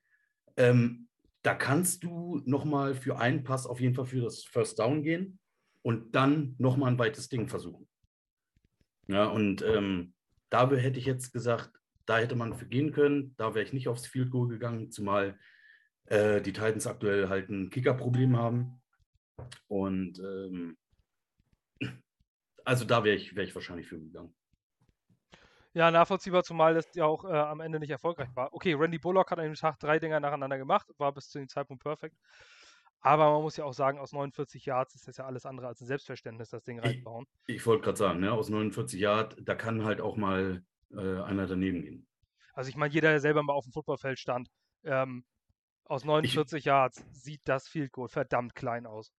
Ähm, 0.58 1.08
da 1.42 1.54
kannst 1.56 2.04
du 2.04 2.42
nochmal 2.46 2.96
für 2.96 3.18
einen 3.18 3.44
Pass 3.44 3.66
auf 3.66 3.80
jeden 3.80 3.96
Fall 3.96 4.06
für 4.06 4.22
das 4.22 4.44
First 4.44 4.80
Down 4.80 5.04
gehen 5.04 5.40
und 5.82 6.16
dann 6.16 6.56
nochmal 6.58 6.92
ein 6.92 7.00
weites 7.00 7.30
Ding 7.30 7.48
versuchen. 7.48 7.88
Ja, 9.08 9.26
und 9.26 9.62
ähm, 9.62 10.14
da 10.50 10.70
hätte 10.70 11.00
ich 11.00 11.06
jetzt 11.06 11.34
gesagt, 11.34 11.72
da 12.06 12.20
hätte 12.20 12.36
man 12.36 12.54
für 12.54 12.66
gehen 12.66 12.92
können. 12.92 13.34
Da 13.38 13.54
wäre 13.54 13.66
ich 13.66 13.74
nicht 13.74 13.88
aufs 13.88 14.08
Field 14.08 14.32
Goal 14.32 14.48
gegangen, 14.48 14.92
zumal 14.92 15.38
äh, 16.06 16.42
die 16.42 16.54
Titans 16.54 16.88
aktuell 16.88 17.30
halt 17.30 17.50
ein 17.50 17.70
Kicker-Problem 17.70 18.38
haben. 18.38 18.82
Und 19.68 20.20
ähm, 20.20 20.78
also 22.64 22.86
da 22.86 23.04
wäre 23.04 23.16
ich, 23.16 23.36
wär 23.36 23.44
ich 23.44 23.56
wahrscheinlich 23.56 23.88
für 23.88 24.00
gegangen. 24.00 24.34
Ja, 25.74 25.90
nachvollziehbar, 25.90 26.44
zumal 26.44 26.76
das 26.76 26.88
ja 26.94 27.06
auch 27.06 27.26
äh, 27.26 27.34
am 27.34 27.60
Ende 27.60 27.80
nicht 27.80 27.90
erfolgreich 27.90 28.30
war. 28.36 28.54
Okay, 28.54 28.74
Randy 28.74 29.00
Bullock 29.00 29.32
hat 29.32 29.40
an 29.40 29.46
dem 29.46 29.56
Tag 29.56 29.80
drei 29.80 29.98
Dinger 29.98 30.20
nacheinander 30.20 30.58
gemacht, 30.58 30.88
war 30.98 31.12
bis 31.12 31.30
zu 31.30 31.40
dem 31.40 31.50
Zeitpunkt 31.50 31.82
perfekt. 31.82 32.16
Aber 33.02 33.32
man 33.34 33.42
muss 33.42 33.58
ja 33.58 33.66
auch 33.66 33.74
sagen, 33.74 33.98
aus 33.98 34.14
49 34.14 34.66
Yards 34.66 34.96
ist 34.96 35.08
das 35.08 35.18
ja 35.18 35.26
alles 35.26 35.46
andere 35.46 35.68
als 35.68 35.82
ein 35.82 35.88
Selbstverständnis, 35.88 36.50
das 36.50 36.64
Ding 36.64 36.80
reinbauen. 36.80 37.26
Ich, 37.48 37.58
ich 37.58 37.66
wollte 37.66 37.84
gerade 37.84 37.98
sagen, 37.98 38.20
ne, 38.22 38.32
aus 38.32 38.50
49 38.50 39.00
Yards, 39.00 39.36
da 39.42 39.56
kann 39.56 39.84
halt 39.84 40.00
auch 40.00 40.16
mal 40.16 40.64
äh, 40.92 41.22
einer 41.22 41.48
daneben 41.48 41.82
gehen. 41.82 42.08
Also 42.54 42.70
ich 42.70 42.78
meine, 42.78 42.94
jeder, 42.94 43.10
der 43.10 43.20
selber 43.20 43.44
mal 43.44 43.54
auf 43.54 43.66
dem 43.66 43.74
Footballfeld 43.74 44.20
stand, 44.20 44.50
ähm, 44.86 45.26
aus 45.86 46.06
49 46.06 46.60
ich, 46.60 46.66
Yards 46.66 47.04
sieht 47.12 47.42
das 47.46 47.68
Field 47.68 47.92
Goal 47.92 48.08
verdammt 48.08 48.56
klein 48.56 48.86
aus. 48.86 49.12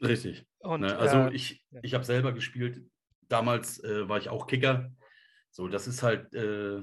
Richtig. 0.00 0.44
Und, 0.58 0.80
ne, 0.80 0.96
also 0.96 1.18
äh, 1.18 1.34
ich, 1.34 1.64
ich 1.82 1.94
habe 1.94 2.04
selber 2.04 2.32
gespielt. 2.32 2.82
Damals 3.28 3.82
äh, 3.84 4.08
war 4.08 4.18
ich 4.18 4.30
auch 4.30 4.46
Kicker. 4.48 4.90
So, 5.52 5.68
das 5.68 5.86
ist 5.86 6.02
halt, 6.02 6.34
äh, 6.34 6.82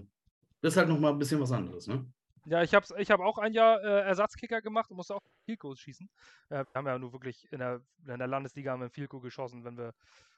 das 0.62 0.74
ist 0.74 0.78
halt 0.78 0.90
nochmal 0.90 1.12
ein 1.12 1.20
bisschen 1.20 1.42
was 1.42 1.52
anderes, 1.52 1.88
ne? 1.88 2.06
Ja, 2.46 2.64
ich 2.64 2.74
habe 2.74 2.86
ich 2.98 3.12
hab 3.12 3.20
auch 3.20 3.38
ein 3.38 3.54
Jahr 3.54 3.84
äh, 3.84 4.02
Ersatzkicker 4.08 4.62
gemacht 4.62 4.90
und 4.90 4.98
musste 4.98 5.16
auch 5.16 5.22
Field 5.44 5.60
Goals 5.60 5.80
schießen. 5.80 6.10
Äh, 6.50 6.66
wir 6.66 6.74
haben 6.76 6.88
ja 6.88 6.98
nur 6.98 7.12
wirklich 7.12 7.52
in 7.52 7.60
der, 7.60 7.82
in 8.08 8.20
der 8.20 8.28
Landesliga 8.28 8.72
haben 8.72 8.82
wir 8.82 9.08
Goal 9.08 9.22
geschossen, 9.22 9.66
wenn 9.66 9.78
wir 9.78 9.94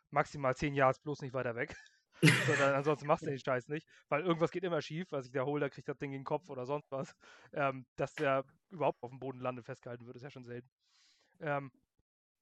maximal 0.09 0.55
10 0.55 0.73
Yards 0.73 0.99
bloß 0.99 1.21
nicht 1.21 1.33
weiter 1.33 1.55
weg. 1.55 1.75
Sondern 2.47 2.75
ansonsten 2.75 3.07
machst 3.07 3.23
du 3.23 3.29
den 3.29 3.39
Scheiß 3.39 3.67
nicht, 3.67 3.87
weil 4.07 4.21
irgendwas 4.21 4.51
geht 4.51 4.63
immer 4.63 4.81
schief, 4.81 5.09
sich 5.09 5.31
der 5.31 5.45
Holder 5.45 5.69
kriegt 5.69 5.89
das 5.89 5.97
Ding 5.97 6.11
in 6.11 6.19
den 6.19 6.25
Kopf 6.25 6.49
oder 6.49 6.65
sonst 6.65 6.91
was. 6.91 7.15
Ähm, 7.51 7.85
dass 7.95 8.13
der 8.13 8.45
überhaupt 8.69 9.01
auf 9.01 9.09
dem 9.09 9.19
Boden 9.19 9.39
landet, 9.39 9.65
festgehalten 9.65 10.05
wird, 10.05 10.15
ist 10.17 10.23
ja 10.23 10.29
schon 10.29 10.45
selten. 10.45 10.69
Ähm, 11.39 11.71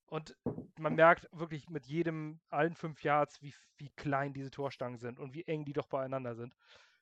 und 0.09 0.35
man 0.77 0.95
merkt 0.95 1.27
wirklich 1.31 1.69
mit 1.69 1.85
jedem, 1.85 2.39
allen 2.49 2.75
fünf 2.75 3.03
Yards, 3.03 3.41
wie, 3.41 3.53
wie 3.77 3.89
klein 3.95 4.33
diese 4.33 4.51
Torstangen 4.51 4.97
sind 4.97 5.19
und 5.19 5.33
wie 5.33 5.45
eng 5.45 5.65
die 5.65 5.73
doch 5.73 5.87
beieinander 5.87 6.35
sind. 6.35 6.55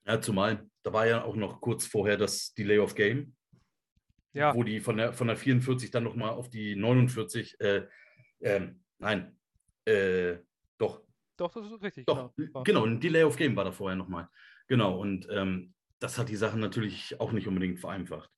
Ja, 0.05 0.21
zumal, 0.21 0.69
da 0.83 0.93
war 0.93 1.05
ja 1.05 1.23
auch 1.23 1.35
noch 1.35 1.61
kurz 1.61 1.85
vorher 1.85 2.17
das 2.17 2.53
Delay 2.53 2.79
of 2.79 2.95
Game. 2.95 3.35
Ja. 4.33 4.53
Wo 4.53 4.63
die 4.63 4.79
von 4.79 4.97
der, 4.97 5.13
von 5.13 5.27
der 5.27 5.37
44 5.37 5.89
dann 5.89 6.03
nochmal 6.03 6.31
auf 6.31 6.49
die 6.49 6.75
49, 6.75 7.59
äh, 7.59 7.87
äh, 8.39 8.67
nein, 8.99 9.37
äh, 9.85 10.37
doch. 10.77 11.01
Doch, 11.37 11.53
das 11.53 11.71
ist 11.71 11.81
richtig. 11.81 12.05
Doch, 12.05 12.33
genau, 12.35 12.63
genau 12.63 12.85
ein 12.85 12.99
Delay 12.99 13.23
of 13.23 13.37
Game 13.37 13.55
war 13.55 13.63
da 13.63 13.71
vorher 13.71 13.95
nochmal. 13.95 14.29
Genau, 14.67 14.99
und 14.99 15.27
ähm, 15.31 15.73
das 15.99 16.17
hat 16.17 16.29
die 16.29 16.35
Sachen 16.35 16.59
natürlich 16.59 17.19
auch 17.19 17.31
nicht 17.31 17.47
unbedingt 17.47 17.79
vereinfacht. 17.79 18.29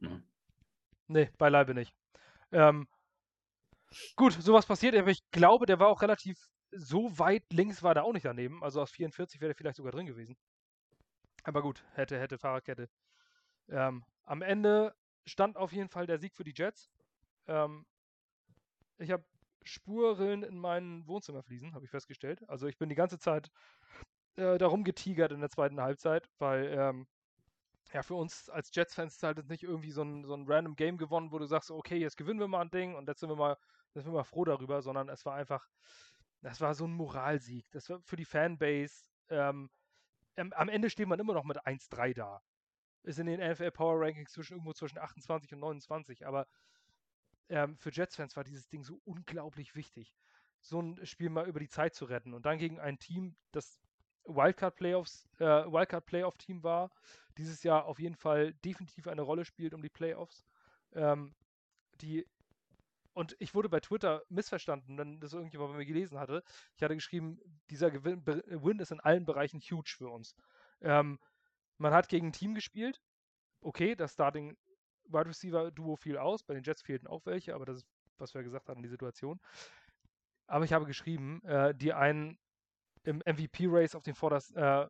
Ne? 0.00 0.22
Nee, 1.08 1.30
beileibe 1.38 1.74
nicht. 1.74 1.94
Ähm, 2.52 2.86
Gut, 4.16 4.34
sowas 4.34 4.66
passiert, 4.66 4.94
aber 4.94 5.10
ich 5.10 5.22
glaube, 5.30 5.66
der 5.66 5.78
war 5.78 5.88
auch 5.88 6.02
relativ 6.02 6.38
so 6.70 7.18
weit 7.18 7.44
links 7.52 7.82
war 7.82 7.94
der 7.94 8.04
auch 8.04 8.12
nicht 8.12 8.26
daneben. 8.26 8.62
Also 8.62 8.80
aus 8.80 8.90
44 8.90 9.40
wäre 9.40 9.52
er 9.52 9.56
vielleicht 9.56 9.76
sogar 9.76 9.92
drin 9.92 10.06
gewesen. 10.06 10.36
Aber 11.44 11.62
gut, 11.62 11.84
hätte, 11.94 12.18
hätte, 12.18 12.38
Fahrradkette. 12.38 12.88
Ähm, 13.68 14.04
am 14.24 14.42
Ende 14.42 14.94
stand 15.26 15.56
auf 15.56 15.72
jeden 15.72 15.88
Fall 15.88 16.06
der 16.06 16.18
Sieg 16.18 16.34
für 16.34 16.44
die 16.44 16.54
Jets. 16.54 16.90
Ähm, 17.46 17.86
ich 18.98 19.10
habe 19.10 19.24
Spuren 19.64 20.42
in 20.42 20.58
meinen 20.58 21.06
Wohnzimmerfliesen, 21.06 21.74
habe 21.74 21.84
ich 21.84 21.90
festgestellt. 21.90 22.46
Also 22.48 22.66
ich 22.66 22.78
bin 22.78 22.88
die 22.88 22.94
ganze 22.94 23.18
Zeit 23.18 23.50
äh, 24.36 24.58
darum 24.58 24.84
getigert 24.84 25.32
in 25.32 25.40
der 25.40 25.50
zweiten 25.50 25.80
Halbzeit, 25.80 26.28
weil 26.38 26.66
ähm, 26.66 27.06
ja, 27.92 28.02
für 28.02 28.14
uns 28.14 28.50
als 28.50 28.70
Jets-Fans 28.74 29.16
ist 29.16 29.22
halt 29.22 29.48
nicht 29.48 29.62
irgendwie 29.62 29.90
so 29.90 30.02
ein, 30.02 30.24
so 30.24 30.34
ein 30.34 30.44
random 30.46 30.76
Game 30.76 30.98
gewonnen, 30.98 31.32
wo 31.32 31.38
du 31.38 31.46
sagst, 31.46 31.70
okay, 31.70 31.96
jetzt 31.96 32.16
gewinnen 32.16 32.40
wir 32.40 32.48
mal 32.48 32.60
ein 32.60 32.70
Ding 32.70 32.94
und 32.94 33.08
jetzt 33.08 33.20
sind 33.20 33.30
wir 33.30 33.36
mal 33.36 33.56
sind 33.94 34.06
wir 34.06 34.12
mal 34.12 34.24
froh 34.24 34.44
darüber, 34.44 34.82
sondern 34.82 35.08
es 35.08 35.24
war 35.24 35.34
einfach, 35.34 35.66
das 36.42 36.60
war 36.60 36.74
so 36.74 36.86
ein 36.86 36.92
Moralsieg. 36.92 37.66
Das 37.70 37.88
war 37.88 38.00
für 38.02 38.16
die 38.16 38.24
Fanbase. 38.24 39.10
Ähm, 39.28 39.70
am 40.36 40.68
Ende 40.68 40.88
steht 40.88 41.08
man 41.08 41.18
immer 41.18 41.34
noch 41.34 41.44
mit 41.44 41.58
1-3 41.66 42.14
da. 42.14 42.40
Ist 43.02 43.18
in 43.18 43.26
den 43.26 43.40
NFL 43.40 43.72
Power 43.72 44.00
Rankings 44.00 44.32
zwischen 44.32 44.54
irgendwo 44.54 44.72
zwischen 44.72 44.98
28 44.98 45.52
und 45.54 45.60
29, 45.60 46.26
aber 46.26 46.46
ähm, 47.48 47.76
für 47.78 47.90
Jets-Fans 47.90 48.36
war 48.36 48.44
dieses 48.44 48.68
Ding 48.68 48.84
so 48.84 49.00
unglaublich 49.04 49.74
wichtig, 49.74 50.14
so 50.60 50.80
ein 50.80 51.04
Spiel 51.06 51.30
mal 51.30 51.48
über 51.48 51.60
die 51.60 51.68
Zeit 51.68 51.94
zu 51.94 52.04
retten 52.04 52.34
und 52.34 52.44
dann 52.44 52.58
gegen 52.58 52.78
ein 52.78 52.98
Team, 52.98 53.36
das 53.52 53.80
Wildcard 54.24 54.76
Playoffs, 54.76 55.26
äh, 55.38 55.44
Wildcard 55.44 56.04
Playoff 56.04 56.36
Team 56.36 56.62
war, 56.62 56.90
dieses 57.38 57.62
Jahr 57.62 57.86
auf 57.86 57.98
jeden 57.98 58.16
Fall 58.16 58.52
definitiv 58.64 59.08
eine 59.08 59.22
Rolle 59.22 59.44
spielt 59.44 59.72
um 59.72 59.82
die 59.82 59.88
Playoffs, 59.88 60.44
ähm, 60.92 61.34
die 62.00 62.26
und 63.18 63.34
ich 63.40 63.52
wurde 63.52 63.68
bei 63.68 63.80
Twitter 63.80 64.22
missverstanden, 64.28 64.96
wenn 64.96 65.18
das 65.18 65.32
irgendjemand 65.32 65.72
bei 65.72 65.78
mir 65.78 65.86
gelesen 65.86 66.20
hatte. 66.20 66.44
Ich 66.76 66.84
hatte 66.84 66.94
geschrieben, 66.94 67.40
dieser 67.68 67.90
Gewin 67.90 68.24
Win 68.24 68.78
ist 68.78 68.92
in 68.92 69.00
allen 69.00 69.24
Bereichen 69.24 69.58
huge 69.58 69.92
für 69.98 70.08
uns. 70.08 70.36
Ähm, 70.80 71.18
man 71.78 71.92
hat 71.92 72.08
gegen 72.08 72.28
ein 72.28 72.32
Team 72.32 72.54
gespielt. 72.54 73.02
Okay, 73.60 73.96
das 73.96 74.12
Starting 74.12 74.56
Wide 75.06 75.26
Receiver 75.26 75.72
Duo 75.72 75.96
fiel 75.96 76.16
aus. 76.16 76.44
Bei 76.44 76.54
den 76.54 76.62
Jets 76.62 76.80
fehlten 76.80 77.08
auch 77.08 77.26
welche, 77.26 77.56
aber 77.56 77.66
das 77.66 77.78
ist, 77.78 77.88
was 78.18 78.34
wir 78.34 78.44
gesagt 78.44 78.68
hatten, 78.68 78.84
die 78.84 78.88
Situation. 78.88 79.40
Aber 80.46 80.64
ich 80.64 80.72
habe 80.72 80.86
geschrieben, 80.86 81.42
äh, 81.44 81.74
die 81.74 81.92
einen 81.92 82.38
im 83.02 83.18
MVP-Race 83.26 83.96
auf 83.96 84.04
den 84.04 84.14
Vorderst 84.14 84.54
äh, 84.54 84.86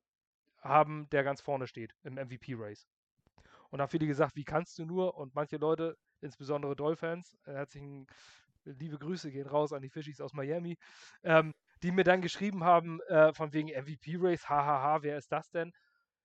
haben, 0.61 1.09
der 1.13 1.25
ganz 1.25 1.41
vorne 1.41 1.67
steht, 1.67 1.95
im 2.03 2.17
MVP-Race. 2.17 2.87
Und 3.71 3.79
da 3.79 3.85
haben 3.85 3.91
viele 3.91 4.07
gesagt, 4.07 4.37
wie 4.37 4.45
kannst 4.45 4.79
du 4.79 4.85
nur? 4.85 5.17
Und 5.17 5.35
manche 5.35 5.57
Leute 5.57 5.97
insbesondere 6.21 6.77
Doll-Fans. 6.77 7.37
Äh, 7.47 7.53
herzlichen 7.53 8.07
liebe 8.65 8.99
Grüße 8.99 9.31
gehen 9.31 9.47
raus 9.47 9.73
an 9.73 9.83
die 9.83 9.89
Fischis 9.89 10.21
aus 10.21 10.33
Miami, 10.33 10.79
ähm, 11.23 11.55
die 11.83 11.93
mir 11.93 12.05
dann 12.05 12.21
geschrieben 12.21 12.65
haben, 12.65 13.01
äh, 13.03 13.33
von 13.33 13.53
wegen 13.53 13.69
MVP-Race, 13.69 14.49
hahaha, 14.49 15.03
wer 15.03 15.17
ist 15.17 15.33
das 15.33 15.51
denn? 15.51 15.73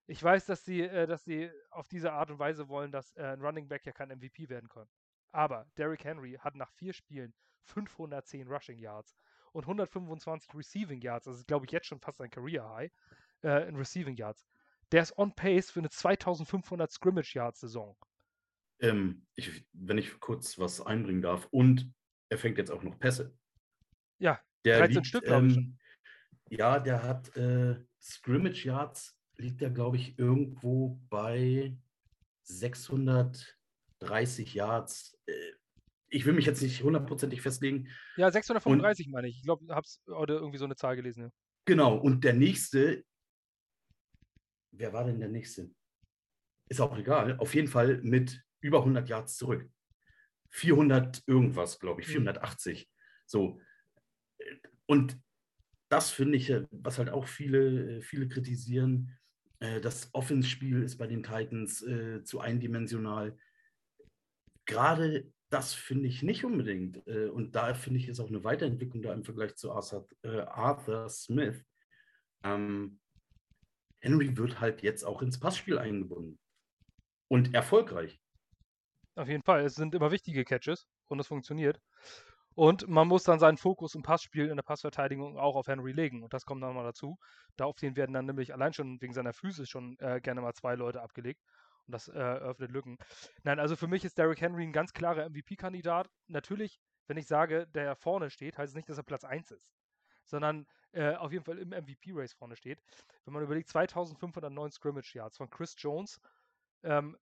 Ich 0.08 0.22
weiß, 0.22 0.46
dass 0.46 0.66
sie, 0.66 0.82
äh, 0.82 1.08
dass 1.08 1.24
sie 1.24 1.50
auf 1.70 1.88
diese 1.88 2.12
Art 2.12 2.30
und 2.30 2.40
Weise 2.40 2.68
wollen, 2.68 2.92
dass 2.92 3.16
äh, 3.16 3.24
ein 3.24 3.42
Running 3.42 3.68
Back 3.68 3.86
ja 3.86 3.94
kein 3.94 4.10
MVP 4.10 4.50
werden 4.50 4.68
kann. 4.68 4.88
Aber 5.32 5.66
Derrick 5.78 6.04
Henry 6.04 6.38
hat 6.40 6.56
nach 6.56 6.72
vier 6.72 6.94
Spielen 6.94 7.34
510 7.64 8.48
Rushing 8.48 8.78
Yards 8.78 9.16
und 9.54 9.64
125 9.64 10.54
Receiving 10.54 11.02
Yards. 11.02 11.26
Das 11.26 11.38
ist, 11.38 11.48
glaube 11.48 11.66
ich, 11.66 11.72
jetzt 11.72 11.88
schon 11.88 12.00
fast 12.00 12.20
ein 12.22 12.30
Career 12.30 12.68
High 12.70 12.92
äh, 13.44 13.68
in 13.68 13.76
Receiving 13.76 14.16
Yards. 14.16 14.46
Der 14.92 15.02
ist 15.02 15.18
on 15.18 15.34
pace 15.34 15.72
für 15.72 15.80
eine 15.80 15.90
2500 15.90 16.92
Scrimmage 16.92 17.34
Yards 17.34 17.62
Saison. 17.62 17.96
Ähm, 18.84 19.26
ich, 19.36 19.66
wenn 19.74 19.98
ich 19.98 20.20
kurz 20.20 20.60
was 20.60 20.82
einbringen 20.82 21.22
darf, 21.22 21.48
und 21.52 21.92
er 22.30 22.38
fängt 22.38 22.58
jetzt 22.58 22.72
auch 22.72 22.84
noch 22.84 23.00
Pässe. 23.00 23.36
Ja, 24.20 24.42
der 24.66 24.80
13 24.80 24.96
liegt, 24.96 25.08
Stück, 25.08 25.24
glaube 25.24 25.48
ich. 25.48 25.58
Ähm, 25.58 25.78
ja, 26.50 26.80
der 26.80 27.04
hat 27.04 27.36
äh, 27.36 27.84
Scrimmage 28.02 28.66
Yards, 28.66 29.18
liegt 29.38 29.62
er, 29.62 29.70
glaube 29.70 29.98
ich, 29.98 30.18
irgendwo 30.20 31.02
bei 31.10 31.78
630 32.44 34.54
Yards. 34.54 35.20
Äh, 35.26 35.34
ich 36.10 36.26
will 36.26 36.34
mich 36.34 36.46
jetzt 36.46 36.62
nicht 36.62 36.84
hundertprozentig 36.84 37.42
festlegen. 37.42 37.88
Ja, 38.18 38.30
635 38.30 39.08
und, 39.08 39.14
meine 39.14 39.30
ich. 39.30 39.38
Ich 39.38 39.44
glaube, 39.44 39.64
ich 39.64 39.72
habe 39.72 39.88
heute 40.10 40.34
irgendwie 40.34 40.60
so 40.60 40.66
eine 40.66 40.76
Zahl 40.76 40.96
gelesen. 40.96 41.24
Ja. 41.24 41.32
Genau, 41.66 41.98
und 41.98 42.24
der 42.24 42.34
nächste, 42.34 43.04
wer 44.72 44.94
war 44.94 45.06
denn 45.06 45.20
der 45.20 45.30
nächste? 45.30 45.72
Ist 46.70 46.82
auch 46.82 46.96
egal. 46.98 47.38
Auf 47.38 47.56
jeden 47.56 47.68
Fall 47.68 48.00
mit 48.04 48.43
über 48.64 48.80
100 48.80 49.08
Yards 49.10 49.38
zurück. 49.38 49.70
400 50.50 51.24
irgendwas, 51.28 51.80
glaube 51.80 52.02
ich, 52.02 52.08
480. 52.08 52.80
Mhm. 52.80 52.90
So. 53.26 53.62
Und 54.86 55.20
das 55.90 56.12
finde 56.12 56.38
ich, 56.38 56.54
was 56.72 56.98
halt 56.98 57.10
auch 57.10 57.28
viele, 57.28 58.02
viele 58.02 58.28
kritisieren, 58.28 59.18
Äh, 59.64 59.80
das 59.80 60.10
Offense-Spiel 60.14 60.84
ist 60.84 60.98
bei 60.98 61.08
den 61.08 61.24
Titans 61.24 61.82
äh, 61.84 62.24
zu 62.24 62.42
eindimensional. 62.42 63.38
Gerade 64.66 65.32
das 65.50 65.74
finde 65.74 66.08
ich 66.08 66.24
nicht 66.24 66.44
unbedingt. 66.44 67.06
Äh, 67.08 67.30
und 67.30 67.56
da 67.56 67.74
finde 67.74 68.00
ich 68.00 68.08
es 68.10 68.20
auch 68.20 68.28
eine 68.28 68.44
Weiterentwicklung 68.44 69.04
da 69.04 69.14
im 69.14 69.24
Vergleich 69.24 69.56
zu 69.56 69.72
Arthur, 69.72 70.08
äh, 70.24 70.40
Arthur 70.40 71.10
Smith. 71.10 71.64
Ähm, 72.44 73.00
Henry 74.02 74.36
wird 74.36 74.60
halt 74.60 74.84
jetzt 74.84 75.04
auch 75.04 75.22
ins 75.22 75.40
Passspiel 75.40 75.78
eingebunden. 75.78 76.38
Und 77.30 77.54
erfolgreich. 77.54 78.20
Auf 79.16 79.28
jeden 79.28 79.44
Fall. 79.44 79.64
Es 79.64 79.76
sind 79.76 79.94
immer 79.94 80.12
wichtige 80.12 80.44
Catches 80.44 80.88
und 81.08 81.20
es 81.20 81.28
funktioniert. 81.28 81.80
Und 82.56 82.88
man 82.88 83.08
muss 83.08 83.24
dann 83.24 83.40
seinen 83.40 83.58
Fokus 83.58 83.96
im 83.96 84.04
Passspiel, 84.04 84.48
in 84.48 84.56
der 84.56 84.64
Passverteidigung 84.64 85.38
auch 85.38 85.56
auf 85.56 85.68
Henry 85.68 85.92
legen. 85.92 86.24
Und 86.24 86.34
das 86.34 86.46
kommt 86.46 86.62
dann 86.62 86.76
mal 86.76 86.84
dazu. 86.84 87.18
Da 87.56 87.66
auf 87.66 87.78
den 87.78 87.96
werden 87.96 88.14
dann 88.14 88.26
nämlich 88.26 88.54
allein 88.54 88.74
schon 88.74 89.02
wegen 89.02 89.14
seiner 89.14 89.34
Füße 89.34 89.66
schon 89.66 89.98
äh, 90.00 90.20
gerne 90.22 90.42
mal 90.42 90.54
zwei 90.54 90.76
Leute 90.76 91.02
abgelegt. 91.02 91.42
Und 91.88 91.94
das 91.94 92.08
äh, 92.08 92.12
öffnet 92.14 92.72
Lücken. 92.72 92.98
Nein, 93.44 93.60
also 93.60 93.76
für 93.76 93.88
mich 93.88 94.06
ist 94.06 94.18
Derrick 94.18 94.40
Henry 94.40 94.64
ein 94.64 94.72
ganz 94.72 94.94
klarer 94.94 95.30
MVP-Kandidat. 95.30 96.08
Natürlich, 96.28 96.80
wenn 97.08 97.18
ich 97.18 97.28
sage, 97.28 97.68
der 97.68 97.96
vorne 97.96 98.30
steht, 98.30 98.58
heißt 98.58 98.72
es 98.72 98.76
nicht, 98.76 98.88
dass 98.88 98.98
er 98.98 99.04
Platz 99.04 99.24
1 99.24 99.52
ist. 99.52 99.74
Sondern 100.26 100.66
äh, 100.92 101.16
auf 101.16 101.32
jeden 101.32 101.44
Fall 101.44 101.58
im 101.58 101.70
MVP-Race 101.70 102.34
vorne 102.34 102.56
steht. 102.56 102.80
Wenn 103.26 103.34
man 103.34 103.44
überlegt, 103.44 103.68
2509 103.70 104.72
Scrimmage 104.72 105.16
Yards 105.16 105.38
von 105.38 105.50
Chris 105.50 105.76
Jones, 105.78 106.20
ähm, 106.84 107.18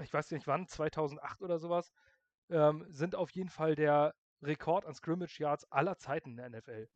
ich 0.00 0.12
weiß 0.12 0.30
nicht 0.32 0.46
wann, 0.46 0.66
2008 0.66 1.42
oder 1.42 1.58
sowas, 1.58 1.92
ähm, 2.50 2.86
sind 2.90 3.14
auf 3.14 3.30
jeden 3.30 3.50
Fall 3.50 3.74
der 3.74 4.14
Rekord 4.42 4.84
an 4.84 4.94
Scrimmage 4.94 5.38
Yards 5.38 5.70
aller 5.70 5.96
Zeiten 5.96 6.30
in 6.30 6.36
der 6.36 6.50
NFL. 6.50 6.88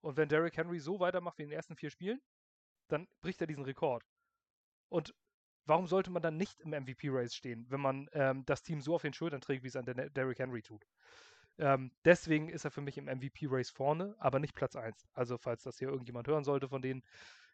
Und 0.00 0.16
wenn 0.16 0.28
Derrick 0.28 0.56
Henry 0.56 0.78
so 0.78 1.00
weitermacht 1.00 1.38
wie 1.38 1.42
in 1.42 1.50
den 1.50 1.56
ersten 1.56 1.76
vier 1.76 1.90
Spielen, 1.90 2.20
dann 2.88 3.08
bricht 3.20 3.40
er 3.40 3.46
diesen 3.46 3.64
Rekord. 3.64 4.04
Und 4.88 5.14
warum 5.66 5.86
sollte 5.86 6.10
man 6.10 6.22
dann 6.22 6.36
nicht 6.36 6.60
im 6.60 6.70
MVP-Race 6.70 7.34
stehen, 7.34 7.66
wenn 7.68 7.80
man 7.80 8.08
ähm, 8.12 8.44
das 8.46 8.62
Team 8.62 8.80
so 8.80 8.94
auf 8.94 9.02
den 9.02 9.12
Schultern 9.12 9.40
trägt, 9.40 9.62
wie 9.62 9.68
es 9.68 9.76
an 9.76 9.84
der 9.84 10.10
Derrick 10.10 10.38
Henry 10.38 10.62
tut? 10.62 10.86
Ähm, 11.58 11.90
deswegen 12.04 12.48
ist 12.48 12.64
er 12.64 12.70
für 12.70 12.80
mich 12.80 12.96
im 12.98 13.06
MVP-Race 13.06 13.70
vorne, 13.70 14.14
aber 14.18 14.38
nicht 14.38 14.54
Platz 14.54 14.76
1. 14.76 15.08
Also, 15.12 15.38
falls 15.38 15.64
das 15.64 15.78
hier 15.78 15.88
irgendjemand 15.88 16.28
hören 16.28 16.44
sollte 16.44 16.68
von 16.68 16.82
denen, 16.82 17.02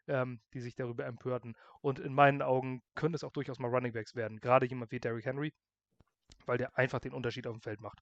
ähm, 0.07 0.39
die 0.53 0.61
sich 0.61 0.75
darüber 0.75 1.05
empörten. 1.05 1.55
Und 1.81 1.99
in 1.99 2.13
meinen 2.13 2.41
Augen 2.41 2.81
können 2.95 3.15
es 3.15 3.23
auch 3.23 3.31
durchaus 3.31 3.59
mal 3.59 3.69
Running 3.69 3.93
Backs 3.93 4.15
werden. 4.15 4.39
Gerade 4.39 4.65
jemand 4.65 4.91
wie 4.91 4.99
Derrick 4.99 5.25
Henry, 5.25 5.53
weil 6.45 6.57
der 6.57 6.77
einfach 6.77 6.99
den 6.99 7.13
Unterschied 7.13 7.47
auf 7.47 7.55
dem 7.55 7.61
Feld 7.61 7.81
macht 7.81 8.01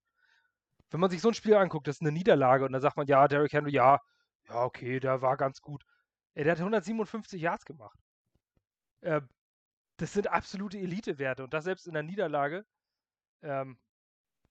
wenn 0.94 1.00
man 1.00 1.10
sich 1.10 1.22
so 1.22 1.30
ein 1.30 1.34
Spiel 1.34 1.56
anguckt, 1.56 1.88
das 1.88 1.96
ist 1.96 2.02
eine 2.02 2.12
Niederlage 2.12 2.66
und 2.66 2.72
dann 2.72 2.82
sagt 2.82 2.98
man, 2.98 3.08
ja, 3.08 3.28
Derrick 3.28 3.52
Henry, 3.52 3.72
ja, 3.72 4.00
ja, 4.48 4.64
okay, 4.64 5.00
der 5.00 5.24
war 5.24 5.38
ganz 5.38 5.60
gut. 5.60 5.84
Ey, 6.36 6.44
der 6.44 6.54
hat 6.54 6.60
157 6.60 7.42
Yards 7.42 7.66
gemacht. 7.66 8.00
Äh, 9.02 9.22
das 9.98 10.14
sind 10.14 10.28
absolute 10.28 10.78
Elite-Werte 10.78 11.44
und 11.46 11.54
das 11.54 11.64
selbst 11.64 11.88
in 11.88 11.94
der 11.94 12.04
Niederlage. 12.04 12.64
Ähm, 13.42 13.80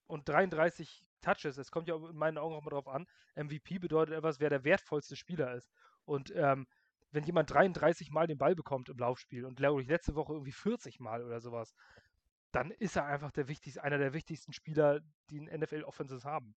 und 0.09 0.28
33 0.28 1.05
Touches, 1.20 1.59
es 1.59 1.70
kommt 1.70 1.86
ja 1.86 1.94
in 1.94 2.16
meinen 2.16 2.38
Augen 2.38 2.57
auch 2.57 2.62
mal 2.62 2.70
drauf 2.70 2.88
an, 2.88 3.07
MVP 3.36 3.78
bedeutet 3.78 4.16
etwas, 4.16 4.40
wer 4.40 4.50
der 4.50 4.64
wertvollste 4.64 5.14
Spieler 5.14 5.55
ist. 5.55 5.70
Und 6.05 6.32
ähm, 6.34 6.66
wenn 7.12 7.24
jemand 7.24 7.50
33 7.50 8.10
Mal 8.10 8.26
den 8.26 8.38
Ball 8.38 8.54
bekommt 8.54 8.88
im 8.88 8.98
Laufspiel 8.98 9.44
und 9.44 9.56
glaube 9.56 9.82
ich 9.82 9.88
letzte 9.88 10.14
Woche 10.14 10.32
irgendwie 10.32 10.52
40 10.52 10.98
Mal 10.98 11.24
oder 11.24 11.40
sowas, 11.40 11.74
dann 12.52 12.70
ist 12.70 12.96
er 12.96 13.06
einfach 13.06 13.30
der 13.30 13.48
wichtigste, 13.48 13.82
einer 13.82 13.98
der 13.98 14.12
wichtigsten 14.12 14.52
Spieler, 14.52 15.00
die 15.30 15.38
in 15.38 15.44
NFL 15.44 15.84
Offenses 15.84 16.24
haben. 16.24 16.54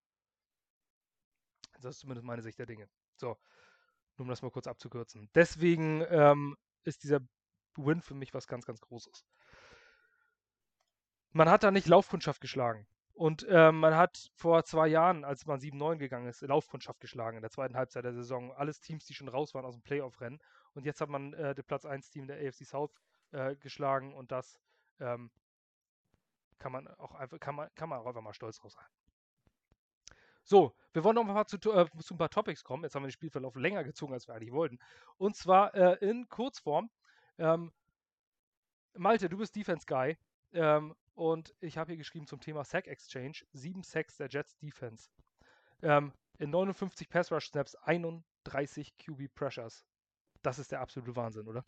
Das 1.81 1.95
ist 1.95 1.99
zumindest 1.99 2.25
meine 2.25 2.41
Sicht 2.41 2.57
der 2.57 2.65
Dinge. 2.65 2.89
So, 3.15 3.37
nur 4.17 4.25
um 4.25 4.27
das 4.27 4.41
mal 4.41 4.51
kurz 4.51 4.67
abzukürzen. 4.67 5.29
Deswegen 5.35 6.03
ähm, 6.09 6.57
ist 6.83 7.03
dieser 7.03 7.19
Win 7.75 8.01
für 8.01 8.15
mich 8.15 8.33
was 8.33 8.47
ganz, 8.47 8.65
ganz 8.65 8.79
Großes. 8.81 9.25
Man 11.31 11.49
hat 11.49 11.63
da 11.63 11.71
nicht 11.71 11.87
Laufkundschaft 11.87 12.39
geschlagen. 12.39 12.87
Und 13.15 13.45
ähm, 13.49 13.79
man 13.79 13.95
hat 13.95 14.29
vor 14.35 14.65
zwei 14.65 14.87
Jahren, 14.87 15.23
als 15.23 15.45
man 15.45 15.61
7-9 15.61 15.97
gegangen 15.97 16.27
ist, 16.27 16.41
Laufkundschaft 16.41 16.99
geschlagen 16.99 17.37
in 17.37 17.41
der 17.41 17.49
zweiten 17.49 17.77
Halbzeit 17.77 18.03
der 18.03 18.13
Saison. 18.13 18.51
Alles 18.51 18.81
Teams, 18.81 19.05
die 19.05 19.13
schon 19.13 19.29
raus 19.29 19.53
waren 19.53 19.63
aus 19.63 19.75
dem 19.75 19.83
Playoff-Rennen. 19.83 20.41
Und 20.73 20.85
jetzt 20.85 20.99
hat 20.99 21.07
man 21.07 21.33
äh, 21.33 21.55
das 21.55 21.65
Platz 21.65 21.85
1-Team 21.85 22.27
der 22.27 22.45
AFC 22.45 22.65
South 22.65 22.93
äh, 23.31 23.55
geschlagen 23.55 24.13
und 24.13 24.33
das 24.33 24.59
ähm, 24.99 25.31
kann 26.59 26.73
man 26.73 26.87
auch 26.87 27.15
einfach, 27.15 27.39
kann 27.39 27.55
man, 27.55 27.69
kann 27.75 27.87
man 27.87 27.99
auch 27.99 28.05
einfach 28.05 28.21
mal 28.21 28.33
stolz 28.33 28.57
drauf 28.57 28.73
sein. 28.73 28.85
So, 30.43 30.75
wir 30.91 31.03
wollen 31.05 31.15
noch 31.15 31.23
mal 31.23 31.45
zu, 31.45 31.57
äh, 31.71 31.87
zu 32.01 32.13
ein 32.13 32.17
paar 32.17 32.29
Topics 32.29 32.65
kommen. 32.65 32.83
Jetzt 32.83 32.95
haben 32.95 33.03
wir 33.03 33.07
den 33.07 33.13
Spielverlauf 33.13 33.55
länger 33.55 33.85
gezogen, 33.85 34.13
als 34.13 34.27
wir 34.27 34.35
eigentlich 34.35 34.51
wollten. 34.51 34.77
Und 35.17 35.37
zwar 35.37 35.73
äh, 35.73 35.97
in 36.05 36.27
Kurzform. 36.27 36.91
Ähm, 37.37 37.71
Malte, 38.93 39.29
du 39.29 39.37
bist 39.37 39.55
Defense 39.55 39.85
Guy. 39.87 40.17
Ähm, 40.51 40.95
und 41.15 41.55
ich 41.61 41.77
habe 41.77 41.91
hier 41.91 41.97
geschrieben 41.97 42.27
zum 42.27 42.39
Thema 42.39 42.63
Sack 42.63 42.87
Exchange. 42.87 43.45
Sieben 43.53 43.83
Sacks 43.83 44.17
der 44.17 44.27
Jets 44.29 44.57
Defense. 44.57 45.09
Ähm, 45.81 46.13
in 46.37 46.49
59 46.49 47.09
Pass 47.09 47.31
Rush 47.31 47.47
Snaps 47.47 47.75
31 47.75 48.97
QB 48.97 49.33
Pressures. 49.33 49.85
Das 50.41 50.59
ist 50.59 50.71
der 50.71 50.81
absolute 50.81 51.15
Wahnsinn, 51.15 51.47
oder? 51.47 51.65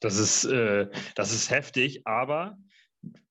Das 0.00 0.16
ist, 0.16 0.44
äh, 0.44 0.90
das 1.14 1.32
ist 1.32 1.50
heftig, 1.50 2.06
aber 2.06 2.58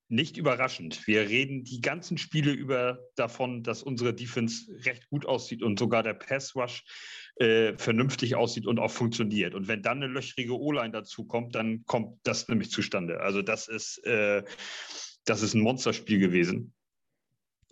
nicht 0.08 0.38
überraschend. 0.38 1.06
Wir 1.08 1.30
reden 1.30 1.64
die 1.64 1.82
ganzen 1.82 2.18
Spiele 2.18 2.52
über 2.52 3.00
davon, 3.16 3.64
dass 3.64 3.84
unsere 3.84 4.14
Defense 4.14 4.72
recht 4.86 5.08
gut 5.10 5.26
aussieht 5.26 5.64
und 5.64 5.80
sogar 5.80 6.04
der 6.04 6.14
Pass 6.14 6.56
Rush 6.56 6.84
äh, 7.42 7.78
vernünftig 7.78 8.36
aussieht 8.36 8.68
und 8.68 8.80
auch 8.80 8.92
funktioniert. 8.92 9.56
Und 9.56 9.68
wenn 9.68 9.82
dann 9.82 10.04
eine 10.04 10.14
löchrige 10.14 10.60
O-Line 10.60 10.92
dazu 10.92 11.26
kommt, 11.26 11.56
dann 11.56 11.84
kommt 11.86 12.20
das 12.24 12.48
nämlich 12.48 12.70
zustande. 12.70 13.20
Also 13.20 13.42
das 13.42 13.68
ist, 13.68 13.98
äh, 14.06 14.44
das 15.26 15.42
ist 15.42 15.56
ein 15.56 15.62
Monsterspiel 15.62 16.20
gewesen. 16.20 16.74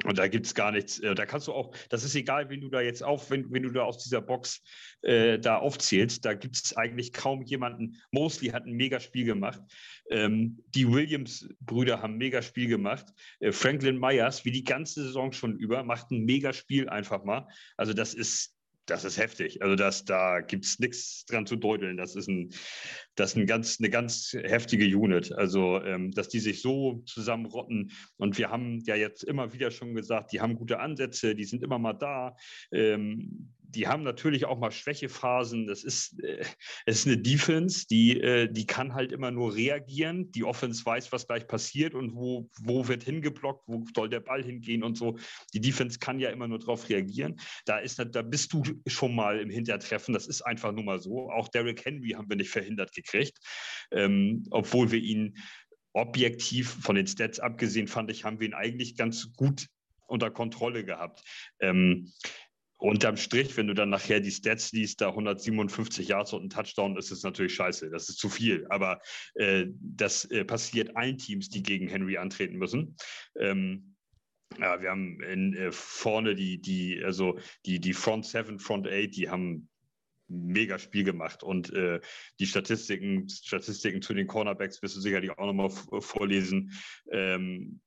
Und 0.06 0.18
da 0.18 0.28
gibt 0.28 0.46
es 0.46 0.56
gar 0.56 0.72
nichts. 0.72 1.00
Äh, 1.00 1.14
da 1.14 1.26
kannst 1.26 1.48
du 1.48 1.54
auch, 1.54 1.76
das 1.90 2.04
ist 2.04 2.16
egal, 2.16 2.50
wenn 2.50 2.62
du 2.62 2.70
da 2.70 2.82
jetzt 2.82 3.04
auf, 3.04 3.30
wenn, 3.30 3.52
wenn 3.52 3.62
du 3.62 3.70
da 3.70 3.84
aus 3.84 4.02
dieser 4.02 4.22
Box 4.22 4.64
äh, 5.02 5.38
da 5.38 5.58
aufzählst, 5.58 6.26
da 6.26 6.34
gibt 6.34 6.56
es 6.56 6.76
eigentlich 6.76 7.14
kaum 7.14 7.44
jemanden. 7.44 8.02
Mosley 8.12 8.50
hat 8.50 8.66
ein 8.66 8.74
Mega-Spiel 8.74 9.26
gemacht. 9.26 9.62
Ähm, 10.10 10.64
die 10.74 10.92
Williams-Brüder 10.92 12.02
haben 12.02 12.14
ein 12.14 12.18
Mega-Spiel 12.18 12.70
gemacht. 12.70 13.06
Äh, 13.40 13.52
Franklin 13.52 14.00
Myers, 14.00 14.46
wie 14.46 14.52
die 14.52 14.64
ganze 14.64 15.04
Saison 15.04 15.32
schon 15.32 15.58
über, 15.58 15.84
macht 15.84 16.10
ein 16.10 16.24
Mega-Spiel 16.24 16.90
einfach 16.90 17.24
mal. 17.24 17.48
Also 17.76 17.94
das 17.94 18.16
ist, 18.16 18.56
das 18.90 19.06
ist 19.06 19.18
heftig. 19.18 19.62
Also 19.62 19.76
das, 19.76 20.06
da 20.06 20.42
gibt 20.42 20.66
es 20.66 20.80
nichts 20.80 21.26
dran 21.26 21.46
zu 21.46 21.56
deuteln. 21.56 21.98
Das 21.98 22.16
ist, 22.16 22.28
ein, 22.28 22.50
das 23.16 23.32
ist 23.32 23.38
ein 23.38 23.46
ganz, 23.46 23.80
eine 23.80 23.90
ganz 23.90 24.34
heftige 24.34 24.86
Unit. 24.98 25.32
Also, 25.32 25.82
ähm, 25.84 26.12
dass 26.12 26.30
die 26.30 26.40
sich 26.40 26.62
so 26.62 27.04
zusammenrotten. 27.06 27.92
Und 28.18 28.38
wir 28.38 28.50
haben 28.50 28.80
ja 28.86 28.96
jetzt 28.96 29.24
immer 29.24 29.54
wieder 29.54 29.72
schon 29.72 29.94
gesagt, 29.94 30.32
die 30.32 30.42
haben 30.42 30.56
gute 30.56 30.80
Ansätze, 30.80 31.36
die 31.36 31.46
sind 31.46 31.64
immer 31.64 31.80
mal 31.80 31.94
da. 31.94 32.36
Ähm, 32.72 33.54
die 33.70 33.88
haben 33.88 34.04
natürlich 34.04 34.46
auch 34.46 34.58
mal 34.58 34.72
Schwächephasen. 34.72 35.68
Das 35.68 35.84
ist, 35.84 36.22
äh, 36.24 36.44
es 36.86 37.00
ist 37.00 37.08
eine 37.08 37.18
Defense, 37.18 37.86
die, 37.88 38.20
äh, 38.20 38.52
die 38.52 38.66
kann 38.66 38.94
halt 38.94 39.12
immer 39.12 39.32
nur 39.32 39.56
reagieren. 39.56 40.32
Die 40.32 40.44
Offense 40.44 40.86
weiß, 40.86 41.12
was 41.12 41.28
gleich 41.28 41.48
passiert 41.48 41.94
und 41.94 42.16
wo, 42.16 42.50
wo 42.62 42.88
wird 42.88 43.04
hingeblockt, 43.04 43.68
wo 43.68 43.86
soll 43.96 44.10
der 44.10 44.22
Ball 44.22 44.44
hingehen 44.44 44.84
und 44.84 44.98
so. 44.98 45.18
Die 45.54 45.62
Defense 45.62 46.00
kann 46.00 46.20
ja 46.20 46.30
immer 46.30 46.48
nur 46.48 46.60
darauf 46.60 46.90
reagieren. 46.90 47.40
Da, 47.66 47.78
ist, 47.78 48.04
da 48.12 48.22
bist 48.22 48.54
du 48.54 48.64
schon 48.88 49.16
mal 49.16 49.40
im 49.40 49.50
Hintertreffen. 49.50 50.14
Das 50.14 50.28
ist 50.28 50.42
einfach 50.42 50.72
nur 50.72 50.84
mal 50.84 51.00
so. 51.00 51.30
Auch 51.32 51.48
Derrick 51.50 51.86
Henry 51.86 52.10
haben 52.10 52.30
wir 52.30 52.38
nicht 52.38 52.50
verhindert 52.50 52.94
gekriegt, 52.94 53.38
ähm, 53.92 54.44
obwohl 54.50 54.92
wir 54.92 55.00
ihn 55.00 55.38
objektiv 55.94 56.70
von 56.82 56.96
den 56.96 57.08
Stats 57.08 57.40
abgesehen, 57.40 57.88
fand 57.88 58.12
ich, 58.12 58.24
haben 58.24 58.40
wir 58.40 58.48
ihn 58.48 58.54
eigentlich 58.54 58.96
ganz 58.96 59.34
gut 59.34 59.68
unter 60.10 60.32
Kontrolle 60.32 60.84
gehabt. 60.84 61.24
Ähm, 61.60 62.12
unterm 62.80 63.18
Strich, 63.18 63.56
wenn 63.58 63.68
du 63.68 63.74
dann 63.74 63.90
nachher 63.90 64.22
die 64.22 64.32
Stats 64.32 64.72
liest, 64.72 65.02
da 65.02 65.10
157 65.10 66.08
Yards 66.08 66.34
und 66.34 66.46
ein 66.46 66.50
Touchdown, 66.50 66.98
ist 66.98 67.12
es 67.12 67.24
natürlich 67.24 67.54
scheiße. 67.54 67.90
Das 67.90 68.10
ist 68.10 68.18
zu 68.18 68.30
viel. 68.30 68.66
Aber 68.70 69.02
äh, 69.36 69.66
das 69.80 70.26
äh, 70.26 70.46
passiert 70.46 70.96
allen 70.96 71.18
Teams, 71.18 71.50
die 71.50 71.62
gegen 71.62 71.90
Henry 71.90 72.18
antreten 72.18 72.58
müssen. 72.58 72.96
Ähm, 73.38 73.96
ja, 74.58 74.82
wir 74.82 74.90
haben 74.90 75.22
in, 75.22 75.54
äh, 75.54 75.72
vorne 75.72 76.36
die, 76.36 76.60
die, 76.60 77.02
also 77.04 77.38
die, 77.66 77.80
die 77.80 77.94
Front 77.94 78.26
7, 78.26 78.60
Front 78.60 78.88
8, 78.88 79.16
die 79.16 79.30
haben 79.30 79.70
mega 80.30 80.80
Spiel 80.80 81.04
gemacht. 81.04 81.44
Und 81.44 81.74
äh, 81.74 82.00
die 82.40 82.48
Statistiken, 82.48 83.28
Statistiken 83.28 84.02
zu 84.02 84.14
den 84.14 84.28
Cornerbacks 84.28 84.82
wirst 84.82 84.96
du 84.96 85.02
sicherlich 85.02 85.32
auch 85.32 85.46
nochmal 85.46 85.70
vorlesen. 86.02 86.72
Ähm, 87.12 87.82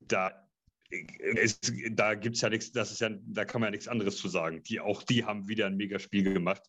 da 0.00 0.43
es, 0.90 1.60
da 1.90 2.14
gibt 2.14 2.36
es 2.36 2.42
ja 2.42 2.50
nichts, 2.50 2.72
das 2.72 2.92
ist 2.92 3.00
ja, 3.00 3.10
da 3.10 3.44
kann 3.44 3.60
man 3.60 3.68
ja 3.68 3.72
nichts 3.72 3.88
anderes 3.88 4.16
zu 4.16 4.28
sagen. 4.28 4.62
Die, 4.64 4.80
auch 4.80 5.02
die 5.02 5.24
haben 5.24 5.48
wieder 5.48 5.66
ein 5.66 5.76
Mega-Spiel 5.76 6.22
gemacht. 6.22 6.62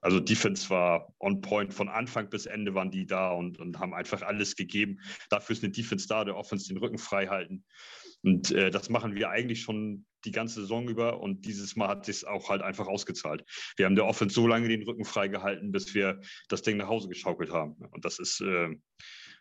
Also 0.00 0.20
Defense 0.20 0.68
war 0.68 1.14
on 1.20 1.40
point, 1.40 1.72
von 1.72 1.88
Anfang 1.88 2.28
bis 2.28 2.46
Ende 2.46 2.74
waren 2.74 2.90
die 2.90 3.06
da 3.06 3.30
und, 3.30 3.58
und 3.58 3.78
haben 3.78 3.94
einfach 3.94 4.22
alles 4.22 4.56
gegeben. 4.56 5.00
Dafür 5.30 5.54
ist 5.54 5.62
eine 5.62 5.72
Defense 5.72 6.06
da, 6.08 6.24
der 6.24 6.36
Offense 6.36 6.68
den 6.68 6.78
Rücken 6.78 6.98
frei 6.98 7.28
halten. 7.28 7.64
Und 8.22 8.50
äh, 8.50 8.70
das 8.70 8.90
machen 8.90 9.14
wir 9.14 9.30
eigentlich 9.30 9.62
schon 9.62 10.04
die 10.26 10.32
ganze 10.32 10.60
Saison 10.60 10.88
über 10.88 11.20
und 11.20 11.46
dieses 11.46 11.76
Mal 11.76 11.88
hat 11.88 12.04
sich 12.04 12.26
auch 12.26 12.50
halt 12.50 12.60
einfach 12.60 12.86
ausgezahlt. 12.86 13.44
Wir 13.76 13.86
haben 13.86 13.94
der 13.94 14.04
Offense 14.04 14.34
so 14.34 14.46
lange 14.46 14.68
den 14.68 14.82
Rücken 14.82 15.06
freigehalten, 15.06 15.72
bis 15.72 15.94
wir 15.94 16.20
das 16.48 16.60
Ding 16.60 16.76
nach 16.76 16.88
Hause 16.88 17.08
geschaukelt 17.08 17.50
haben. 17.50 17.76
Und 17.90 18.04
das 18.04 18.18
ist 18.18 18.40
äh, 18.42 18.76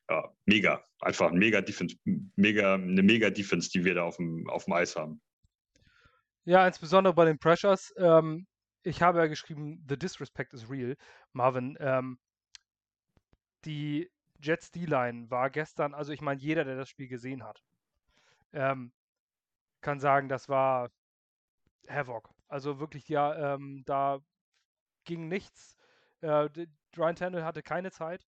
ja, 0.10 0.34
mega. 0.46 0.84
Einfach 1.02 1.32
ein 1.32 1.38
mega 1.38 1.62
Defense, 1.62 1.96
mega, 2.36 2.74
eine 2.76 3.04
mega 3.04 3.30
Defense, 3.30 3.70
die 3.70 3.86
wir 3.86 3.96
da 3.96 4.04
auf 4.04 4.18
dem, 4.18 4.50
auf 4.50 4.66
dem 4.66 4.74
Eis 4.74 4.96
haben. 4.96 5.22
Ja, 6.46 6.66
insbesondere 6.68 7.14
bei 7.14 7.26
den 7.26 7.38
Pressures. 7.38 7.94
Ähm, 7.98 8.48
ich 8.84 9.02
habe 9.02 9.20
ja 9.20 9.28
geschrieben, 9.28 9.86
The 9.88 9.98
Disrespect 9.98 10.54
is 10.54 10.70
real. 10.70 10.96
Marvin, 11.34 11.78
ähm, 11.80 12.18
die 13.66 14.10
Jets 14.42 14.72
D-Line 14.72 15.30
war 15.30 15.50
gestern, 15.50 15.94
also 15.94 16.12
ich 16.14 16.22
meine, 16.22 16.40
jeder, 16.40 16.64
der 16.64 16.78
das 16.78 16.90
Spiel 16.90 17.08
gesehen 17.08 17.44
hat, 17.44 17.62
ähm, 18.54 18.92
kann 19.82 20.00
sagen, 20.00 20.30
das 20.30 20.50
war 20.50 20.90
Havoc. 21.88 22.30
Also 22.48 22.80
wirklich, 22.80 23.08
ja, 23.10 23.54
ähm, 23.54 23.84
da 23.86 24.20
ging 25.04 25.28
nichts. 25.28 25.78
Äh, 26.22 26.50
Ryan 26.98 27.16
Tannehill 27.16 27.46
hatte 27.46 27.62
keine 27.62 27.92
Zeit. 27.92 28.26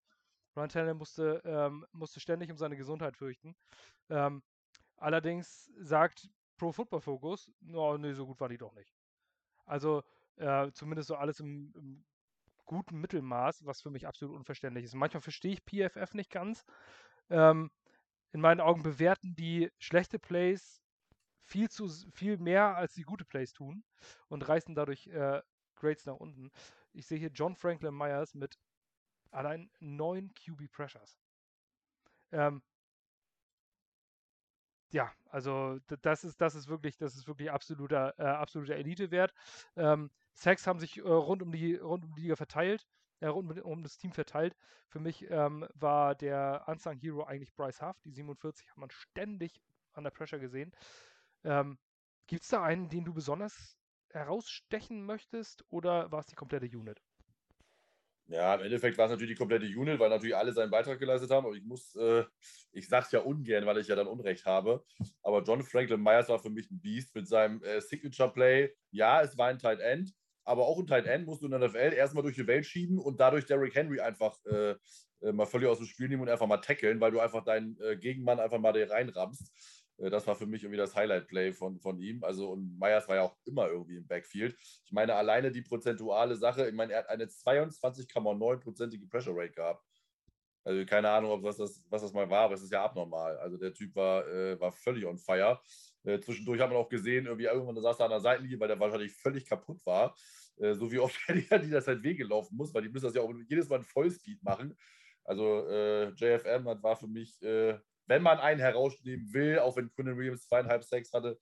Ryan 0.56 0.70
Tannehill 0.70 0.96
musste, 0.96 1.42
ähm, 1.46 1.86
musste 1.92 2.20
ständig 2.20 2.52
um 2.52 2.58
seine 2.58 2.78
Gesundheit 2.78 3.18
fürchten. 3.18 3.56
Ähm, 4.10 4.44
allerdings 4.98 5.72
sagt 5.78 6.30
Pro 6.58 6.72
Football 6.72 7.02
Focus, 7.02 7.50
no, 7.62 7.98
nee, 7.98 8.14
so 8.14 8.26
gut 8.26 8.40
war 8.40 8.50
die 8.50 8.58
doch 8.58 8.74
nicht. 8.74 8.94
Also 9.66 10.04
äh, 10.36 10.72
zumindest 10.72 11.08
so 11.08 11.16
alles 11.16 11.40
im, 11.40 11.74
im, 11.76 12.06
guten 12.66 13.02
Mittelmaß, 13.02 13.66
was 13.66 13.82
für 13.82 13.90
mich 13.90 14.08
absolut 14.08 14.36
unverständlich 14.36 14.86
ist. 14.86 14.96
Manchmal 14.96 15.22
verstehe 15.22 15.52
ich 15.54 15.66
PFF 15.66 16.14
nicht 16.14 16.30
ganz. 16.30 16.64
Ähm, 17.30 17.70
in 18.32 18.40
meinen 18.40 18.62
Augen 18.62 18.82
bewerten 18.82 19.36
die 19.36 19.70
schlechte 19.78 20.20
Plays 20.20 20.82
viel 21.42 21.70
zu 21.70 21.90
viel 22.14 22.38
mehr, 22.38 22.78
als 22.78 22.94
die 22.94 23.04
gute 23.04 23.26
Plays 23.26 23.52
tun 23.52 23.84
und 24.30 24.48
reißen 24.48 24.74
dadurch 24.74 25.08
äh, 25.08 25.42
Grades 25.76 26.06
nach 26.06 26.16
unten. 26.16 26.50
Ich 26.94 27.08
sehe 27.08 27.18
hier 27.18 27.32
John 27.34 27.56
Franklin 27.56 27.94
Myers 27.94 28.36
mit 28.36 28.58
allein 29.32 29.70
neun 29.80 30.34
QB 30.34 30.72
Pressures. 30.72 31.18
Ähm, 32.32 32.62
ja, 34.92 35.12
also 35.30 35.80
das 36.02 36.24
ist, 36.24 36.42
das 36.42 36.56
ist 36.56 36.68
wirklich, 36.68 36.98
das 36.98 37.16
ist 37.16 37.28
wirklich 37.28 37.52
absoluter, 37.52 38.14
äh, 38.20 38.24
absoluter 38.24 38.76
Elite-Wert. 38.76 39.34
Ähm, 39.78 40.12
Sacks 40.34 40.68
haben 40.68 40.80
sich 40.80 40.98
äh, 40.98 41.02
rund, 41.02 41.42
um 41.42 41.52
die, 41.52 41.76
rund 41.76 42.06
um 42.06 42.14
die 42.16 42.22
Liga 42.24 42.36
verteilt, 42.36 42.86
äh, 43.22 43.28
rund 43.28 43.52
um, 43.52 43.72
um, 43.72 43.84
das 43.84 43.98
Team 43.98 44.12
verteilt. 44.12 44.56
Für 44.90 45.00
mich 45.00 45.30
ähm, 45.30 45.66
war 45.76 46.16
der 46.16 46.64
Unsung 46.68 46.98
Hero 46.98 47.24
eigentlich 47.24 47.54
Bryce 47.54 47.82
Huff. 47.82 48.00
Die 48.02 48.12
47 48.12 48.70
hat 48.70 48.78
man 48.78 48.92
ständig 48.92 49.62
an 49.94 50.04
der 50.04 50.12
Pressure 50.12 50.40
gesehen. 50.40 50.74
Ähm, 51.44 51.78
Gibt 52.28 52.44
es 52.44 52.50
da 52.50 52.64
einen, 52.64 52.90
den 52.90 53.06
du 53.06 53.14
besonders 53.14 53.78
herausstechen 54.10 55.06
möchtest 55.06 55.64
oder 55.70 56.12
war 56.12 56.20
es 56.20 56.28
die 56.28 56.36
komplette 56.36 56.66
Unit? 56.66 57.02
Ja, 58.32 58.56
im 58.56 58.62
Endeffekt 58.62 58.98
war 58.98 59.06
es 59.06 59.12
natürlich 59.12 59.34
die 59.34 59.38
komplette 59.38 59.66
Unit, 59.66 60.00
weil 60.00 60.10
natürlich 60.10 60.36
alle 60.36 60.54
seinen 60.54 60.72
Beitrag 60.72 61.00
geleistet 61.00 61.32
haben. 61.32 61.46
Aber 61.46 61.56
ich 61.56 61.64
muss, 61.64 61.96
äh, 61.96 62.24
ich 62.72 62.88
sage 62.88 63.06
es 63.06 63.12
ja 63.12 63.20
ungern, 63.20 63.66
weil 63.66 63.78
ich 63.80 63.88
ja 63.88 63.96
dann 63.96 64.08
Unrecht 64.08 64.46
habe. 64.46 64.84
Aber 65.22 65.44
John 65.44 65.62
Franklin 65.64 66.02
Myers 66.02 66.30
war 66.30 66.40
für 66.40 66.50
mich 66.50 66.72
ein 66.72 66.80
Beast 66.80 67.14
mit 67.14 67.28
seinem 67.28 67.62
äh, 67.64 67.82
Signature 67.82 68.32
Play. 68.32 68.74
Ja, 68.92 69.22
es 69.22 69.38
war 69.38 69.48
ein 69.48 69.60
Tight 69.60 69.82
End, 69.82 70.14
aber 70.46 70.66
auch 70.66 70.80
ein 70.80 70.88
Tight 70.88 71.08
End 71.08 71.26
musst 71.26 71.42
du 71.42 71.48
in 71.48 71.52
der 71.52 71.68
NFL 71.68 71.94
erstmal 71.94 72.24
durch 72.24 72.36
die 72.36 72.48
Welt 72.48 72.66
schieben 72.66 73.00
und 73.00 73.20
dadurch 73.20 73.46
Derrick 73.46 73.76
Henry 73.76 74.00
einfach 74.00 74.38
äh, 74.46 74.76
äh, 75.22 75.32
mal 75.32 75.46
völlig 75.46 75.68
aus 75.68 75.78
dem 75.78 75.88
Spiel 75.88 76.08
nehmen 76.08 76.22
und 76.22 76.30
einfach 76.30 76.48
mal 76.48 76.58
tackeln, 76.58 77.00
weil 77.00 77.12
du 77.12 77.20
einfach 77.20 77.44
deinen 77.44 77.78
äh, 77.82 77.98
Gegenmann 77.98 78.40
einfach 78.40 78.60
mal 78.60 78.72
reinrammst. 78.72 79.52
Äh, 80.02 80.10
das 80.10 80.28
war 80.28 80.36
für 80.36 80.46
mich 80.46 80.64
irgendwie 80.64 80.78
das 80.78 80.96
Highlight-Play 80.96 81.54
von, 81.54 81.80
von 81.80 82.00
ihm. 82.00 82.24
Also, 82.24 82.50
und 82.50 82.78
Myers 82.80 83.08
war 83.08 83.16
ja 83.16 83.22
auch 83.24 83.38
immer 83.46 83.68
irgendwie 83.68 83.98
im 83.98 84.08
Backfield. 84.08 84.56
Ich 84.60 84.92
meine, 84.92 85.16
alleine 85.16 85.52
die 85.52 85.62
prozentuale 85.62 86.36
Sache, 86.36 86.68
ich 86.68 86.74
meine, 86.74 86.94
er 86.94 87.00
hat 87.00 87.10
eine 87.10 87.26
22,9-prozentige 87.26 89.08
Pressure 89.08 89.36
Rate 89.36 89.54
gehabt. 89.54 89.86
Also 90.64 90.86
keine 90.86 91.10
Ahnung, 91.10 91.32
ob 91.32 91.44
was 91.44 91.58
das, 91.58 91.84
was 91.90 92.04
das 92.04 92.14
mal 92.14 92.30
war, 92.30 92.42
aber 92.42 92.54
es 92.54 92.62
ist 92.62 92.72
ja 92.72 92.84
abnormal. 92.84 93.38
Also 93.38 93.58
der 93.58 93.74
Typ 93.74 93.96
war, 93.96 94.28
äh, 94.28 94.60
war 94.60 94.72
völlig 94.72 95.06
on 95.06 95.18
fire. 95.18 95.60
Äh, 96.04 96.20
zwischendurch 96.20 96.62
hat 96.62 96.70
man 96.70 96.78
auch 96.78 96.90
gesehen, 96.90 97.26
irgendwie 97.26 97.46
irgendwann 97.46 97.82
saß 97.82 98.00
er 98.00 98.06
an 98.06 98.12
der 98.12 98.20
Seitenlinie, 98.20 98.60
weil 98.60 98.68
der 98.68 98.80
wahrscheinlich 98.80 99.14
völlig 99.14 99.48
kaputt 99.48 99.84
war. 99.86 100.16
Äh, 100.58 100.76
so 100.76 100.92
wie 100.92 101.00
oft 101.00 101.18
er 101.50 101.60
die 101.60 101.70
das 101.70 101.88
halt 101.88 102.04
weggelaufen 102.04 102.56
muss, 102.58 102.74
weil 102.74 102.84
die 102.84 102.90
müssen 102.90 103.06
das 103.06 103.16
ja 103.16 103.22
auch 103.22 103.34
jedes 103.48 103.70
Mal 103.70 103.78
in 103.78 103.84
Vollspeed 103.84 104.44
machen. 104.44 104.78
Also 105.24 105.68
äh, 105.68 106.10
JFM 106.10 106.66
war 106.66 106.96
für 106.96 107.08
mich 107.08 107.42
äh, 107.42 107.80
wenn 108.12 108.24
man 108.24 108.40
einen 108.40 108.60
herausnehmen 108.60 109.32
will, 109.32 109.60
auch 109.60 109.78
wenn 109.78 109.90
Quinn 109.90 110.18
Williams 110.18 110.46
zweieinhalb 110.46 110.84
Sex 110.84 111.14
hatte. 111.14 111.40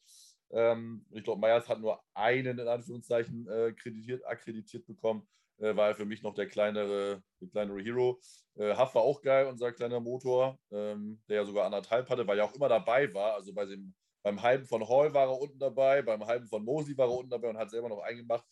Ähm, 0.52 1.04
ich 1.10 1.24
glaube, 1.24 1.42
Myers 1.42 1.68
hat 1.68 1.80
nur 1.80 2.00
einen 2.14 2.60
in 2.60 2.68
Anführungszeichen 2.68 3.48
äh, 3.50 3.74
kreditiert, 3.74 4.24
akkreditiert 4.24 4.86
bekommen. 4.86 5.28
Äh, 5.58 5.76
war 5.76 5.88
er 5.88 5.96
für 5.96 6.06
mich 6.06 6.22
noch 6.22 6.36
der 6.36 6.48
kleinere, 6.48 7.24
der 7.42 7.50
kleinere 7.50 7.82
Hero. 7.82 8.20
Äh, 8.56 8.76
Huff 8.78 8.94
war 8.94 9.02
auch 9.02 9.20
geil, 9.24 9.48
unser 9.48 9.72
kleiner 9.72 10.00
Motor, 10.00 10.60
ähm, 10.70 11.20
der 11.28 11.38
ja 11.38 11.46
sogar 11.46 11.66
anderthalb 11.66 12.08
hatte, 12.08 12.28
weil 12.28 12.38
er 12.38 12.46
auch 12.46 12.54
immer 12.54 12.70
dabei 12.70 13.12
war. 13.16 13.34
Also 13.34 13.52
bei 13.52 13.66
dem, 13.66 13.96
beim 14.22 14.40
halben 14.40 14.66
von 14.68 14.88
Hall 14.88 15.12
war 15.12 15.24
er 15.24 15.42
unten 15.42 15.58
dabei, 15.58 16.04
beim 16.04 16.24
halben 16.24 16.46
von 16.46 16.64
Mosley 16.64 16.96
war 16.96 17.08
er 17.08 17.18
unten 17.18 17.32
dabei 17.32 17.50
und 17.50 17.58
hat 17.58 17.72
selber 17.72 17.90
noch 17.90 18.04
eingemacht. 18.04 18.46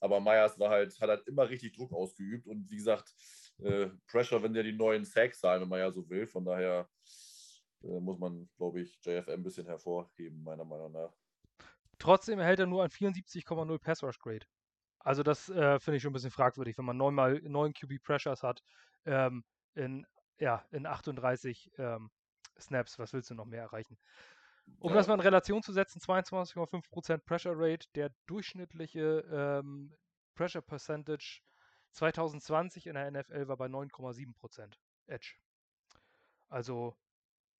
Aber 0.00 0.20
Myers 0.20 0.58
war 0.58 0.70
halt, 0.70 1.00
hat 1.00 1.10
halt 1.10 1.28
immer 1.28 1.48
richtig 1.48 1.76
Druck 1.76 1.92
ausgeübt 1.92 2.48
und 2.48 2.68
wie 2.68 2.76
gesagt, 2.76 3.14
äh, 3.62 3.86
Pressure, 4.08 4.42
wenn 4.42 4.52
der 4.52 4.64
die 4.64 4.72
neuen 4.72 5.04
Sacks 5.04 5.38
sein, 5.38 5.60
wenn 5.60 5.68
man 5.68 5.78
ja 5.78 5.92
so 5.92 6.08
will. 6.10 6.26
Von 6.26 6.44
daher 6.44 6.88
muss 7.82 8.18
man, 8.18 8.48
glaube 8.56 8.80
ich, 8.80 8.98
JFM 9.02 9.32
ein 9.32 9.42
bisschen 9.42 9.66
hervorheben, 9.66 10.42
meiner 10.42 10.64
Meinung 10.64 10.92
nach. 10.92 11.12
Trotzdem 11.98 12.38
erhält 12.38 12.60
er 12.60 12.66
nur 12.66 12.82
ein 12.82 12.90
74,0 12.90 13.78
Pass 13.78 14.02
Rush 14.02 14.18
Grade. 14.18 14.46
Also 15.00 15.22
das 15.22 15.48
äh, 15.48 15.78
finde 15.80 15.96
ich 15.96 16.02
schon 16.02 16.10
ein 16.10 16.14
bisschen 16.14 16.30
fragwürdig, 16.30 16.78
wenn 16.78 16.84
man 16.84 16.96
neunmal 16.96 17.40
neun 17.42 17.72
QB 17.72 18.02
Pressures 18.02 18.42
hat 18.42 18.62
ähm, 19.04 19.44
in, 19.74 20.06
ja, 20.38 20.64
in 20.70 20.86
38 20.86 21.72
ähm, 21.78 22.10
Snaps. 22.58 22.98
Was 22.98 23.12
willst 23.12 23.30
du 23.30 23.34
noch 23.34 23.44
mehr 23.44 23.62
erreichen? 23.62 23.98
Um 24.78 24.90
ja. 24.90 24.96
das 24.96 25.08
mal 25.08 25.14
in 25.14 25.20
Relation 25.20 25.62
zu 25.62 25.72
setzen, 25.72 26.00
22,5% 26.00 27.18
Pressure 27.18 27.54
Rate, 27.56 27.88
der 27.94 28.14
durchschnittliche 28.26 29.24
ähm, 29.30 29.92
Pressure 30.34 30.62
Percentage 30.62 31.40
2020 31.92 32.86
in 32.86 32.94
der 32.94 33.10
NFL 33.10 33.48
war 33.48 33.56
bei 33.56 33.66
9,7% 33.66 34.72
Edge. 35.06 35.34
Also 36.48 36.96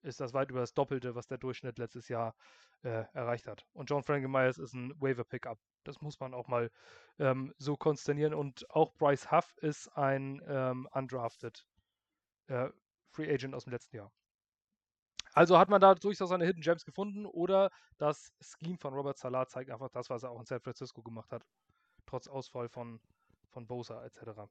ist 0.02 0.20
das 0.20 0.34
weit 0.34 0.50
über 0.50 0.60
das 0.60 0.74
Doppelte, 0.74 1.14
was 1.14 1.26
der 1.26 1.38
Durchschnitt 1.38 1.78
letztes 1.78 2.08
Jahr 2.08 2.34
äh, 2.82 3.04
erreicht 3.12 3.46
hat. 3.46 3.66
Und 3.72 3.90
John 3.90 4.02
Franklin 4.02 4.30
Myers 4.30 4.58
ist 4.58 4.74
ein 4.74 4.92
Waiver-Pickup. 5.00 5.58
Das 5.84 6.00
muss 6.00 6.20
man 6.20 6.34
auch 6.34 6.48
mal 6.48 6.70
ähm, 7.18 7.54
so 7.58 7.76
konsternieren. 7.76 8.34
Und 8.34 8.68
auch 8.70 8.92
Bryce 8.94 9.30
Huff 9.30 9.56
ist 9.58 9.88
ein 9.96 10.42
ähm, 10.46 10.88
undrafted 10.92 11.64
äh, 12.48 12.68
Free 13.10 13.32
Agent 13.32 13.54
aus 13.54 13.64
dem 13.64 13.72
letzten 13.72 13.96
Jahr. 13.96 14.12
Also 15.34 15.58
hat 15.58 15.70
man 15.70 15.80
da 15.80 15.94
durchaus 15.94 16.28
seine 16.28 16.44
Hidden 16.44 16.62
Gems 16.62 16.84
gefunden 16.84 17.24
oder 17.24 17.70
das 17.96 18.32
Scheme 18.40 18.76
von 18.78 18.92
Robert 18.92 19.16
Salah 19.16 19.46
zeigt 19.46 19.70
einfach 19.70 19.88
das, 19.90 20.10
was 20.10 20.22
er 20.22 20.30
auch 20.30 20.40
in 20.40 20.44
San 20.46 20.60
Francisco 20.60 21.02
gemacht 21.02 21.32
hat. 21.32 21.46
Trotz 22.04 22.28
Ausfall 22.28 22.68
von, 22.68 23.00
von 23.48 23.66
Bosa 23.66 24.04
etc. 24.04 24.42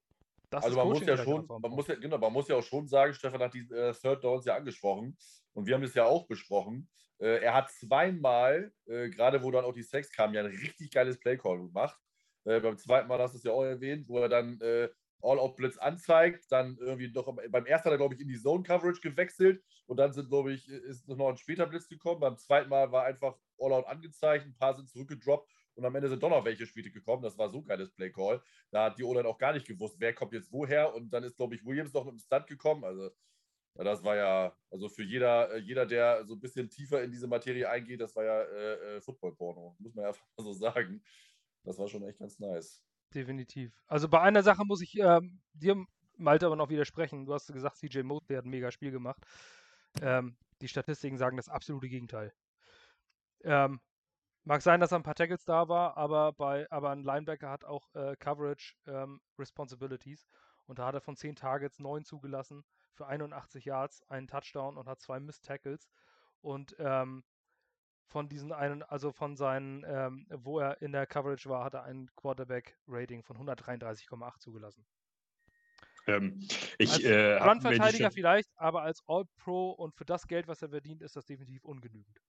Das 0.49 0.65
also 0.65 0.77
man 0.77 0.87
muss 0.87 1.05
ja 1.05 1.17
schon, 1.17 1.45
man 1.47 1.71
muss 1.71 1.87
ja, 1.87 1.95
genau, 1.95 2.17
man 2.17 2.33
muss 2.33 2.47
ja 2.47 2.57
auch 2.57 2.63
schon 2.63 2.87
sagen, 2.87 3.13
Stefan 3.13 3.41
hat 3.41 3.53
die 3.53 3.69
äh, 3.71 3.93
Third 3.93 4.23
Downs 4.23 4.45
ja 4.45 4.55
angesprochen 4.55 5.15
und 5.53 5.67
wir 5.67 5.75
haben 5.75 5.83
es 5.83 5.93
ja 5.93 6.05
auch 6.05 6.27
besprochen. 6.27 6.89
Äh, 7.19 7.41
er 7.43 7.53
hat 7.53 7.71
zweimal, 7.71 8.73
äh, 8.85 9.09
gerade 9.09 9.43
wo 9.43 9.51
dann 9.51 9.65
auch 9.65 9.73
die 9.73 9.83
Sex 9.83 10.11
kam, 10.11 10.33
ja 10.33 10.41
ein 10.41 10.47
richtig 10.47 10.91
geiles 10.91 11.19
Playcall 11.19 11.57
gemacht. 11.57 11.97
Äh, 12.45 12.59
beim 12.59 12.77
zweiten 12.77 13.07
Mal 13.07 13.19
hast 13.19 13.33
du 13.33 13.37
es 13.37 13.43
ja 13.43 13.51
auch 13.51 13.63
erwähnt, 13.63 14.07
wo 14.07 14.19
er 14.19 14.29
dann 14.29 14.59
äh, 14.61 14.89
All-Out-Blitz 15.21 15.77
anzeigt, 15.77 16.51
dann 16.51 16.77
irgendwie 16.77 17.11
doch 17.11 17.35
beim 17.35 17.65
ersten 17.65 17.85
hat 17.85 17.93
er, 17.93 17.97
glaube 17.97 18.15
ich, 18.15 18.21
in 18.21 18.27
die 18.27 18.39
Zone-Coverage 18.39 19.01
gewechselt 19.01 19.63
und 19.85 19.97
dann 19.97 20.13
sind, 20.13 20.29
glaube 20.29 20.51
ich, 20.53 20.67
ist 20.67 21.07
noch 21.07 21.29
ein 21.29 21.37
später 21.37 21.67
Blitz 21.67 21.87
gekommen. 21.87 22.19
Beim 22.19 22.37
zweiten 22.37 22.69
Mal 22.69 22.91
war 22.91 23.05
einfach 23.05 23.37
All-Out 23.59 23.85
angezeigt, 23.85 24.45
ein 24.45 24.55
paar 24.55 24.75
sind 24.75 24.89
zurückgedroppt 24.89 25.51
und 25.75 25.85
am 25.85 25.95
Ende 25.95 26.09
sind 26.09 26.21
doch 26.21 26.29
noch 26.29 26.45
welche 26.45 26.65
später 26.65 26.89
gekommen. 26.89 27.23
Das 27.23 27.37
war 27.37 27.49
so 27.49 27.61
geiles 27.61 27.91
Play-Call. 27.93 28.41
Da 28.71 28.85
hat 28.85 28.97
die 28.97 29.03
O-Line 29.03 29.27
auch 29.27 29.37
gar 29.37 29.53
nicht 29.53 29.67
gewusst, 29.67 29.95
wer 29.99 30.13
kommt 30.13 30.33
jetzt 30.33 30.51
woher. 30.51 30.93
Und 30.93 31.11
dann 31.11 31.23
ist, 31.23 31.37
glaube 31.37 31.55
ich, 31.55 31.65
Williams 31.65 31.93
noch 31.93 32.05
mit 32.05 32.13
dem 32.13 32.19
Stunt 32.19 32.47
gekommen. 32.47 32.83
Also, 32.83 33.11
das 33.75 34.03
war 34.03 34.15
ja, 34.15 34.55
also 34.69 34.89
für 34.89 35.03
jeder, 35.03 35.51
äh, 35.53 35.57
jeder, 35.59 35.85
der 35.85 36.25
so 36.25 36.35
ein 36.35 36.39
bisschen 36.39 36.69
tiefer 36.69 37.03
in 37.03 37.11
diese 37.11 37.27
Materie 37.27 37.69
eingeht, 37.69 38.01
das 38.01 38.15
war 38.15 38.23
ja 38.23 38.41
äh, 38.41 38.97
äh, 38.97 39.01
Football-Porno. 39.01 39.75
Muss 39.79 39.95
man 39.95 40.03
ja 40.03 40.07
einfach 40.09 40.25
mal 40.37 40.43
so 40.43 40.53
sagen. 40.53 41.01
Das 41.63 41.77
war 41.77 41.87
schon 41.87 42.03
echt 42.03 42.19
ganz 42.19 42.39
nice. 42.39 42.83
Definitiv. 43.13 43.81
Also 43.87 44.07
bei 44.07 44.21
einer 44.21 44.43
Sache 44.43 44.65
muss 44.65 44.81
ich 44.81 44.97
ähm, 44.97 45.41
dir, 45.53 45.85
Malte, 46.17 46.45
aber 46.45 46.55
noch 46.55 46.69
widersprechen. 46.69 47.25
Du 47.25 47.33
hast 47.33 47.51
gesagt, 47.51 47.77
CJ 47.77 48.03
Mosley 48.03 48.35
hat 48.35 48.45
ein 48.45 48.49
mega 48.49 48.71
Spiel 48.71 48.91
gemacht. 48.91 49.21
Ähm, 50.01 50.37
die 50.61 50.67
Statistiken 50.67 51.17
sagen 51.17 51.37
das 51.37 51.49
absolute 51.49 51.89
Gegenteil. 51.89 52.33
Ähm, 53.43 53.81
Mag 54.43 54.63
sein, 54.63 54.79
dass 54.79 54.91
er 54.91 54.97
ein 54.97 55.03
paar 55.03 55.13
Tackles 55.13 55.45
da 55.45 55.67
war, 55.69 55.97
aber, 55.97 56.33
bei, 56.33 56.65
aber 56.71 56.89
ein 56.89 57.03
Linebacker 57.03 57.49
hat 57.49 57.63
auch 57.63 57.93
äh, 57.93 58.15
Coverage 58.15 58.73
ähm, 58.87 59.21
Responsibilities. 59.37 60.27
Und 60.71 60.79
da 60.79 60.85
hat 60.85 60.95
er 60.95 61.01
von 61.01 61.17
10 61.17 61.35
Targets 61.35 61.79
9 61.79 62.05
zugelassen 62.05 62.63
für 62.93 63.05
81 63.05 63.65
Yards, 63.65 64.03
einen 64.07 64.29
Touchdown 64.29 64.77
und 64.77 64.87
hat 64.87 65.01
zwei 65.01 65.19
Missed 65.19 65.43
Tackles. 65.43 65.89
Und 66.39 66.77
ähm, 66.79 67.25
von 68.05 68.29
diesen 68.29 68.53
einen, 68.53 68.81
also 68.81 69.11
von 69.11 69.35
seinen, 69.35 69.83
ähm, 69.85 70.25
wo 70.29 70.59
er 70.59 70.81
in 70.81 70.93
der 70.93 71.05
Coverage 71.07 71.49
war, 71.49 71.65
hat 71.65 71.73
er 71.73 71.83
ein 71.83 72.09
Quarterback-Rating 72.15 73.21
von 73.21 73.35
133,8 73.35 74.39
zugelassen. 74.39 74.85
Ähm, 76.07 76.39
ich, 76.77 76.93
als 76.93 77.03
äh, 77.03 77.33
Run-Verteidiger 77.33 78.05
Stat- 78.05 78.13
vielleicht, 78.13 78.49
aber 78.55 78.83
als 78.83 79.03
All-Pro 79.07 79.71
und 79.71 79.93
für 79.93 80.05
das 80.05 80.25
Geld, 80.25 80.47
was 80.47 80.61
er 80.61 80.69
verdient, 80.69 81.01
ist 81.01 81.17
das 81.17 81.25
definitiv 81.25 81.65
ungenügend. 81.65 82.21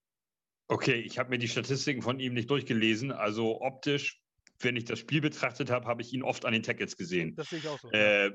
Okay, 0.66 0.96
ich 0.96 1.16
habe 1.20 1.30
mir 1.30 1.38
die 1.38 1.46
Statistiken 1.46 2.02
von 2.02 2.18
ihm 2.18 2.34
nicht 2.34 2.50
durchgelesen. 2.50 3.12
Also 3.12 3.60
optisch, 3.60 4.20
wenn 4.60 4.76
ich 4.76 4.84
das 4.84 4.98
Spiel 4.98 5.20
betrachtet 5.20 5.70
habe, 5.70 5.86
habe 5.86 6.02
ich 6.02 6.12
ihn 6.12 6.22
oft 6.22 6.44
an 6.44 6.52
den 6.52 6.62
Tackles 6.62 6.96
gesehen. 6.96 7.34
Das 7.36 7.50
sehe 7.50 7.58
ich 7.58 7.68
auch 7.68 7.78
so. 7.80 7.90
Äh, 7.90 8.32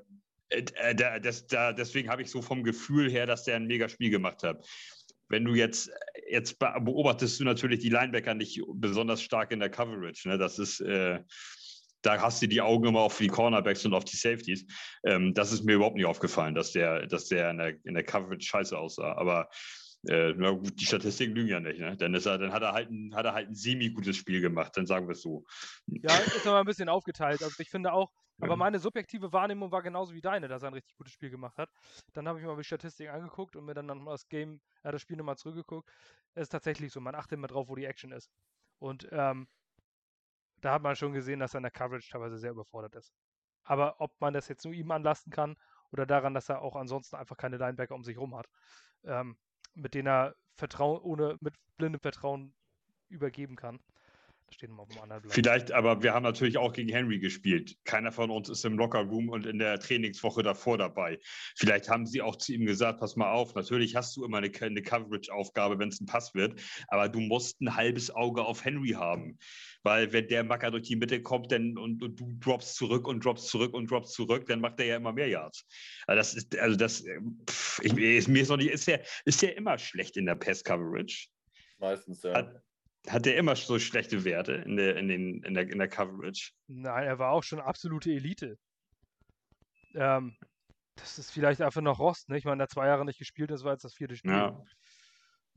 äh, 0.50 0.96
da, 0.96 1.20
das, 1.20 1.48
da, 1.48 1.74
deswegen 1.74 2.10
habe 2.10 2.22
ich 2.22 2.30
so 2.30 2.42
vom 2.42 2.64
Gefühl 2.64 3.10
her, 3.10 3.26
dass 3.26 3.44
der 3.44 3.56
ein 3.56 3.68
mega 3.68 3.90
Spiel 3.90 4.10
gemacht 4.10 4.44
hat. 4.44 4.66
Wenn 5.30 5.44
du 5.44 5.56
jetzt, 5.56 5.90
jetzt 6.30 6.58
be- 6.58 6.74
beobachtest 6.80 7.40
du 7.40 7.44
natürlich 7.44 7.80
die 7.80 7.90
Linebacker 7.90 8.34
nicht 8.34 8.62
besonders 8.76 9.22
stark 9.22 9.52
in 9.52 9.60
der 9.60 9.70
Coverage. 9.70 10.30
Ne? 10.30 10.38
Das 10.38 10.58
ist, 10.58 10.80
äh, 10.80 11.20
da 12.02 12.22
hast 12.22 12.42
du 12.42 12.48
die 12.48 12.62
Augen 12.62 12.88
immer 12.88 13.02
auf 13.02 13.18
die 13.18 13.28
Cornerbacks 13.28 13.86
und 13.86 13.94
auf 13.94 14.06
die 14.06 14.16
Safeties. 14.16 14.66
Ähm, 15.04 15.34
das 15.34 15.52
ist 15.52 15.66
mir 15.66 15.74
überhaupt 15.74 15.98
nicht 15.98 16.06
aufgefallen, 16.06 16.56
dass 16.56 16.72
der, 16.72 17.08
dass 17.08 17.26
der 17.26 17.52
in 17.52 17.58
der, 17.58 17.74
in 17.84 17.94
der 17.96 18.04
Coverage 18.04 18.48
scheiße 18.48 18.78
aussah. 18.78 19.18
Aber 19.18 19.50
äh, 20.08 20.34
na 20.36 20.52
gut, 20.52 20.80
die 20.80 20.86
Statistiken 20.86 21.36
lügen 21.36 21.50
ja 21.50 21.60
nicht, 21.60 21.80
ne? 21.80 21.96
Dann, 21.98 22.14
ist 22.14 22.26
er, 22.26 22.38
dann 22.38 22.52
hat 22.52 22.62
er 22.62 22.74
halt 22.74 22.90
ein, 22.90 23.14
hat 23.16 23.26
er 23.26 23.34
halt 23.34 23.50
ein 23.50 23.56
semi-gutes 23.56 24.16
Spiel 24.16 24.42
gemacht, 24.42 24.76
dann 24.76 24.86
sagen 24.86 25.08
wir 25.08 25.14
es 25.14 25.22
so. 25.22 25.46
Ja, 25.88 26.16
ist 26.18 26.48
aber 26.48 26.60
ein 26.60 26.66
bisschen 26.66 26.90
aufgeteilt. 26.90 27.44
Also 27.44 27.56
ich 27.60 27.70
finde 27.70 27.94
auch, 27.94 28.12
aber 28.40 28.56
meine 28.56 28.80
subjektive 28.80 29.34
Wahrnehmung 29.34 29.72
war 29.72 29.82
genauso 29.82 30.14
wie 30.14 30.22
deine, 30.22 30.48
dass 30.48 30.62
er 30.62 30.70
ein 30.70 30.74
richtig 30.74 30.96
gutes 30.96 31.14
Spiel 31.14 31.30
gemacht 31.30 31.58
hat. 31.58 31.70
Dann 32.14 32.28
habe 32.28 32.40
ich 32.40 32.46
mir 32.46 32.52
mal 32.52 32.58
die 32.58 32.64
Statistiken 32.64 33.12
angeguckt 33.12 33.56
und 33.56 33.66
mir 33.66 33.74
dann 33.74 33.88
nochmal 33.88 34.14
das 34.14 34.28
Game, 34.28 34.62
äh, 34.84 34.92
das 34.92 35.02
Spiel 35.02 35.18
nochmal 35.18 35.38
zurückgeguckt. 35.38 35.90
Es 36.36 36.44
ist 36.44 36.50
tatsächlich 36.50 36.92
so, 36.92 37.02
man 37.02 37.16
achtet 37.16 37.34
immer 37.34 37.48
drauf, 37.48 37.68
wo 37.68 37.76
die 37.76 37.86
Action 37.86 38.12
ist. 38.12 38.30
Und 38.80 39.08
ähm, 39.12 39.48
da 40.62 40.74
hat 40.74 40.84
man 40.84 40.96
schon 40.96 41.14
gesehen, 41.14 41.40
dass 41.40 41.56
er 41.56 41.60
in 41.60 41.64
der 41.64 41.72
Coverage 41.72 42.10
teilweise 42.12 42.38
sehr 42.38 42.52
überfordert 42.52 42.96
ist. 42.96 43.12
Aber 43.64 44.00
ob 44.00 44.12
man 44.20 44.34
das 44.34 44.48
jetzt 44.48 44.64
nur 44.66 44.74
ihm 44.74 44.92
anlasten 44.92 45.32
kann 45.32 45.58
oder 45.92 46.06
daran, 46.06 46.34
dass 46.34 46.50
er 46.50 46.62
auch 46.62 46.76
ansonsten 46.76 47.16
einfach 47.16 47.38
keine 47.38 47.58
Linebacker 47.58 47.96
um 47.96 48.04
sich 48.04 48.18
rum 48.18 48.36
hat, 48.36 48.48
ähm, 49.04 49.38
mit 49.78 49.94
denen 49.94 50.08
er 50.08 50.36
Vertrauen, 50.56 51.02
ohne 51.02 51.38
mit 51.40 51.54
blindem 51.78 52.02
Vertrauen 52.02 52.54
übergeben 53.10 53.56
kann. 53.56 53.80
Steht 54.50 54.70
nochmal 54.70 54.86
auf 54.86 54.90
dem 54.90 55.02
anderen 55.02 55.22
Blatt. 55.24 55.34
Vielleicht, 55.34 55.72
aber 55.72 56.02
wir 56.02 56.14
haben 56.14 56.24
natürlich 56.24 56.58
auch 56.58 56.72
gegen 56.74 56.90
Henry 56.90 57.20
gespielt. 57.20 57.76
Keiner 57.84 58.12
von 58.12 58.32
uns 58.32 58.50
ist 58.50 58.64
im 58.66 58.78
Lockerroom 58.78 59.30
und 59.30 59.46
in 59.46 59.60
der 59.60 59.78
Trainingswoche 59.80 60.42
davor 60.42 60.78
dabei. 60.78 61.20
Vielleicht 61.58 61.90
haben 61.90 62.06
sie 62.06 62.22
auch 62.22 62.38
zu 62.38 62.54
ihm 62.54 62.66
gesagt, 62.66 63.00
pass 63.00 63.16
mal 63.16 63.32
auf, 63.32 63.54
natürlich 63.56 63.96
hast 63.96 64.16
du 64.16 64.24
immer 64.24 64.38
eine, 64.38 64.50
eine 64.62 64.82
Coverage-Aufgabe, 64.82 65.80
wenn 65.80 65.90
es 65.90 66.00
ein 66.00 66.06
Pass 66.06 66.34
wird, 66.34 66.62
aber 66.88 67.10
du 67.10 67.20
musst 67.20 67.62
ein 67.62 67.76
halbes 67.76 68.10
Auge 68.10 68.46
auf 68.46 68.64
Henry 68.64 68.92
haben. 68.92 69.38
Weil 69.84 70.12
wenn 70.12 70.28
der 70.28 70.44
Macker 70.44 70.72
durch 70.72 70.84
die 70.84 70.96
Mitte 70.96 71.22
kommt 71.22 71.52
dann, 71.52 71.78
und, 71.78 72.02
und 72.02 72.20
du 72.20 72.34
droppst 72.40 72.76
zurück 72.76 73.08
und 73.08 73.24
droppst 73.24 73.48
zurück 73.48 73.74
und 73.74 73.92
droppst 73.92 74.14
zurück, 74.14 74.46
dann 74.48 74.60
macht 74.62 74.80
er 74.80 74.86
ja 74.86 74.96
immer 74.98 75.14
mehr 75.14 75.28
Yards. 75.28 75.66
Also 76.08 76.18
das 76.18 76.34
ist, 76.34 76.58
also 76.58 76.76
das, 76.78 77.04
pff, 77.50 77.80
ich, 77.84 77.96
ist 77.98 78.28
mir 78.28 78.42
ist 78.42 78.50
noch 78.50 78.58
nicht, 78.58 78.72
ist 78.72 78.88
der, 78.88 79.04
ist 79.26 79.44
immer 79.44 79.78
schlecht 79.78 80.18
in 80.18 80.26
der 80.26 80.36
Pass-Coverage? 80.36 81.28
Meistens, 81.80 82.24
ja. 82.24 82.34
Hat- 82.34 82.64
Hat 83.10 83.26
der 83.26 83.38
immer 83.38 83.56
so 83.56 83.80
schlechte 83.80 84.24
Werte 84.26 84.54
in 84.54 84.76
der, 84.76 84.98
in 84.98 85.08
den, 85.08 85.44
in 85.44 85.54
der, 85.54 85.70
in 85.70 85.78
der 85.80 85.88
Coverage? 85.88 86.52
Nein, 86.68 87.08
er 87.08 87.20
war 87.20 87.32
auch 87.32 87.44
schon 87.44 87.60
absolute 87.60 88.12
Elite. 88.12 88.58
Ähm, 89.94 90.36
das 90.96 91.18
ist 91.18 91.32
vielleicht 91.32 91.62
einfach 91.62 91.82
noch 91.82 92.00
Rost, 92.00 92.30
ne? 92.30 92.38
Ich 92.38 92.46
meine, 92.46 92.62
er 92.62 92.64
hat 92.64 92.72
zwei 92.72 92.88
Jahre 92.88 93.06
nicht 93.06 93.20
gespielt, 93.20 93.52
das 93.52 93.64
war 93.64 93.74
jetzt 93.74 93.86
das 93.86 93.94
vierte 93.94 94.16
Spiel. 94.16 94.32
Ja. 94.32 94.64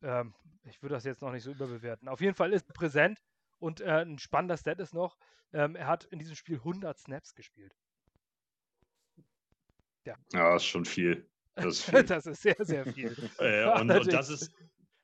Ähm, 0.03 0.35
ich 0.65 0.81
würde 0.83 0.95
das 0.95 1.05
jetzt 1.05 1.23
noch 1.23 1.33
nicht 1.33 1.43
so 1.43 1.51
überbewerten. 1.51 2.09
Auf 2.09 2.21
jeden 2.21 2.35
Fall 2.35 2.53
ist 2.53 2.69
er 2.69 2.75
präsent 2.75 3.19
und 3.59 3.81
äh, 3.81 4.03
ein 4.03 4.19
spannender 4.19 4.57
Stat 4.57 4.79
ist 4.81 4.95
noch, 4.95 5.17
ähm, 5.53 5.75
er 5.77 5.87
hat 5.87 6.05
in 6.05 6.19
diesem 6.19 6.37
Spiel 6.37 6.57
100 6.57 6.99
Snaps 6.99 7.35
gespielt. 7.35 7.75
Ja, 10.07 10.17
das 10.31 10.63
ist 10.63 10.69
schon 10.69 10.85
viel. 10.85 11.29
Das 11.55 11.89
ist 11.89 11.93
das 12.11 12.27
ist 12.27 12.43
sehr, 12.43 12.57
sehr 12.61 12.87
viel. 12.87 13.17
äh, 13.41 13.63
Ja, 13.63 13.81
und, 13.81 13.91
und 13.91 14.13
das 14.13 14.29
ist, 14.29 14.53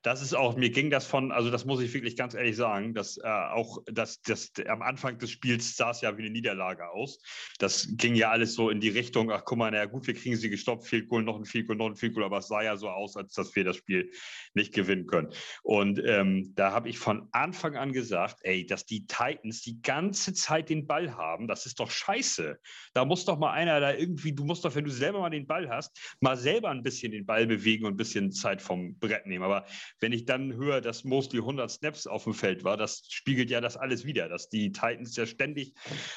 das 0.07 0.21
ist 0.21 0.33
auch, 0.33 0.55
mir 0.55 0.69
ging 0.69 0.89
das 0.89 1.05
von, 1.05 1.33
also 1.33 1.51
das 1.51 1.65
muss 1.65 1.81
ich 1.81 1.93
wirklich 1.93 2.15
ganz 2.15 2.33
ehrlich 2.33 2.55
sagen, 2.55 2.93
dass 2.93 3.17
äh, 3.17 3.27
auch 3.27 3.79
das, 3.87 4.21
das, 4.21 4.53
am 4.65 4.81
Anfang 4.81 5.17
des 5.17 5.31
Spiels 5.31 5.75
sah 5.75 5.91
es 5.91 5.99
ja 5.99 6.17
wie 6.17 6.21
eine 6.21 6.31
Niederlage 6.31 6.89
aus. 6.89 7.19
Das 7.59 7.89
ging 7.91 8.15
ja 8.15 8.31
alles 8.31 8.53
so 8.53 8.69
in 8.69 8.79
die 8.79 8.87
Richtung, 8.87 9.29
ach 9.31 9.43
guck 9.43 9.57
mal, 9.57 9.69
naja 9.69 9.83
gut, 9.83 10.07
wir 10.07 10.13
kriegen 10.13 10.37
sie 10.37 10.49
gestoppt, 10.49 10.87
Field 10.87 11.09
Goal, 11.09 11.23
noch 11.23 11.35
ein 11.35 11.43
Field 11.43 11.67
Goal, 11.67 11.75
noch 11.75 11.87
ein 11.87 11.97
Field 11.97 12.13
Goal, 12.13 12.23
aber 12.23 12.37
es 12.37 12.47
sah 12.47 12.61
ja 12.61 12.77
so 12.77 12.87
aus, 12.87 13.17
als 13.17 13.33
dass 13.33 13.53
wir 13.57 13.65
das 13.65 13.75
Spiel 13.75 14.09
nicht 14.53 14.73
gewinnen 14.73 15.07
können. 15.07 15.27
Und 15.61 16.01
ähm, 16.05 16.53
da 16.55 16.71
habe 16.71 16.87
ich 16.87 16.99
von 16.99 17.27
Anfang 17.33 17.75
an 17.75 17.91
gesagt, 17.91 18.37
ey, 18.43 18.65
dass 18.65 18.85
die 18.85 19.07
Titans 19.07 19.61
die 19.61 19.81
ganze 19.81 20.33
Zeit 20.33 20.69
den 20.69 20.87
Ball 20.87 21.17
haben, 21.17 21.49
das 21.49 21.65
ist 21.65 21.81
doch 21.81 21.91
scheiße. 21.91 22.57
Da 22.93 23.03
muss 23.03 23.25
doch 23.25 23.37
mal 23.37 23.51
einer 23.51 23.81
da 23.81 23.93
irgendwie, 23.93 24.31
du 24.31 24.45
musst 24.45 24.63
doch, 24.63 24.73
wenn 24.73 24.85
du 24.85 24.91
selber 24.91 25.19
mal 25.19 25.31
den 25.31 25.47
Ball 25.47 25.67
hast, 25.67 25.99
mal 26.21 26.37
selber 26.37 26.69
ein 26.69 26.81
bisschen 26.81 27.11
den 27.11 27.25
Ball 27.25 27.45
bewegen 27.45 27.85
und 27.85 27.95
ein 27.95 27.97
bisschen 27.97 28.31
Zeit 28.31 28.61
vom 28.61 28.97
Brett 28.99 29.25
nehmen. 29.25 29.43
Aber 29.43 29.65
wenn 29.99 30.11
ich 30.11 30.25
dann 30.25 30.53
höre, 30.53 30.81
dass 30.81 31.03
mostly 31.03 31.39
100 31.39 31.69
Snaps 31.69 32.07
auf 32.07 32.23
dem 32.23 32.33
Feld 32.33 32.63
war, 32.63 32.77
das 32.77 33.05
spiegelt 33.09 33.49
ja 33.49 33.61
das 33.61 33.77
alles 33.77 34.05
wieder, 34.05 34.29
dass 34.29 34.49
die 34.49 34.71
Titans 34.71 35.15
ja 35.15 35.25
ständig 35.25 35.73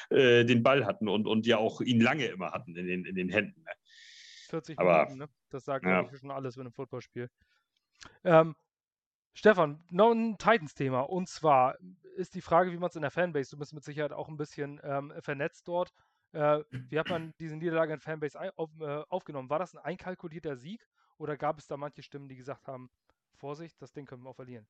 äh, 0.09 0.45
den 0.45 0.63
Ball 0.63 0.85
hatten 0.85 1.07
und, 1.07 1.27
und 1.27 1.45
ja 1.45 1.57
auch 1.57 1.81
ihn 1.81 2.01
lange 2.01 2.25
immer 2.25 2.51
hatten 2.51 2.75
in 2.75 2.87
den, 2.87 3.05
in 3.05 3.15
den 3.15 3.29
Händen. 3.29 3.61
Ne? 3.63 3.71
40 4.49 4.79
Aber- 4.79 5.03
Minuten, 5.03 5.17
ne? 5.19 5.29
Das 5.49 5.65
sagt, 5.65 5.85
ja. 5.85 6.09
schon 6.15 6.31
alles 6.31 6.55
in 6.55 6.61
einem 6.61 6.73
Footballspiel. 6.73 7.29
Ähm, 8.23 8.55
Stefan, 9.33 9.83
noch 9.89 10.11
ein 10.11 10.37
Titans-Thema. 10.37 11.01
Und 11.01 11.27
zwar 11.29 11.77
ist 12.15 12.35
die 12.35 12.41
Frage, 12.41 12.71
wie 12.71 12.77
man 12.77 12.89
es 12.89 12.95
in 12.95 13.01
der 13.01 13.11
Fanbase, 13.11 13.51
du 13.51 13.57
bist 13.57 13.73
mit 13.73 13.83
Sicherheit 13.83 14.11
auch 14.11 14.27
ein 14.27 14.37
bisschen 14.37 14.79
ähm, 14.83 15.13
vernetzt 15.19 15.67
dort. 15.67 15.93
Äh, 16.33 16.59
wie 16.69 16.99
hat 16.99 17.09
man 17.09 17.33
diese 17.39 17.55
Niederlage 17.55 17.93
in 17.93 17.99
der 17.99 18.03
Fanbase 18.03 18.39
auf, 18.57 18.69
äh, 18.79 19.03
aufgenommen? 19.09 19.49
War 19.49 19.59
das 19.59 19.73
ein 19.73 19.83
einkalkulierter 19.83 20.55
Sieg 20.55 20.85
oder 21.17 21.37
gab 21.37 21.59
es 21.59 21.67
da 21.67 21.77
manche 21.77 22.03
Stimmen, 22.03 22.29
die 22.29 22.35
gesagt 22.35 22.67
haben, 22.67 22.89
Vorsicht, 23.41 23.81
das 23.81 23.91
Ding 23.91 24.05
können 24.05 24.23
wir 24.23 24.29
auch 24.29 24.35
verlieren? 24.35 24.67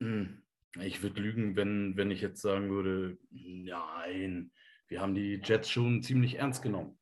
Hm, 0.00 0.42
Ich 0.80 1.02
würde 1.02 1.20
lügen, 1.20 1.56
wenn, 1.56 1.96
wenn 1.96 2.12
ich 2.12 2.20
jetzt 2.20 2.40
sagen 2.40 2.70
würde, 2.70 3.18
nein, 3.30 4.52
wir 4.86 5.00
haben 5.00 5.14
die 5.14 5.40
Jets 5.42 5.68
schon 5.68 6.02
ziemlich 6.02 6.36
ernst 6.36 6.62
genommen. 6.62 6.98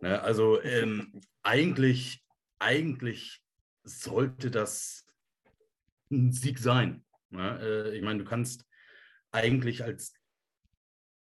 Ne, 0.00 0.22
also 0.22 0.62
ähm, 0.62 1.20
eigentlich, 1.42 2.24
eigentlich 2.60 3.42
sollte 3.82 4.50
das 4.50 5.06
ein 6.10 6.30
Sieg 6.32 6.58
sein. 6.58 7.04
Ne? 7.30 7.58
Äh, 7.60 7.96
ich 7.96 8.02
meine, 8.02 8.20
du 8.20 8.24
kannst 8.24 8.64
eigentlich 9.32 9.82
als 9.82 10.14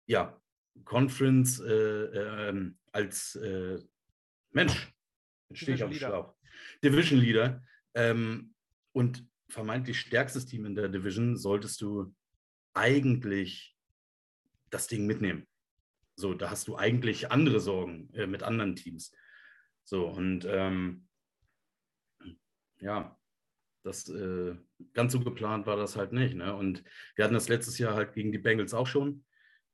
ja, 0.06 0.38
Conference, 0.84 1.58
äh, 1.60 2.48
ähm, 2.48 2.78
als 2.92 3.34
äh, 3.36 3.78
Mensch, 4.50 4.92
stehe 5.52 5.74
ich 5.74 5.82
auf 5.82 5.90
dem. 5.90 5.98
Schlauch, 5.98 6.34
Division 6.82 7.18
Leader 7.18 7.62
ähm, 7.94 8.54
und 8.92 9.26
vermeintlich 9.48 10.00
stärkstes 10.00 10.46
Team 10.46 10.64
in 10.64 10.74
der 10.74 10.88
Division, 10.88 11.36
solltest 11.36 11.80
du 11.80 12.14
eigentlich 12.74 13.76
das 14.70 14.86
Ding 14.86 15.06
mitnehmen. 15.06 15.46
So, 16.16 16.34
da 16.34 16.50
hast 16.50 16.68
du 16.68 16.76
eigentlich 16.76 17.30
andere 17.30 17.60
Sorgen 17.60 18.12
äh, 18.14 18.26
mit 18.26 18.42
anderen 18.42 18.76
Teams. 18.76 19.12
So, 19.84 20.08
und 20.08 20.46
ähm, 20.48 21.06
ja, 22.80 23.18
das 23.82 24.08
äh, 24.08 24.56
ganz 24.92 25.12
so 25.12 25.20
geplant 25.20 25.66
war 25.66 25.76
das 25.76 25.96
halt 25.96 26.12
nicht. 26.12 26.34
Ne? 26.34 26.54
Und 26.54 26.84
wir 27.14 27.24
hatten 27.24 27.34
das 27.34 27.48
letztes 27.48 27.78
Jahr 27.78 27.94
halt 27.94 28.12
gegen 28.12 28.32
die 28.32 28.38
Bengals 28.38 28.74
auch 28.74 28.86
schon. 28.86 29.24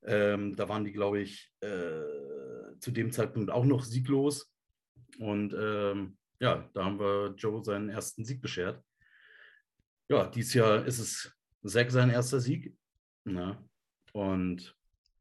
Ähm, 0.03 0.55
da 0.55 0.69
waren 0.69 0.85
die, 0.85 0.91
glaube 0.91 1.19
ich, 1.19 1.51
äh, 1.61 2.77
zu 2.79 2.91
dem 2.91 3.11
Zeitpunkt 3.11 3.51
auch 3.51 3.65
noch 3.65 3.83
sieglos. 3.83 4.53
Und 5.19 5.53
ähm, 5.57 6.17
ja, 6.39 6.69
da 6.73 6.85
haben 6.85 6.99
wir 6.99 7.33
Joe 7.37 7.63
seinen 7.63 7.89
ersten 7.89 8.25
Sieg 8.25 8.41
beschert. 8.41 8.83
Ja, 10.09 10.27
dieses 10.27 10.53
Jahr 10.53 10.85
ist 10.85 10.99
es 10.99 11.31
Zack 11.65 11.91
sein 11.91 12.09
erster 12.09 12.39
Sieg. 12.39 12.75
Ne? 13.25 13.57
Und 14.13 14.75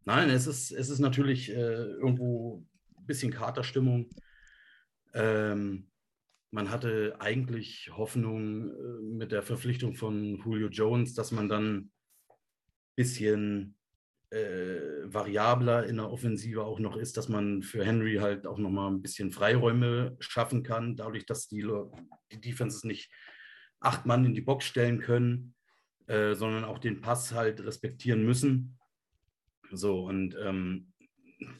nein, 0.05 0.31
es 0.31 0.47
ist, 0.47 0.71
es 0.71 0.89
ist 0.89 1.01
natürlich 1.01 1.51
äh, 1.51 1.55
irgendwo 1.55 2.65
ein 2.97 3.07
bisschen 3.07 3.33
Katerstimmung. 3.33 4.09
Ähm, 5.15 5.91
man 6.51 6.71
hatte 6.71 7.17
eigentlich 7.21 7.91
Hoffnung 7.95 8.71
äh, 8.71 9.03
mit 9.03 9.33
der 9.33 9.43
Verpflichtung 9.43 9.95
von 9.95 10.37
Julio 10.37 10.69
Jones, 10.69 11.15
dass 11.15 11.33
man 11.33 11.49
dann 11.49 11.77
ein 11.77 11.91
bisschen 12.95 13.78
äh, 14.31 15.05
variabler 15.05 15.87
in 15.87 15.97
der 15.97 16.11
Offensive 16.11 16.65
auch 16.65 16.79
noch 16.79 16.97
ist, 16.97 17.17
dass 17.17 17.29
man 17.29 17.63
für 17.63 17.85
Henry 17.85 18.17
halt 18.17 18.47
auch 18.47 18.59
noch 18.59 18.71
mal 18.71 18.89
ein 18.89 19.03
bisschen 19.03 19.31
Freiräume 19.31 20.17
schaffen 20.21 20.63
kann, 20.63 20.97
dadurch, 20.97 21.27
dass 21.27 21.49
die, 21.49 21.67
die 22.33 22.41
Defenses 22.41 22.85
nicht 22.85 23.11
acht 23.81 24.07
Mann 24.07 24.25
in 24.25 24.35
die 24.35 24.41
Box 24.41 24.67
stellen 24.67 25.01
können, 25.01 25.55
äh, 26.07 26.35
sondern 26.35 26.65
auch 26.65 26.79
den 26.79 27.01
Pass 27.01 27.33
halt 27.33 27.65
respektieren 27.65 28.25
müssen. 28.25 28.79
So, 29.73 30.07
und 30.07 30.37
ähm, 30.43 30.93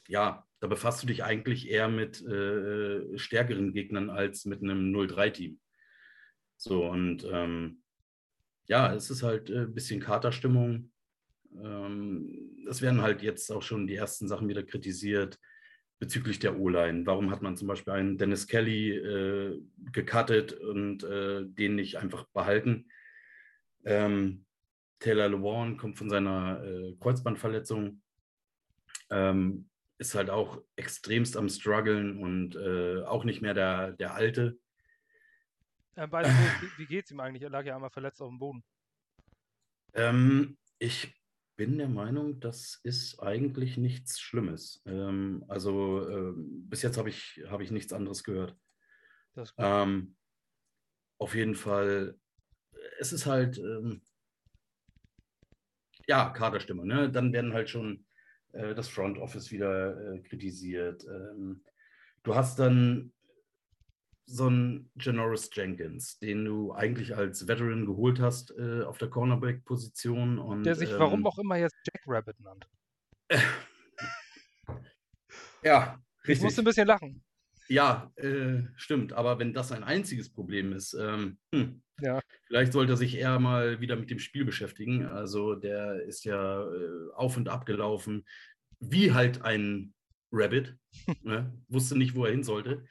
ja, 0.09 0.47
da 0.61 0.67
befasst 0.67 1.03
du 1.03 1.07
dich 1.07 1.23
eigentlich 1.23 1.71
eher 1.71 1.89
mit 1.89 2.21
äh, 2.23 3.17
stärkeren 3.17 3.73
Gegnern 3.73 4.11
als 4.11 4.45
mit 4.45 4.63
einem 4.63 4.93
0-3-Team. 4.95 5.61
So, 6.57 6.87
und 6.87 7.25
ähm, 7.31 7.83
ja, 8.67 8.93
es 8.93 9.11
ist 9.11 9.23
halt 9.23 9.51
ein 9.51 9.65
äh, 9.65 9.67
bisschen 9.67 10.01
Katerstimmung. 10.01 10.91
Ähm, 11.55 12.67
es 12.69 12.83
werden 12.83 13.03
halt 13.03 13.23
jetzt 13.23 13.51
auch 13.51 13.63
schon 13.63 13.87
die 13.87 13.97
ersten 13.97 14.29
Sachen 14.29 14.49
wieder 14.49 14.63
kritisiert 14.63 15.39
bezüglich 15.99 16.39
der 16.39 16.59
O-Line. 16.59 17.07
Warum 17.07 17.31
hat 17.31 17.43
man 17.43 17.57
zum 17.57 17.69
Beispiel 17.69 17.93
einen 17.93 18.19
Dennis 18.19 18.47
Kelly 18.47 18.97
äh, 18.97 19.61
gecuttet 19.93 20.53
und 20.53 21.03
äh, 21.03 21.45
den 21.45 21.75
nicht 21.75 21.97
einfach 21.97 22.27
behalten? 22.29 22.89
Ähm, 23.85 24.45
Taylor 25.01 25.29
Lewan 25.29 25.77
kommt 25.77 25.99
von 25.99 26.11
seiner 26.11 26.63
äh, 26.63 26.97
Kreuzbandverletzung, 27.01 28.03
ähm, 29.11 29.69
ist 29.99 30.15
halt 30.15 30.31
auch 30.31 30.63
extremst 30.77 31.37
am 31.37 31.49
struggeln 31.49 32.23
und 32.23 32.57
äh, 32.57 33.03
auch 33.05 33.25
nicht 33.25 33.43
mehr 33.43 33.55
der, 33.55 33.93
der 33.93 34.15
Alte. 34.15 34.59
Äh, 35.97 36.07
wie, 36.09 36.79
wie 36.79 36.87
geht's 36.87 37.11
ihm 37.11 37.21
eigentlich? 37.21 37.43
Er 37.43 37.51
lag 37.51 37.65
ja 37.65 37.75
einmal 37.75 37.91
verletzt 37.91 38.23
auf 38.23 38.29
dem 38.29 38.39
Boden. 38.39 38.63
Ähm, 39.95 40.57
ich 40.79 41.18
bin 41.59 41.77
der 41.77 41.89
Meinung, 41.89 42.39
das 42.39 42.81
ist 42.85 43.21
eigentlich 43.21 43.77
nichts 43.77 44.21
Schlimmes. 44.21 44.81
Ähm, 44.87 45.45
also 45.49 46.09
äh, 46.09 46.33
bis 46.37 46.83
jetzt 46.83 46.97
habe 46.97 47.09
ich, 47.09 47.43
hab 47.49 47.61
ich 47.61 47.73
nichts 47.73 47.93
anderes 47.93 48.23
gehört. 48.23 48.57
Ähm, 49.59 50.17
auf 51.19 51.35
jeden 51.35 51.57
Fall, 51.57 52.17
es 53.01 53.13
ist 53.13 53.27
halt, 53.27 53.59
ähm, 53.59 54.01
ja, 56.07 56.31
Kaderstimme. 56.31 56.87
Ne? 56.87 57.11
Dann 57.11 57.33
werden 57.33 57.53
halt 57.53 57.69
schon 57.69 58.07
äh, 58.53 58.75
das 58.75 58.89
Front 58.89 59.19
Office 59.19 59.51
wieder 59.51 60.15
äh, 60.15 60.21
kritisiert. 60.21 61.05
Ähm, 61.05 61.65
du 62.23 62.37
hast 62.37 62.61
dann 62.61 63.13
so 64.31 64.47
einen 64.47 64.91
Janoris 65.01 65.49
Jenkins, 65.53 66.19
den 66.19 66.45
du 66.45 66.73
eigentlich 66.73 67.17
als 67.17 67.49
Veteran 67.49 67.87
geholt 67.87 68.21
hast 68.21 68.53
äh, 68.59 68.83
auf 68.83 68.99
der 68.99 69.09
Cornerback-Position. 69.09 70.63
Der 70.63 70.75
sich 70.75 70.91
ähm, 70.91 70.99
warum 70.99 71.27
auch 71.27 71.39
immer 71.39 71.57
jetzt 71.57 71.77
Jack 71.85 72.03
Rabbit 72.07 72.39
nannt. 72.41 72.69
ja, 75.63 75.99
richtig. 76.21 76.37
Ich 76.37 76.43
musste 76.43 76.61
ein 76.61 76.67
bisschen 76.67 76.87
lachen. 76.87 77.25
Ja, 77.69 78.13
äh, 78.17 78.65
stimmt. 78.77 79.15
Aber 79.15 79.39
wenn 79.39 79.55
das 79.55 79.73
ein 79.73 79.83
einziges 79.83 80.31
Problem 80.31 80.73
ist, 80.73 80.93
ähm, 80.95 81.39
hm, 81.55 81.83
ja. 82.01 82.21
vielleicht 82.47 82.75
sollte 82.75 82.93
er 82.95 82.97
sich 82.97 83.17
eher 83.17 83.39
mal 83.39 83.81
wieder 83.81 83.97
mit 83.97 84.11
dem 84.11 84.19
Spiel 84.19 84.45
beschäftigen. 84.45 85.07
Also 85.07 85.55
der 85.55 86.03
ist 86.03 86.25
ja 86.25 86.63
äh, 86.63 87.13
auf 87.15 87.37
und 87.39 87.49
ab 87.49 87.65
gelaufen, 87.65 88.27
wie 88.79 89.13
halt 89.13 89.43
ein 89.43 89.95
Rabbit. 90.33 90.77
ne? 91.23 91.53
Wusste 91.69 91.97
nicht, 91.97 92.15
wo 92.15 92.27
er 92.27 92.33
hin 92.33 92.45
sollte. 92.45 92.85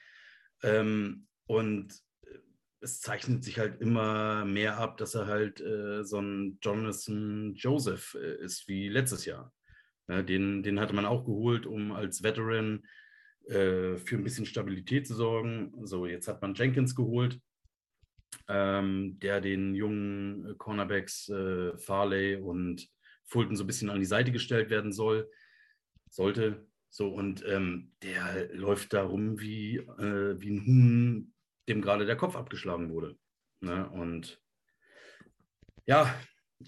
Ähm, 0.63 1.27
und 1.47 1.93
äh, 2.23 2.39
es 2.81 3.01
zeichnet 3.01 3.43
sich 3.43 3.59
halt 3.59 3.81
immer 3.81 4.45
mehr 4.45 4.77
ab, 4.77 4.97
dass 4.97 5.15
er 5.15 5.27
halt 5.27 5.61
äh, 5.61 6.03
so 6.03 6.19
ein 6.19 6.57
Jonathan 6.61 7.53
Joseph 7.55 8.15
äh, 8.15 8.43
ist 8.43 8.67
wie 8.67 8.89
letztes 8.89 9.25
Jahr. 9.25 9.53
Ja, 10.07 10.21
den, 10.21 10.63
den 10.63 10.79
hatte 10.79 10.93
man 10.93 11.05
auch 11.05 11.25
geholt, 11.25 11.65
um 11.65 11.91
als 11.91 12.23
Veteran 12.23 12.83
äh, 13.47 13.97
für 13.97 14.15
ein 14.15 14.23
bisschen 14.23 14.45
Stabilität 14.45 15.07
zu 15.07 15.15
sorgen. 15.15 15.73
So, 15.85 16.05
jetzt 16.05 16.27
hat 16.27 16.41
man 16.41 16.53
Jenkins 16.53 16.95
geholt, 16.95 17.39
ähm, 18.47 19.19
der 19.19 19.41
den 19.41 19.75
jungen 19.75 20.57
Cornerbacks 20.57 21.29
äh, 21.29 21.77
Farley 21.77 22.37
und 22.37 22.89
Fulton 23.25 23.55
so 23.55 23.63
ein 23.63 23.67
bisschen 23.67 23.89
an 23.89 23.99
die 23.99 24.05
Seite 24.05 24.31
gestellt 24.31 24.69
werden 24.69 24.91
soll, 24.91 25.29
sollte. 26.09 26.65
So, 26.97 27.09
und 27.09 27.45
ähm, 27.45 27.91
der 28.01 28.51
läuft 28.55 28.91
da 28.91 29.03
rum 29.03 29.39
wie, 29.39 29.75
äh, 29.77 30.41
wie 30.41 30.49
ein 30.49 30.65
Huhn, 30.65 31.33
dem 31.69 31.79
gerade 31.79 32.07
der 32.07 32.15
Kopf 32.15 32.35
abgeschlagen 32.35 32.89
wurde. 32.89 33.15
Ne? 33.59 33.87
Und 33.91 34.41
ja, 35.85 36.19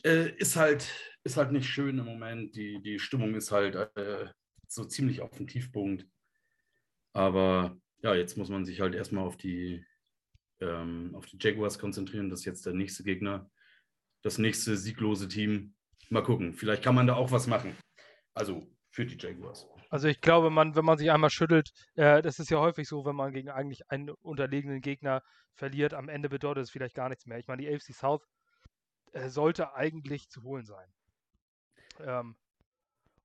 äh, 0.04 0.30
ist, 0.38 0.56
halt, 0.56 0.88
ist 1.24 1.36
halt 1.36 1.52
nicht 1.52 1.68
schön 1.68 1.98
im 1.98 2.06
Moment. 2.06 2.56
Die, 2.56 2.80
die 2.80 3.00
Stimmung 3.00 3.34
ist 3.34 3.52
halt 3.52 3.74
äh, 3.74 4.28
so 4.68 4.86
ziemlich 4.86 5.22
auf 5.22 5.36
dem 5.36 5.48
Tiefpunkt. 5.48 6.06
Aber 7.14 7.76
ja, 8.04 8.14
jetzt 8.14 8.38
muss 8.38 8.50
man 8.50 8.66
sich 8.66 8.82
halt 8.82 8.94
erstmal 8.94 9.26
auf 9.26 9.36
die, 9.36 9.84
ähm, 10.60 11.16
auf 11.16 11.26
die 11.26 11.40
Jaguars 11.42 11.80
konzentrieren. 11.80 12.30
Das 12.30 12.42
ist 12.42 12.46
jetzt 12.46 12.68
der 12.68 12.74
nächste 12.74 13.04
Gegner. 13.04 13.50
Das 14.22 14.38
nächste 14.38 14.78
sieglose 14.78 15.28
Team. 15.28 15.74
Mal 16.12 16.22
gucken. 16.22 16.54
Vielleicht 16.54 16.84
kann 16.84 16.94
man 16.94 17.08
da 17.08 17.16
auch 17.16 17.32
was 17.32 17.48
machen. 17.48 17.76
Also 18.36 18.72
für 18.92 19.08
die 19.08 19.18
Jaguars. 19.18 19.68
Also 19.90 20.08
ich 20.08 20.22
glaube, 20.22 20.52
man, 20.52 20.76
wenn 20.76 20.86
man 20.86 20.98
sich 21.00 21.12
einmal 21.12 21.32
schüttelt, 21.32 21.72
äh, 21.96 22.22
das 22.22 22.40
ist 22.40 22.52
ja 22.52 22.60
häufig 22.60 22.88
so, 22.88 23.06
wenn 23.06 23.16
man 23.16 23.34
gegen 23.34 23.50
eigentlich 23.50 23.90
einen 23.90 24.10
unterlegenen 24.10 24.82
Gegner 24.82 25.24
verliert, 25.56 25.96
am 25.96 26.10
Ende 26.10 26.30
bedeutet 26.30 26.64
es 26.64 26.70
vielleicht 26.70 26.96
gar 26.96 27.10
nichts 27.10 27.26
mehr. 27.26 27.40
Ich 27.40 27.48
meine, 27.48 27.64
die 27.64 27.74
AFC 27.74 27.94
South 27.94 28.28
äh, 29.14 29.30
sollte 29.30 29.74
eigentlich 29.74 30.30
zu 30.30 30.44
holen 30.44 30.66
sein. 30.66 30.88
Ähm, 32.02 32.36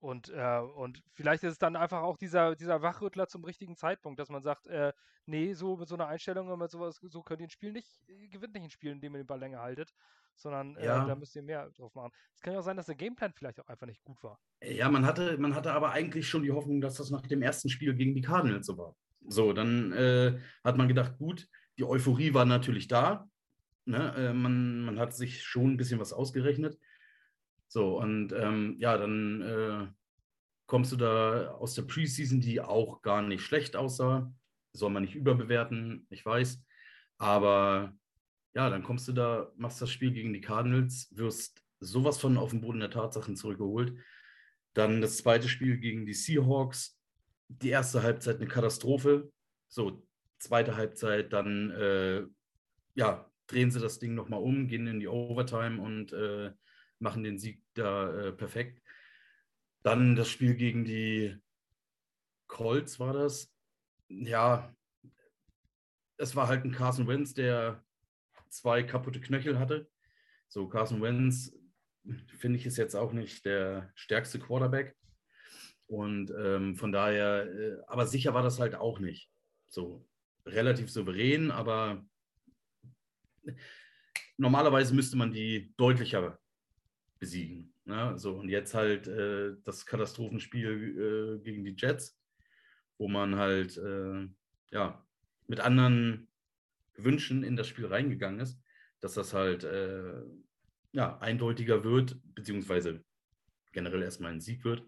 und, 0.00 0.30
äh, 0.30 0.58
und 0.58 1.02
vielleicht 1.12 1.44
ist 1.44 1.52
es 1.52 1.58
dann 1.58 1.76
einfach 1.76 2.02
auch 2.02 2.16
dieser, 2.16 2.56
dieser 2.56 2.82
Wachrüttler 2.82 3.26
zum 3.28 3.44
richtigen 3.44 3.76
Zeitpunkt, 3.76 4.18
dass 4.18 4.30
man 4.30 4.42
sagt, 4.42 4.66
äh, 4.66 4.92
nee, 5.26 5.52
so 5.52 5.76
mit 5.76 5.88
so 5.88 5.94
einer 5.94 6.08
Einstellung 6.08 6.48
und 6.48 6.58
mit 6.58 6.70
sowas, 6.70 6.98
so 7.02 7.22
könnt 7.22 7.40
ihr 7.40 7.46
ein 7.46 7.50
Spiel 7.50 7.72
nicht, 7.72 7.88
gewinnt 8.30 8.54
nicht 8.54 8.64
ein 8.64 8.70
Spiel, 8.70 8.92
indem 8.92 9.14
ihr 9.14 9.22
den 9.22 9.26
Ball 9.26 9.38
länger 9.38 9.60
haltet 9.60 9.94
sondern 10.36 10.76
äh, 10.76 10.86
ja. 10.86 11.04
äh, 11.04 11.08
da 11.08 11.14
müsst 11.14 11.34
ihr 11.36 11.42
mehr 11.42 11.70
drauf 11.70 11.94
machen. 11.94 12.12
Es 12.34 12.40
kann 12.40 12.52
ja 12.52 12.60
auch 12.60 12.64
sein, 12.64 12.76
dass 12.76 12.86
der 12.86 12.94
Gameplan 12.94 13.32
vielleicht 13.32 13.60
auch 13.60 13.68
einfach 13.68 13.86
nicht 13.86 14.02
gut 14.04 14.22
war. 14.22 14.38
Ja, 14.62 14.88
man 14.90 15.04
hatte, 15.04 15.38
man 15.38 15.54
hatte 15.54 15.72
aber 15.72 15.92
eigentlich 15.92 16.28
schon 16.28 16.42
die 16.42 16.52
Hoffnung, 16.52 16.80
dass 16.80 16.96
das 16.96 17.10
nach 17.10 17.22
dem 17.22 17.42
ersten 17.42 17.68
Spiel 17.68 17.94
gegen 17.94 18.14
die 18.14 18.22
Cardinals 18.22 18.66
so 18.66 18.78
war. 18.78 18.96
So, 19.26 19.52
dann 19.52 19.92
äh, 19.92 20.38
hat 20.62 20.76
man 20.76 20.88
gedacht, 20.88 21.16
gut, 21.18 21.48
die 21.78 21.84
Euphorie 21.84 22.34
war 22.34 22.44
natürlich 22.44 22.88
da. 22.88 23.28
Ne? 23.86 24.14
Äh, 24.16 24.32
man, 24.32 24.84
man 24.84 24.98
hat 24.98 25.14
sich 25.14 25.42
schon 25.42 25.72
ein 25.72 25.76
bisschen 25.76 26.00
was 26.00 26.12
ausgerechnet. 26.12 26.78
So, 27.68 27.98
und 28.00 28.32
ähm, 28.32 28.76
ja, 28.78 28.96
dann 28.96 29.42
äh, 29.42 29.92
kommst 30.66 30.92
du 30.92 30.96
da 30.96 31.50
aus 31.52 31.74
der 31.74 31.82
Preseason, 31.82 32.40
die 32.40 32.60
auch 32.60 33.02
gar 33.02 33.22
nicht 33.22 33.42
schlecht 33.42 33.76
aussah. 33.76 34.32
Soll 34.72 34.90
man 34.90 35.02
nicht 35.02 35.14
überbewerten, 35.14 36.06
ich 36.10 36.24
weiß. 36.24 36.62
Aber 37.18 37.94
ja, 38.54 38.70
dann 38.70 38.82
kommst 38.82 39.08
du 39.08 39.12
da, 39.12 39.52
machst 39.56 39.82
das 39.82 39.90
Spiel 39.90 40.12
gegen 40.12 40.32
die 40.32 40.40
Cardinals, 40.40 41.08
wirst 41.10 41.62
sowas 41.80 42.18
von 42.18 42.38
auf 42.38 42.50
den 42.50 42.60
Boden 42.60 42.80
der 42.80 42.90
Tatsachen 42.90 43.36
zurückgeholt. 43.36 43.98
Dann 44.74 45.00
das 45.00 45.18
zweite 45.18 45.48
Spiel 45.48 45.78
gegen 45.78 46.06
die 46.06 46.14
Seahawks. 46.14 46.98
Die 47.48 47.68
erste 47.68 48.02
Halbzeit 48.02 48.36
eine 48.36 48.46
Katastrophe. 48.46 49.30
So, 49.68 50.06
zweite 50.38 50.76
Halbzeit, 50.76 51.32
dann 51.32 51.70
äh, 51.72 52.24
ja, 52.94 53.30
drehen 53.46 53.70
sie 53.70 53.80
das 53.80 53.98
Ding 53.98 54.14
nochmal 54.14 54.40
um, 54.40 54.68
gehen 54.68 54.86
in 54.86 55.00
die 55.00 55.08
Overtime 55.08 55.80
und 55.80 56.12
äh, 56.12 56.52
machen 56.98 57.24
den 57.24 57.38
Sieg 57.38 57.62
da 57.74 58.28
äh, 58.28 58.32
perfekt. 58.32 58.80
Dann 59.82 60.16
das 60.16 60.30
Spiel 60.30 60.54
gegen 60.54 60.84
die 60.84 61.36
Colts 62.46 63.00
war 63.00 63.12
das. 63.12 63.52
Ja, 64.08 64.74
es 66.16 66.36
war 66.36 66.48
halt 66.48 66.64
ein 66.64 66.72
Carson 66.72 67.06
Wentz, 67.06 67.34
der 67.34 67.83
zwei 68.54 68.82
kaputte 68.82 69.20
Knöchel 69.20 69.58
hatte. 69.58 69.88
So, 70.48 70.68
Carson 70.68 71.02
Wentz 71.02 71.52
finde 72.38 72.58
ich 72.58 72.66
ist 72.66 72.76
jetzt 72.76 72.94
auch 72.94 73.12
nicht 73.12 73.44
der 73.44 73.90
stärkste 73.94 74.38
Quarterback. 74.38 74.96
Und 75.86 76.32
ähm, 76.38 76.76
von 76.76 76.92
daher, 76.92 77.46
äh, 77.52 77.76
aber 77.86 78.06
sicher 78.06 78.34
war 78.34 78.42
das 78.42 78.58
halt 78.58 78.74
auch 78.74 79.00
nicht. 79.00 79.30
So 79.68 80.06
relativ 80.46 80.90
souverän, 80.90 81.50
aber 81.50 82.04
normalerweise 84.36 84.94
müsste 84.94 85.16
man 85.16 85.32
die 85.32 85.74
deutlicher 85.76 86.38
besiegen. 87.18 87.74
Ne? 87.84 88.18
So, 88.18 88.36
und 88.36 88.48
jetzt 88.48 88.74
halt 88.74 89.06
äh, 89.06 89.56
das 89.64 89.86
Katastrophenspiel 89.86 91.38
äh, 91.38 91.44
gegen 91.44 91.64
die 91.64 91.74
Jets, 91.76 92.18
wo 92.98 93.08
man 93.08 93.36
halt 93.36 93.76
äh, 93.76 94.26
ja, 94.70 95.06
mit 95.46 95.60
anderen 95.60 96.28
Wünschen 96.96 97.42
in 97.42 97.56
das 97.56 97.66
Spiel 97.66 97.86
reingegangen 97.86 98.40
ist, 98.40 98.60
dass 99.00 99.14
das 99.14 99.34
halt 99.34 99.64
äh, 99.64 100.22
ja, 100.92 101.18
eindeutiger 101.18 101.84
wird, 101.84 102.16
beziehungsweise 102.34 103.04
generell 103.72 104.02
erstmal 104.02 104.32
ein 104.32 104.40
Sieg 104.40 104.64
wird. 104.64 104.84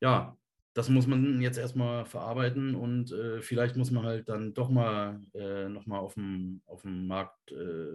Ja, 0.00 0.36
das 0.74 0.88
muss 0.88 1.06
man 1.06 1.40
jetzt 1.40 1.58
erstmal 1.58 2.04
verarbeiten 2.06 2.74
und 2.74 3.10
äh, 3.10 3.40
vielleicht 3.40 3.76
muss 3.76 3.90
man 3.90 4.04
halt 4.04 4.28
dann 4.28 4.54
doch 4.54 4.68
mal 4.68 5.20
äh, 5.34 5.68
nochmal 5.68 6.00
auf 6.00 6.14
dem, 6.14 6.62
auf 6.66 6.82
dem 6.82 7.06
Markt 7.06 7.50
äh, 7.50 7.88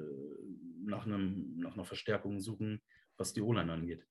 nach, 0.83 1.05
einem, 1.05 1.57
nach 1.59 1.75
einer 1.75 1.85
Verstärkung 1.85 2.39
suchen, 2.39 2.81
was 3.15 3.33
die 3.33 3.41
O-Line 3.41 3.71
angeht. 3.71 4.05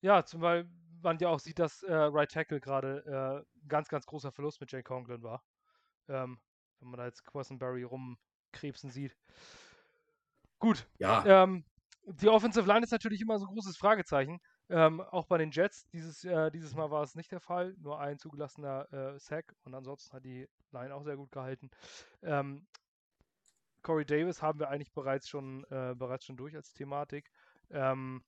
Ja, 0.00 0.24
zumal 0.24 0.68
man 1.02 1.18
ja 1.18 1.28
auch 1.28 1.40
sieht, 1.40 1.58
dass 1.58 1.82
äh, 1.82 1.92
Right 1.92 2.30
Tackle 2.30 2.60
gerade 2.60 3.04
äh, 3.06 3.60
ein 3.64 3.68
ganz, 3.68 3.88
ganz 3.88 4.06
großer 4.06 4.32
Verlust 4.32 4.60
mit 4.60 4.70
Jay 4.70 4.82
Conklin 4.82 5.22
war. 5.22 5.44
Ähm, 6.08 6.38
wenn 6.80 6.90
man 6.90 6.98
da 6.98 7.06
jetzt 7.06 7.24
Quessenberry 7.24 7.82
rumkrebsen 7.82 8.90
sieht. 8.90 9.16
Gut. 10.58 10.86
Ja. 10.98 11.44
Ähm, 11.44 11.64
die 12.06 12.28
Offensive 12.28 12.66
Line 12.66 12.84
ist 12.84 12.90
natürlich 12.90 13.20
immer 13.20 13.38
so 13.38 13.46
ein 13.46 13.54
großes 13.54 13.76
Fragezeichen. 13.76 14.40
Ähm, 14.70 15.00
auch 15.00 15.26
bei 15.26 15.38
den 15.38 15.50
Jets. 15.50 15.86
Dieses, 15.90 16.24
äh, 16.24 16.50
dieses 16.50 16.74
Mal 16.74 16.90
war 16.90 17.02
es 17.02 17.14
nicht 17.14 17.30
der 17.30 17.40
Fall. 17.40 17.74
Nur 17.78 18.00
ein 18.00 18.18
zugelassener 18.18 18.92
äh, 18.92 19.18
Sack 19.18 19.54
und 19.64 19.74
ansonsten 19.74 20.14
hat 20.14 20.24
die 20.24 20.48
Line 20.72 20.94
auch 20.94 21.02
sehr 21.02 21.16
gut 21.16 21.30
gehalten. 21.32 21.70
Ähm, 22.22 22.66
Corey 23.82 24.04
Davis 24.04 24.42
haben 24.42 24.58
wir 24.58 24.68
eigentlich 24.68 24.92
bereits 24.92 25.28
schon, 25.28 25.64
äh, 25.70 25.94
bereits 25.96 26.24
schon 26.24 26.36
durch 26.36 26.54
als 26.56 26.72
Thematik. 26.72 27.30
Ähm, 27.70 28.22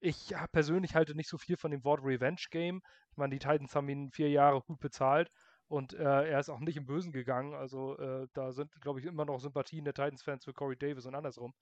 ich 0.00 0.32
persönlich 0.52 0.94
halte 0.94 1.14
nicht 1.14 1.28
so 1.28 1.38
viel 1.38 1.56
von 1.56 1.70
dem 1.70 1.84
Wort 1.84 2.02
Revenge 2.04 2.42
Game. 2.50 2.82
Ich 3.10 3.16
meine, 3.16 3.34
die 3.34 3.40
Titans 3.40 3.74
haben 3.74 3.88
ihn 3.88 4.10
vier 4.12 4.30
Jahre 4.30 4.60
gut 4.62 4.78
bezahlt 4.80 5.30
und 5.68 5.92
äh, 5.92 6.30
er 6.30 6.40
ist 6.40 6.48
auch 6.48 6.60
nicht 6.60 6.76
im 6.76 6.86
Bösen 6.86 7.12
gegangen. 7.12 7.54
Also 7.54 7.96
äh, 7.98 8.26
da 8.32 8.52
sind, 8.52 8.80
glaube 8.80 9.00
ich, 9.00 9.06
immer 9.06 9.24
noch 9.24 9.38
Sympathien 9.38 9.84
der 9.84 9.94
Titans-Fans 9.94 10.44
für 10.44 10.54
Corey 10.54 10.76
Davis 10.76 11.06
und 11.06 11.14
andersrum. 11.14 11.52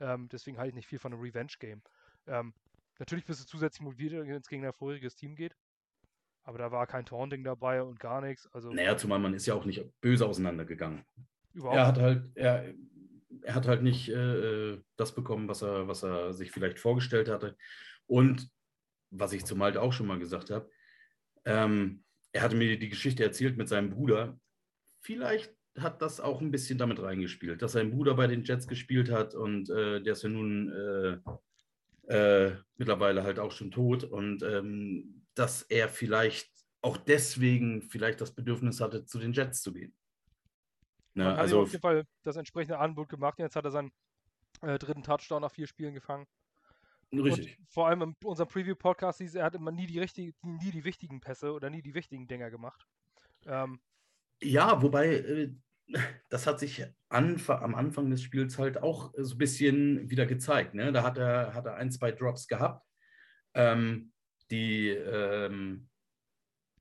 Ähm, 0.00 0.28
deswegen 0.28 0.58
halte 0.58 0.70
ich 0.70 0.74
nicht 0.76 0.86
viel 0.86 1.00
von 1.00 1.12
einem 1.12 1.22
Revenge 1.22 1.52
Game. 1.58 1.82
Ähm, 2.26 2.54
natürlich 2.98 3.24
bist 3.24 3.42
du 3.42 3.46
zusätzlich 3.46 3.82
motiviert, 3.82 4.12
wenn 4.12 4.30
es 4.30 4.48
gegen 4.48 4.64
ein 4.64 4.72
vorheriges 4.72 5.16
Team 5.16 5.34
geht. 5.34 5.56
Aber 6.44 6.58
da 6.58 6.70
war 6.70 6.86
kein 6.86 7.04
Taunting 7.04 7.44
dabei 7.44 7.82
und 7.82 7.98
gar 8.00 8.20
nichts. 8.20 8.46
Also, 8.52 8.72
naja, 8.72 8.96
zumal 8.96 9.18
man 9.18 9.34
ist 9.34 9.46
ja 9.46 9.54
auch 9.54 9.64
nicht 9.64 9.84
böse 10.00 10.24
auseinandergegangen. 10.24 11.04
Überhaupt 11.52 11.76
er 11.76 11.86
hat 11.86 11.98
halt, 11.98 12.36
er, 12.36 12.74
er 13.42 13.54
hat 13.54 13.66
halt 13.66 13.82
nicht 13.82 14.08
äh, 14.08 14.78
das 14.96 15.14
bekommen, 15.14 15.48
was 15.48 15.62
er, 15.62 15.88
was 15.88 16.04
er 16.04 16.32
sich 16.32 16.50
vielleicht 16.50 16.78
vorgestellt 16.78 17.28
hatte. 17.28 17.56
Und 18.06 18.48
was 19.10 19.32
ich 19.32 19.44
zum 19.44 19.62
halt 19.62 19.76
auch 19.76 19.92
schon 19.92 20.06
mal 20.06 20.18
gesagt 20.18 20.50
habe, 20.50 20.70
ähm, 21.44 22.04
er 22.32 22.42
hatte 22.42 22.56
mir 22.56 22.78
die 22.78 22.88
Geschichte 22.88 23.24
erzählt 23.24 23.56
mit 23.56 23.68
seinem 23.68 23.90
Bruder. 23.90 24.38
Vielleicht 25.00 25.54
hat 25.78 26.02
das 26.02 26.20
auch 26.20 26.40
ein 26.40 26.50
bisschen 26.50 26.78
damit 26.78 27.00
reingespielt, 27.00 27.62
dass 27.62 27.72
sein 27.72 27.90
Bruder 27.90 28.14
bei 28.14 28.26
den 28.26 28.42
Jets 28.42 28.66
gespielt 28.66 29.10
hat 29.10 29.34
und 29.34 29.70
äh, 29.70 30.02
der 30.02 30.12
ist 30.12 30.22
ja 30.22 30.28
nun 30.28 30.72
äh, 30.72 32.12
äh, 32.14 32.56
mittlerweile 32.76 33.22
halt 33.22 33.38
auch 33.38 33.52
schon 33.52 33.70
tot 33.70 34.04
und 34.04 34.42
ähm, 34.42 35.24
dass 35.34 35.62
er 35.62 35.88
vielleicht 35.88 36.50
auch 36.82 36.96
deswegen 36.96 37.82
vielleicht 37.82 38.20
das 38.20 38.34
Bedürfnis 38.34 38.80
hatte, 38.80 39.04
zu 39.04 39.18
den 39.18 39.32
Jets 39.32 39.62
zu 39.62 39.72
gehen. 39.72 39.94
Hat 41.16 41.38
also 41.38 41.62
auf 41.62 41.72
jeden 41.72 41.82
Fall 41.82 42.04
das 42.22 42.36
entsprechende 42.36 42.78
Angebot 42.78 43.08
gemacht. 43.08 43.38
Jetzt 43.38 43.56
hat 43.56 43.64
er 43.64 43.70
seinen 43.70 43.90
äh, 44.62 44.78
dritten 44.78 45.02
Touchdown 45.02 45.42
nach 45.42 45.50
vier 45.50 45.66
Spielen 45.66 45.94
gefangen. 45.94 46.26
Richtig. 47.12 47.58
Und 47.58 47.70
vor 47.70 47.88
allem 47.88 48.02
in 48.02 48.16
unserem 48.24 48.48
Preview-Podcast 48.48 49.18
hieß, 49.18 49.34
er 49.36 49.44
hat 49.44 49.54
immer 49.54 49.72
nie 49.72 49.86
die, 49.86 49.98
richtig, 49.98 50.34
nie 50.42 50.70
die 50.70 50.84
wichtigen 50.84 51.20
Pässe 51.20 51.52
oder 51.52 51.70
nie 51.70 51.82
die 51.82 51.94
wichtigen 51.94 52.28
Dinger 52.28 52.50
gemacht. 52.50 52.86
Ähm, 53.46 53.80
ja, 54.42 54.82
wobei 54.82 55.14
äh, 55.14 55.54
das 56.28 56.46
hat 56.46 56.60
sich 56.60 56.84
am 57.08 57.74
Anfang 57.74 58.10
des 58.10 58.22
Spiels 58.22 58.58
halt 58.58 58.82
auch 58.82 59.12
so 59.16 59.34
ein 59.34 59.38
bisschen 59.38 60.10
wieder 60.10 60.26
gezeigt. 60.26 60.74
Ne? 60.74 60.92
Da 60.92 61.02
hat 61.02 61.18
er, 61.18 61.54
hat 61.54 61.66
er 61.66 61.76
ein, 61.76 61.90
zwei 61.90 62.12
Drops 62.12 62.46
gehabt. 62.46 62.86
Ähm, 63.54 64.12
die, 64.50 64.88
ähm, 64.88 65.88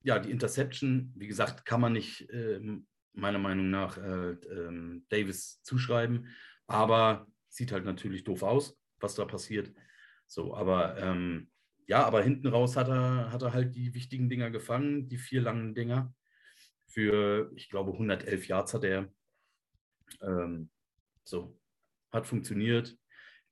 ja, 0.04 0.20
die 0.20 0.32
Interception, 0.32 1.14
wie 1.16 1.28
gesagt, 1.28 1.66
kann 1.66 1.82
man 1.82 1.94
nicht 1.94 2.30
ähm, 2.32 2.88
meiner 3.14 3.40
Meinung 3.40 3.70
nach 3.70 3.98
äh, 3.98 4.32
ähm, 4.32 5.06
Davis 5.10 5.62
zuschreiben, 5.64 6.28
aber 6.68 7.28
sieht 7.50 7.72
halt 7.72 7.86
natürlich 7.86 8.24
doof 8.24 8.44
aus, 8.44 8.78
was 9.00 9.16
da 9.16 9.26
passiert. 9.26 9.74
So, 10.28 10.56
aber 10.56 10.98
ähm, 10.98 11.50
ja, 11.88 12.06
aber 12.06 12.22
hinten 12.22 12.48
raus 12.48 12.76
hat 12.76 12.90
er, 12.90 13.32
hat 13.32 13.42
er 13.42 13.54
halt 13.54 13.76
die 13.76 13.94
wichtigen 13.94 14.30
Dinger 14.30 14.52
gefangen, 14.52 15.08
die 15.08 15.18
vier 15.18 15.42
langen 15.42 15.74
Dinger. 15.74 16.14
Für, 16.86 17.52
ich 17.56 17.70
glaube, 17.70 17.94
111 17.94 18.48
Yards 18.48 18.74
hat 18.74 18.84
er. 18.84 19.10
Ähm, 20.22 20.70
so, 21.24 21.58
hat 22.12 22.28
funktioniert. 22.28 22.98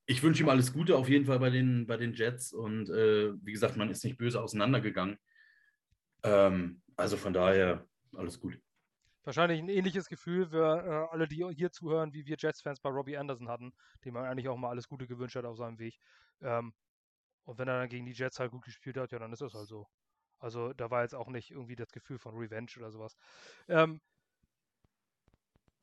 Ich 0.06 0.22
wünsche 0.22 0.44
ihm 0.44 0.50
alles 0.50 0.74
Gute 0.74 0.96
auf 0.96 1.10
jeden 1.10 1.26
Fall 1.26 1.40
bei 1.40 1.50
den, 1.50 1.88
bei 1.88 1.98
den 1.98 2.14
Jets 2.14 2.54
und 2.54 2.90
äh, 2.90 3.34
wie 3.44 3.52
gesagt, 3.52 3.76
man 3.78 3.90
ist 3.90 4.04
nicht 4.04 4.18
böse 4.18 4.42
auseinandergegangen. 4.42 5.18
Ähm, 6.24 6.82
also 6.96 7.18
von 7.18 7.34
daher 7.34 7.88
alles 8.16 8.40
gut. 8.40 8.60
Wahrscheinlich 9.24 9.60
ein 9.60 9.70
ähnliches 9.70 10.08
Gefühl 10.08 10.48
für 10.48 11.08
äh, 11.10 11.14
alle, 11.14 11.28
die 11.28 11.44
hier 11.56 11.72
zuhören, 11.72 12.14
wie 12.14 12.26
wir 12.26 12.36
Jets-Fans 12.38 12.80
bei 12.80 12.90
Robbie 12.90 13.18
Anderson 13.18 13.50
hatten, 13.50 13.74
dem 14.04 14.14
man 14.14 14.26
eigentlich 14.26 14.48
auch 14.48 14.58
mal 14.58 14.70
alles 14.70 14.88
Gute 14.88 15.08
gewünscht 15.08 15.36
hat 15.36 15.46
auf 15.46 15.58
seinem 15.58 15.80
Weg. 15.80 15.98
Ähm, 16.42 16.74
und 17.46 17.58
wenn 17.58 17.68
er 17.68 17.80
dann 17.80 17.90
gegen 17.90 18.06
die 18.06 18.12
Jets 18.14 18.40
halt 18.40 18.52
gut 18.52 18.64
gespielt 18.64 18.98
hat, 18.98 19.12
ja, 19.12 19.20
dann 19.20 19.32
ist 19.32 19.42
das 19.42 19.54
halt 19.54 19.68
so. 19.68 19.88
Also 20.40 20.74
da 20.74 20.92
war 20.92 21.04
jetzt 21.04 21.16
auch 21.16 21.30
nicht 21.30 21.52
irgendwie 21.52 21.76
das 21.76 21.92
Gefühl 21.92 22.20
von 22.20 22.36
Revenge 22.36 22.72
oder 22.78 22.92
sowas. 22.92 23.16
Ähm, 23.68 24.02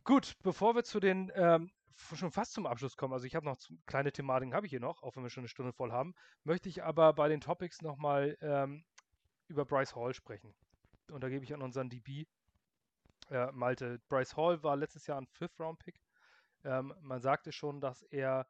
gut, 0.04 0.34
bevor 0.42 0.74
wir 0.74 0.84
zu 0.84 1.00
den 1.00 1.32
ähm, 1.34 1.70
schon 2.14 2.32
fast 2.32 2.52
zum 2.52 2.66
Abschluss 2.66 2.96
kommen, 2.96 3.14
also 3.14 3.26
ich 3.26 3.34
habe 3.34 3.46
noch 3.46 3.58
kleine 3.86 4.12
Thematiken, 4.12 4.54
habe 4.54 4.66
ich 4.66 4.70
hier 4.70 4.80
noch, 4.80 5.02
auch 5.02 5.16
wenn 5.16 5.22
wir 5.22 5.30
schon 5.30 5.42
eine 5.42 5.48
Stunde 5.48 5.72
voll 5.72 5.92
haben, 5.92 6.14
möchte 6.44 6.68
ich 6.68 6.82
aber 6.82 7.12
bei 7.12 7.28
den 7.28 7.40
Topics 7.40 7.82
nochmal 7.82 8.36
ähm, 8.40 8.84
über 9.48 9.64
Bryce 9.64 9.94
Hall 9.94 10.14
sprechen. 10.14 10.54
Und 11.10 11.22
da 11.22 11.28
gebe 11.28 11.44
ich 11.44 11.54
an 11.54 11.62
unseren 11.62 11.90
DB 11.90 12.26
äh, 13.30 13.50
Malte. 13.52 14.00
Bryce 14.08 14.36
Hall 14.36 14.62
war 14.62 14.76
letztes 14.76 15.06
Jahr 15.06 15.20
ein 15.20 15.26
Fifth-Round-Pick. 15.26 16.00
Ähm, 16.64 16.94
man 17.00 17.20
sagte 17.20 17.52
schon, 17.52 17.80
dass 17.80 18.02
er 18.02 18.46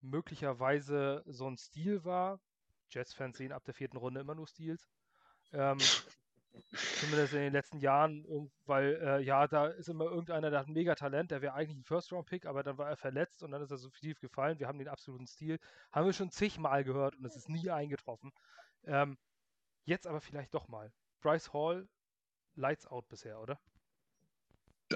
möglicherweise 0.00 1.22
so 1.26 1.48
ein 1.48 1.56
Stil 1.56 2.04
war. 2.04 2.40
Jets-Fans 2.90 3.36
sehen 3.36 3.52
ab 3.52 3.64
der 3.64 3.74
vierten 3.74 3.96
Runde 3.96 4.20
immer 4.20 4.34
nur 4.34 4.46
Stils. 4.46 4.88
Ähm, 5.52 5.78
zumindest 7.00 7.34
in 7.34 7.40
den 7.40 7.52
letzten 7.52 7.78
Jahren, 7.78 8.50
weil 8.64 8.98
äh, 9.02 9.22
ja, 9.22 9.46
da 9.46 9.68
ist 9.68 9.88
immer 9.88 10.04
irgendeiner, 10.04 10.50
der 10.50 10.60
hat 10.60 10.68
ein 10.68 10.72
Megatalent, 10.72 11.30
der 11.30 11.42
wäre 11.42 11.54
eigentlich 11.54 11.78
ein 11.78 11.84
First-Round-Pick, 11.84 12.46
aber 12.46 12.62
dann 12.62 12.78
war 12.78 12.88
er 12.88 12.96
verletzt 12.96 13.42
und 13.42 13.50
dann 13.50 13.62
ist 13.62 13.70
er 13.70 13.78
so 13.78 13.90
tief 13.90 14.20
gefallen. 14.20 14.58
Wir 14.58 14.68
haben 14.68 14.78
den 14.78 14.88
absoluten 14.88 15.26
Stil. 15.26 15.58
Haben 15.92 16.06
wir 16.06 16.12
schon 16.12 16.30
zigmal 16.30 16.84
gehört 16.84 17.16
und 17.16 17.24
es 17.24 17.36
ist 17.36 17.48
nie 17.48 17.70
eingetroffen. 17.70 18.32
Ähm, 18.84 19.18
jetzt 19.84 20.06
aber 20.06 20.20
vielleicht 20.20 20.54
doch 20.54 20.68
mal. 20.68 20.92
Bryce 21.20 21.52
Hall, 21.52 21.88
Lights 22.54 22.86
out 22.86 23.08
bisher, 23.08 23.40
oder? 23.40 23.58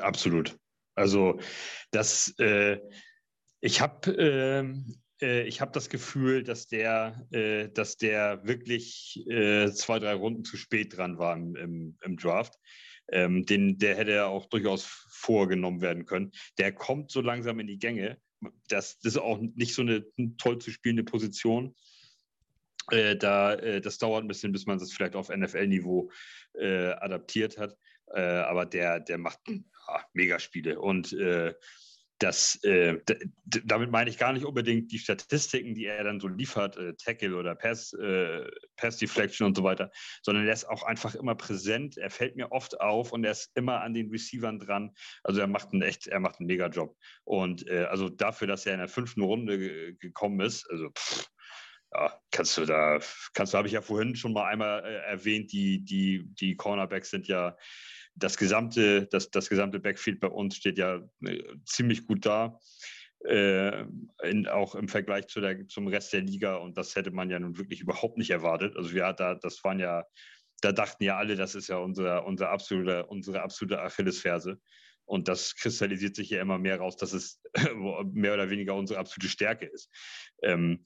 Absolut. 0.01 0.59
Also 0.95 1.39
das, 1.91 2.39
äh, 2.39 2.79
ich 3.61 3.81
habe 3.81 4.11
ähm, 4.13 4.97
äh, 5.21 5.51
habe 5.51 5.73
das 5.73 5.89
Gefühl, 5.89 6.43
dass 6.43 6.67
der, 6.67 7.27
äh, 7.31 7.69
dass 7.69 7.97
der 7.97 8.45
wirklich 8.47 9.25
äh, 9.29 9.71
zwei, 9.73 9.99
drei 9.99 10.15
Runden 10.15 10.45
zu 10.45 10.57
spät 10.57 10.97
dran 10.97 11.19
war 11.19 11.37
im, 11.37 11.57
im, 11.57 11.99
im 12.03 12.17
Draft. 12.17 12.55
Ähm, 13.13 13.45
den, 13.45 13.79
der 13.79 13.97
hätte 13.97 14.13
ja 14.13 14.27
auch 14.27 14.47
durchaus 14.47 14.85
vorgenommen 15.11 15.81
werden 15.81 16.07
können. 16.07 16.31
Der 16.59 16.73
kommt 16.73 17.11
so 17.11 17.21
langsam 17.21 17.59
in 17.61 17.67
die 17.67 17.79
Gänge. 17.79 18.19
Das, 18.69 18.99
das 19.01 19.15
ist 19.15 19.19
auch 19.19 19.39
nicht 19.39 19.75
so 19.75 19.83
eine 19.83 20.05
toll 20.39 20.59
zu 20.59 20.71
spielende 20.71 21.05
Position. 21.05 21.75
Äh, 22.91 23.17
da, 23.17 23.55
äh, 23.55 23.81
das 23.81 23.99
dauert 23.99 24.25
ein 24.25 24.29
bisschen, 24.29 24.53
bis 24.53 24.67
man 24.67 24.79
das 24.79 24.93
vielleicht 24.93 25.17
auf 25.17 25.29
NFL-Niveau 25.29 26.11
äh, 26.55 26.93
adaptiert 26.93 27.59
hat. 27.59 27.77
Äh, 28.15 28.21
aber 28.21 28.65
der, 28.65 29.01
der 29.01 29.19
macht 29.19 29.41
ja, 29.49 30.05
Megaspiele. 30.15 30.81
Und 30.81 31.13
äh, 31.13 31.55
das, 32.21 32.63
äh, 32.65 32.99
damit 33.45 33.91
meine 33.91 34.11
ich 34.11 34.19
gar 34.19 34.33
nicht 34.33 34.45
unbedingt 34.45 34.93
die 34.93 34.99
Statistiken, 34.99 35.75
die 35.75 35.87
er 35.87 36.05
dann 36.05 36.21
so 36.21 36.29
liefert, 36.29 36.77
äh, 36.77 36.95
Tackle 36.95 37.35
oder 37.35 37.55
Pass, 37.55 37.95
äh, 37.95 38.47
Pass 38.77 38.99
Deflection 38.99 39.47
und 39.47 39.57
so 39.57 39.65
weiter, 39.65 39.91
sondern 40.23 40.47
er 40.47 40.53
ist 40.53 40.69
auch 40.69 40.83
einfach 40.83 41.15
immer 41.15 41.35
präsent. 41.35 41.97
Er 41.97 42.11
fällt 42.11 42.37
mir 42.37 42.53
oft 42.53 42.79
auf 42.81 43.13
und 43.13 43.25
er 43.25 43.33
ist 43.33 43.51
immer 43.55 43.81
an 43.81 43.95
den 43.95 44.11
Receivern 44.11 44.59
dran. 44.59 44.93
Also 45.25 45.41
er 45.41 45.47
macht 45.47 45.73
einen 45.73 45.83
echt, 45.83 46.07
er 46.09 46.21
macht 46.21 46.41
einen 46.41 46.47
Mega-Job. 46.47 46.95
Und 47.25 47.67
äh, 47.69 47.85
also 47.85 48.11
dafür, 48.11 48.47
dass 48.47 48.67
er 48.67 48.75
in 48.75 48.81
der 48.81 48.89
fünften 48.89 49.23
Runde 49.23 49.95
gekommen 49.95 50.41
ist, 50.41 50.71
also 50.71 50.91
pff, 50.91 51.27
ja, 51.93 52.21
kannst 52.31 52.57
du 52.57 52.67
da, 52.67 53.01
kannst 53.35 53.53
du, 53.53 53.59
habe 53.59 53.67
ich 53.67 53.75
ja 53.75 53.83
vorhin 53.83 54.15
schon 54.15 54.33
mal 54.33 54.47
einmal 54.47 54.85
äh, 54.85 55.11
erwähnt, 55.11 55.53
die, 55.53 55.85
die, 55.85 56.25
die 56.35 56.55
Cornerbacks 56.55 57.11
sind 57.11 57.27
ja 57.27 57.57
das 58.15 58.37
gesamte, 58.37 59.07
das, 59.07 59.31
das 59.31 59.49
gesamte 59.49 59.81
Backfield 59.81 60.21
bei 60.21 60.29
uns 60.29 60.57
steht 60.57 60.79
ja 60.79 61.01
äh, 61.25 61.43
ziemlich 61.65 62.07
gut 62.07 62.27
da. 62.27 62.59
Äh, 63.25 63.85
in, 64.23 64.47
auch 64.49 64.75
im 64.75 64.89
Vergleich 64.89 65.27
zu 65.27 65.43
der, 65.43 65.69
zum 65.69 65.89
Rest 65.89 66.13
der 66.15 66.23
Liga 66.23 66.57
und 66.57 66.79
das 66.79 66.97
hätte 66.97 67.11
man 67.11 67.29
ja 67.29 67.39
nun 67.39 67.59
wirklich 67.59 67.83
überhaupt 67.83 68.17
nicht 68.17 68.31
erwartet. 68.31 68.77
Also 68.77 68.93
wir 68.93 69.13
da, 69.13 69.35
das 69.35 69.63
waren 69.63 69.79
ja, 69.79 70.05
da 70.63 70.73
dachten 70.73 71.05
ja 71.05 71.19
alle, 71.19 71.37
das 71.37 71.55
ist 71.55 71.69
ja 71.69 71.77
unser, 71.77 72.25
unser 72.25 72.51
absolute, 72.51 73.05
unsere 73.07 73.43
absolute 73.43 73.81
Achillesferse. 73.83 74.59
Und 75.05 75.29
das 75.29 75.57
kristallisiert 75.57 76.17
sich 76.17 76.31
ja 76.31 76.41
immer 76.41 76.59
mehr 76.59 76.79
raus, 76.79 76.97
dass 76.97 77.13
es 77.13 77.43
mehr 78.13 78.33
oder 78.33 78.49
weniger 78.49 78.75
unsere 78.75 79.01
absolute 79.01 79.29
Stärke 79.29 79.67
ist. 79.67 79.91
Ähm, 80.43 80.85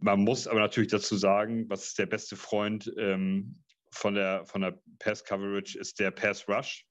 man 0.00 0.20
muss 0.20 0.48
aber 0.48 0.60
natürlich 0.60 0.90
dazu 0.90 1.16
sagen, 1.16 1.68
was 1.68 1.88
ist 1.88 1.98
der 1.98 2.06
beste 2.06 2.36
Freund 2.36 2.92
ähm, 2.96 3.62
von 3.92 4.14
der, 4.14 4.44
von 4.46 4.62
der 4.62 4.78
Pass 4.98 5.24
Coverage 5.24 5.78
ist 5.78 5.98
der 5.98 6.10
Pass 6.10 6.48
Rush 6.48 6.86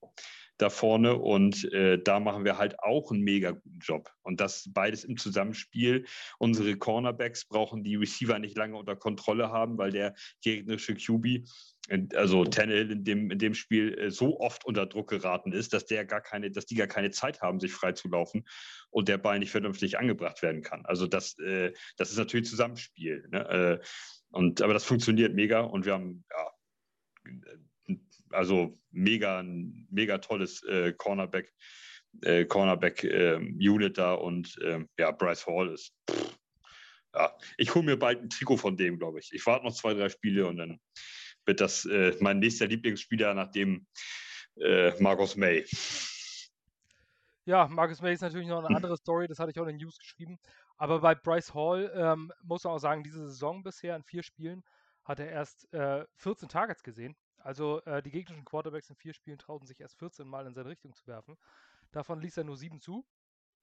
da 0.58 0.70
vorne 0.70 1.16
und 1.16 1.72
äh, 1.72 2.02
da 2.02 2.20
machen 2.20 2.44
wir 2.44 2.58
halt 2.58 2.80
auch 2.80 3.12
einen 3.12 3.22
mega 3.22 3.52
guten 3.52 3.80
Job. 3.80 4.10
Und 4.24 4.42
das 4.42 4.70
beides 4.74 5.04
im 5.04 5.18
Zusammenspiel. 5.18 6.06
Unsere 6.40 6.76
Cornerbacks 6.76 7.46
brauchen 7.46 7.84
die 7.84 7.96
Receiver 7.96 8.40
nicht 8.40 8.58
lange 8.58 8.76
unter 8.76 8.96
Kontrolle 8.96 9.52
haben, 9.52 9.78
weil 9.78 9.92
der 9.92 10.16
gegnerische 10.42 10.96
QB, 10.96 11.48
also 12.16 12.44
Tannehill 12.44 12.92
in 12.92 13.04
dem, 13.04 13.32
in 13.32 13.40
dem 13.40 13.54
Spiel 13.54 13.98
äh, 13.98 14.12
so 14.12 14.40
oft 14.40 14.66
unter 14.66 14.88
Druck 14.88 15.10
geraten 15.10 15.52
ist, 15.52 15.74
dass 15.74 15.86
der 15.86 16.06
gar 16.06 16.22
keine, 16.22 16.50
dass 16.50 16.66
die 16.66 16.76
gar 16.76 16.88
keine 16.88 17.12
Zeit 17.12 17.42
haben, 17.42 17.60
sich 17.60 17.72
frei 17.72 17.92
zu 17.92 18.10
laufen 18.10 18.48
und 18.90 19.08
der 19.08 19.20
Ball 19.20 19.40
nicht 19.40 19.52
vernünftig 19.52 20.00
angebracht 20.00 20.42
werden 20.42 20.64
kann. 20.64 20.86
Also 20.86 21.06
das, 21.06 21.38
äh, 21.40 21.72
das 21.98 22.10
ist 22.10 22.18
natürlich 22.18 22.50
Zusammenspiel. 22.50 23.28
Ne? 23.30 23.80
Äh, 23.82 23.86
und, 24.32 24.62
aber 24.62 24.74
das 24.74 24.84
funktioniert 24.84 25.36
mega 25.36 25.62
und 25.62 25.86
wir 25.86 25.94
haben 25.94 26.26
ja, 26.30 26.52
also 28.32 28.78
mega, 28.92 29.44
mega 29.90 30.18
tolles 30.18 30.64
äh, 30.64 30.94
Cornerback 30.94 31.54
äh, 32.22 32.46
Cornerback-Unit 32.46 33.90
ähm, 33.90 33.94
da 33.94 34.14
und 34.14 34.58
ähm, 34.64 34.90
ja, 34.98 35.12
Bryce 35.12 35.46
Hall 35.46 35.70
ist. 35.70 35.94
Pff, 36.10 36.38
ja, 37.14 37.36
ich 37.58 37.74
hole 37.74 37.86
mir 37.86 37.98
bald 37.98 38.22
ein 38.22 38.30
Trikot 38.30 38.58
von 38.58 38.78
dem, 38.78 39.00
glaube 39.00 39.20
ich. 39.20 39.32
Ich 39.34 39.46
warte 39.46 39.66
noch 39.66 39.74
zwei, 39.74 39.94
drei 39.94 40.10
Spiele 40.10 40.48
und 40.48 40.58
dann 40.58 40.80
wird 41.46 41.62
das 41.62 41.86
äh, 41.86 42.16
mein 42.20 42.40
nächster 42.40 42.68
Lieblingsspieler 42.68 43.34
nach 43.34 43.52
dem 43.52 43.88
äh, 44.60 44.92
Marcus 45.02 45.36
May. 45.36 45.66
Ja, 47.46 47.68
Marcus 47.68 48.02
May 48.02 48.14
ist 48.14 48.22
natürlich 48.22 48.48
noch 48.48 48.64
eine 48.64 48.76
andere 48.76 48.98
Story, 48.98 49.28
das 49.28 49.40
hatte 49.40 49.52
ich 49.52 49.60
auch 49.60 49.64
in 49.64 49.78
den 49.78 49.78
News 49.78 49.98
geschrieben. 49.98 50.38
Aber 50.76 51.00
bei 51.00 51.16
Bryce 51.16 51.54
Hall 51.54 51.92
ähm, 51.96 52.32
muss 52.44 52.64
man 52.64 52.74
auch 52.74 52.80
sagen, 52.80 53.04
diese 53.04 53.26
Saison 53.28 53.64
bisher 53.64 53.96
in 53.96 54.04
vier 54.04 54.22
Spielen 54.22 54.64
hat 55.08 55.20
er 55.20 55.30
erst 55.30 55.74
äh, 55.74 56.06
14 56.16 56.50
Targets 56.50 56.84
gesehen. 56.84 57.16
Also 57.38 57.82
äh, 57.86 58.04
die 58.04 58.12
gegnerischen 58.12 58.44
Quarterbacks 58.44 58.90
in 58.90 58.98
vier 58.98 59.14
Spielen 59.14 59.38
trauten 59.38 59.66
sich 59.66 59.80
erst 59.80 59.98
14 60.00 60.28
Mal 60.28 60.46
in 60.46 60.54
seine 60.54 60.70
Richtung 60.70 60.94
zu 60.94 61.08
werfen. 61.08 61.38
Davon 61.92 62.20
ließ 62.20 62.36
er 62.38 62.44
nur 62.44 62.58
sieben 62.58 62.82
zu. 62.82 63.06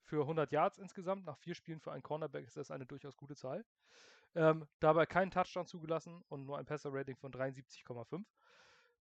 Für 0.01 0.21
100 0.21 0.51
Yards 0.51 0.79
insgesamt. 0.79 1.25
Nach 1.25 1.37
vier 1.37 1.53
Spielen 1.53 1.79
für 1.79 1.91
einen 1.91 2.01
Cornerback 2.01 2.45
ist 2.45 2.57
das 2.57 2.71
eine 2.71 2.87
durchaus 2.87 3.15
gute 3.15 3.35
Zahl. 3.35 3.63
Ähm, 4.33 4.67
dabei 4.79 5.05
keinen 5.05 5.29
Touchdown 5.29 5.67
zugelassen 5.67 6.23
und 6.29 6.45
nur 6.45 6.57
ein 6.57 6.65
Passer-Rating 6.65 7.15
von 7.15 7.31
73,5. 7.31 8.25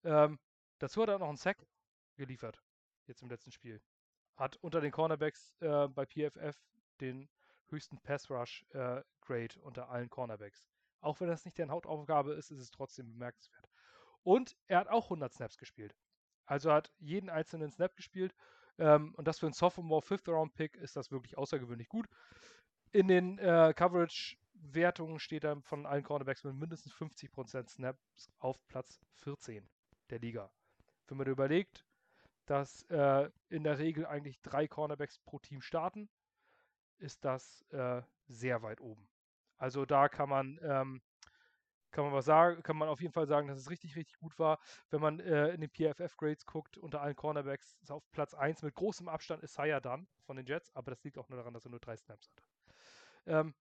Ähm, 0.05 0.39
dazu 0.79 1.03
hat 1.03 1.09
er 1.09 1.19
noch 1.19 1.29
einen 1.29 1.39
Sack 1.39 1.67
geliefert, 2.17 2.63
jetzt 3.07 3.23
im 3.23 3.31
letzten 3.31 3.53
Spiel. 3.53 3.81
Hat 4.37 4.57
unter 4.59 4.81
den 4.81 4.93
Cornerbacks 4.93 5.55
äh, 5.61 5.89
bei 5.89 6.05
PFF 6.05 6.57
den 7.01 7.29
höchsten 7.69 7.99
Pass-Rush-Grade 8.01 9.05
äh, 9.57 9.61
unter 9.63 9.89
allen 9.89 10.11
Cornerbacks. 10.11 10.69
Auch 11.05 11.21
wenn 11.21 11.29
das 11.29 11.45
nicht 11.45 11.59
deren 11.59 11.71
Hauptaufgabe 11.71 12.33
ist, 12.33 12.51
ist 12.51 12.61
es 12.61 12.71
trotzdem 12.71 13.13
bemerkenswert. 13.13 13.69
Und 14.23 14.57
er 14.67 14.79
hat 14.79 14.89
auch 14.89 15.05
100 15.05 15.33
Snaps 15.33 15.59
gespielt. 15.59 15.95
Also 16.47 16.73
hat 16.73 16.93
jeden 16.99 17.31
einzelnen 17.31 17.71
Snap 17.71 17.95
gespielt. 17.95 18.35
Ähm, 18.79 19.15
und 19.15 19.29
das 19.29 19.39
für 19.39 19.47
einen 19.47 19.53
Sophomore 19.53 20.03
Fifth 20.03 20.29
Round 20.29 20.55
Pick 20.55 20.77
ist 20.77 20.97
das 20.97 21.11
wirklich 21.11 21.37
außergewöhnlich 21.37 21.89
gut. 21.89 22.07
In 22.93 23.09
den 23.09 23.39
äh, 23.39 23.75
Coverage-Wertungen 23.77 25.19
steht 25.19 25.45
er 25.45 25.61
von 25.63 25.85
allen 25.85 26.05
Cornerbacks 26.05 26.45
mit 26.45 26.55
mindestens 26.55 26.95
50% 26.95 27.69
Snaps 27.69 28.31
auf 28.39 28.59
Platz 28.67 29.01
14 29.17 29.69
der 30.11 30.19
Liga. 30.21 30.51
Wenn 31.07 31.19
man 31.19 31.27
überlegt, 31.27 31.85
dass 32.47 32.83
äh, 32.85 33.31
in 33.49 33.65
der 33.65 33.79
Regel 33.79 34.07
eigentlich 34.07 34.41
drei 34.41 34.69
Cornerbacks 34.69 35.19
pro 35.19 35.39
Team 35.39 35.61
starten, 35.61 36.09
ist 36.99 37.25
das 37.25 37.63
äh, 37.71 38.03
sehr 38.29 38.63
weit 38.63 38.81
oben. 38.81 39.09
Also 39.65 39.87
da 39.87 40.11
kann 40.11 40.29
man, 40.29 40.61
ähm, 40.63 41.01
kann 41.91 42.05
man 42.05 42.13
was 42.13 42.27
sagen, 42.27 42.63
kann 42.63 42.77
man 42.77 42.91
auf 42.91 43.01
jeden 43.01 43.15
Fall 43.15 43.27
sagen, 43.27 43.49
dass 43.49 43.57
es 43.57 43.71
richtig, 43.71 43.97
richtig 43.97 44.19
gut 44.19 44.39
war. 44.39 44.59
Wenn 44.91 45.01
man 45.01 45.21
äh, 45.21 45.55
in 45.55 45.63
den 45.63 45.71
PFF-Grades 45.71 46.45
guckt, 46.45 46.77
unter 46.77 47.01
allen 47.01 47.17
Cornerbacks 47.17 47.79
ist 47.81 47.91
auf 47.91 48.05
Platz 48.13 48.35
1 48.35 48.61
mit 48.61 48.75
großem 48.75 49.09
Abstand 49.09 49.49
Saya 49.49 49.81
dann 49.81 50.07
von 50.27 50.37
den 50.37 50.45
Jets, 50.45 50.71
aber 50.77 50.91
das 50.91 51.03
liegt 51.03 51.17
auch 51.17 51.31
nur 51.31 51.39
daran, 51.39 51.55
dass 51.55 51.65
er 51.65 51.71
nur 51.71 51.81
drei 51.81 51.97
Snaps 51.97 52.29
hatte. 52.29 52.43
Ähm, 53.25 53.55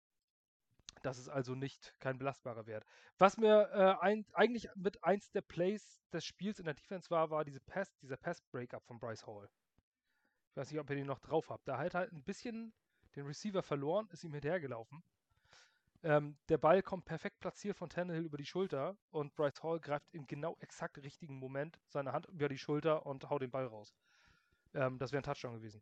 das 1.04 1.20
ist 1.20 1.30
also 1.30 1.56
nicht 1.56 1.95
kein 1.99 2.18
belastbarer 2.18 2.68
Wert. 2.68 2.86
Was 3.18 3.38
mir 3.38 3.70
äh, 3.72 4.04
ein, 4.04 4.26
eigentlich 4.34 4.68
mit 4.76 5.01
eins 5.06 5.32
der 5.32 5.41
Plays 5.41 6.01
des 6.12 6.26
Spiels 6.26 6.60
in 6.60 6.66
der 6.66 6.74
Defense 6.74 7.10
war, 7.12 7.30
war 7.30 7.45
diese 7.45 7.62
Pass, 7.62 7.95
dieser 7.99 8.18
Pass-Breakup 8.18 8.84
von 8.84 8.99
Bryce 8.99 9.26
Hall. 9.26 9.49
Ich 10.49 10.58
weiß 10.58 10.70
nicht, 10.70 10.82
ob 10.82 10.89
ihr 10.89 10.97
den 10.97 11.08
noch 11.08 11.20
drauf 11.20 11.49
habt. 11.49 11.66
Da 11.66 11.78
hat 11.78 11.93
halt 11.93 12.12
ein 12.12 12.26
bisschen 12.26 12.74
den 13.16 13.26
Receiver 13.26 13.64
verloren, 13.64 14.10
ist 14.12 14.26
ihm 14.26 14.34
hinterhergelaufen. 14.34 15.01
Ähm, 16.04 16.38
der 16.49 16.58
Ball 16.58 16.84
kommt 16.84 17.06
perfekt 17.06 17.39
platziert 17.39 17.78
von 17.78 17.89
Tannehill 17.89 18.26
über 18.26 18.38
die 18.38 18.45
Schulter 18.45 18.97
und 19.12 19.36
Bryce 19.36 19.64
Hall 19.64 19.80
greift 19.80 20.14
im 20.14 20.28
genau 20.28 20.58
exakt 20.60 20.97
richtigen 20.97 21.39
Moment 21.39 21.80
seine 21.88 22.12
Hand 22.12 22.26
über 22.28 22.49
die 22.49 22.58
Schulter 22.58 23.06
und 23.06 23.30
haut 23.30 23.41
den 23.41 23.51
Ball 23.51 23.68
raus. 23.68 23.95
Ähm, 24.74 24.99
das 24.99 25.14
wäre 25.14 25.22
ein 25.22 25.24
Touchdown 25.24 25.56
gewesen. 25.56 25.82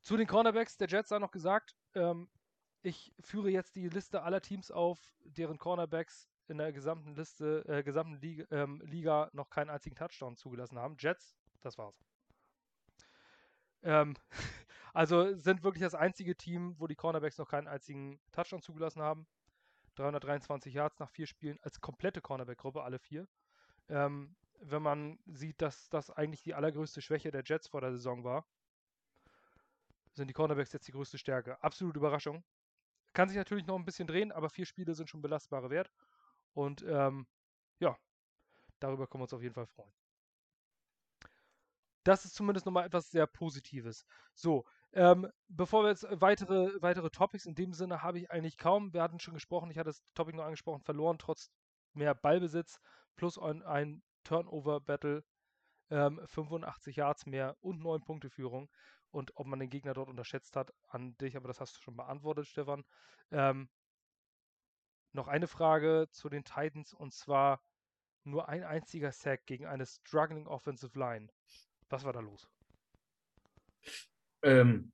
Zu 0.00 0.16
den 0.16 0.26
Cornerbacks 0.26 0.78
der 0.78 0.88
Jets 0.88 1.10
sei 1.10 1.18
noch 1.18 1.30
gesagt, 1.30 1.76
ähm, 1.94 2.28
ich 2.82 3.14
führe 3.20 3.50
jetzt 3.50 3.76
die 3.76 3.88
Liste 3.88 4.22
aller 4.22 4.40
Teams 4.40 4.70
auf, 4.70 4.98
deren 5.24 5.58
Cornerbacks 5.58 6.28
in 6.48 6.58
der 6.58 6.72
gesamten 6.72 7.14
Liste, 7.14 7.64
äh, 7.68 7.82
gesamten 7.82 8.20
Liga, 8.20 8.44
ähm, 8.50 8.80
Liga, 8.84 9.30
noch 9.32 9.50
keinen 9.50 9.70
einzigen 9.70 9.94
Touchdown 9.94 10.36
zugelassen 10.36 10.78
haben. 10.78 10.96
Jets, 10.98 11.36
das 11.60 11.78
war's. 11.78 12.00
Ähm, 13.82 14.14
also 14.92 15.34
sind 15.36 15.62
wirklich 15.62 15.82
das 15.82 15.94
einzige 15.94 16.36
Team, 16.36 16.74
wo 16.78 16.86
die 16.86 16.96
Cornerbacks 16.96 17.38
noch 17.38 17.48
keinen 17.48 17.68
einzigen 17.68 18.20
Touchdown 18.32 18.62
zugelassen 18.62 19.02
haben. 19.02 19.26
323 19.94 20.74
Yards 20.74 20.98
nach 20.98 21.10
vier 21.10 21.26
Spielen 21.26 21.58
als 21.62 21.80
komplette 21.80 22.20
Cornerback-Gruppe, 22.20 22.82
alle 22.82 22.98
vier. 22.98 23.26
Ähm, 23.88 24.36
wenn 24.60 24.82
man 24.82 25.18
sieht, 25.26 25.60
dass 25.60 25.88
das 25.88 26.10
eigentlich 26.10 26.42
die 26.42 26.54
allergrößte 26.54 27.02
Schwäche 27.02 27.30
der 27.30 27.42
Jets 27.44 27.68
vor 27.68 27.80
der 27.80 27.92
Saison 27.92 28.24
war, 28.24 28.46
sind 30.12 30.28
die 30.28 30.34
Cornerbacks 30.34 30.72
jetzt 30.72 30.88
die 30.88 30.92
größte 30.92 31.18
Stärke. 31.18 31.62
Absolute 31.62 31.98
Überraschung. 31.98 32.44
Kann 33.12 33.28
sich 33.28 33.36
natürlich 33.36 33.66
noch 33.66 33.76
ein 33.76 33.84
bisschen 33.84 34.06
drehen, 34.06 34.32
aber 34.32 34.50
vier 34.50 34.66
Spiele 34.66 34.94
sind 34.94 35.10
schon 35.10 35.22
belastbare 35.22 35.70
Wert. 35.70 35.90
Und 36.54 36.82
ähm, 36.86 37.26
ja, 37.78 37.98
darüber 38.78 39.06
können 39.06 39.20
wir 39.20 39.24
uns 39.24 39.34
auf 39.34 39.42
jeden 39.42 39.54
Fall 39.54 39.66
freuen. 39.66 39.92
Das 42.04 42.24
ist 42.24 42.34
zumindest 42.34 42.66
nochmal 42.66 42.86
etwas 42.86 43.10
sehr 43.10 43.26
Positives. 43.26 44.04
So, 44.34 44.64
ähm, 44.92 45.30
bevor 45.48 45.84
wir 45.84 45.90
jetzt 45.90 46.06
weitere, 46.10 46.80
weitere 46.82 47.10
Topics 47.10 47.46
in 47.46 47.54
dem 47.54 47.72
Sinne 47.72 48.02
habe 48.02 48.18
ich 48.18 48.30
eigentlich 48.30 48.58
kaum. 48.58 48.92
Wir 48.92 49.02
hatten 49.02 49.20
schon 49.20 49.34
gesprochen, 49.34 49.70
ich 49.70 49.78
hatte 49.78 49.90
das 49.90 50.02
Topic 50.14 50.36
noch 50.36 50.44
angesprochen, 50.44 50.82
verloren 50.82 51.18
trotz 51.18 51.50
mehr 51.94 52.14
Ballbesitz 52.14 52.80
plus 53.16 53.38
ein, 53.38 53.62
ein 53.62 54.02
Turnover-Battle, 54.24 55.24
ähm, 55.90 56.20
85 56.26 56.96
Yards 56.96 57.26
mehr 57.26 57.56
und 57.60 57.80
9 57.80 58.02
Punkte 58.02 58.30
Führung 58.30 58.68
und 59.10 59.36
ob 59.36 59.46
man 59.46 59.60
den 59.60 59.70
Gegner 59.70 59.94
dort 59.94 60.08
unterschätzt 60.08 60.56
hat, 60.56 60.72
an 60.88 61.16
dich, 61.18 61.36
aber 61.36 61.48
das 61.48 61.60
hast 61.60 61.76
du 61.76 61.80
schon 61.80 61.96
beantwortet, 61.96 62.46
Stefan. 62.46 62.84
Ähm, 63.30 63.68
noch 65.12 65.28
eine 65.28 65.46
Frage 65.46 66.08
zu 66.10 66.28
den 66.28 66.44
Titans 66.44 66.94
und 66.94 67.12
zwar 67.12 67.60
nur 68.24 68.48
ein 68.48 68.64
einziger 68.64 69.12
Sack 69.12 69.46
gegen 69.46 69.66
eine 69.66 69.86
struggling 69.86 70.46
Offensive 70.46 70.98
Line. 70.98 71.28
Was 71.88 72.04
war 72.04 72.12
da 72.12 72.20
los? 72.20 72.48
Ähm, 74.42 74.92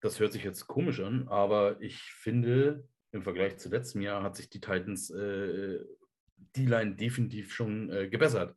das 0.00 0.18
hört 0.18 0.32
sich 0.32 0.44
jetzt 0.44 0.66
komisch 0.66 1.00
an, 1.00 1.28
aber 1.28 1.80
ich 1.80 2.00
finde, 2.00 2.88
im 3.12 3.22
Vergleich 3.22 3.58
zu 3.58 3.68
letztem 3.68 4.02
Jahr 4.02 4.22
hat 4.22 4.36
sich 4.36 4.48
die 4.50 4.60
Titans 4.60 5.10
äh, 5.10 5.78
die 6.56 6.66
Line 6.66 6.96
definitiv 6.96 7.52
schon 7.52 7.90
äh, 7.90 8.08
gebessert. 8.08 8.56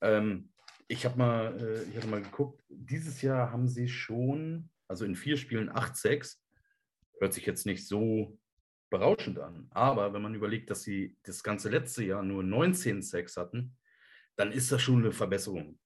Ähm, 0.00 0.52
ich 0.88 1.04
habe 1.04 1.18
mal, 1.18 1.58
äh, 1.58 1.98
ich 1.98 2.06
mal 2.06 2.22
geguckt, 2.22 2.62
dieses 2.68 3.22
Jahr 3.22 3.50
haben 3.50 3.66
sie 3.66 3.88
schon, 3.88 4.70
also 4.88 5.04
in 5.04 5.16
vier 5.16 5.36
Spielen 5.36 5.70
8-6. 5.70 6.38
Hört 7.18 7.32
sich 7.32 7.46
jetzt 7.46 7.66
nicht 7.66 7.86
so 7.86 8.38
berauschend 8.90 9.38
an. 9.38 9.68
Aber 9.70 10.12
wenn 10.12 10.22
man 10.22 10.34
überlegt, 10.34 10.70
dass 10.70 10.82
sie 10.82 11.16
das 11.22 11.42
ganze 11.42 11.70
letzte 11.70 12.04
Jahr 12.04 12.22
nur 12.22 12.42
19 12.42 13.00
6 13.00 13.36
hatten, 13.36 13.76
dann 14.36 14.52
ist 14.52 14.70
das 14.70 14.82
schon 14.82 15.00
eine 15.02 15.12
Verbesserung. 15.12 15.78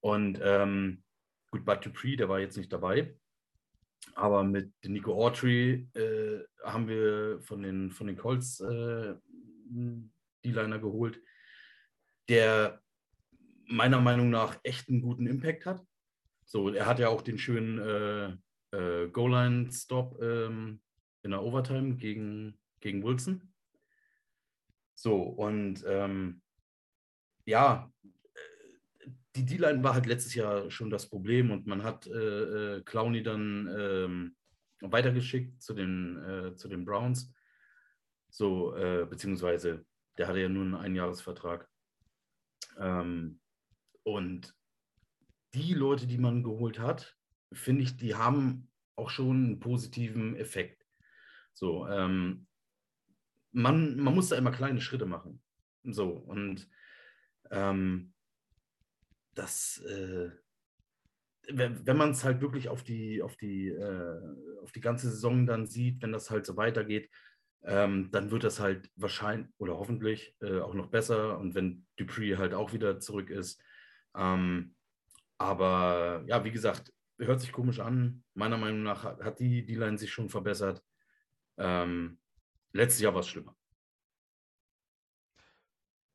Und 0.00 0.40
ähm, 0.42 1.04
gut, 1.50 1.64
Bud 1.64 1.84
Dupree, 1.84 2.16
der 2.16 2.28
war 2.28 2.40
jetzt 2.40 2.56
nicht 2.56 2.72
dabei. 2.72 3.16
Aber 4.14 4.44
mit 4.44 4.72
Nico 4.84 5.14
Autry 5.14 5.88
äh, 5.94 6.40
haben 6.64 6.88
wir 6.88 7.40
von 7.40 7.62
den, 7.62 7.90
von 7.90 8.06
den 8.06 8.16
Colts 8.16 8.60
äh, 8.60 9.14
D-Liner 10.44 10.78
geholt, 10.78 11.20
der 12.28 12.80
meiner 13.66 14.00
Meinung 14.00 14.30
nach 14.30 14.58
echt 14.62 14.88
einen 14.88 15.02
guten 15.02 15.26
Impact 15.26 15.66
hat. 15.66 15.84
So, 16.44 16.70
er 16.70 16.86
hat 16.86 16.98
ja 16.98 17.08
auch 17.08 17.22
den 17.22 17.38
schönen 17.38 17.78
äh, 17.78 18.36
äh, 18.76 19.08
Goal-Line-Stop 19.08 20.22
ähm, 20.22 20.80
in 21.22 21.32
der 21.32 21.42
Overtime 21.42 21.96
gegen, 21.96 22.58
gegen 22.80 23.02
Wilson. 23.02 23.52
So, 24.94 25.20
und 25.20 25.84
ähm, 25.86 26.40
ja, 27.44 27.92
die 29.36 29.44
D-Line 29.44 29.84
war 29.84 29.94
halt 29.94 30.06
letztes 30.06 30.34
Jahr 30.34 30.70
schon 30.70 30.90
das 30.90 31.08
Problem 31.08 31.50
und 31.50 31.66
man 31.66 31.82
hat 31.82 32.06
äh, 32.06 32.76
äh, 32.76 32.82
Clowney 32.82 33.22
dann 33.22 33.68
ähm, 33.78 34.36
weitergeschickt 34.80 35.62
zu 35.62 35.74
den, 35.74 36.16
äh, 36.24 36.56
zu 36.56 36.68
den 36.68 36.84
Browns. 36.84 37.32
So, 38.30 38.74
äh, 38.74 39.06
beziehungsweise 39.08 39.84
der 40.18 40.28
hatte 40.28 40.40
ja 40.40 40.48
nur 40.48 40.64
einen 40.64 40.74
Einjahresvertrag. 40.74 41.68
Ähm, 42.78 43.40
und 44.02 44.54
die 45.54 45.74
Leute, 45.74 46.06
die 46.06 46.18
man 46.18 46.42
geholt 46.42 46.78
hat, 46.78 47.16
finde 47.52 47.82
ich, 47.82 47.96
die 47.96 48.14
haben 48.14 48.70
auch 48.96 49.10
schon 49.10 49.36
einen 49.36 49.60
positiven 49.60 50.36
Effekt. 50.36 50.86
So, 51.52 51.86
ähm, 51.88 52.46
man, 53.52 53.96
man 53.98 54.14
muss 54.14 54.28
da 54.28 54.36
immer 54.36 54.50
kleine 54.50 54.80
Schritte 54.80 55.06
machen. 55.06 55.42
So, 55.84 56.10
und 56.10 56.68
ähm, 57.50 58.12
das, 59.36 59.78
äh, 59.88 60.30
wenn, 61.48 61.86
wenn 61.86 61.96
man 61.96 62.10
es 62.10 62.24
halt 62.24 62.40
wirklich 62.40 62.68
auf 62.68 62.82
die, 62.82 63.22
auf, 63.22 63.36
die, 63.36 63.68
äh, 63.68 64.20
auf 64.62 64.72
die 64.72 64.80
ganze 64.80 65.10
Saison 65.10 65.46
dann 65.46 65.66
sieht, 65.66 66.02
wenn 66.02 66.12
das 66.12 66.30
halt 66.30 66.46
so 66.46 66.56
weitergeht, 66.56 67.10
ähm, 67.64 68.10
dann 68.12 68.30
wird 68.30 68.44
das 68.44 68.60
halt 68.60 68.90
wahrscheinlich 68.96 69.48
oder 69.58 69.78
hoffentlich 69.78 70.34
äh, 70.40 70.60
auch 70.60 70.74
noch 70.74 70.88
besser. 70.88 71.38
Und 71.38 71.54
wenn 71.54 71.86
Dupree 71.96 72.36
halt 72.36 72.54
auch 72.54 72.72
wieder 72.72 73.00
zurück 73.00 73.30
ist, 73.30 73.62
ähm, 74.16 74.74
Aber 75.38 76.24
ja, 76.28 76.44
wie 76.44 76.52
gesagt, 76.52 76.92
hört 77.18 77.40
sich 77.42 77.52
komisch 77.52 77.80
an. 77.80 78.24
Meiner 78.34 78.58
Meinung 78.58 78.84
nach 78.84 79.04
hat 79.04 79.40
die 79.40 79.66
D-Line 79.66 79.98
sich 79.98 80.12
schon 80.12 80.30
verbessert. 80.30 80.82
Ähm, 81.58 82.20
letztes 82.72 83.02
Jahr 83.02 83.14
war 83.14 83.22
es 83.22 83.28
schlimmer. 83.28 83.55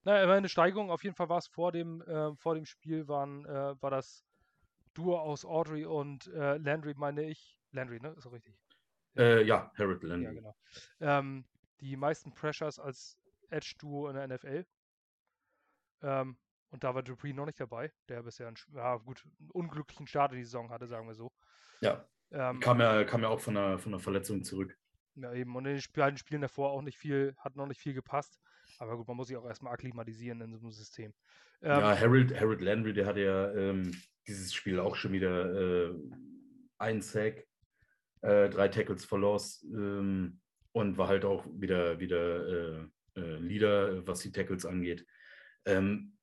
Naja, 0.04 0.32
eine 0.32 0.50
Steigerung. 0.50 0.90
Auf 0.90 1.04
jeden 1.04 1.16
Fall 1.16 1.30
war 1.30 1.38
es 1.38 1.48
vor 1.48 1.72
dem, 1.72 2.02
äh, 2.02 2.36
vor 2.36 2.56
dem 2.56 2.66
Spiel, 2.66 3.08
waren, 3.08 3.46
äh, 3.46 3.82
war 3.82 3.92
das 3.92 4.26
Duo 4.94 5.18
aus 5.18 5.46
Audrey 5.46 5.86
und 5.86 6.28
äh, 6.28 6.58
Landry, 6.58 6.94
meine 6.96 7.24
ich. 7.24 7.60
Landry, 7.72 8.00
ne? 8.00 8.10
Ist 8.18 8.28
auch 8.28 8.34
richtig. 8.34 8.56
Äh, 9.16 9.44
ja, 9.44 9.72
Harold 9.78 10.04
Landry. 10.04 10.26
Ja, 10.26 10.34
genau. 10.34 10.56
Ähm, 11.00 11.46
die 11.80 11.96
meisten 11.96 12.34
Pressures 12.34 12.80
als 12.80 13.18
Edge-Duo 13.50 14.10
in 14.10 14.16
der 14.16 14.28
NFL. 14.28 14.66
Ähm, 16.04 16.38
und 16.70 16.84
da 16.84 16.96
war 16.96 17.04
Dupree 17.04 17.34
noch 17.34 17.46
nicht 17.46 17.60
dabei, 17.60 17.92
der 18.08 18.24
bisher 18.24 18.48
einen, 18.48 18.58
ja, 18.74 18.96
gut, 18.98 19.24
einen 19.40 19.52
unglücklichen 19.52 20.08
Start 20.08 20.32
in 20.32 20.38
die 20.38 20.46
Saison 20.46 20.70
hatte, 20.70 20.88
sagen 20.88 21.08
wir 21.08 21.16
so. 21.16 21.32
Ja. 21.82 22.06
Ähm, 22.32 22.60
kam, 22.62 22.80
ja 22.80 23.04
kam 23.04 23.22
ja 23.24 23.28
auch 23.28 23.42
von 23.42 23.58
einer, 23.58 23.78
von 23.78 23.94
einer 23.94 24.00
Verletzung 24.00 24.44
zurück. 24.44 24.78
Ja, 25.16 25.34
eben. 25.34 25.56
Und 25.56 25.66
in 25.66 25.76
den 25.76 25.84
beiden 25.94 26.18
Spielen 26.18 26.42
davor 26.42 26.72
auch 26.72 26.82
nicht 26.82 26.98
viel, 26.98 27.36
hat 27.38 27.58
noch 27.58 27.68
nicht 27.68 27.82
viel 27.82 27.94
gepasst. 27.94 28.40
Aber 28.80 28.98
gut, 28.98 29.08
man 29.08 29.18
muss 29.18 29.28
sich 29.28 29.38
auch 29.38 29.46
erstmal 29.46 29.74
akklimatisieren 29.74 30.42
in 30.42 30.54
so 30.54 30.60
einem 30.60 30.72
System. 30.72 31.14
Ähm, 31.62 31.70
ja, 31.80 32.00
Harold, 32.00 32.40
Harold 32.40 32.62
Landry, 32.62 32.94
der 32.94 33.06
hatte 33.06 33.22
ja 33.22 33.54
ähm, 33.54 33.92
dieses 34.28 34.54
Spiel 34.54 34.80
auch 34.80 34.96
schon 34.96 35.12
wieder 35.12 35.90
äh, 35.90 35.94
einen 36.78 37.02
Sack, 37.02 37.46
äh, 38.22 38.50
drei 38.50 38.68
Tackles 38.68 39.06
for 39.06 39.20
Loss 39.20 39.64
ähm, 39.72 40.40
und 40.72 40.98
war 40.98 41.08
halt 41.08 41.26
auch 41.26 41.46
wieder, 41.54 42.00
wieder 42.00 42.48
äh, 42.48 43.20
äh 43.20 43.36
Leader, 43.38 44.06
was 44.08 44.20
die 44.20 44.32
Tackles 44.32 44.66
angeht. 44.66 45.06
Ähm, 45.66 46.18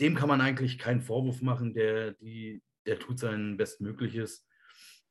dem 0.00 0.14
kann 0.14 0.28
man 0.28 0.40
eigentlich 0.40 0.78
keinen 0.78 1.02
Vorwurf 1.02 1.42
machen, 1.42 1.74
der, 1.74 2.12
die, 2.14 2.62
der 2.86 2.98
tut 2.98 3.18
sein 3.18 3.56
Bestmögliches. 3.56 4.46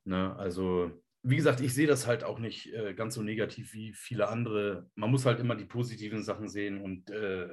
Ne? 0.04 0.36
Also 0.36 1.03
wie 1.24 1.38
gesagt, 1.38 1.62
ich 1.62 1.74
sehe 1.74 1.88
das 1.88 2.06
halt 2.06 2.24
auch 2.24 2.38
nicht 2.38 2.74
äh, 2.74 2.94
ganz 2.94 3.16
so 3.16 3.22
negativ 3.24 3.74
wie 3.74 3.94
viele 3.94 4.28
andere. 4.28 4.90
Man 4.96 5.10
muss 5.10 5.26
halt 5.26 5.40
immer 5.40 5.56
die 5.56 5.66
positiven 5.66 6.22
Sachen 6.22 6.50
sehen 6.50 6.82
und 6.82 7.10
äh, 7.10 7.48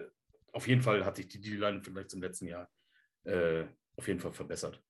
auf 0.53 0.67
jeden 0.67 0.83
Fall 0.83 1.05
hat 1.05 1.17
sich 1.17 1.29
die 1.29 1.41
D-Line 1.41 1.81
vielleicht 1.83 2.11
zum 2.11 2.21
letzten 2.21 2.49
Jahr 2.49 2.69
äh, 3.25 3.65
auf 3.97 4.09
jeden 4.09 4.19
Fall 4.19 4.33
verbessert. 4.33 4.83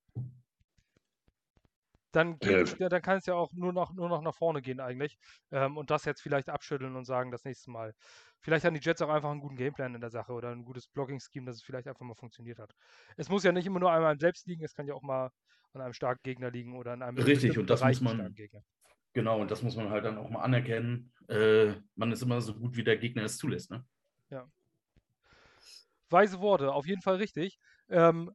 Dann, 2.13 2.39
ja, 2.43 2.89
dann 2.89 3.03
kann 3.03 3.19
es 3.19 3.27
ja 3.27 3.35
auch 3.35 3.53
nur 3.53 3.73
noch, 3.73 3.93
nur 3.93 4.09
noch 4.09 4.23
nach 4.23 4.35
vorne 4.35 4.63
gehen 4.63 4.81
eigentlich 4.81 5.17
ähm, 5.53 5.77
und 5.77 5.91
das 5.91 6.05
jetzt 6.07 6.23
vielleicht 6.23 6.49
abschütteln 6.49 6.97
und 6.97 7.05
sagen, 7.05 7.31
das 7.31 7.45
nächste 7.45 7.71
Mal. 7.71 7.95
Vielleicht 8.41 8.65
haben 8.65 8.75
die 8.75 8.81
Jets 8.81 9.01
auch 9.03 9.11
einfach 9.11 9.31
einen 9.31 9.41
guten 9.41 9.55
Gameplan 9.55 9.95
in 9.95 10.01
der 10.01 10.11
Sache 10.11 10.33
oder 10.33 10.51
ein 10.51 10.65
gutes 10.65 10.89
Blocking-Scheme, 10.89 11.47
dass 11.47 11.57
es 11.57 11.63
vielleicht 11.63 11.87
einfach 11.87 12.05
mal 12.05 12.15
funktioniert 12.15 12.59
hat. 12.59 12.75
Es 13.17 13.29
muss 13.29 13.45
ja 13.45 13.53
nicht 13.53 13.67
immer 13.67 13.79
nur 13.79 13.93
einmal 13.93 14.19
selbst 14.19 14.47
liegen, 14.49 14.65
es 14.65 14.75
kann 14.75 14.89
ja 14.89 14.95
auch 14.95 15.03
mal 15.03 15.31
an 15.73 15.81
einem 15.81 15.93
starken 15.93 16.23
Gegner 16.23 16.51
liegen 16.51 16.77
oder 16.77 16.93
an 16.93 17.03
einem 17.03 17.19
Richtig, 17.19 17.59
und 17.59 17.71
das 17.71 17.83
muss 17.83 18.01
man. 18.01 18.35
Genau, 19.13 19.41
und 19.41 19.51
das 19.51 19.63
muss 19.63 19.77
man 19.77 19.91
halt 19.91 20.05
dann 20.05 20.19
auch 20.19 20.31
mal 20.31 20.43
anerkennen. 20.43 21.13
Äh, 21.29 21.73
man 21.97 22.13
ist 22.13 22.23
immer 22.23 22.41
so 22.41 22.55
gut, 22.55 22.77
wie 22.77 22.85
der 22.85 22.97
Gegner 22.97 23.25
es 23.25 23.39
zulässt, 23.39 23.71
ne? 23.71 23.85
Ja. 24.31 24.49
Weise 26.09 26.41
Worte, 26.41 26.73
auf 26.73 26.87
jeden 26.87 27.03
Fall 27.03 27.17
richtig. 27.17 27.59
Ähm, 27.89 28.33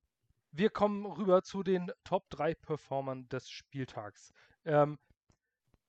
wir 0.51 0.69
kommen 0.69 1.05
rüber 1.05 1.43
zu 1.43 1.63
den 1.63 1.91
Top 2.03 2.29
3 2.29 2.55
Performern 2.55 3.27
des 3.29 3.49
Spieltags. 3.49 4.33
Ähm, 4.65 4.97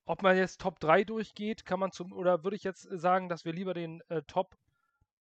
ob 0.04 0.22
man 0.22 0.36
jetzt 0.36 0.60
Top 0.60 0.78
3 0.78 1.04
durchgeht, 1.04 1.64
kann 1.64 1.80
man 1.80 1.90
zum, 1.90 2.12
oder 2.12 2.44
würde 2.44 2.56
ich 2.56 2.64
jetzt 2.64 2.82
sagen, 2.82 3.28
dass 3.28 3.44
wir 3.44 3.52
lieber 3.52 3.74
den 3.74 4.02
äh, 4.08 4.22
Top 4.22 4.56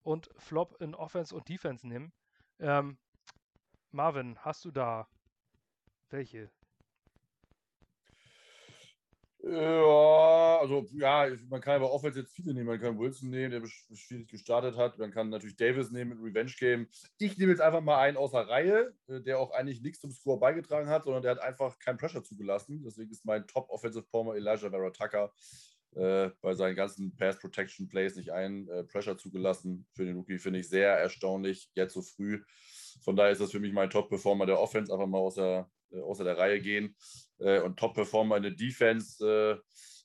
und 0.03 0.30
Flop 0.38 0.80
in 0.80 0.93
Offense 0.93 1.35
und 1.35 1.49
Defense 1.49 1.88
nehmen? 1.88 2.14
Ähm, 2.60 2.97
Marvin, 3.91 4.38
hast 4.39 4.64
du 4.65 4.72
da 4.72 5.07
welche? 6.11 6.49
Ja, 9.48 10.57
also 10.60 10.88
ja, 10.94 11.27
man 11.49 11.61
kann 11.61 11.76
aber 11.76 11.91
Offense 11.91 12.19
jetzt 12.19 12.34
viele 12.34 12.52
nehmen. 12.52 12.65
Man 12.65 12.80
kann 12.80 12.98
Wilson 12.98 13.30
nehmen, 13.30 13.52
der 13.52 13.68
schwierig 13.95 14.27
gestartet 14.27 14.76
hat. 14.76 14.98
Man 14.98 15.11
kann 15.11 15.30
natürlich 15.30 15.56
Davis 15.56 15.91
nehmen 15.91 16.19
mit 16.19 16.19
Revenge 16.19 16.53
Game. 16.57 16.88
Ich 17.19 17.38
nehme 17.38 17.52
jetzt 17.52 17.61
einfach 17.61 17.82
mal 17.82 17.99
einen 17.99 18.18
aus 18.18 18.32
der 18.32 18.48
Reihe, 18.48 18.95
äh, 19.07 19.22
der 19.22 19.38
auch 19.38 19.52
eigentlich 19.52 19.82
nichts 19.82 19.99
zum 19.99 20.10
Score 20.10 20.40
beigetragen 20.40 20.90
hat, 20.90 21.03
sondern 21.03 21.22
der 21.22 21.32
hat 21.32 21.41
einfach 21.41 21.77
keinen 21.77 21.98
Pressure 21.98 22.23
zugelassen. 22.23 22.82
Deswegen 22.84 23.11
ist 23.11 23.23
mein 23.23 23.45
Top 23.45 23.69
Offensive 23.69 24.07
Former 24.10 24.36
Elijah 24.36 24.72
Vera 24.72 24.90
Tucker 24.90 25.32
äh, 25.95 26.32
bei 26.41 26.53
seinen 26.56 26.76
ganzen 26.76 27.15
Pass 27.15 27.40
Protection 27.40 27.88
Plays 27.88 28.15
nicht 28.15 28.32
einen 28.32 28.68
äh, 28.68 28.84
Pressure 28.84 29.15
zugelassen. 29.15 29.86
Für 29.94 30.06
den 30.06 30.15
Rookie 30.15 30.40
finde 30.40 30.60
ich 30.60 30.69
sehr 30.69 30.90
erstaunlich, 30.90 31.69
jetzt 31.76 31.94
so 31.94 32.02
früh. 32.02 32.44
Von 33.03 33.15
daher 33.15 33.32
ist 33.32 33.41
das 33.41 33.52
für 33.52 33.60
mich 33.60 33.73
mein 33.73 33.91
Top 33.91 34.10
Performer 34.10 34.48
der 34.48 34.60
Offense, 34.60 34.91
einfach 34.91 35.06
mal 35.06 35.19
aus 35.19 35.36
der, 35.36 35.69
außer 35.91 36.24
der 36.24 36.38
Reihe 36.38 36.60
gehen. 36.62 36.95
Äh, 37.40 37.62
und 37.62 37.78
Top-Performer 37.78 38.38
in 38.38 38.44
der 38.44 38.52
Defense, 38.52 39.26
äh, 39.26 39.57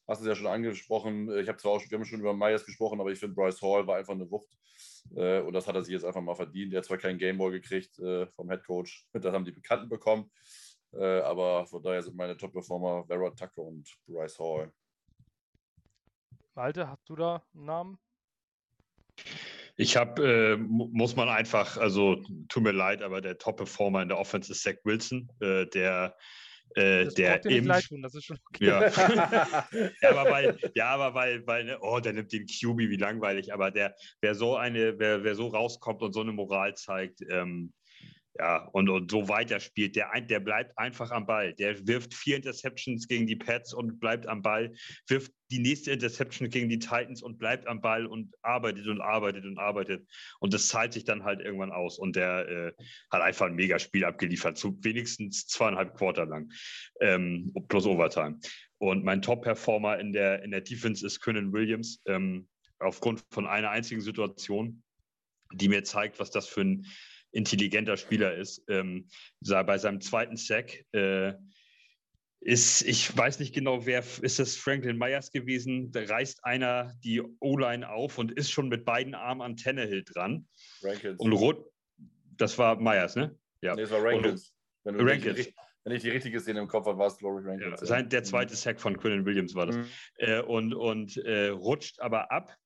hast 0.09 0.21
du 0.21 0.25
es 0.25 0.29
ja 0.29 0.35
schon 0.35 0.47
angesprochen. 0.47 1.31
Ich 1.39 1.49
habe 1.49 1.59
zwar 1.59 1.73
auch, 1.73 1.83
wir 1.83 1.99
haben 1.99 2.05
schon 2.05 2.21
über 2.21 2.35
Myers 2.35 2.65
gesprochen, 2.65 3.01
aber 3.01 3.11
ich 3.11 3.19
finde, 3.19 3.35
Bryce 3.35 3.63
Hall 3.63 3.87
war 3.87 3.97
einfach 3.97 4.15
eine 4.15 4.31
Wucht. 4.31 4.49
und 5.11 5.53
das 5.53 5.69
hat 5.69 5.77
er 5.77 5.83
sich 5.83 5.93
jetzt 5.93 6.05
einfach 6.05 6.21
mal 6.21 6.35
verdient. 6.35 6.73
Er 6.73 6.79
hat 6.79 6.85
zwar 6.85 6.99
keinen 6.99 7.19
Gameball 7.19 7.53
gekriegt 7.53 7.95
vom 7.95 8.51
Head 8.51 8.65
Coach, 8.65 9.07
das 9.13 9.33
haben 9.33 9.45
die 9.45 9.53
Bekannten 9.53 9.89
bekommen. 9.89 10.29
aber 10.93 11.65
von 11.67 11.81
daher 11.81 12.03
sind 12.03 12.17
meine 12.17 12.37
Top-Performer 12.37 13.05
Vera 13.07 13.31
Tucker 13.31 13.63
und 13.63 13.89
Bryce 14.09 14.39
Hall. 14.41 14.73
Malte, 16.55 16.89
hast 16.89 17.09
du 17.09 17.15
da 17.15 17.45
einen 17.55 17.65
Namen? 17.67 17.99
Ich 19.81 19.97
habe, 19.97 20.23
äh, 20.23 20.57
muss 20.59 21.17
man 21.17 21.29
einfach, 21.29 21.79
also 21.79 22.23
tut 22.49 22.63
mir 22.63 22.73
leid, 22.73 23.03
aber 23.03 23.23
der 23.23 23.39
Top-Performer 23.39 24.03
in 24.03 24.09
der 24.09 24.19
Offense 24.19 24.53
ist 24.53 24.63
Zach 24.63 24.75
Wilson, 24.85 25.31
äh, 25.41 25.67
der 25.67 26.15
äh, 26.75 27.07
der 27.15 27.45
im, 27.47 27.67
tun, 27.67 28.03
das 28.03 28.15
ist 28.15 28.27
schon 28.27 28.39
okay. 28.49 28.67
Ja, 28.67 28.89
ja 30.03 30.11
aber 30.11 30.31
weil, 30.31 30.59
ja, 30.75 30.91
aber 30.91 31.15
weil, 31.15 31.47
weil, 31.47 31.65
ne, 31.65 31.79
oh, 31.81 31.99
der 31.99 32.13
nimmt 32.13 32.31
den 32.33 32.47
QB, 32.47 32.79
wie 32.91 32.97
langweilig, 32.97 33.53
aber 33.53 33.71
der, 33.71 33.97
wer 34.21 34.35
so 34.35 34.57
eine, 34.57 34.99
wer, 34.99 35.25
wer 35.25 35.35
so 35.35 35.49
rauskommt 35.49 36.03
und 36.03 36.13
so 36.13 36.21
eine 36.21 36.33
Moral 36.33 36.75
zeigt, 36.77 37.23
ähm, 37.29 37.73
ja, 38.41 38.65
und, 38.73 38.89
und 38.89 39.11
so 39.11 39.29
weiter 39.29 39.61
spielt, 39.61 39.97
der, 39.97 40.19
der 40.23 40.41
bleibt 40.41 40.79
einfach 40.79 41.11
am 41.11 41.27
Ball. 41.27 41.53
Der 41.53 41.87
wirft 41.87 42.15
vier 42.15 42.37
Interceptions 42.37 43.07
gegen 43.07 43.27
die 43.27 43.37
Pets 43.37 43.75
und 43.75 44.01
bleibt 44.01 44.27
am 44.27 44.41
Ball, 44.41 44.73
wirft 45.09 45.31
die 45.51 45.59
nächste 45.59 45.91
Interception 45.91 46.49
gegen 46.49 46.71
die 46.71 46.79
Titans 46.79 47.23
und 47.23 47.39
bleibt 47.39 47.67
am 47.67 47.83
Ball 47.83 48.07
und 48.07 48.35
arbeitet 48.41 48.87
und 48.87 49.03
arbeitet 49.03 49.45
und 49.45 49.59
arbeitet. 49.59 50.09
Und 50.39 50.55
das 50.55 50.69
zahlt 50.69 50.95
sich 50.95 51.05
dann 51.05 51.23
halt 51.23 51.41
irgendwann 51.41 51.71
aus. 51.71 51.99
Und 51.99 52.17
der 52.17 52.49
äh, 52.49 52.73
hat 53.11 53.21
einfach 53.21 53.45
ein 53.45 53.57
Megaspiel 53.57 54.07
abgeliefert, 54.07 54.57
zu 54.57 54.79
wenigstens 54.81 55.47
zweieinhalb 55.47 55.95
Quarter 55.99 56.25
lang, 56.25 56.51
ähm, 57.03 57.53
plus 57.69 57.85
Overtime. 57.85 58.41
Und 58.79 59.05
mein 59.05 59.21
Top-Performer 59.21 59.99
in 59.99 60.15
der, 60.15 60.43
in 60.43 60.51
der 60.51 60.63
Defense 60.63 61.05
ist 61.05 61.21
Conan 61.21 61.53
Williams, 61.53 62.01
ähm, 62.07 62.49
aufgrund 62.79 63.23
von 63.33 63.47
einer 63.47 63.69
einzigen 63.69 64.01
Situation, 64.01 64.83
die 65.53 65.69
mir 65.69 65.85
zeigt, 65.85 66.19
was 66.21 66.31
das 66.31 66.49
für 66.49 66.63
ein 66.63 66.87
intelligenter 67.33 67.97
Spieler 67.97 68.35
ist. 68.35 68.63
Ähm, 68.69 69.09
bei 69.41 69.79
seinem 69.79 70.01
zweiten 70.01 70.37
Sack 70.37 70.85
äh, 70.93 71.35
ist, 72.41 72.83
ich 72.83 73.17
weiß 73.17 73.39
nicht 73.39 73.55
genau, 73.55 73.85
wer 73.87 74.03
ist 74.23 74.39
das 74.39 74.57
Franklin 74.57 74.97
Myers 74.97 75.31
gewesen, 75.31 75.93
da 75.93 76.01
reißt 76.01 76.45
einer 76.45 76.95
die 77.05 77.21
O-Line 77.41 77.89
auf 77.89 78.19
und 78.19 78.33
ist 78.33 78.51
schon 78.51 78.69
mit 78.69 78.85
beiden 78.85 79.15
Armen 79.15 79.43
an 79.43 79.57
Tannehill 79.57 80.05
dran. 80.05 80.49
Rankins. 80.83 81.21
Und 81.21 81.33
rot, 81.33 81.71
das 82.37 82.57
war 82.57 82.81
Myers, 82.81 83.15
ne? 83.17 83.39
Ja. 83.61 83.75
Nee, 83.75 83.83
das 83.83 83.91
war 83.91 84.03
Rankins. 84.03 84.55
Und, 84.85 84.97
wenn, 84.97 85.09
Rankins. 85.09 85.47
Die, 85.47 85.55
wenn 85.85 85.93
ich 85.97 86.03
die 86.03 86.11
richtige 86.11 86.41
Szene 86.41 86.61
im 86.61 86.69
Kopf 86.69 86.87
habe, 86.87 86.99
war 86.99 87.09
es 87.09 87.19
Glory 87.19 87.47
Rankins. 87.47 87.81
Ja, 87.81 87.87
sein, 87.87 88.09
der 88.09 88.25
zweite 88.25 88.57
Sack 88.57 88.81
von 88.81 88.97
Quinn 88.97 89.27
Williams 89.27 89.55
war 89.55 89.67
das. 89.67 89.77
Mhm. 89.77 89.87
Äh, 90.17 90.41
und 90.41 90.75
und 90.75 91.17
äh, 91.19 91.49
rutscht 91.49 92.01
aber 92.01 92.33
ab 92.33 92.57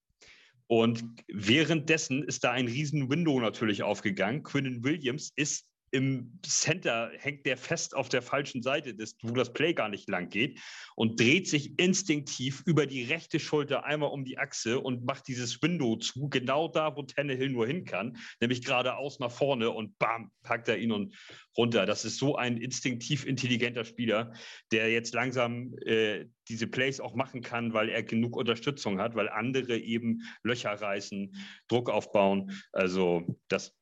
und 0.67 1.05
währenddessen 1.29 2.23
ist 2.23 2.45
da 2.45 2.53
ein 2.53 2.67
riesen 2.67 3.11
Window 3.11 3.39
natürlich 3.41 3.83
aufgegangen. 3.83 4.43
Quinnen 4.43 4.83
Williams 4.85 5.33
ist 5.37 5.67
im 5.95 6.41
Center 6.45 7.13
hängt 7.19 7.47
der 7.47 7.57
fest 7.57 7.95
auf 7.95 8.09
der 8.09 8.21
falschen 8.21 8.63
Seite, 8.63 8.97
wo 9.23 9.33
das 9.33 9.53
Play 9.53 9.75
gar 9.75 9.89
nicht 9.89 10.11
lang 10.11 10.29
geht 10.29 10.59
und 10.97 11.21
dreht 11.21 11.47
sich 11.47 11.79
instinktiv 11.79 12.65
über 12.67 12.85
die 12.85 13.05
rechte 13.05 13.39
Schulter 13.39 13.85
einmal 13.85 14.11
um 14.11 14.25
die 14.25 14.37
Achse 14.37 14.81
und 14.81 15.05
macht 15.05 15.29
dieses 15.29 15.63
Window 15.63 15.95
zu, 15.95 16.29
genau 16.29 16.67
da, 16.67 16.97
wo 16.97 17.05
Tannehill 17.05 17.49
nur 17.49 17.69
hin 17.69 17.85
kann, 17.85 18.17
nämlich 18.41 18.65
geradeaus 18.65 19.21
nach 19.21 19.31
vorne 19.31 19.71
und 19.71 19.97
bam, 19.99 20.33
packt 20.43 20.67
er 20.67 20.79
ihn 20.79 20.91
und 20.91 21.15
runter. 21.57 21.87
Das 21.87 22.05
ist 22.05 22.19
so 22.19 22.35
ein 22.35 22.57
instinktiv 22.57 23.25
intelligenter 23.25 23.85
Spieler, 23.85 24.33
der 24.73 24.91
jetzt 24.91 25.15
langsam 25.15 25.75
äh, 25.87 26.27
diese 26.49 26.67
Plays 26.67 26.99
auch 26.99 27.15
machen 27.15 27.41
kann, 27.41 27.73
weil 27.73 27.89
er 27.89 28.03
genug 28.03 28.37
Unterstützung 28.37 28.99
hat, 28.99 29.15
weil 29.15 29.29
andere 29.29 29.79
eben 29.79 30.23
Löcher 30.43 30.73
reißen, 30.73 31.37
Druck 31.69 31.89
aufbauen. 31.89 32.51
Also 32.73 33.39
das 33.47 33.77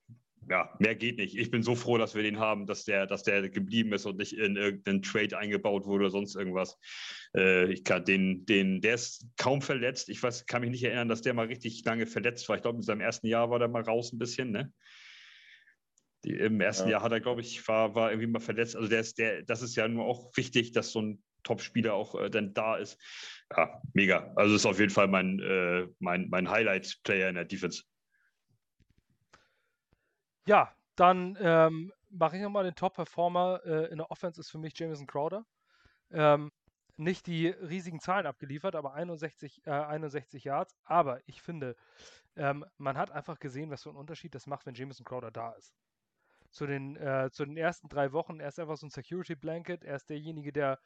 ja, 0.48 0.74
mehr 0.78 0.94
geht 0.94 1.18
nicht. 1.18 1.36
Ich 1.36 1.50
bin 1.50 1.62
so 1.62 1.74
froh, 1.74 1.98
dass 1.98 2.14
wir 2.14 2.22
den 2.22 2.38
haben, 2.38 2.66
dass 2.66 2.84
der, 2.84 3.06
dass 3.06 3.22
der 3.22 3.48
geblieben 3.48 3.92
ist 3.92 4.06
und 4.06 4.18
nicht 4.18 4.32
in 4.32 4.56
irgendeinen 4.56 5.02
Trade 5.02 5.38
eingebaut 5.38 5.86
wurde 5.86 6.04
oder 6.04 6.10
sonst 6.10 6.34
irgendwas. 6.34 6.78
Äh, 7.36 7.72
ich 7.72 7.84
kann 7.84 8.04
den, 8.04 8.44
den, 8.46 8.80
der 8.80 8.94
ist 8.94 9.26
kaum 9.36 9.62
verletzt. 9.62 10.08
Ich 10.08 10.22
weiß, 10.22 10.46
kann 10.46 10.62
mich 10.62 10.70
nicht 10.70 10.84
erinnern, 10.84 11.08
dass 11.08 11.22
der 11.22 11.34
mal 11.34 11.46
richtig 11.46 11.84
lange 11.84 12.06
verletzt 12.06 12.48
war. 12.48 12.56
Ich 12.56 12.62
glaube, 12.62 12.78
in 12.78 12.82
seinem 12.82 13.00
ersten 13.00 13.26
Jahr 13.26 13.50
war 13.50 13.58
der 13.58 13.68
mal 13.68 13.82
raus 13.82 14.12
ein 14.12 14.18
bisschen, 14.18 14.50
ne? 14.50 14.72
Die, 16.24 16.34
Im 16.34 16.60
ersten 16.60 16.88
ja. 16.88 16.92
Jahr 16.92 17.02
hat 17.02 17.12
er, 17.12 17.20
glaube 17.20 17.40
ich, 17.40 17.66
war, 17.66 17.94
war 17.94 18.10
irgendwie 18.10 18.28
mal 18.28 18.40
verletzt. 18.40 18.76
Also 18.76 18.88
der 18.88 19.00
ist, 19.00 19.18
der, 19.18 19.42
das 19.42 19.62
ist 19.62 19.74
ja 19.74 19.88
nur 19.88 20.04
auch 20.04 20.36
wichtig, 20.36 20.72
dass 20.72 20.92
so 20.92 21.02
ein 21.02 21.22
Top-Spieler 21.42 21.94
auch 21.94 22.14
äh, 22.20 22.30
dann 22.30 22.54
da 22.54 22.76
ist. 22.76 22.96
Ja, 23.56 23.82
mega. 23.92 24.32
Also 24.36 24.54
ist 24.54 24.66
auf 24.66 24.78
jeden 24.78 24.92
Fall 24.92 25.08
mein, 25.08 25.40
äh, 25.40 25.88
mein, 25.98 26.28
mein 26.30 26.48
Highlight-Player 26.48 27.28
in 27.28 27.34
der 27.34 27.44
Defense. 27.44 27.82
Ja, 30.46 30.74
dann 30.96 31.36
ähm, 31.40 31.92
mache 32.10 32.36
ich 32.36 32.42
nochmal 32.42 32.64
den 32.64 32.74
Top-Performer 32.74 33.60
äh, 33.64 33.86
in 33.86 33.98
der 33.98 34.10
Offense 34.10 34.40
ist 34.40 34.50
für 34.50 34.58
mich 34.58 34.78
Jameson 34.78 35.06
Crowder. 35.06 35.44
Ähm, 36.10 36.50
nicht 36.96 37.26
die 37.26 37.48
riesigen 37.48 38.00
Zahlen 38.00 38.26
abgeliefert, 38.26 38.74
aber 38.74 38.94
61, 38.94 39.66
äh, 39.66 39.70
61 39.70 40.44
Yards. 40.44 40.76
Aber 40.84 41.20
ich 41.26 41.40
finde, 41.42 41.76
ähm, 42.36 42.64
man 42.76 42.96
hat 42.98 43.10
einfach 43.10 43.38
gesehen, 43.38 43.70
was 43.70 43.82
für 43.82 43.90
einen 43.90 43.98
Unterschied 43.98 44.34
das 44.34 44.46
macht, 44.46 44.66
wenn 44.66 44.74
Jameson 44.74 45.04
Crowder 45.04 45.30
da 45.30 45.52
ist. 45.52 45.72
Zu 46.50 46.66
den, 46.66 46.96
äh, 46.96 47.30
zu 47.32 47.46
den 47.46 47.56
ersten 47.56 47.88
drei 47.88 48.12
Wochen, 48.12 48.40
er 48.40 48.48
ist 48.48 48.58
einfach 48.58 48.76
so 48.76 48.86
ein 48.86 48.90
Security 48.90 49.34
Blanket. 49.34 49.84
Er 49.84 49.96
ist 49.96 50.10
derjenige, 50.10 50.52
der 50.52 50.78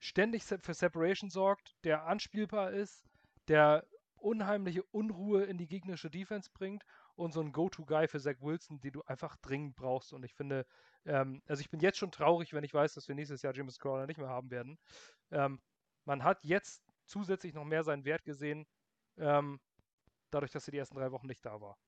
ständig 0.00 0.42
für 0.42 0.74
Separation 0.74 1.30
sorgt, 1.30 1.76
der 1.84 2.06
anspielbar 2.06 2.72
ist, 2.72 3.04
der 3.48 3.86
unheimliche 4.16 4.82
Unruhe 4.84 5.44
in 5.44 5.58
die 5.58 5.68
gegnerische 5.68 6.10
Defense 6.10 6.50
bringt 6.52 6.84
und 7.16 7.32
so 7.32 7.40
ein 7.40 7.52
Go-To-Guy 7.52 8.08
für 8.08 8.20
Zach 8.20 8.36
Wilson, 8.40 8.80
den 8.80 8.92
du 8.92 9.02
einfach 9.02 9.36
dringend 9.36 9.74
brauchst. 9.74 10.12
Und 10.12 10.24
ich 10.24 10.34
finde, 10.34 10.66
ähm, 11.04 11.42
also 11.46 11.60
ich 11.60 11.70
bin 11.70 11.80
jetzt 11.80 11.98
schon 11.98 12.12
traurig, 12.12 12.52
wenn 12.52 12.64
ich 12.64 12.74
weiß, 12.74 12.94
dass 12.94 13.08
wir 13.08 13.14
nächstes 13.14 13.42
Jahr 13.42 13.54
James 13.54 13.78
Crowder 13.78 14.06
nicht 14.06 14.18
mehr 14.18 14.28
haben 14.28 14.50
werden. 14.50 14.78
Ähm, 15.30 15.60
man 16.04 16.22
hat 16.22 16.44
jetzt 16.44 16.84
zusätzlich 17.06 17.54
noch 17.54 17.64
mehr 17.64 17.84
seinen 17.84 18.04
Wert 18.04 18.24
gesehen, 18.24 18.66
ähm, 19.16 19.60
dadurch, 20.30 20.52
dass 20.52 20.68
er 20.68 20.72
die 20.72 20.78
ersten 20.78 20.96
drei 20.96 21.10
Wochen 21.10 21.26
nicht 21.26 21.44
da 21.44 21.60
war. 21.60 21.78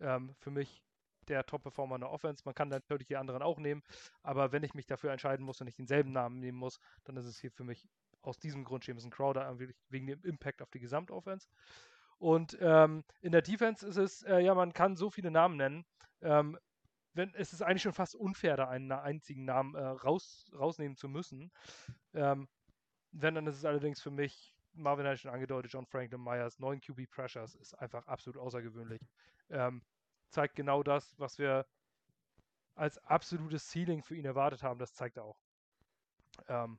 Ähm, 0.00 0.34
für 0.38 0.50
mich 0.50 0.82
der 1.28 1.44
Top-Performer 1.46 1.96
in 1.96 2.02
der 2.02 2.10
Offense. 2.10 2.42
Man 2.44 2.54
kann 2.54 2.68
natürlich 2.68 3.08
die 3.08 3.16
anderen 3.16 3.42
auch 3.42 3.58
nehmen, 3.58 3.82
aber 4.22 4.52
wenn 4.52 4.62
ich 4.62 4.74
mich 4.74 4.86
dafür 4.86 5.10
entscheiden 5.12 5.44
muss 5.44 5.60
und 5.60 5.66
ich 5.66 5.74
denselben 5.74 6.12
Namen 6.12 6.38
nehmen 6.38 6.58
muss, 6.58 6.78
dann 7.04 7.16
ist 7.16 7.26
es 7.26 7.40
hier 7.40 7.50
für 7.50 7.64
mich 7.64 7.88
aus 8.22 8.38
diesem 8.38 8.64
Grund 8.64 8.86
Jameson 8.86 9.10
Crowder, 9.10 9.58
wegen 9.88 10.06
dem 10.06 10.22
Impact 10.24 10.62
auf 10.62 10.70
die 10.70 10.80
Gesamtoffense. 10.80 11.48
Und 12.18 12.56
ähm, 12.60 13.04
in 13.20 13.32
der 13.32 13.42
Defense 13.42 13.86
ist 13.86 13.96
es, 13.96 14.22
äh, 14.22 14.38
ja, 14.38 14.54
man 14.54 14.72
kann 14.72 14.96
so 14.96 15.10
viele 15.10 15.30
Namen 15.30 15.56
nennen. 15.56 15.84
Ähm, 16.22 16.58
wenn, 17.12 17.34
es 17.34 17.52
ist 17.52 17.62
eigentlich 17.62 17.82
schon 17.82 17.92
fast 17.92 18.14
unfair, 18.14 18.56
da 18.56 18.68
einen 18.68 18.92
einzigen 18.92 19.44
Namen 19.44 19.74
äh, 19.74 19.84
raus, 19.84 20.50
rausnehmen 20.54 20.96
zu 20.96 21.08
müssen. 21.08 21.50
Ähm, 22.14 22.48
wenn, 23.12 23.34
dann 23.34 23.46
ist 23.46 23.56
es 23.56 23.64
allerdings 23.64 24.00
für 24.00 24.10
mich, 24.10 24.54
Marvin 24.72 25.06
hat 25.06 25.18
schon 25.18 25.30
angedeutet, 25.30 25.72
John 25.72 25.86
Franklin 25.86 26.22
Myers, 26.22 26.58
9 26.58 26.80
QB 26.80 27.08
Pressures 27.10 27.54
ist 27.54 27.74
einfach 27.74 28.06
absolut 28.06 28.38
außergewöhnlich. 28.38 29.00
Ähm, 29.48 29.82
zeigt 30.28 30.56
genau 30.56 30.82
das, 30.82 31.18
was 31.18 31.38
wir 31.38 31.66
als 32.74 32.98
absolutes 32.98 33.70
Ceiling 33.70 34.02
für 34.02 34.16
ihn 34.16 34.26
erwartet 34.26 34.62
haben, 34.62 34.78
das 34.78 34.92
zeigt 34.92 35.16
er 35.16 35.24
auch. 35.24 35.38
Ähm, 36.48 36.78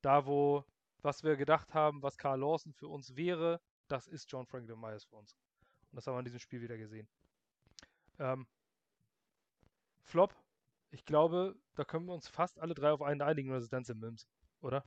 da, 0.00 0.24
wo, 0.24 0.64
was 1.02 1.22
wir 1.22 1.36
gedacht 1.36 1.74
haben, 1.74 2.02
was 2.02 2.16
Carl 2.16 2.40
Lawson 2.40 2.72
für 2.72 2.88
uns 2.88 3.14
wäre, 3.16 3.60
das 3.88 4.06
ist 4.06 4.30
John 4.30 4.46
Franklin 4.46 4.78
Myers 4.78 5.04
für 5.04 5.16
uns. 5.16 5.36
Und 5.90 5.96
das 5.96 6.06
haben 6.06 6.14
wir 6.14 6.20
in 6.20 6.24
diesem 6.24 6.40
Spiel 6.40 6.60
wieder 6.60 6.76
gesehen. 6.76 7.08
Ähm, 8.18 8.46
Flop, 10.02 10.34
ich 10.90 11.04
glaube, 11.04 11.56
da 11.74 11.84
können 11.84 12.06
wir 12.06 12.14
uns 12.14 12.28
fast 12.28 12.58
alle 12.60 12.74
drei 12.74 12.92
auf 12.92 13.02
einen 13.02 13.22
einigen, 13.22 13.50
oder 13.50 13.58
ist 13.58 13.72
Denzel 13.72 13.96
Mims, 13.96 14.28
oder? 14.60 14.84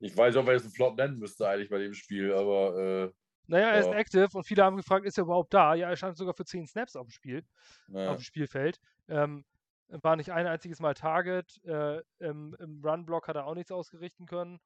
Ich 0.00 0.16
weiß 0.16 0.34
nicht, 0.34 0.40
ob 0.40 0.46
man 0.46 0.54
jetzt 0.54 0.64
einen 0.64 0.72
Flop 0.72 0.96
nennen 0.96 1.18
müsste 1.18 1.48
eigentlich 1.48 1.70
bei 1.70 1.78
dem 1.78 1.94
Spiel, 1.94 2.32
aber 2.32 2.78
äh, 2.78 3.12
naja, 3.48 3.70
er 3.70 3.80
ist 3.80 3.88
active 3.88 4.28
und 4.36 4.44
viele 4.44 4.62
haben 4.62 4.76
gefragt, 4.76 5.06
ist 5.06 5.16
er 5.16 5.24
überhaupt 5.24 5.54
da? 5.54 5.74
Ja, 5.74 5.88
er 5.88 5.96
stand 5.96 6.18
sogar 6.18 6.34
für 6.34 6.44
10 6.44 6.66
Snaps 6.66 6.96
auf 6.96 7.06
dem 7.06 7.12
Spiel, 7.12 7.44
naja. 7.88 8.10
auf 8.10 8.18
dem 8.18 8.22
Spielfeld. 8.22 8.78
Ähm, 9.08 9.44
war 9.88 10.16
nicht 10.16 10.32
ein 10.32 10.46
einziges 10.46 10.80
Mal 10.80 10.92
Target. 10.92 11.58
Äh, 11.64 12.02
Im 12.18 12.54
im 12.60 12.84
Run-Block 12.84 13.26
hat 13.26 13.36
er 13.36 13.46
auch 13.46 13.54
nichts 13.54 13.72
ausgerichten 13.72 14.26
können. 14.26 14.60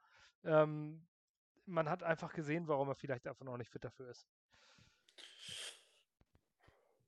Ähm, 0.45 1.07
man 1.73 1.89
hat 1.89 2.03
einfach 2.03 2.33
gesehen, 2.33 2.69
warum 2.69 2.89
er 2.89 2.95
vielleicht 2.95 3.27
einfach 3.27 3.45
noch 3.45 3.57
nicht 3.57 3.71
fit 3.71 3.85
dafür 3.85 4.11
ist. 4.11 4.27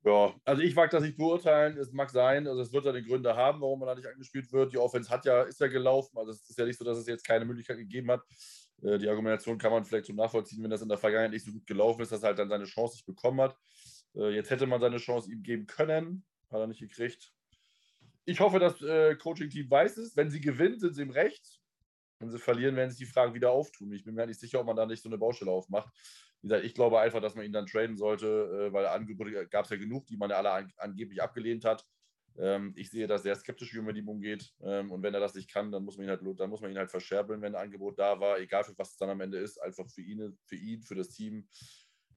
Ja, 0.04 0.34
also 0.44 0.60
ich 0.60 0.74
mag 0.74 0.90
das 0.90 1.02
nicht 1.02 1.16
beurteilen. 1.16 1.78
Es 1.78 1.92
mag 1.92 2.10
sein, 2.10 2.46
also 2.46 2.60
es 2.60 2.72
wird 2.72 2.84
seine 2.84 3.02
Gründe 3.02 3.34
haben, 3.36 3.62
warum 3.62 3.80
man 3.80 3.88
da 3.88 3.94
nicht 3.94 4.06
angespielt 4.06 4.52
wird. 4.52 4.72
Die 4.74 4.78
Offense 4.78 5.08
hat 5.08 5.24
ja, 5.24 5.42
ist 5.44 5.60
ja 5.60 5.66
gelaufen. 5.66 6.18
Also 6.18 6.32
es 6.32 6.48
ist 6.48 6.58
ja 6.58 6.66
nicht 6.66 6.78
so, 6.78 6.84
dass 6.84 6.98
es 6.98 7.06
jetzt 7.06 7.26
keine 7.26 7.46
Möglichkeit 7.46 7.78
gegeben 7.78 8.10
hat. 8.10 8.22
Äh, 8.82 8.98
die 8.98 9.08
Argumentation 9.08 9.56
kann 9.56 9.72
man 9.72 9.84
vielleicht 9.84 10.06
so 10.06 10.12
nachvollziehen, 10.12 10.62
wenn 10.62 10.70
das 10.70 10.82
in 10.82 10.90
der 10.90 10.98
Vergangenheit 10.98 11.30
nicht 11.30 11.46
so 11.46 11.52
gut 11.52 11.66
gelaufen 11.66 12.02
ist, 12.02 12.12
dass 12.12 12.22
er 12.22 12.28
halt 12.28 12.38
dann 12.38 12.50
seine 12.50 12.64
Chance 12.64 12.96
nicht 12.96 13.06
bekommen 13.06 13.40
hat. 13.40 13.56
Äh, 14.14 14.34
jetzt 14.34 14.50
hätte 14.50 14.66
man 14.66 14.80
seine 14.80 14.98
Chance 14.98 15.32
ihm 15.32 15.42
geben 15.42 15.66
können, 15.66 16.24
hat 16.50 16.60
er 16.60 16.66
nicht 16.66 16.80
gekriegt. 16.80 17.32
Ich 18.26 18.40
hoffe, 18.40 18.58
das 18.58 18.82
äh, 18.82 19.16
Coaching-Team 19.16 19.70
weiß 19.70 19.96
es. 19.96 20.16
Wenn 20.16 20.30
sie 20.30 20.40
gewinnen, 20.40 20.78
sind 20.78 20.94
sie 20.94 21.02
im 21.02 21.10
Recht. 21.10 21.60
Wenn 22.18 22.30
sie 22.30 22.38
verlieren, 22.38 22.76
werden 22.76 22.90
sich 22.90 22.98
die 22.98 23.12
Fragen 23.12 23.34
wieder 23.34 23.50
auftun. 23.50 23.92
Ich 23.92 24.04
bin 24.04 24.14
mir 24.14 24.26
nicht 24.26 24.40
sicher, 24.40 24.60
ob 24.60 24.66
man 24.66 24.76
da 24.76 24.86
nicht 24.86 25.02
so 25.02 25.08
eine 25.08 25.18
Baustelle 25.18 25.50
aufmacht. 25.50 25.88
Wie 26.40 26.48
gesagt, 26.48 26.64
ich 26.64 26.74
glaube 26.74 27.00
einfach, 27.00 27.20
dass 27.20 27.34
man 27.34 27.44
ihn 27.44 27.52
dann 27.52 27.66
traden 27.66 27.96
sollte, 27.96 28.72
weil 28.72 28.86
Angebote 28.86 29.48
gab 29.48 29.64
es 29.64 29.70
ja 29.70 29.76
genug, 29.76 30.06
die 30.06 30.16
man 30.16 30.30
ja 30.30 30.36
alle 30.36 30.50
an, 30.50 30.72
angeblich 30.76 31.22
abgelehnt 31.22 31.64
hat. 31.64 31.86
Ähm, 32.36 32.72
ich 32.76 32.90
sehe 32.90 33.06
das 33.06 33.22
sehr 33.22 33.36
skeptisch, 33.36 33.72
wie 33.72 33.78
man 33.78 33.86
mit 33.86 33.96
ihm 33.96 34.08
umgeht. 34.08 34.52
Ähm, 34.62 34.90
und 34.90 35.02
wenn 35.02 35.14
er 35.14 35.20
das 35.20 35.34
nicht 35.34 35.50
kann, 35.50 35.70
dann 35.70 35.84
muss 35.84 35.96
man 35.96 36.06
ihn 36.06 36.10
halt, 36.10 36.22
dann 36.38 36.50
muss 36.50 36.60
man 36.60 36.70
ihn 36.70 36.78
halt 36.78 36.90
verscherbeln, 36.90 37.40
wenn 37.42 37.54
ein 37.54 37.62
Angebot 37.62 37.98
da 37.98 38.18
war, 38.18 38.38
egal 38.38 38.64
für 38.64 38.76
was 38.76 38.92
es 38.92 38.96
dann 38.96 39.10
am 39.10 39.20
Ende 39.20 39.38
ist, 39.38 39.58
einfach 39.58 39.88
für 39.88 40.02
ihn, 40.02 40.36
für 40.44 40.56
ihn, 40.56 40.82
für 40.82 40.94
das 40.94 41.10
Team, 41.10 41.48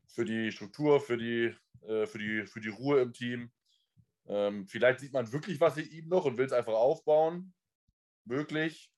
für 0.07 0.25
die 0.25 0.51
Struktur, 0.51 0.99
für 0.99 1.17
die, 1.17 1.55
äh, 1.87 2.07
für 2.07 2.17
die, 2.17 2.45
für 2.47 2.61
die 2.61 2.69
Ruhe 2.69 3.01
im 3.01 3.13
Team. 3.13 3.51
Ähm, 4.27 4.67
vielleicht 4.67 4.99
sieht 4.99 5.13
man 5.13 5.31
wirklich 5.31 5.61
was 5.61 5.77
in 5.77 5.89
ihm 5.89 6.07
noch 6.07 6.25
und 6.25 6.37
will 6.37 6.45
es 6.45 6.53
einfach 6.53 6.73
aufbauen. 6.73 7.53
Möglich. 8.25 8.91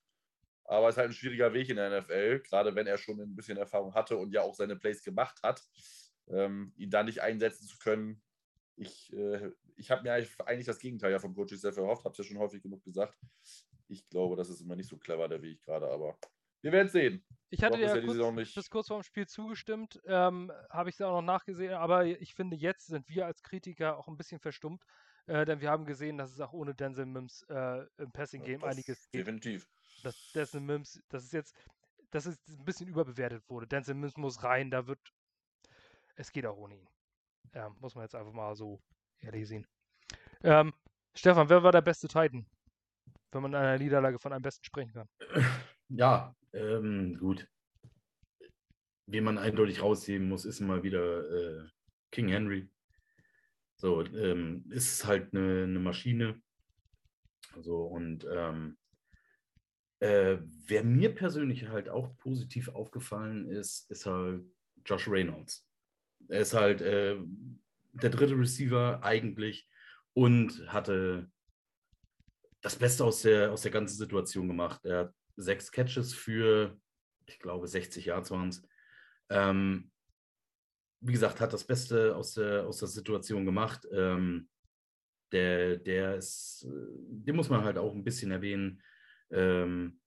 Aber 0.69 0.87
es 0.87 0.93
ist 0.93 0.99
halt 0.99 1.09
ein 1.09 1.13
schwieriger 1.13 1.51
Weg 1.53 1.69
in 1.69 1.77
der 1.77 2.01
NFL, 2.01 2.41
gerade 2.41 2.75
wenn 2.75 2.85
er 2.85 2.97
schon 2.97 3.19
ein 3.19 3.35
bisschen 3.35 3.57
Erfahrung 3.57 3.93
hatte 3.95 4.17
und 4.17 4.31
ja 4.31 4.43
auch 4.43 4.53
seine 4.53 4.75
Plays 4.75 5.03
gemacht 5.03 5.39
hat. 5.43 5.63
Ähm, 6.27 6.73
ihn 6.77 6.91
da 6.91 7.01
nicht 7.01 7.21
einsetzen 7.21 7.67
zu 7.67 7.79
können, 7.79 8.21
ich, 8.79 9.11
äh, 9.13 9.51
ich 9.75 9.91
habe 9.91 10.03
mir 10.03 10.13
eigentlich, 10.13 10.65
das 10.65 10.79
Gegenteil 10.79 11.11
ja 11.11 11.19
vom 11.19 11.35
Coach 11.35 11.55
sehr 11.55 11.75
erhofft, 11.75 12.05
habe 12.05 12.13
es 12.13 12.17
ja 12.19 12.23
schon 12.23 12.37
häufig 12.37 12.61
genug 12.61 12.83
gesagt. 12.83 13.17
Ich 13.87 14.07
glaube, 14.09 14.35
das 14.35 14.49
ist 14.49 14.61
immer 14.61 14.75
nicht 14.75 14.87
so 14.87 14.97
clever, 14.97 15.27
der 15.27 15.41
Weg 15.41 15.61
gerade, 15.63 15.89
aber 15.89 16.17
wir 16.61 16.71
werden 16.71 16.87
sehen. 16.87 17.25
Ich 17.49 17.63
hatte 17.63 17.79
ja, 17.79 17.95
ja 17.95 18.05
kurz, 18.05 18.53
bis 18.53 18.69
kurz 18.69 18.87
vor 18.87 18.99
dem 18.99 19.03
Spiel 19.03 19.27
zugestimmt, 19.27 19.99
ähm, 20.05 20.51
habe 20.69 20.89
ich 20.89 20.95
es 20.95 21.01
auch 21.01 21.13
noch 21.13 21.25
nachgesehen, 21.25 21.73
aber 21.73 22.05
ich 22.05 22.35
finde, 22.35 22.55
jetzt 22.55 22.87
sind 22.87 23.09
wir 23.09 23.25
als 23.25 23.41
Kritiker 23.41 23.97
auch 23.97 24.07
ein 24.07 24.17
bisschen 24.17 24.39
verstummt, 24.39 24.83
äh, 25.25 25.45
denn 25.45 25.61
wir 25.61 25.71
haben 25.71 25.85
gesehen, 25.85 26.17
dass 26.17 26.31
es 26.31 26.39
auch 26.39 26.53
ohne 26.53 26.75
Denzel 26.75 27.05
Mims 27.05 27.43
äh, 27.49 27.85
im 27.97 28.11
Passing-Game 28.11 28.63
einiges 28.63 29.09
geht. 29.09 29.21
Definitiv. 29.21 29.67
Dass 30.03 30.31
Denzel 30.34 30.61
Mims, 30.61 31.01
das 31.09 31.23
ist 31.23 31.34
jetzt, 31.34 31.55
dass 32.11 32.26
es 32.26 32.38
ein 32.47 32.65
bisschen 32.65 32.88
überbewertet 32.88 33.43
wurde. 33.49 33.67
Denzel 33.67 33.95
Mims 33.95 34.17
muss 34.17 34.43
rein, 34.43 34.71
da 34.71 34.88
wird, 34.88 34.99
es 36.15 36.31
geht 36.31 36.45
auch 36.45 36.57
ohne 36.57 36.76
ihn. 36.76 36.89
Ja, 37.53 37.69
muss 37.80 37.95
man 37.95 38.03
jetzt 38.03 38.15
einfach 38.15 38.34
mal 38.34 38.55
so 38.55 38.81
ehrlich 39.21 39.47
sehen. 39.47 39.67
Ähm, 40.43 40.73
Stefan, 41.13 41.49
wer 41.49 41.63
war 41.63 41.71
der 41.71 41.81
beste 41.81 42.07
Titan? 42.07 42.45
Wenn 43.31 43.41
man 43.41 43.53
in 43.53 43.59
einer 43.59 43.77
Niederlage 43.77 44.19
von 44.19 44.34
einem 44.34 44.41
besten 44.41 44.65
sprechen 44.65 44.93
kann. 44.93 45.07
Ja, 45.89 46.35
ähm, 46.53 47.17
gut. 47.17 47.47
Wie 49.07 49.21
man 49.21 49.38
eindeutig 49.39 49.81
rausheben 49.81 50.30
muss, 50.30 50.45
ist 50.45 50.59
mal 50.59 50.84
wieder 50.84 51.30
äh, 51.30 51.67
King 52.11 52.30
Henry. 52.30 52.69
So, 53.76 54.03
ähm, 54.03 54.65
ist 54.69 55.05
halt 55.05 55.34
eine, 55.34 55.63
eine 55.63 55.80
Maschine. 55.80 56.41
So, 57.61 57.85
und 57.85 58.26
ähm, 58.31 58.77
äh, 59.99 60.38
wer 60.67 60.84
mir 60.84 61.13
persönlich 61.13 61.67
halt 61.67 61.89
auch 61.89 62.15
positiv 62.17 62.69
aufgefallen 62.69 63.47
ist, 63.49 63.89
ist 63.91 64.05
halt 64.05 64.43
Josh 64.85 65.07
Reynolds. 65.07 65.67
Er 66.27 66.41
ist 66.41 66.53
halt 66.53 66.81
äh, 66.81 67.17
der 67.93 68.09
dritte 68.09 68.38
Receiver 68.38 69.03
eigentlich 69.03 69.67
und 70.13 70.71
hatte 70.71 71.30
das 72.61 72.76
Beste 72.76 73.03
aus 73.03 73.21
der, 73.21 73.51
aus 73.51 73.61
der 73.61 73.71
ganzen 73.71 73.97
Situation 73.97 74.47
gemacht. 74.47 74.85
Er 74.85 74.99
hat 74.99 75.13
sechs 75.35 75.71
Catches 75.71 76.13
für, 76.13 76.77
ich 77.26 77.39
glaube, 77.39 77.67
60 77.67 78.05
Yards 78.05 78.31
waren 78.31 78.49
es. 78.49 78.61
Ähm, 79.30 79.91
wie 81.01 81.13
gesagt, 81.13 81.39
hat 81.39 81.53
das 81.53 81.63
Beste 81.63 82.15
aus 82.15 82.34
der, 82.34 82.67
aus 82.67 82.80
der 82.80 82.89
Situation 82.89 83.45
gemacht. 83.45 83.88
Ähm, 83.91 84.49
der, 85.31 85.77
der 85.77 86.15
ist, 86.15 86.65
den 86.67 87.35
muss 87.35 87.49
man 87.49 87.63
halt 87.63 87.77
auch 87.77 87.93
ein 87.93 88.03
bisschen 88.03 88.31
erwähnen. 88.31 88.81
Ähm, 89.31 89.99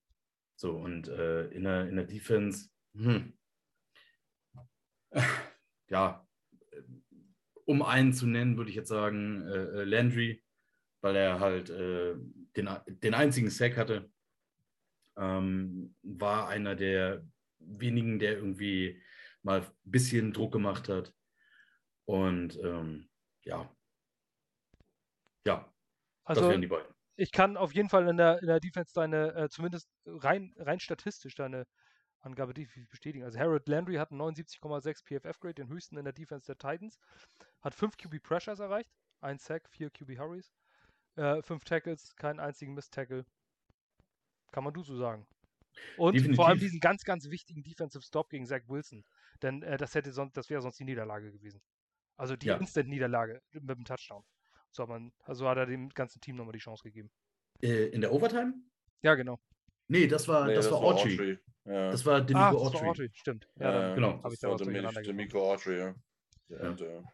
so, 0.56 0.76
und 0.76 1.08
äh, 1.08 1.46
in, 1.48 1.64
der, 1.64 1.88
in 1.88 1.96
der 1.96 2.04
Defense, 2.04 2.68
hm 2.94 3.32
ja, 5.88 6.26
um 7.64 7.82
einen 7.82 8.12
zu 8.12 8.26
nennen, 8.26 8.56
würde 8.56 8.70
ich 8.70 8.76
jetzt 8.76 8.88
sagen 8.88 9.42
äh, 9.42 9.82
äh, 9.82 9.84
Landry, 9.84 10.42
weil 11.00 11.16
er 11.16 11.40
halt 11.40 11.70
äh, 11.70 12.14
den, 12.56 12.68
den 12.86 13.14
einzigen 13.14 13.50
Sack 13.50 13.76
hatte. 13.76 14.10
Ähm, 15.16 15.94
war 16.02 16.48
einer 16.48 16.74
der 16.74 17.26
wenigen, 17.58 18.18
der 18.18 18.34
irgendwie 18.34 19.02
mal 19.42 19.60
ein 19.60 19.70
bisschen 19.84 20.32
Druck 20.32 20.52
gemacht 20.52 20.88
hat. 20.88 21.14
Und 22.06 22.58
ähm, 22.62 23.08
ja, 23.44 23.70
Ja, 25.46 25.72
Also 26.24 26.42
das 26.42 26.50
wären 26.50 26.62
die 26.62 26.68
beiden. 26.68 26.92
Ich 27.16 27.32
kann 27.32 27.56
auf 27.56 27.74
jeden 27.74 27.88
Fall 27.88 28.08
in 28.08 28.16
der, 28.16 28.40
in 28.40 28.46
der 28.46 28.60
Defense 28.60 28.92
deine, 28.94 29.34
äh, 29.34 29.48
zumindest 29.48 29.90
rein, 30.06 30.54
rein 30.58 30.80
statistisch 30.80 31.34
deine 31.34 31.66
Angabe 32.20 32.54
definitiv 32.54 32.88
bestätigen. 32.90 33.24
Also 33.24 33.38
Harold 33.38 33.68
Landry 33.68 33.96
hat 33.96 34.10
einen 34.12 34.20
79,6 34.20 35.04
PFF-Grade, 35.04 35.54
den 35.54 35.68
höchsten 35.68 35.98
in 35.98 36.04
der 36.04 36.12
Defense 36.12 36.46
der 36.46 36.58
Titans, 36.58 36.98
hat 37.62 37.74
5 37.74 37.96
QB 37.96 38.22
Pressures 38.22 38.60
erreicht, 38.60 38.90
1 39.20 39.44
Sack, 39.44 39.68
4 39.70 39.90
QB 39.90 40.18
Hurries, 40.18 40.52
äh, 41.16 41.42
5 41.42 41.64
Tackles, 41.64 42.14
keinen 42.16 42.40
einzigen 42.40 42.74
Miss-Tackle. 42.74 43.26
Kann 44.52 44.64
man 44.64 44.72
du 44.74 44.82
so 44.82 44.96
sagen. 44.96 45.26
Und 45.96 46.22
vor 46.34 46.48
allem 46.48 46.58
Definitiv. 46.58 46.60
diesen 46.60 46.80
ganz, 46.80 47.04
ganz 47.04 47.30
wichtigen 47.30 47.62
Defensive 47.64 48.02
Stop 48.04 48.30
gegen 48.30 48.46
Zach 48.46 48.62
Wilson. 48.68 49.04
Denn 49.42 49.62
äh, 49.62 49.76
das 49.78 49.94
hätte 49.94 50.12
sonst, 50.12 50.36
das 50.36 50.50
wäre 50.50 50.62
sonst 50.62 50.78
die 50.80 50.84
Niederlage 50.84 51.32
gewesen. 51.32 51.62
Also 52.16 52.36
die 52.36 52.48
Ja. 52.48 52.56
Instant-Niederlage 52.56 53.42
mit 53.52 53.78
dem 53.78 53.84
Touchdown. 53.84 54.24
So 54.72 54.82
hat 54.84 54.88
man, 54.88 55.12
also 55.24 55.48
hat 55.48 55.58
er 55.58 55.66
dem 55.66 55.88
ganzen 55.90 56.20
Team 56.20 56.36
nochmal 56.36 56.52
die 56.52 56.58
Chance 56.58 56.82
gegeben. 56.82 57.10
Äh, 57.62 57.86
in 57.88 58.00
der 58.00 58.12
Overtime? 58.12 58.54
Ja, 59.02 59.14
genau. 59.14 59.38
Nee, 59.88 60.06
das 60.06 60.26
war, 60.28 60.46
Nee, 60.46 60.54
das 60.54 60.70
war 60.70 60.78
Autry. 60.80 61.12
Autry. 61.14 61.38
Ja. 61.66 61.90
Das 61.90 62.04
war 62.06 62.16
Ah, 62.16 62.20
das 62.22 62.34
war 62.34 62.54
Autry. 62.56 62.88
Autry, 62.88 63.10
stimmt. 63.14 63.46
Ja, 63.60 63.88
Ja, 63.88 63.94
genau. 63.94 64.08
habe 64.14 64.22
Das 64.24 64.32
ich 64.34 64.40
da 64.40 64.48
war 64.48 64.56
Demi-. 64.56 65.02
Demico 65.02 65.52
Autry, 65.52 65.78
ja. 65.78 65.94
Ja. 66.48 66.72
der. 66.72 67.04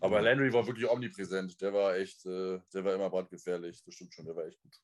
Aber 0.00 0.20
Landry 0.20 0.52
war 0.52 0.66
wirklich 0.66 0.88
omnipräsent. 0.88 1.60
Der 1.60 1.72
war 1.72 1.96
echt, 1.96 2.26
äh, 2.26 2.58
der 2.72 2.84
war 2.84 2.94
immer 2.94 3.08
brandgefährlich. 3.10 3.82
Das 3.84 3.94
stimmt 3.94 4.12
schon, 4.12 4.24
der 4.26 4.34
war 4.34 4.46
echt 4.46 4.60
gut. 4.60 4.74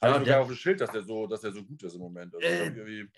Hat 0.00 0.10
ja, 0.12 0.18
sogar 0.18 0.40
auf 0.40 0.46
dem 0.48 0.56
Schild, 0.56 0.80
dass 0.80 0.90
der 0.92 1.02
so, 1.02 1.26
dass 1.26 1.42
der 1.42 1.52
so 1.52 1.62
gut 1.64 1.82
ist 1.82 1.94
im 1.94 2.00
Moment. 2.00 2.34
Also 2.34 2.46
Äh, 2.46 2.64
irgendwie, 2.64 3.08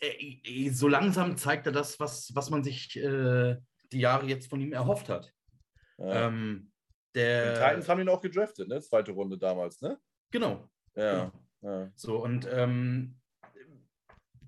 Äh, 0.00 0.66
äh, 0.66 0.70
so 0.70 0.88
langsam 0.88 1.36
zeigt 1.36 1.66
er 1.66 1.72
das, 1.72 2.00
was, 2.00 2.34
was 2.34 2.50
man 2.50 2.64
sich 2.64 2.96
äh, 2.96 3.56
die 3.92 4.00
Jahre 4.00 4.26
jetzt 4.26 4.48
von 4.48 4.60
ihm 4.60 4.72
erhofft 4.72 5.08
hat. 5.08 5.32
ja. 5.98 6.28
Ähm, 7.16 7.20
Die 7.20 7.20
der, 7.20 7.54
Titans 7.54 7.88
haben 7.88 8.00
ihn 8.00 8.08
auch 8.08 8.20
gedraftet, 8.20 8.68
ne? 8.68 8.80
Zweite 8.80 9.12
Runde 9.12 9.38
damals, 9.38 9.80
ne? 9.80 9.98
genau. 10.30 10.68
Ja. 10.96 11.32
ja. 11.62 11.90
So, 11.96 12.22
und 12.22 12.48
ähm, 12.52 13.16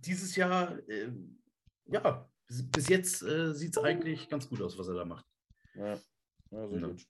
dieses 0.01 0.36
Jahr, 0.36 0.78
äh, 0.88 1.09
ja, 1.86 2.28
bis, 2.72 2.88
jetzt 2.88 3.22
äh, 3.22 3.52
sieht 3.55 3.76
es 3.76 3.82
eigentlich 3.82 4.28
ganz 4.28 4.48
gut 4.48 4.60
aus, 4.62 4.78
was 4.78 4.88
er 4.88 4.94
da 4.94 5.05
macht. 5.05 5.26
Ja, 5.74 5.98
ja 6.51 6.68
sehr 6.68 6.78
Ja. 6.80 6.86
gut. 6.88 7.06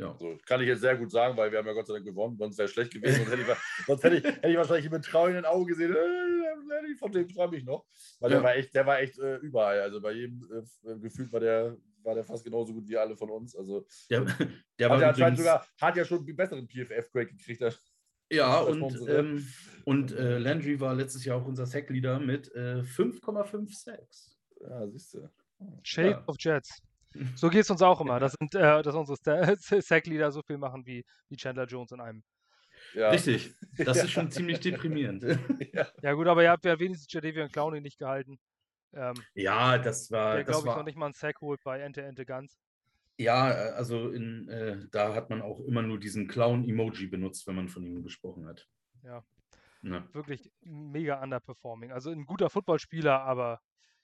Ja. 0.00 0.16
So, 0.16 0.38
kann 0.46 0.60
ich 0.60 0.68
jetzt 0.68 0.80
sehr 0.82 0.96
gut 0.96 1.10
sagen, 1.10 1.36
weil 1.36 1.50
wir 1.50 1.58
haben 1.58 1.66
ja 1.66 1.72
Gott 1.72 1.88
sei 1.88 1.94
Dank 1.94 2.04
gewonnen, 2.06 2.36
sonst 2.38 2.56
wäre 2.56 2.66
es 2.66 2.72
schlecht 2.72 2.92
gewesen. 2.92 3.16
Sonst 3.26 3.32
hätte 3.32 3.42
ich, 3.42 3.48
sonst 3.86 4.04
hätte 4.04 4.16
ich, 4.16 4.24
hätte 4.24 4.48
ich 4.48 4.56
wahrscheinlich 4.56 4.90
mit 4.90 5.04
traurigen 5.04 5.44
Augen 5.44 5.66
gesehen, 5.66 5.92
äh, 5.92 6.94
von 6.96 7.10
dem 7.10 7.26
träume 7.28 7.56
ich 7.56 7.64
noch. 7.64 7.84
Weil 8.20 8.30
der 8.30 8.38
Ja. 8.38 8.44
war 8.44 8.54
echt, 8.54 8.74
der 8.74 8.86
war 8.86 9.00
echt 9.00 9.18
äh, 9.18 9.36
überall. 9.38 9.80
Also 9.80 10.00
bei 10.00 10.12
jedem 10.12 10.48
äh, 10.84 10.98
gefühlt 11.00 11.32
war 11.32 11.40
der, 11.40 11.76
war 12.08 12.14
der 12.16 12.24
fast 12.24 12.42
genauso 12.44 12.72
gut 12.74 12.88
wie 12.88 12.96
alle 12.96 13.16
von 13.16 13.30
uns. 13.30 13.54
Also 13.54 13.86
Der, 14.10 14.22
der 14.78 14.88
hat 14.88 14.90
war 14.90 15.02
er 15.02 15.08
anscheinend 15.10 15.38
übrigens, 15.38 15.38
sogar, 15.38 15.66
hat 15.80 15.96
ja 15.96 16.04
schon 16.04 16.18
einen 16.26 16.34
besseren 16.36 16.66
PFF-Grade 16.68 17.26
gekriegt. 17.26 17.62
als- 17.62 17.92
ja, 18.30 18.60
als 18.60 18.76
und, 18.76 19.08
ähm, 19.08 19.46
und 19.84 20.12
äh, 20.12 20.38
Landry 20.38 20.80
war 20.80 20.94
letztes 20.94 21.24
Jahr 21.24 21.38
auch 21.40 21.46
unser 21.46 21.64
Sackleader 21.66 22.18
mit 22.18 22.52
äh, 22.54 22.82
5,5 22.82 23.72
Sacks. 23.74 24.36
Ja, 24.60 24.86
siehst 24.88 25.14
du. 25.14 25.30
Shade 25.82 26.10
Ja. 26.10 26.24
of 26.26 26.36
Jets. 26.38 26.82
So 27.36 27.48
geht 27.48 27.62
es 27.62 27.70
uns 27.70 27.80
auch 27.80 28.00
immer. 28.02 28.20
Das 28.20 28.34
sind, 28.38 28.54
äh, 28.54 28.82
dass 28.82 28.94
unsere 28.94 29.16
Sackleader 29.82 30.30
so 30.30 30.42
viel 30.42 30.58
machen 30.58 30.84
wie, 30.84 31.04
wie 31.30 31.36
Chandler 31.36 31.64
Jones 31.64 31.90
in 31.92 32.00
einem. 32.00 32.22
Ja. 32.94 33.08
Richtig, 33.10 33.50
das 33.78 33.96
ist 34.04 34.10
schon 34.10 34.30
ziemlich 34.30 34.60
deprimierend. 34.60 35.24
ja. 35.72 35.88
Ja 36.02 36.12
gut, 36.12 36.26
aber 36.28 36.42
ihr 36.42 36.50
habt 36.50 36.64
ja 36.66 36.78
wenigstens 36.78 37.10
Jadavion 37.12 37.50
Clowney 37.50 37.80
nicht 37.80 37.98
gehalten. 37.98 38.38
Ähm, 38.92 39.14
ja, 39.34 39.78
das 39.78 40.10
war, 40.10 40.36
der, 40.36 40.44
glaube 40.44 40.60
ich, 40.60 40.66
war 40.66 40.78
noch 40.78 40.84
nicht 40.84 40.96
mal 40.96 41.06
einen 41.06 41.14
Sack 41.14 41.40
holt 41.40 41.62
bei 41.62 41.80
Ente 41.80 42.02
Ente 42.02 42.24
Ganz. 42.24 42.58
Ja, 43.18 43.50
äh, 43.50 43.70
also 43.72 44.10
in, 44.10 44.48
äh, 44.48 44.86
da 44.90 45.14
hat 45.14 45.30
man 45.30 45.42
auch 45.42 45.60
immer 45.60 45.82
nur 45.82 45.98
diesen 45.98 46.28
Clown-Emoji 46.28 47.08
benutzt, 47.08 47.46
wenn 47.46 47.56
man 47.56 47.68
von 47.68 47.84
ihm 47.84 48.02
gesprochen 48.02 48.46
hat. 48.46 48.68
Ja. 49.02 49.24
Na. 49.82 50.08
Wirklich 50.12 50.52
mega 50.60 51.22
underperforming. 51.22 51.92
Also 51.92 52.10
ein 52.10 52.26
guter 52.26 52.50
Footballspieler, 52.50 53.20
aber 53.20 53.60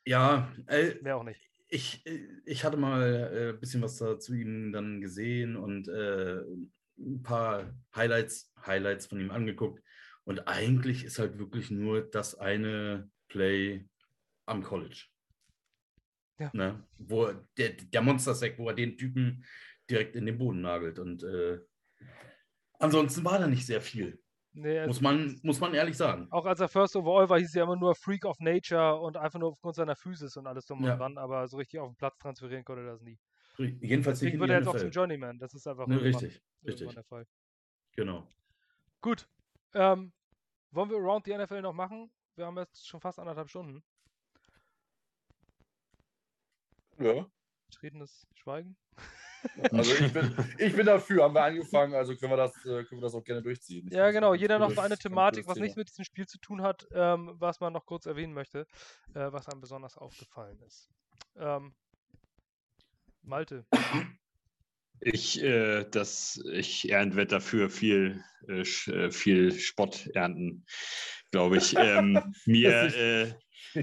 Ja, 0.06 0.52
äh, 0.66 0.94
mehr 1.00 1.16
auch 1.16 1.24
nicht. 1.24 1.50
ich, 1.68 2.06
äh, 2.06 2.28
ich 2.44 2.64
hatte 2.64 2.76
mal 2.76 3.52
ein 3.54 3.60
bisschen 3.60 3.82
was 3.82 3.96
da 3.96 4.18
zu 4.18 4.34
ihm 4.34 4.72
dann 4.72 5.00
gesehen 5.00 5.56
und 5.56 5.88
äh, 5.88 6.40
ein 6.98 7.22
paar 7.22 7.74
Highlights, 7.94 8.52
Highlights 8.64 9.06
von 9.06 9.20
ihm 9.20 9.30
angeguckt. 9.30 9.82
Und 10.24 10.46
eigentlich 10.48 11.04
ist 11.04 11.18
halt 11.18 11.38
wirklich 11.38 11.70
nur 11.70 12.02
das 12.02 12.34
eine 12.36 13.10
Play 13.28 13.88
am 14.46 14.62
College. 14.62 15.04
Ja. 16.38 16.50
Ne? 16.52 16.86
Wo 16.98 17.26
er- 17.26 17.46
der, 17.56 17.70
der 17.70 18.02
Monster-Sack, 18.02 18.58
wo 18.58 18.68
er 18.68 18.74
den 18.74 18.96
Typen 18.96 19.44
direkt 19.88 20.16
in 20.16 20.26
den 20.26 20.38
Boden 20.38 20.60
nagelt. 20.62 20.98
Und 20.98 21.22
äh, 21.22 21.60
ansonsten 22.78 23.24
war 23.24 23.38
da 23.38 23.46
nicht 23.46 23.66
sehr 23.66 23.80
viel. 23.80 24.20
Nee, 24.56 24.78
also 24.78 24.88
Muss 24.88 25.00
man, 25.00 25.40
muss 25.42 25.60
man 25.60 25.74
ehrlich 25.74 25.96
sagen. 25.96 26.28
Auch 26.30 26.46
als 26.46 26.60
er 26.60 26.68
First 26.68 26.94
Overall 26.94 27.28
war, 27.28 27.38
hieß 27.40 27.56
er 27.56 27.64
immer 27.64 27.76
nur 27.76 27.94
Freak 27.96 28.24
of 28.24 28.38
Nature 28.38 29.00
und 29.00 29.16
einfach 29.16 29.40
nur 29.40 29.50
aufgrund 29.50 29.74
seiner 29.74 29.96
Physis 29.96 30.36
und 30.36 30.46
alles 30.46 30.66
drum 30.66 30.84
Ja. 30.84 30.92
und 30.92 30.98
dran, 31.00 31.18
aber 31.18 31.48
so 31.48 31.56
richtig 31.56 31.80
auf 31.80 31.90
den 31.90 31.96
Platz 31.96 32.16
transferieren 32.18 32.64
konnte 32.64 32.82
er 32.82 32.92
das 32.92 33.02
nie. 33.02 33.18
Jedenfalls 33.58 34.20
nicht 34.20 34.32
Deswegen 34.32 34.34
in 34.34 34.40
wird 34.40 34.50
er 34.50 34.58
jetzt 34.58 34.68
auch 34.68 34.76
zum 34.76 34.90
Journeyman. 34.90 35.38
Das 35.38 35.54
ist 35.54 35.66
einfach 35.66 35.86
Ne, 35.88 36.00
richtig, 36.00 36.40
richtig. 36.64 36.92
der 36.94 37.04
Fall. 37.04 37.26
Genau. 37.96 38.28
Gut. 39.00 39.28
Ähm, 39.74 40.12
wollen 40.70 40.90
wir 40.90 40.98
Around 40.98 41.24
the 41.26 41.36
NFL 41.36 41.62
noch 41.62 41.72
machen? 41.72 42.10
Wir 42.36 42.46
haben 42.46 42.56
jetzt 42.58 42.86
schon 42.86 43.00
fast 43.00 43.18
anderthalb 43.18 43.48
Stunden. 43.48 43.82
Ja. 46.98 47.26
Tretendes 47.70 48.26
Schweigen. 48.34 48.76
Also 49.72 49.92
ich 49.92 50.10
bin, 50.10 50.34
ich 50.56 50.74
bin 50.74 50.86
dafür, 50.86 51.24
haben 51.24 51.34
wir 51.34 51.42
angefangen, 51.42 51.92
also 51.92 52.16
können 52.16 52.32
wir 52.32 52.38
das, 52.38 52.56
äh, 52.64 52.82
können 52.84 53.00
wir 53.00 53.02
das 53.02 53.14
auch 53.14 53.22
gerne 53.22 53.42
durchziehen. 53.42 53.86
Ich 53.88 53.92
Ja, 53.92 54.10
genau. 54.10 54.32
Jeder 54.32 54.58
noch 54.58 54.74
eine 54.78 54.96
Thematik, 54.96 55.46
was 55.46 55.58
nichts 55.58 55.76
mit 55.76 55.90
diesem 55.90 56.06
Spiel 56.06 56.26
zu 56.26 56.38
tun 56.38 56.62
hat, 56.62 56.86
ähm, 56.92 57.34
was 57.34 57.60
man 57.60 57.74
noch 57.74 57.84
kurz 57.84 58.06
erwähnen 58.06 58.32
möchte, 58.32 58.60
äh, 59.12 59.30
was 59.32 59.46
einem 59.48 59.60
besonders 59.60 59.98
aufgefallen 59.98 60.58
ist. 60.62 60.88
Ähm, 61.36 61.74
Malte. 63.22 63.66
Ich, 65.00 65.42
äh, 65.42 65.84
das, 65.90 66.42
ich 66.52 66.84
werde 66.88 67.26
dafür 67.26 67.68
viel, 67.68 68.24
äh, 68.48 68.62
äh, 68.62 69.10
viel 69.10 69.52
Spott 69.52 70.06
ernten, 70.14 70.64
glaube 71.30 71.58
ich. 71.58 71.74
Ähm, 71.76 72.34
mir, 72.46 72.70
äh, 72.70 73.26
Ich 73.26 73.34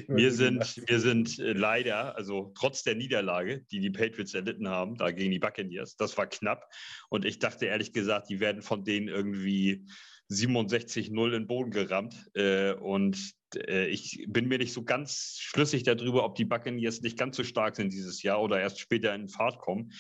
wir 0.08 0.32
sind, 0.32 0.82
wir 0.88 1.00
sind 1.00 1.40
äh, 1.40 1.54
leider, 1.54 2.16
also 2.16 2.52
trotz 2.56 2.84
der 2.84 2.96
Niederlage, 2.96 3.66
die 3.72 3.80
die 3.80 3.90
Patriots 3.90 4.34
erlitten 4.34 4.68
haben, 4.68 4.96
da 4.96 5.12
gegen 5.12 5.32
die 5.32 5.40
Buccaneers, 5.40 5.96
das 5.96 6.18
war 6.18 6.28
knapp. 6.28 6.70
Und 7.10 7.26
ich 7.26 7.40
dachte 7.40 7.66
ehrlich 7.66 7.94
gesagt, 7.94 8.30
die 8.30 8.40
werden 8.40 8.62
von 8.62 8.84
denen 8.84 9.08
irgendwie 9.08 9.86
67-0 10.32 11.26
in 11.26 11.32
den 11.32 11.48
Boden 11.48 11.72
gerammt. 11.72 12.16
Äh, 12.34 12.74
und 12.74 13.18
äh, 13.56 13.88
ich 13.88 14.26
bin 14.30 14.48
mir 14.48 14.58
nicht 14.58 14.74
so 14.74 14.84
ganz 14.84 15.38
schlüssig 15.40 15.84
darüber, 15.84 16.24
ob 16.24 16.36
die 16.36 16.46
Buccaneers 16.46 17.02
nicht 17.02 17.18
ganz 17.18 17.38
so 17.38 17.44
stark 17.44 17.76
sind 17.76 17.92
dieses 17.92 18.24
Jahr 18.24 18.42
oder 18.42 18.60
erst 18.60 18.80
später 18.80 19.14
in 19.14 19.28
Fahrt 19.28 19.60
kommen. 19.60 19.92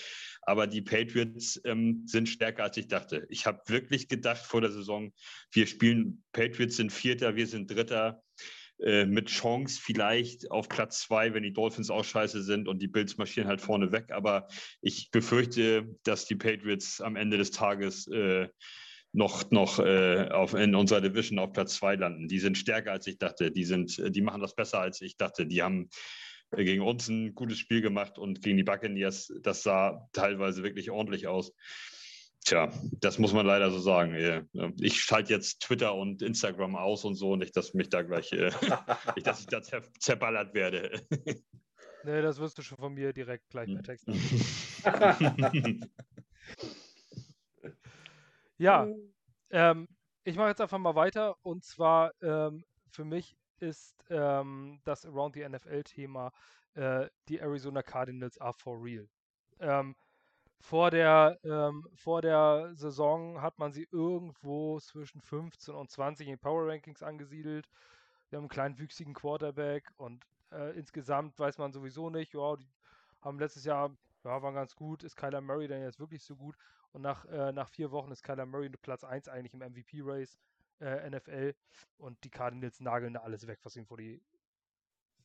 Aber 0.43 0.67
die 0.67 0.81
Patriots 0.81 1.59
ähm, 1.65 2.03
sind 2.05 2.29
stärker, 2.29 2.63
als 2.63 2.77
ich 2.77 2.87
dachte. 2.87 3.27
Ich 3.29 3.45
habe 3.45 3.61
wirklich 3.67 4.07
gedacht 4.07 4.45
vor 4.45 4.61
der 4.61 4.71
Saison, 4.71 5.11
wir 5.51 5.67
spielen, 5.67 6.23
Patriots 6.31 6.77
sind 6.77 6.91
Vierter, 6.91 7.35
wir 7.35 7.47
sind 7.47 7.69
Dritter 7.69 8.23
äh, 8.83 9.05
mit 9.05 9.29
Chance 9.29 9.79
vielleicht 9.81 10.49
auf 10.49 10.67
Platz 10.67 11.01
zwei, 11.01 11.33
wenn 11.33 11.43
die 11.43 11.53
Dolphins 11.53 11.89
auch 11.89 12.03
scheiße 12.03 12.41
sind 12.41 12.67
und 12.67 12.81
die 12.81 12.87
Bills 12.87 13.17
marschieren 13.17 13.47
halt 13.47 13.61
vorne 13.61 13.91
weg. 13.91 14.11
Aber 14.11 14.47
ich 14.81 15.11
befürchte, 15.11 15.95
dass 16.03 16.25
die 16.25 16.35
Patriots 16.35 17.01
am 17.01 17.15
Ende 17.15 17.37
des 17.37 17.51
Tages 17.51 18.07
äh, 18.07 18.47
noch, 19.13 19.51
noch 19.51 19.79
äh, 19.79 20.29
auf, 20.29 20.53
in 20.53 20.73
unserer 20.73 21.01
Division 21.01 21.39
auf 21.39 21.51
Platz 21.51 21.75
zwei 21.75 21.95
landen. 21.95 22.27
Die 22.27 22.39
sind 22.39 22.57
stärker, 22.57 22.91
als 22.91 23.07
ich 23.07 23.17
dachte. 23.17 23.51
Die, 23.51 23.65
sind, 23.65 24.01
die 24.15 24.21
machen 24.21 24.41
das 24.41 24.55
besser, 24.55 24.79
als 24.79 25.01
ich 25.01 25.17
dachte. 25.17 25.45
Die 25.45 25.61
haben 25.61 25.89
äh, 26.51 26.63
gegen 26.63 26.81
uns 26.81 27.07
ein 27.07 27.35
gutes 27.35 27.59
Spiel 27.59 27.81
gemacht 27.81 28.17
und 28.17 28.41
gegen 28.41 28.57
die 28.57 28.63
Buccaneers, 28.63 29.33
das 29.41 29.63
sah 29.63 30.07
teilweise 30.13 30.63
wirklich 30.63 30.91
ordentlich 30.91 31.27
aus. 31.27 31.53
Tja, 32.43 32.71
das 32.99 33.19
muss 33.19 33.33
man 33.33 33.45
leider 33.45 33.69
so 33.69 33.79
sagen. 33.79 34.47
Ich 34.79 34.99
schalte 35.01 35.31
jetzt 35.33 35.61
Twitter 35.61 35.93
und 35.93 36.21
Instagram 36.21 36.75
aus 36.75 37.05
und 37.05 37.15
so, 37.15 37.35
nicht, 37.35 37.55
dass 37.55 37.73
mich 37.73 37.89
da 37.89 38.01
gleich, 38.01 38.31
äh, 38.33 38.51
nicht, 39.15 39.27
dass 39.27 39.41
ich 39.41 39.45
da 39.47 39.61
zer 39.61 39.83
zerballert 39.99 40.53
werde. 40.53 41.01
Nee, 42.03 42.23
das 42.23 42.39
wirst 42.39 42.57
du 42.57 42.63
schon 42.63 42.79
von 42.79 42.95
mir 42.95 43.13
direkt 43.13 43.47
gleich 43.49 43.67
Hm. 43.67 43.75
per 43.75 43.83
Text. 43.83 44.07
Ja, 48.57 48.87
ähm, 49.49 49.87
ich 50.23 50.35
mache 50.35 50.49
jetzt 50.49 50.61
einfach 50.61 50.77
mal 50.77 50.95
weiter 50.95 51.35
und 51.43 51.63
zwar 51.63 52.11
ähm, 52.21 52.63
für 52.91 53.03
mich 53.03 53.35
ist 53.59 54.03
ähm, 54.09 54.79
das 54.83 55.05
Around 55.05 55.35
the 55.35 55.47
NFL-Thema 55.47 56.31
äh, 56.73 57.07
die 57.27 57.39
Arizona 57.39 57.81
Cardinals 57.81 58.39
are 58.39 58.53
for 58.53 58.81
real. 58.83 59.07
Ähm, 59.59 59.95
vor, 60.61 60.91
der, 60.91 61.39
ähm, 61.43 61.87
vor 61.95 62.21
der 62.21 62.71
Saison 62.75 63.41
hat 63.41 63.59
man 63.59 63.71
sie 63.71 63.87
irgendwo 63.91 64.79
zwischen 64.79 65.21
15 65.21 65.73
und 65.73 65.89
20 65.89 66.27
in 66.27 66.39
Power 66.39 66.67
Rankings 66.67 67.03
angesiedelt. 67.03 67.67
Wir 68.29 68.37
haben 68.37 68.43
einen 68.43 68.49
kleinwüchsigen 68.49 69.13
Quarterback 69.13 69.91
und 69.97 70.25
äh, 70.51 70.77
insgesamt 70.77 71.37
weiß 71.39 71.57
man 71.57 71.73
sowieso 71.73 72.09
nicht, 72.09 72.33
ja, 72.33 72.55
die 72.55 72.67
haben 73.21 73.39
letztes 73.39 73.65
Jahr, 73.65 73.91
ja, 74.23 74.41
waren 74.41 74.55
ganz 74.55 74.75
gut, 74.75 75.03
ist 75.03 75.17
Kyler 75.17 75.41
Murray 75.41 75.67
denn 75.67 75.81
jetzt 75.81 75.99
wirklich 75.99 76.23
so 76.23 76.35
gut? 76.35 76.55
Und 76.93 77.01
nach, 77.01 77.25
äh, 77.25 77.51
nach 77.51 77.69
vier 77.69 77.91
Wochen 77.91 78.11
ist 78.11 78.23
Kyler 78.23 78.45
Murray 78.45 78.69
Platz 78.69 79.03
1 79.03 79.27
eigentlich 79.29 79.53
im 79.53 79.61
MVP-Race 79.61 80.37
äh, 80.79 81.09
NFL. 81.09 81.55
Und 81.97 82.23
die 82.23 82.29
Cardinals 82.29 82.79
nageln 82.79 83.13
da 83.13 83.21
alles 83.21 83.47
weg, 83.47 83.59
was 83.63 83.75
ihnen 83.75 83.85
vor 83.85 83.97
die, 83.97 84.21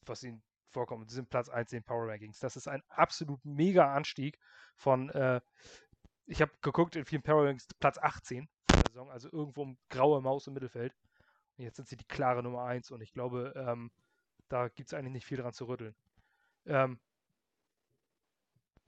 was 0.05 0.23
ihnen 0.23 0.43
vorkommt. 0.71 1.11
Sie 1.11 1.17
sind 1.17 1.31
Platz 1.31 1.49
1 1.49 1.73
in 1.73 1.79
den 1.79 1.85
Power 1.85 2.09
Rankings. 2.09 2.39
Das 2.39 2.57
ist 2.57 2.69
ein 2.69 2.83
absolut 2.89 3.45
mega 3.45 3.95
Anstieg 3.95 4.39
von, 4.77 5.11
äh, 5.11 5.41
ich 6.27 6.41
habe 6.43 6.53
geguckt, 6.61 6.97
in 6.97 7.05
vielen 7.05 7.23
Power 7.23 7.45
Rankings 7.45 7.67
Platz 7.79 7.99
18 7.99 8.49
der 8.71 8.83
Saison, 8.89 9.11
also 9.11 9.29
irgendwo 9.33 9.63
um 9.63 9.79
graue 9.89 10.21
Maus 10.21 10.47
im 10.47 10.55
Mittelfeld. 10.55 10.95
Und 11.57 11.65
jetzt 11.65 11.77
sind 11.77 11.89
sie 11.89 11.97
die 11.97 12.07
klare 12.07 12.43
Nummer 12.43 12.65
1 12.65 12.91
und 12.91 13.01
ich 13.01 13.13
glaube, 13.13 13.53
ähm, 13.57 13.91
da 14.49 14.69
gibt 14.69 14.89
es 14.89 14.95
eigentlich 14.95 15.13
nicht 15.13 15.27
viel 15.27 15.39
dran 15.39 15.53
zu 15.53 15.67
rütteln. 15.67 15.95
Ähm, 16.67 17.01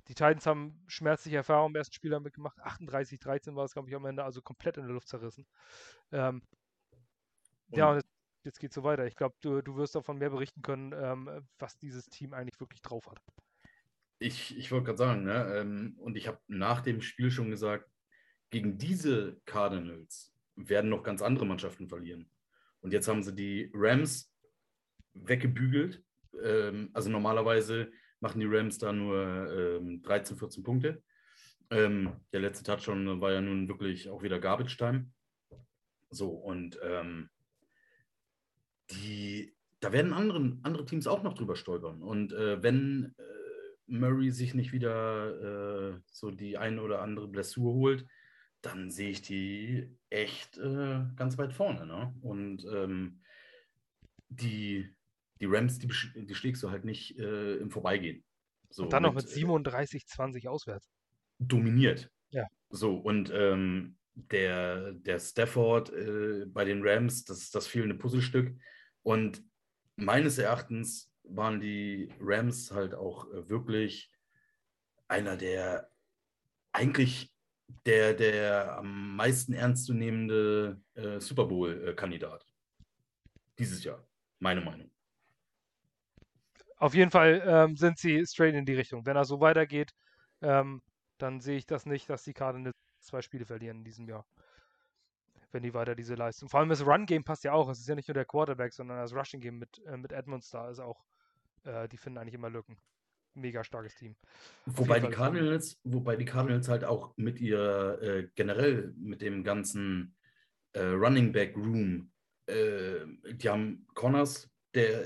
die 0.09 0.15
Titans 0.15 0.47
haben 0.47 0.83
schmerzliche 0.87 1.37
Erfahrungen 1.37 1.75
im 1.75 1.77
ersten 1.77 1.95
Spiel 1.95 2.11
damit 2.11 2.35
gemacht. 2.35 2.59
38-13 2.63 3.55
war 3.55 3.65
es, 3.65 3.75
glaube 3.75 3.89
ich, 3.89 3.95
am 3.95 4.07
Ende, 4.07 4.25
also 4.25 4.41
komplett 4.41 4.79
in 4.79 4.85
der 4.85 4.95
Luft 4.95 5.09
zerrissen. 5.09 5.47
Ähm, 6.13 6.43
ja, 7.69 7.91
und 7.91 7.97
jetzt, 7.97 8.09
jetzt 8.45 8.59
geht 8.61 8.71
es 8.71 8.75
so 8.75 8.83
weiter. 8.85 9.07
Ich 9.07 9.17
glaube, 9.17 9.37
du, 9.41 9.63
du 9.63 9.77
wirst 9.77 9.95
davon 9.95 10.19
mehr 10.19 10.31
berichten 10.31 10.63
können, 10.63 10.93
ähm, 10.97 11.47
was 11.59 11.79
dieses 11.79 12.07
Team 12.07 12.35
eigentlich 12.35 12.61
wirklich 12.61 12.83
drauf 12.83 13.07
hat. 13.07 13.21
Ich, 14.21 14.57
ich 14.57 14.73
wollte 14.73 14.87
gerade 14.87 14.99
sagen, 14.99 15.25
ne, 15.25 15.55
ähm, 15.57 15.95
und 15.99 16.17
ich 16.17 16.27
habe 16.27 16.39
nach 16.49 16.81
dem 16.81 17.01
Spiel 17.03 17.31
schon 17.31 17.51
gesagt, 17.51 17.89
gegen 18.51 18.79
diese 18.79 19.41
Cardinals 19.45 20.33
werden 20.57 20.91
noch 20.91 21.03
ganz 21.03 21.23
andere 21.23 21.47
Mannschaften 21.47 21.89
verlieren. 21.89 22.31
Und 22.81 22.93
jetzt 22.93 23.09
haben 23.09 23.23
sie 23.23 23.35
die 23.35 23.71
Rams 23.75 24.33
weggebügelt. 25.15 26.03
Ähm, 26.43 26.91
also 26.93 27.11
normalerweise 27.11 27.91
machen 28.21 28.41
die 28.41 28.49
Rams 28.49 28.79
da 28.79 28.93
nur 28.93 29.53
ähm, 29.53 30.03
13, 30.03 30.37
14 30.37 30.63
Punkte. 30.63 31.03
Ähm, 31.71 32.17
der 32.33 32.41
letzte 32.41 32.65
Touchdown 32.65 33.21
war 33.21 33.33
ja 33.33 33.41
nun 33.41 33.69
wirklich 33.69 34.09
auch 34.09 34.23
wieder 34.23 34.41
Garbage 34.41 34.77
Time. 34.77 35.11
So, 36.11 36.31
und 36.31 36.79
ähm, 36.83 37.29
die, 38.91 39.55
da 39.81 39.93
werden 39.93 40.13
anderen, 40.13 40.61
andere 40.63 40.85
Teams 40.85 41.07
auch 41.07 41.23
noch 41.23 41.35
drüber 41.35 41.57
stolpern. 41.57 42.03
Und 42.03 42.33
äh, 42.33 42.63
wenn 42.63 43.15
äh, 43.19 43.23
Murray 43.87 44.31
sich 44.31 44.55
nicht 44.55 44.73
wieder 44.73 45.95
äh, 45.95 46.01
so 46.11 46.31
die 46.31 46.59
eine 46.59 46.83
oder 46.83 47.03
andere 47.03 47.29
Blessur 47.29 47.75
holt, 47.75 48.07
dann 48.63 48.91
sehe 48.91 49.11
ich 49.11 49.23
die 49.23 49.97
echt 50.11 50.59
äh, 50.59 51.01
ganz 51.17 51.39
weit 51.39 51.53
vorne. 51.53 51.87
Ne? 51.87 52.15
Und 52.23 52.65
ähm, 52.65 53.21
die, 54.29 54.89
die 55.41 55.47
Rams, 55.47 55.79
die, 55.79 55.89
die 55.89 56.35
schlägst 56.35 56.63
du 56.63 56.71
halt 56.71 56.85
nicht 56.85 57.19
äh, 57.19 57.57
im 57.57 57.71
Vorbeigehen. 57.71 58.25
So, 58.71 58.85
und 58.85 58.93
dann 58.93 59.05
noch 59.05 59.15
mit, 59.15 59.25
mit 59.25 59.35
37-20 59.35 60.45
äh, 60.45 60.49
auswärts. 60.49 60.91
Dominiert. 61.39 62.11
Ja. 62.31 62.47
So, 62.71 62.97
und 62.97 63.31
ähm, 63.33 63.97
der, 64.15 64.93
der 64.93 65.19
Stafford 65.21 65.93
äh, 65.93 66.45
bei 66.47 66.65
den 66.65 66.87
Rams, 66.87 67.25
das 67.25 67.39
ist 67.39 67.55
das 67.55 67.67
fehlende 67.67 67.95
Puzzlestück. 67.95 68.55
Und 69.09 69.43
meines 69.97 70.37
Erachtens 70.37 71.11
waren 71.23 71.63
die 71.63 72.13
Rams 72.21 72.71
halt 72.73 72.95
auch 72.95 73.25
äh, 73.33 73.49
wirklich 73.49 74.13
einer 75.09 75.39
der 75.39 75.91
eigentlich 76.73 77.35
der, 77.87 78.13
der 78.13 78.77
am 78.77 79.17
meisten 79.17 79.55
ernstzunehmende 79.55 80.79
äh, 80.93 81.21
Super 81.21 81.47
Bowl-Kandidat 81.47 82.45
dieses 83.59 83.83
Jahr, 83.83 84.07
meine 84.41 84.61
Meinung. 84.61 84.91
Auf 86.77 86.93
jeden 86.93 87.11
Fall 87.11 87.43
ähm, 87.47 87.77
sind 87.79 87.97
sie 87.97 88.27
straight 88.27 88.55
in 88.55 88.67
die 88.67 88.75
Richtung. 88.75 89.07
Wenn 89.07 89.17
er 89.17 89.25
so 89.25 89.41
weitergeht, 89.41 89.95
ähm, 90.43 90.83
dann 91.17 91.41
sehe 91.41 91.57
ich 91.57 91.65
das 91.65 91.87
nicht, 91.87 92.11
dass 92.11 92.25
die 92.25 92.35
Cardinals 92.35 92.77
zwei 93.01 93.23
Spiele 93.23 93.47
verlieren 93.47 93.79
in 93.79 93.85
diesem 93.85 94.07
Jahr. 94.07 94.27
Wenn 95.51 95.63
die 95.63 95.73
weiter 95.73 95.95
diese 95.95 96.15
Leistung. 96.15 96.49
Vor 96.49 96.61
allem 96.61 96.69
das 96.69 96.85
Run-Game 96.85 97.25
passt 97.25 97.45
ja 97.45 97.53
auch. 97.53 97.69
Es 97.71 97.79
ist 97.79 97.89
ja 97.89 97.95
nicht 97.95 98.09
nur 98.09 98.15
der 98.15 98.27
Quarterback, 98.27 98.73
sondern 98.73 98.99
das 98.99 99.15
Rushing-Game 99.15 99.59
mit, 99.59 99.83
äh, 99.87 99.97
mit 99.97 100.13
Edmonds 100.13 100.51
da 100.51 100.69
ist 100.69 100.79
auch, 100.79 101.05
äh, 101.65 101.89
die 101.89 101.97
finden 101.97 102.19
eigentlich 102.19 102.35
immer 102.35 102.51
Lücken 102.51 102.79
mega 103.39 103.65
starkes 103.65 103.95
Team. 103.95 104.17
Wobei 104.67 105.01
die, 105.01 105.09
Cardinals, 105.09 105.79
wobei 105.85 106.17
die 106.17 106.25
Cardinals 106.25 106.69
halt 106.69 106.85
auch 106.85 107.17
mit 107.17 107.41
ihr 107.41 107.99
äh, 108.03 108.29
generell 108.35 108.93
mit 108.97 109.23
dem 109.23 109.45
ganzen 109.45 110.15
äh, 110.73 110.83
Running 110.83 111.33
Back 111.33 111.57
Room, 111.57 112.11
äh, 112.47 113.07
die 113.33 113.49
haben 113.49 113.87
Connors, 113.95 114.51
der, 114.75 115.05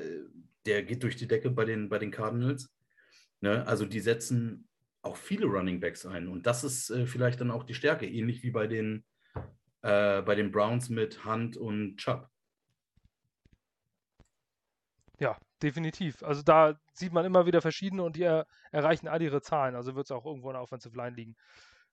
der 0.66 0.82
geht 0.82 1.02
durch 1.02 1.16
die 1.16 1.28
Decke 1.28 1.50
bei 1.50 1.64
den, 1.64 1.88
bei 1.88 1.98
den 1.98 2.10
Cardinals. 2.10 2.72
Ne? 3.40 3.66
Also 3.66 3.84
die 3.86 4.00
setzen 4.00 4.68
auch 5.02 5.16
viele 5.16 5.46
Running 5.46 5.80
Backs 5.80 6.06
ein 6.06 6.28
und 6.28 6.46
das 6.46 6.64
ist 6.64 6.90
äh, 6.90 7.06
vielleicht 7.06 7.40
dann 7.40 7.50
auch 7.50 7.64
die 7.64 7.74
Stärke, 7.74 8.06
ähnlich 8.06 8.42
wie 8.42 8.50
bei 8.50 8.66
den, 8.66 9.04
äh, 9.82 10.22
bei 10.22 10.34
den 10.34 10.50
Browns 10.50 10.88
mit 10.88 11.24
Hunt 11.24 11.56
und 11.56 11.96
Chubb. 11.96 12.28
Ja, 15.18 15.36
definitiv. 15.62 16.22
Also 16.22 16.42
da 16.42 16.80
sieht 16.92 17.12
man 17.12 17.24
immer 17.24 17.46
wieder 17.46 17.60
verschiedene 17.60 18.02
und 18.02 18.16
die 18.16 18.22
er, 18.22 18.46
erreichen 18.70 19.08
all 19.08 19.22
ihre 19.22 19.42
Zahlen. 19.42 19.76
Also 19.76 19.94
wird 19.94 20.06
es 20.06 20.10
auch 20.10 20.24
irgendwo 20.24 20.50
in 20.50 20.54
der 20.54 20.62
Offensive 20.62 20.96
Line 20.96 21.14
liegen. 21.14 21.36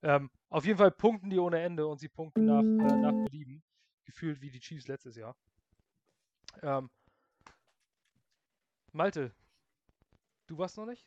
Ähm, 0.01 0.31
auf 0.49 0.65
jeden 0.65 0.77
Fall 0.77 0.91
punkten 0.91 1.29
die 1.29 1.39
ohne 1.39 1.59
Ende 1.59 1.85
und 1.85 1.99
sie 1.99 2.07
punkten 2.07 2.45
nach, 2.45 2.61
äh, 2.61 2.97
nach 2.97 3.11
Belieben. 3.25 3.61
Gefühlt 4.05 4.41
wie 4.41 4.49
die 4.49 4.59
Chiefs 4.59 4.87
letztes 4.87 5.15
Jahr. 5.15 5.35
Ähm, 6.63 6.89
Malte, 8.91 9.31
du 10.47 10.57
warst 10.57 10.77
noch 10.77 10.87
nicht? 10.87 11.05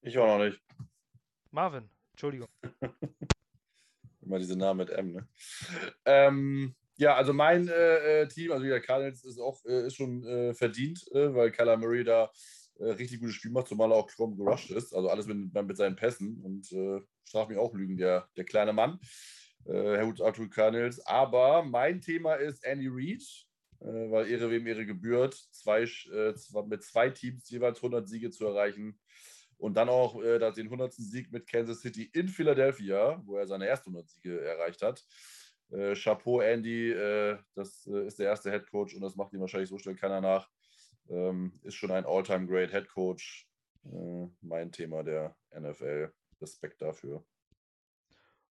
Ich 0.00 0.16
war 0.16 0.26
noch 0.26 0.44
nicht. 0.44 0.60
Marvin, 1.50 1.90
Entschuldigung. 2.12 2.48
Immer 4.22 4.38
diese 4.38 4.56
Namen 4.56 4.78
mit 4.78 4.90
M, 4.90 5.12
ne? 5.12 5.28
Ähm, 6.04 6.74
ja, 7.00 7.14
also 7.14 7.32
mein 7.32 7.68
äh, 7.68 8.22
äh, 8.22 8.28
Team, 8.28 8.52
also 8.52 8.64
der 8.64 8.80
Cardinals 8.80 9.24
ist 9.24 9.38
auch 9.38 9.64
äh, 9.64 9.86
ist 9.86 9.96
schon 9.96 10.22
äh, 10.24 10.52
verdient, 10.52 11.02
äh, 11.12 11.34
weil 11.34 11.50
Kyler 11.50 11.78
Murray 11.78 12.04
da 12.04 12.30
äh, 12.78 12.90
richtig 12.90 13.20
gutes 13.20 13.36
Spiel 13.36 13.52
macht, 13.52 13.68
zumal 13.68 13.90
er 13.90 13.96
auch 13.96 14.10
kaum 14.14 14.36
gerusht 14.36 14.70
ist. 14.70 14.94
Also 14.94 15.08
alles 15.08 15.26
mit, 15.26 15.54
mit 15.54 15.76
seinen 15.78 15.96
Pässen 15.96 16.42
und 16.42 16.70
äh, 16.72 17.00
straf 17.24 17.48
mich 17.48 17.56
auch 17.56 17.72
lügen, 17.74 17.96
der, 17.96 18.28
der 18.36 18.44
kleine 18.44 18.72
Mann. 18.72 18.98
Herr 19.66 20.06
Hut 20.06 20.22
Arthur 20.22 20.48
Cardinals. 20.48 21.06
Aber 21.06 21.62
mein 21.62 22.00
Thema 22.00 22.34
ist 22.34 22.64
Andy 22.64 22.88
Reid, 22.90 23.22
weil 23.78 24.30
Ehre 24.30 24.50
wem 24.50 24.66
Ehre 24.66 24.86
gebührt, 24.86 25.34
zwei, 25.52 25.86
mit 26.66 26.82
zwei 26.82 27.10
Teams 27.10 27.48
jeweils 27.50 27.76
100 27.76 28.08
Siege 28.08 28.30
zu 28.30 28.46
erreichen. 28.46 28.98
Und 29.60 29.74
dann 29.74 29.90
auch 29.90 30.20
äh, 30.22 30.38
den 30.38 30.66
100. 30.66 30.92
Sieg 30.94 31.30
mit 31.30 31.46
Kansas 31.46 31.82
City 31.82 32.10
in 32.14 32.28
Philadelphia, 32.28 33.20
wo 33.26 33.36
er 33.36 33.46
seine 33.46 33.66
ersten 33.66 33.90
100 33.90 34.08
Siege 34.08 34.40
erreicht 34.40 34.80
hat. 34.80 35.04
Äh, 35.70 35.94
Chapeau, 35.94 36.40
Andy, 36.40 36.90
äh, 36.90 37.38
das 37.54 37.86
äh, 37.86 38.06
ist 38.06 38.18
der 38.18 38.26
erste 38.26 38.50
Head 38.50 38.70
Coach 38.70 38.94
und 38.94 39.02
das 39.02 39.16
macht 39.16 39.34
ihm 39.34 39.40
wahrscheinlich 39.40 39.68
so 39.68 39.78
schnell 39.78 39.96
keiner 39.96 40.22
nach. 40.22 40.48
Ähm, 41.10 41.60
ist 41.62 41.74
schon 41.74 41.90
ein 41.90 42.06
All-Time 42.06 42.46
Great 42.46 42.70
Head 42.70 42.88
Coach. 42.88 43.46
Äh, 43.84 44.28
mein 44.40 44.72
Thema 44.72 45.02
der 45.02 45.36
NFL. 45.54 46.10
Respekt 46.40 46.80
dafür. 46.80 47.22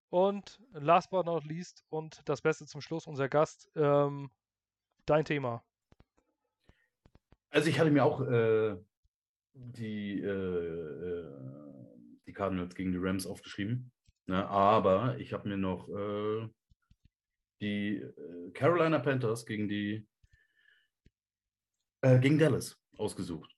Und 0.10 0.60
last 0.72 1.10
but 1.10 1.26
not 1.26 1.44
least 1.44 1.84
und 1.90 2.22
das 2.26 2.41
Beste 2.41 2.65
zum 2.65 2.81
Schluss, 2.81 3.07
unser 3.07 3.30
Gast, 3.30 3.69
ähm, 3.76 4.30
dein 5.06 5.26
Thema. 5.26 5.64
Also 7.52 7.69
ich 7.69 7.80
hatte 7.80 7.90
mir 7.90 8.06
auch 8.06 8.22
äh, 8.22 8.77
die, 9.53 10.19
äh, 10.21 11.26
die 12.26 12.34
Cardinals 12.34 12.76
gegen 12.76 12.91
die 12.91 12.99
Rams 12.99 13.26
aufgeschrieben. 13.26 13.91
Ne? 14.27 14.47
Aber 14.47 15.17
ich 15.17 15.34
habe 15.34 15.49
mir 15.49 15.57
noch 15.57 15.88
die 17.61 17.97
äh, 17.97 18.51
Carolina 18.53 18.99
Panthers 18.99 19.45
gegen 19.45 19.67
die 19.67 20.07
äh, 22.01 22.19
gegen 22.19 22.38
Dallas 22.38 22.77
ausgesucht. 22.97 23.53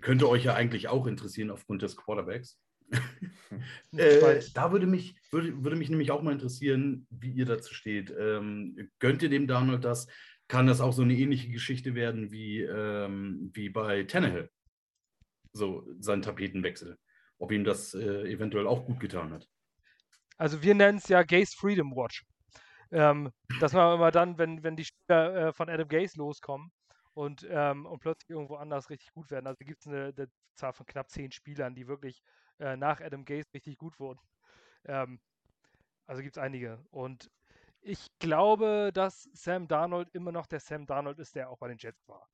Könnte 0.00 0.28
euch 0.28 0.44
ja 0.44 0.54
eigentlich 0.54 0.88
auch 0.88 1.06
interessieren 1.06 1.50
aufgrund 1.50 1.82
des 1.82 1.96
Quarterbacks. 1.96 2.58
äh, 3.92 4.40
da 4.54 4.72
würde 4.72 4.86
mich, 4.86 5.16
würde, 5.30 5.64
würde 5.64 5.76
mich 5.76 5.88
nämlich 5.88 6.10
auch 6.10 6.22
mal 6.22 6.32
interessieren, 6.32 7.06
wie 7.10 7.32
ihr 7.32 7.46
dazu 7.46 7.72
steht. 7.72 8.14
Ähm, 8.16 8.90
gönnt 8.98 9.22
ihr 9.22 9.30
dem 9.30 9.46
Donald 9.46 9.84
das? 9.84 10.06
Kann 10.48 10.66
das 10.66 10.80
auch 10.80 10.92
so 10.92 11.02
eine 11.02 11.14
ähnliche 11.14 11.50
Geschichte 11.50 11.94
werden 11.94 12.30
wie, 12.30 12.60
ähm, 12.60 13.50
wie 13.54 13.68
bei 13.68 14.04
Tannehill? 14.04 14.50
So 15.56 15.86
sein 15.98 16.22
Tapetenwechsel. 16.22 16.98
Ob 17.38 17.52
ihm 17.52 17.64
das 17.64 17.94
äh, 17.94 18.30
eventuell 18.30 18.66
auch 18.66 18.84
gut 18.84 19.00
getan 19.00 19.32
hat. 19.32 19.48
Also 20.38 20.62
wir 20.62 20.74
nennen 20.74 20.98
es 20.98 21.08
ja 21.08 21.22
Gaze 21.22 21.56
Freedom 21.56 21.94
Watch. 21.96 22.24
Ähm, 22.92 23.32
dass 23.60 23.72
man 23.72 23.96
immer 23.96 24.10
dann, 24.10 24.38
wenn, 24.38 24.62
wenn 24.62 24.76
die 24.76 24.84
Spieler 24.84 25.48
äh, 25.48 25.52
von 25.52 25.68
Adam 25.68 25.88
Gaze 25.88 26.16
loskommen 26.18 26.70
und, 27.14 27.44
ähm, 27.50 27.84
und 27.86 27.98
plötzlich 27.98 28.30
irgendwo 28.30 28.56
anders 28.56 28.90
richtig 28.90 29.12
gut 29.12 29.30
werden. 29.30 29.46
Also 29.46 29.64
gibt 29.64 29.80
es 29.80 29.88
eine, 29.88 30.12
eine, 30.16 30.28
Zahl 30.54 30.72
von 30.72 30.86
knapp 30.86 31.10
zehn 31.10 31.32
Spielern, 31.32 31.74
die 31.74 31.86
wirklich 31.86 32.22
äh, 32.60 32.76
nach 32.76 33.00
Adam 33.00 33.24
Gaze 33.24 33.52
richtig 33.52 33.76
gut 33.76 33.98
wurden. 33.98 34.20
Ähm, 34.86 35.20
also 36.06 36.22
gibt 36.22 36.36
es 36.36 36.42
einige. 36.42 36.78
Und 36.90 37.30
ich 37.80 38.06
glaube, 38.18 38.90
dass 38.94 39.28
Sam 39.32 39.68
Darnold 39.68 40.08
immer 40.14 40.32
noch 40.32 40.46
der 40.46 40.60
Sam 40.60 40.86
Darnold 40.86 41.18
ist, 41.18 41.34
der 41.34 41.50
auch 41.50 41.58
bei 41.58 41.68
den 41.68 41.78
Jets 41.78 42.08
war. 42.08 42.26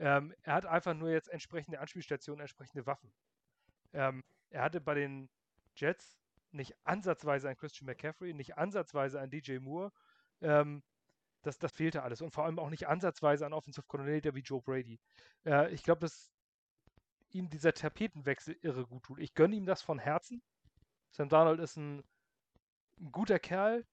Ähm, 0.00 0.34
er 0.42 0.54
hat 0.54 0.66
einfach 0.66 0.94
nur 0.94 1.10
jetzt 1.10 1.28
entsprechende 1.28 1.78
Anspielstationen, 1.78 2.40
entsprechende 2.40 2.86
Waffen. 2.86 3.12
Ähm, 3.92 4.24
er 4.48 4.62
hatte 4.62 4.80
bei 4.80 4.94
den 4.94 5.28
Jets 5.76 6.18
nicht 6.52 6.74
ansatzweise 6.84 7.48
ein 7.48 7.56
Christian 7.56 7.86
McCaffrey, 7.86 8.32
nicht 8.32 8.56
ansatzweise 8.56 9.20
ein 9.20 9.30
DJ 9.30 9.58
Moore. 9.58 9.92
Ähm, 10.40 10.82
das, 11.42 11.58
das 11.58 11.72
fehlte 11.72 12.02
alles. 12.02 12.22
Und 12.22 12.30
vor 12.30 12.46
allem 12.46 12.58
auch 12.58 12.70
nicht 12.70 12.88
ansatzweise 12.88 13.44
ein 13.44 13.52
Offensive 13.52 13.86
Coordinator 13.86 14.34
wie 14.34 14.40
Joe 14.40 14.62
Brady. 14.62 14.98
Äh, 15.44 15.70
ich 15.72 15.82
glaube, 15.82 16.00
dass 16.00 16.32
ihm 17.32 17.50
dieser 17.50 17.74
Tapetenwechsel 17.74 18.56
irre 18.62 18.86
gut 18.86 19.04
tut. 19.04 19.18
Ich 19.18 19.34
gönne 19.34 19.54
ihm 19.54 19.66
das 19.66 19.82
von 19.82 19.98
Herzen. 19.98 20.42
Sam 21.10 21.28
Darnold 21.28 21.60
ist 21.60 21.76
ein, 21.76 22.02
ein 23.00 23.12
guter 23.12 23.38
Kerl, 23.38 23.84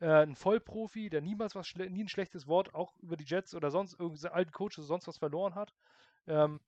äh, 0.00 0.22
ein 0.22 0.36
Vollprofi, 0.36 1.10
der 1.10 1.20
niemals 1.20 1.54
was 1.54 1.74
nie 1.74 2.04
ein 2.04 2.08
schlechtes 2.08 2.46
Wort 2.46 2.74
auch 2.74 2.94
über 3.00 3.16
die 3.16 3.24
Jets 3.24 3.54
oder 3.54 3.70
sonst 3.70 3.98
irgendwelche 3.98 4.32
alten 4.32 4.52
Coaches 4.52 4.86
sonst 4.86 5.06
was 5.06 5.18
verloren 5.18 5.54
hat. 5.54 5.72
Ähm, 6.26 6.60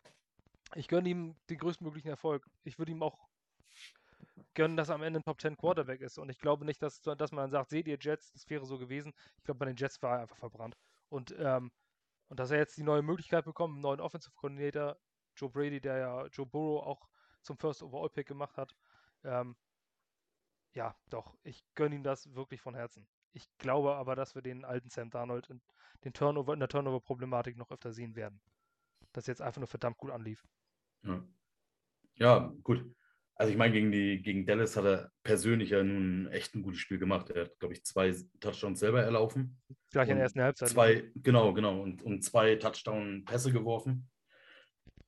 ich 0.75 0.89
gönne 0.89 1.09
ihm 1.09 1.37
den 1.49 1.59
größtmöglichen 1.59 2.11
Erfolg. 2.11 2.49
Ich 2.65 2.79
würde 2.79 2.93
ihm 2.93 3.03
auch 3.03 3.19
gönnen, 4.55 4.77
dass 4.77 4.89
er 4.89 4.97
am 4.97 5.03
Ende 5.03 5.21
ein 5.21 5.25
Top 5.25 5.41
10 5.41 5.57
Quarterback 5.57 6.01
ist. 6.01 6.19
Und 6.19 6.29
ich 6.29 6.39
glaube 6.39 6.65
nicht, 6.65 6.83
dass, 6.83 7.03
dass 7.03 7.33
man 7.33 7.51
sagt, 7.51 7.71
seht 7.71 7.89
ihr 7.89 7.99
Jets, 8.01 8.33
das 8.33 8.49
wäre 8.49 8.65
so 8.67 8.79
gewesen. 8.79 9.13
Ich 9.39 9.45
glaube, 9.45 9.59
bei 9.59 9.67
den 9.67 9.77
Jets 9.77 10.03
war 10.03 10.17
er 10.17 10.23
einfach 10.23 10.37
verbrannt. 10.37 10.77
Und, 11.09 11.35
ähm, 11.39 11.71
und 12.29 12.39
dass 12.39 12.51
er 12.51 12.59
jetzt 12.59 12.77
die 12.77 12.83
neue 12.83 13.03
Möglichkeit 13.03 13.45
bekommt, 13.45 13.75
einen 13.75 13.83
neuen 13.83 14.01
Offensive 14.01 14.35
Coordinator, 14.37 14.97
Joe 15.37 15.51
Brady, 15.51 15.81
der 15.81 15.97
ja 15.99 16.27
Joe 16.27 16.47
Burrow 16.47 16.85
auch 16.87 17.09
zum 17.43 17.57
First 17.59 17.83
Overall 17.83 18.11
Pick 18.11 18.27
gemacht 18.29 18.57
hat. 18.57 18.77
Ähm, 19.25 19.57
ja, 20.73 20.95
doch, 21.09 21.37
ich 21.43 21.65
gönne 21.75 21.97
ihm 21.97 22.05
das 22.05 22.33
wirklich 22.35 22.61
von 22.61 22.75
Herzen. 22.75 23.07
Ich 23.33 23.49
glaube 23.59 23.95
aber, 23.95 24.17
dass 24.17 24.35
wir 24.35 24.43
den 24.43 24.65
alten 24.65 24.91
Sam 24.91 25.11
Darnold 25.11 25.49
in, 25.51 25.61
den 26.05 26.13
Turnover, 26.13 26.53
in 26.53 26.61
der 26.61 26.69
Turnover-Problematik 26.69 27.57
noch 27.57 27.71
öfter 27.71 27.93
sehen 27.93 28.17
werden. 28.17 28.41
Das 29.13 29.27
jetzt 29.27 29.43
einfach 29.43 29.61
nur 29.61 29.69
verdammt 29.69 29.99
gut 29.99 30.11
anlief. 30.11 30.45
Ja, 31.03 31.25
ja 32.17 32.55
gut. 32.63 32.85
Also 33.41 33.53
ich 33.53 33.59
meine, 33.59 33.73
gegen, 33.73 33.91
die, 33.91 34.21
gegen 34.21 34.45
Dallas 34.45 34.77
hat 34.77 34.85
er 34.85 35.11
persönlich 35.23 35.71
ja 35.71 35.83
nun 35.83 36.27
echt 36.27 36.55
ein 36.55 36.63
gutes 36.63 36.81
Spiel 36.81 36.99
gemacht. 36.99 37.31
Er 37.31 37.47
hat, 37.47 37.59
glaube 37.59 37.73
ich, 37.73 37.85
zwei 37.85 38.15
Touchdowns 38.39 38.81
selber 38.81 39.03
erlaufen. 39.03 39.59
Gleich 39.91 40.11
in 40.11 40.17
der 40.17 40.25
ersten 40.25 40.43
Halbzeit. 40.43 40.69
Zwei, 40.69 41.11
genau, 41.17 41.55
genau. 41.55 41.81
Und, 41.81 42.03
und 42.03 42.23
zwei 42.23 42.57
Touchdown-Pässe 42.57 43.51
geworfen. 43.51 44.11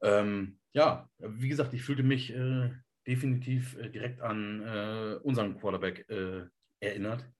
Ähm, 0.00 0.58
ja, 0.72 1.10
wie 1.18 1.50
gesagt, 1.50 1.74
ich 1.74 1.82
fühlte 1.82 2.02
mich 2.02 2.32
äh, 2.32 2.70
definitiv 3.06 3.76
äh, 3.76 3.90
direkt 3.90 4.22
an 4.22 4.62
äh, 4.62 5.18
unseren 5.22 5.58
Quarterback 5.58 6.08
äh, 6.08 6.46
erinnert. 6.80 7.30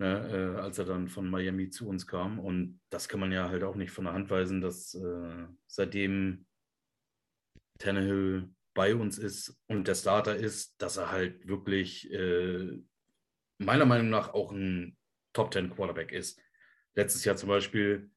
Ne, 0.00 0.56
äh, 0.56 0.60
als 0.60 0.78
er 0.78 0.86
dann 0.86 1.06
von 1.08 1.30
Miami 1.30 1.70
zu 1.70 1.88
uns 1.88 2.06
kam. 2.06 2.40
Und 2.40 2.80
das 2.90 3.08
kann 3.08 3.20
man 3.20 3.30
ja 3.30 3.48
halt 3.48 3.62
auch 3.62 3.76
nicht 3.76 3.92
von 3.92 4.04
der 4.04 4.14
Hand 4.14 4.28
weisen, 4.28 4.60
dass 4.60 4.94
äh, 4.94 5.46
seitdem 5.68 6.46
Tannehill 7.78 8.50
bei 8.74 8.96
uns 8.96 9.18
ist 9.18 9.56
und 9.68 9.86
der 9.86 9.94
Starter 9.94 10.36
ist, 10.36 10.74
dass 10.82 10.96
er 10.96 11.12
halt 11.12 11.46
wirklich 11.46 12.10
äh, 12.12 12.76
meiner 13.58 13.86
Meinung 13.86 14.10
nach 14.10 14.34
auch 14.34 14.50
ein 14.50 14.96
Top 15.32 15.52
10 15.52 15.70
Quarterback 15.70 16.10
ist. 16.12 16.40
Letztes 16.96 17.24
Jahr 17.24 17.36
zum 17.36 17.48
Beispiel, 17.48 18.10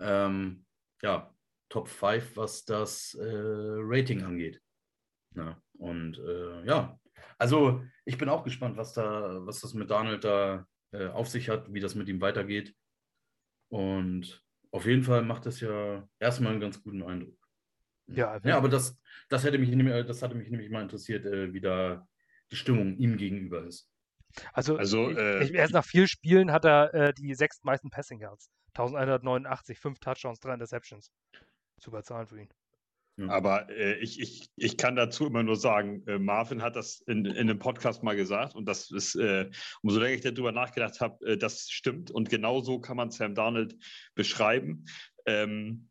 ähm, 0.00 0.66
ja, 1.02 1.32
Top 1.68 1.88
5, 1.88 2.36
was 2.36 2.64
das 2.64 3.14
äh, 3.14 3.24
Rating 3.24 4.22
angeht. 4.22 4.60
Ja, 5.36 5.62
und 5.78 6.18
äh, 6.18 6.64
ja, 6.66 6.98
also 7.38 7.84
ich 8.04 8.18
bin 8.18 8.28
auch 8.28 8.42
gespannt, 8.42 8.76
was 8.76 8.92
da, 8.92 9.46
was 9.46 9.60
das 9.60 9.74
mit 9.74 9.90
Daniel 9.90 10.18
da 10.18 10.66
äh, 10.92 11.06
auf 11.08 11.28
sich 11.28 11.48
hat, 11.48 11.72
wie 11.72 11.80
das 11.80 11.94
mit 11.94 12.08
ihm 12.08 12.20
weitergeht. 12.20 12.74
Und 13.68 14.44
auf 14.70 14.86
jeden 14.86 15.02
Fall 15.02 15.22
macht 15.22 15.46
das 15.46 15.60
ja 15.60 16.08
erstmal 16.18 16.52
einen 16.52 16.60
ganz 16.60 16.82
guten 16.82 17.02
Eindruck. 17.02 17.36
Ja, 18.06 18.40
ja 18.44 18.56
aber 18.56 18.68
das, 18.68 18.98
das, 19.28 19.44
hätte 19.44 19.58
mich, 19.58 19.70
das 20.06 20.22
hatte 20.22 20.34
mich 20.34 20.50
nämlich 20.50 20.70
mal 20.70 20.82
interessiert, 20.82 21.24
äh, 21.26 21.52
wie 21.52 21.60
da 21.60 22.06
die 22.50 22.56
Stimmung 22.56 22.96
ihm 22.96 23.16
gegenüber 23.16 23.64
ist. 23.64 23.88
Also, 24.52 24.76
also 24.76 25.10
äh, 25.10 25.44
ich, 25.44 25.54
erst 25.54 25.72
nach 25.72 25.84
vier 25.84 26.06
Spielen 26.06 26.52
hat 26.52 26.64
er 26.64 26.94
äh, 26.94 27.14
die 27.14 27.34
sechs 27.34 27.62
meisten 27.62 27.90
Passing 27.90 28.20
Yards. 28.20 28.50
1189, 28.74 29.78
fünf 29.78 29.98
Touchdowns, 29.98 30.38
drei 30.38 30.54
Interceptions. 30.54 31.10
Super 31.78 32.02
Zahlen 32.02 32.26
für 32.26 32.40
ihn. 32.40 32.48
Aber 33.28 33.68
äh, 33.70 33.98
ich, 33.98 34.20
ich, 34.20 34.48
ich 34.56 34.76
kann 34.76 34.96
dazu 34.96 35.26
immer 35.26 35.42
nur 35.42 35.56
sagen, 35.56 36.02
äh, 36.06 36.18
Marvin 36.18 36.62
hat 36.62 36.76
das 36.76 37.02
in, 37.06 37.24
in 37.26 37.36
einem 37.36 37.58
Podcast 37.58 38.02
mal 38.02 38.16
gesagt 38.16 38.54
und 38.54 38.66
das 38.66 38.90
ist, 38.90 39.14
äh, 39.16 39.50
umso 39.82 40.00
länger 40.00 40.14
ich 40.14 40.22
darüber 40.22 40.52
nachgedacht 40.52 41.00
habe, 41.00 41.24
äh, 41.26 41.36
das 41.36 41.68
stimmt 41.70 42.10
und 42.10 42.30
genau 42.30 42.60
so 42.62 42.80
kann 42.80 42.96
man 42.96 43.10
Sam 43.10 43.34
Darnold 43.34 43.76
beschreiben. 44.14 44.86
Ähm, 45.26 45.90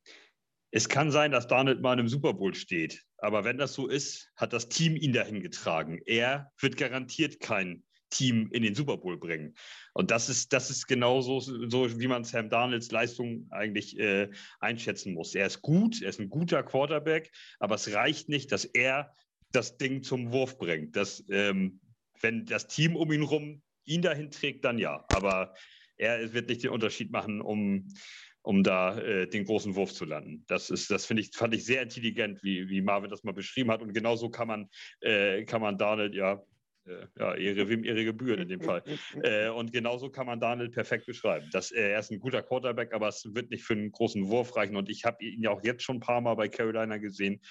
es 0.72 0.88
kann 0.88 1.12
sein, 1.12 1.32
dass 1.32 1.48
Darnold 1.48 1.82
mal 1.82 1.94
in 1.94 2.00
einem 2.00 2.08
Super 2.08 2.34
Bowl 2.34 2.54
steht. 2.54 3.04
Aber 3.18 3.44
wenn 3.44 3.58
das 3.58 3.74
so 3.74 3.88
ist, 3.88 4.32
hat 4.36 4.54
das 4.54 4.70
Team 4.70 4.96
ihn 4.96 5.14
dahin 5.14 5.42
getragen. 5.42 6.00
Er 6.06 6.52
wird 6.60 6.78
garantiert 6.78 7.40
kein 7.40 7.84
Team 8.10 8.50
in 8.52 8.64
den 8.64 8.76
Super 8.76 8.98
Bowl 8.98 9.18
bringen. 9.18 9.56
Und 9.94 10.12
das 10.12 10.30
ist, 10.30 10.54
das 10.54 10.70
ist 10.70 10.88
genau 10.88 11.22
so, 11.22 11.40
wie 11.40 12.08
man 12.08 12.24
Sam 12.24 12.50
Darnolds 12.50 12.92
Leistung 12.92 13.48
eigentlich 13.52 13.98
äh, 14.00 14.30
einschätzen 14.60 15.14
muss. 15.14 15.36
Er 15.36 15.48
ist 15.48 15.62
gut, 15.62 16.02
er 16.02 16.10
ist 16.10 16.20
ein 16.20 16.30
guter 16.30 16.64
Quarterback, 16.64 17.32
aber 17.60 17.76
es 17.76 17.94
reicht 17.94 18.30
nicht, 18.30 18.52
dass 18.52 18.66
er 18.66 19.14
das 19.52 19.78
Ding 19.78 20.04
zum 20.04 20.32
Wurf 20.32 20.58
bringt. 20.58 20.96
Das, 20.96 21.24
ähm, 21.30 21.80
wenn 22.22 22.46
das 22.46 22.68
Team 22.68 22.96
um 22.96 23.12
ihn 23.12 23.24
rum 23.24 23.62
ihn 23.86 24.02
dahin 24.02 24.30
trägt, 24.30 24.66
dann 24.66 24.78
ja. 24.78 25.04
Aber 25.10 25.56
er 25.98 26.34
wird 26.34 26.50
nicht 26.50 26.64
den 26.64 26.70
Unterschied 26.70 27.12
machen, 27.12 27.42
um 27.42 27.88
um 28.42 28.64
da 28.64 28.98
äh, 28.98 29.28
den 29.28 29.46
großen 29.46 29.76
Wurf 29.76 29.94
zu 29.94 30.06
landen. 30.06 30.44
Das 30.48 30.70
ist, 30.70 30.90
das 30.90 31.06
finde 31.06 31.22
ich, 31.22 31.32
fand 31.36 31.54
ich 31.54 31.66
sehr 31.66 31.82
intelligent, 31.82 32.42
wie, 32.42 32.70
wie 32.70 32.82
Marvin 32.82 33.10
das 33.10 33.24
mal 33.24 33.34
beschrieben 33.34 33.70
hat. 33.70 33.82
Und 33.82 33.94
genauso 33.94 34.30
kann 34.30 34.48
man, 34.48 34.70
äh, 35.02 35.44
kann 35.44 35.62
man 35.62 35.78
Darnold, 35.78 36.16
ja, 36.16 36.42
ja, 37.18 37.36
Ehre 37.36 37.70
wem 37.70 37.84
Ehre 37.84 38.06
gebühren 38.06 38.42
in 38.42 38.50
dem 38.50 38.62
Fall. 38.62 38.84
äh, 39.24 39.50
und 39.50 39.72
genauso 39.72 40.10
kann 40.10 40.28
man 40.28 40.40
Darnold 40.40 40.72
perfekt 40.72 41.06
beschreiben. 41.06 41.48
Das, 41.52 41.72
äh, 41.72 41.92
er 41.92 42.00
ist 42.00 42.12
ein 42.12 42.20
guter 42.20 42.42
Quarterback, 42.42 42.94
aber 42.94 43.08
es 43.08 43.24
wird 43.34 43.50
nicht 43.52 43.64
für 43.64 43.74
einen 43.74 43.92
großen 43.92 44.28
Wurf 44.28 44.56
reichen. 44.56 44.76
Und 44.76 44.90
ich 44.90 45.06
habe 45.06 45.24
ihn 45.24 45.44
ja 45.44 45.52
auch 45.52 45.64
jetzt 45.64 45.84
schon 45.84 45.98
ein 45.98 46.02
paar 46.02 46.22
Mal 46.22 46.36
bei 46.36 46.48
Carolina 46.48 46.98
gesehen. 46.98 47.42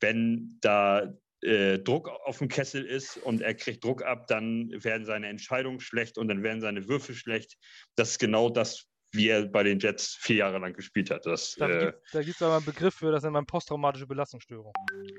Wenn 0.00 0.58
da 0.60 1.14
äh, 1.42 1.78
Druck 1.78 2.08
auf 2.08 2.38
dem 2.38 2.48
Kessel 2.48 2.84
ist 2.84 3.16
und 3.18 3.40
er 3.40 3.54
kriegt 3.54 3.84
Druck 3.84 4.02
ab, 4.02 4.26
dann 4.26 4.70
werden 4.82 5.04
seine 5.04 5.28
Entscheidungen 5.28 5.80
schlecht 5.80 6.18
und 6.18 6.28
dann 6.28 6.42
werden 6.42 6.60
seine 6.60 6.88
Würfe 6.88 7.14
schlecht. 7.14 7.56
Das 7.94 8.12
ist 8.12 8.18
genau 8.18 8.50
das, 8.50 8.86
wie 9.16 9.28
er 9.28 9.46
bei 9.46 9.62
den 9.62 9.78
Jets 9.78 10.16
vier 10.20 10.36
Jahre 10.36 10.58
lang 10.58 10.72
gespielt 10.72 11.10
hat. 11.10 11.26
Das, 11.26 11.54
da 11.58 11.68
äh, 11.68 11.92
gibt 12.12 12.36
es 12.36 12.42
aber 12.42 12.56
einen 12.56 12.64
Begriff 12.64 12.94
für, 12.94 13.10
das 13.10 13.22
nennt 13.22 13.32
man 13.32 13.46
posttraumatische 13.46 14.06
Belastungsstörung. 14.06 14.72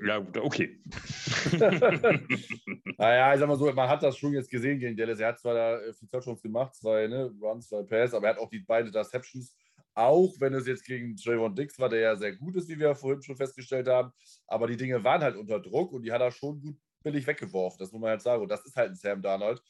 Ja, 0.04 0.18
okay. 0.40 0.80
naja, 2.98 3.34
ich 3.34 3.40
sag 3.40 3.48
mal 3.48 3.56
so, 3.56 3.72
man 3.72 3.88
hat 3.88 4.02
das 4.02 4.16
schon 4.16 4.32
jetzt 4.32 4.50
gesehen 4.50 4.78
gegen 4.78 4.96
Dallas. 4.96 5.20
Er 5.20 5.28
hat 5.28 5.38
zwar 5.38 5.54
da 5.54 5.80
äh, 5.80 5.92
viel 5.92 6.08
Touchdowns 6.08 6.42
gemacht, 6.42 6.74
zwei 6.74 7.06
ne, 7.06 7.32
Runs, 7.40 7.68
zwei 7.68 7.82
Pass, 7.82 8.14
aber 8.14 8.28
er 8.28 8.34
hat 8.34 8.40
auch 8.40 8.50
die 8.50 8.60
beiden 8.60 8.88
Interceptions. 8.88 9.54
Auch 9.94 10.32
wenn 10.38 10.54
es 10.54 10.66
jetzt 10.66 10.84
gegen 10.84 11.16
Trayvon 11.16 11.56
Dix 11.56 11.78
war, 11.78 11.88
der 11.88 12.00
ja 12.00 12.16
sehr 12.16 12.36
gut 12.36 12.54
ist, 12.54 12.68
wie 12.68 12.78
wir 12.78 12.94
vorhin 12.94 13.20
schon 13.20 13.36
festgestellt 13.36 13.88
haben. 13.88 14.12
Aber 14.46 14.68
die 14.68 14.76
Dinge 14.76 15.02
waren 15.02 15.22
halt 15.22 15.36
unter 15.36 15.58
Druck 15.58 15.92
und 15.92 16.02
die 16.02 16.12
hat 16.12 16.20
er 16.20 16.30
schon 16.30 16.60
gut 16.60 16.76
billig 17.02 17.26
weggeworfen. 17.26 17.78
Das 17.78 17.90
muss 17.90 18.00
man 18.00 18.10
halt 18.10 18.22
sagen. 18.22 18.42
Und 18.42 18.48
das 18.48 18.64
ist 18.64 18.76
halt 18.76 18.90
ein 18.90 18.94
Sam 18.94 19.22
Darnold. 19.22 19.60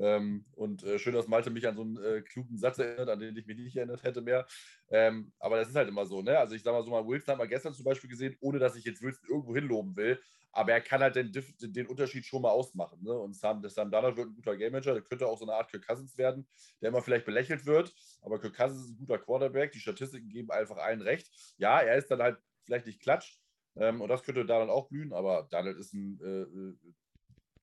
Ähm, 0.00 0.46
und 0.56 0.82
äh, 0.82 0.98
schön, 0.98 1.14
dass 1.14 1.28
Malte 1.28 1.50
mich 1.50 1.68
an 1.68 1.76
so 1.76 1.82
einen 1.82 2.02
äh, 2.02 2.22
klugen 2.22 2.56
Satz 2.56 2.78
erinnert, 2.78 3.10
an 3.10 3.20
den 3.20 3.36
ich 3.36 3.46
mich 3.46 3.58
nicht 3.58 3.76
erinnert 3.76 4.02
hätte 4.02 4.22
mehr. 4.22 4.46
Ähm, 4.88 5.32
aber 5.38 5.58
das 5.58 5.68
ist 5.68 5.76
halt 5.76 5.88
immer 5.88 6.06
so, 6.06 6.22
ne? 6.22 6.38
Also 6.38 6.54
ich 6.54 6.62
sag 6.62 6.72
mal 6.72 6.82
so 6.82 6.90
mal, 6.90 7.06
Wilson 7.06 7.32
hat 7.32 7.38
man 7.38 7.48
gestern 7.48 7.74
zum 7.74 7.84
Beispiel 7.84 8.08
gesehen, 8.08 8.34
ohne 8.40 8.58
dass 8.58 8.76
ich 8.76 8.84
jetzt 8.84 9.02
Wilson 9.02 9.28
irgendwo 9.28 9.54
hinloben 9.54 9.94
will, 9.96 10.18
aber 10.52 10.72
er 10.72 10.80
kann 10.80 11.02
halt 11.02 11.16
den, 11.16 11.30
den 11.60 11.86
Unterschied 11.86 12.24
schon 12.24 12.40
mal 12.40 12.48
ausmachen. 12.48 13.02
Ne? 13.02 13.12
Und 13.12 13.36
Sam, 13.36 13.62
Sam 13.68 13.90
Darnold 13.90 14.16
wird 14.16 14.28
ein 14.28 14.34
guter 14.34 14.56
Game 14.56 14.72
Manager, 14.72 14.94
der 14.94 15.02
könnte 15.02 15.26
auch 15.26 15.38
so 15.38 15.44
eine 15.44 15.54
Art 15.54 15.70
Kirk 15.70 15.86
Cousins 15.86 16.16
werden, 16.16 16.48
der 16.80 16.88
immer 16.88 17.02
vielleicht 17.02 17.26
belächelt 17.26 17.66
wird, 17.66 17.94
aber 18.22 18.40
Kirk 18.40 18.56
Cousins 18.56 18.86
ist 18.86 18.92
ein 18.92 18.98
guter 18.98 19.18
Quarterback, 19.18 19.72
die 19.72 19.80
Statistiken 19.80 20.30
geben 20.30 20.50
einfach 20.50 20.78
allen 20.78 21.02
recht. 21.02 21.30
Ja, 21.58 21.78
er 21.78 21.96
ist 21.96 22.10
dann 22.10 22.22
halt 22.22 22.38
vielleicht 22.64 22.86
nicht 22.86 23.02
klatsch, 23.02 23.38
ähm, 23.76 24.00
und 24.00 24.08
das 24.08 24.22
könnte 24.22 24.44
Donald 24.44 24.70
auch 24.70 24.88
blühen, 24.88 25.12
aber 25.12 25.46
Donald 25.50 25.78
ist 25.78 25.92
ein 25.92 26.18
äh, 26.22 26.42
äh 26.42 26.76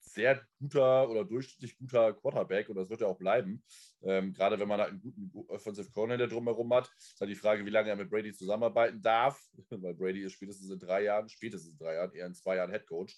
sehr 0.07 0.41
guter 0.59 1.09
oder 1.09 1.25
durchschnittlich 1.25 1.77
guter 1.77 2.13
Quarterback 2.13 2.69
und 2.69 2.75
das 2.75 2.89
wird 2.89 3.01
er 3.01 3.07
auch 3.07 3.17
bleiben. 3.17 3.63
Ähm, 4.03 4.33
gerade 4.33 4.59
wenn 4.59 4.67
man 4.67 4.79
halt 4.79 4.91
einen 4.91 5.01
guten 5.01 5.31
Offensive 5.49 5.91
Coordinator 5.91 6.27
drumherum 6.27 6.73
hat, 6.73 6.89
ist 6.97 7.19
halt 7.19 7.29
die 7.31 7.35
Frage, 7.35 7.65
wie 7.65 7.69
lange 7.69 7.89
er 7.89 7.95
mit 7.95 8.09
Brady 8.09 8.33
zusammenarbeiten 8.33 9.01
darf, 9.01 9.41
weil 9.69 9.93
Brady 9.93 10.21
ist 10.21 10.33
spätestens 10.33 10.69
in 10.69 10.79
drei 10.79 11.03
Jahren, 11.03 11.29
spätestens 11.29 11.71
in 11.71 11.77
drei 11.77 11.95
Jahren, 11.95 12.13
eher 12.13 12.27
in 12.27 12.33
zwei 12.33 12.55
Jahren 12.57 12.71
Head 12.71 12.87
Coach. 12.87 13.15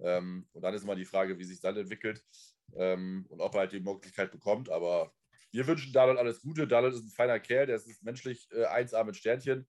Ähm, 0.00 0.46
und 0.52 0.62
dann 0.62 0.74
ist 0.74 0.84
mal 0.84 0.96
die 0.96 1.04
Frage, 1.04 1.38
wie 1.38 1.44
sich 1.44 1.60
dann 1.60 1.76
entwickelt 1.76 2.22
ähm, 2.76 3.26
und 3.28 3.40
ob 3.40 3.54
er 3.54 3.60
halt 3.60 3.72
die 3.72 3.80
Möglichkeit 3.80 4.30
bekommt. 4.30 4.70
Aber 4.70 5.12
wir 5.50 5.66
wünschen 5.66 5.92
Donald 5.92 6.18
alles 6.18 6.40
Gute. 6.40 6.66
Donald 6.66 6.94
ist 6.94 7.04
ein 7.04 7.10
feiner 7.10 7.40
Kerl, 7.40 7.66
der 7.66 7.76
ist 7.76 8.02
menschlich 8.02 8.48
äh, 8.52 8.66
1A 8.66 9.04
mit 9.04 9.16
Sternchen. 9.16 9.66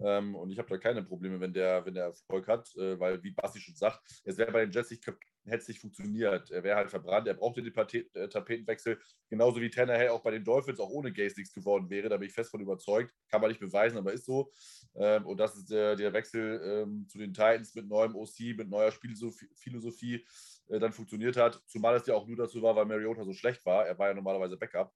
Ähm, 0.00 0.34
und 0.36 0.50
ich 0.50 0.58
habe 0.58 0.68
da 0.68 0.78
keine 0.78 1.02
Probleme, 1.02 1.40
wenn 1.40 1.52
der, 1.52 1.84
wenn 1.84 1.94
der 1.94 2.04
Erfolg 2.04 2.46
hat, 2.46 2.74
äh, 2.76 2.98
weil, 2.98 3.22
wie 3.22 3.32
Basti 3.32 3.60
schon 3.60 3.74
sagt, 3.74 4.00
es 4.24 4.38
wäre 4.38 4.52
bei 4.52 4.60
den 4.64 4.70
Jets 4.70 4.90
nicht 4.90 5.04
hätte 5.48 5.62
es 5.62 5.68
nicht 5.68 5.80
funktioniert. 5.80 6.50
Er 6.50 6.62
wäre 6.62 6.76
halt 6.76 6.90
verbrannt, 6.90 7.26
er 7.26 7.34
brauchte 7.34 7.62
den 7.62 7.74
äh, 7.74 8.28
Tapetenwechsel, 8.28 8.98
genauso 9.28 9.60
wie 9.60 9.70
Tannehill 9.70 10.08
auch 10.08 10.22
bei 10.22 10.30
den 10.30 10.44
Dolphins 10.44 10.80
auch 10.80 10.90
ohne 10.90 11.12
Gaze 11.12 11.38
nichts 11.38 11.54
geworden 11.54 11.88
wäre. 11.90 12.08
Da 12.08 12.16
bin 12.16 12.28
ich 12.28 12.34
fest 12.34 12.50
von 12.50 12.60
überzeugt. 12.60 13.12
Kann 13.30 13.40
man 13.40 13.50
nicht 13.50 13.60
beweisen, 13.60 13.98
aber 13.98 14.12
ist 14.12 14.26
so. 14.26 14.50
Ähm, 14.96 15.26
und 15.26 15.38
das 15.38 15.56
ist 15.56 15.70
der, 15.70 15.96
der 15.96 16.12
Wechsel 16.12 16.60
ähm, 16.64 17.06
zu 17.08 17.18
den 17.18 17.32
Titans 17.32 17.74
mit 17.74 17.88
neuem 17.88 18.14
OC, 18.14 18.56
mit 18.56 18.68
neuer 18.68 18.90
Spielphilosophie. 18.90 20.24
äh, 20.68 20.78
dann 20.78 20.92
funktioniert 20.92 21.36
hat. 21.36 21.60
Zumal 21.66 21.96
es 21.96 22.06
ja 22.06 22.14
auch 22.14 22.26
nur 22.26 22.36
dazu 22.36 22.62
war, 22.62 22.76
weil 22.76 22.86
Mariota 22.86 23.24
so 23.24 23.32
schlecht 23.32 23.64
war. 23.66 23.86
Er 23.86 23.98
war 23.98 24.08
ja 24.08 24.14
normalerweise 24.14 24.56
Backup. 24.56 24.92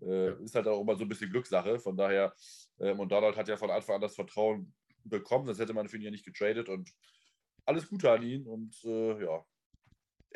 Äh, 0.00 0.42
ist 0.42 0.54
halt 0.54 0.68
auch 0.68 0.80
immer 0.80 0.96
so 0.96 1.04
ein 1.04 1.08
bisschen 1.08 1.30
Glückssache. 1.30 1.78
Von 1.78 1.96
daher, 1.96 2.34
ähm, 2.80 3.00
und 3.00 3.10
Donald 3.10 3.36
hat 3.36 3.48
ja 3.48 3.56
von 3.56 3.70
Anfang 3.70 3.96
an 3.96 4.00
das 4.00 4.14
Vertrauen 4.14 4.72
bekommen, 5.04 5.46
sonst 5.46 5.58
hätte 5.58 5.74
man 5.74 5.88
für 5.88 5.96
ihn 5.96 6.02
ja 6.02 6.10
nicht 6.10 6.24
getradet 6.24 6.68
und 6.68 6.90
alles 7.64 7.88
Gute 7.88 8.10
an 8.10 8.22
ihn. 8.22 8.46
Und 8.46 8.76
äh, 8.84 9.22
ja, 9.24 9.44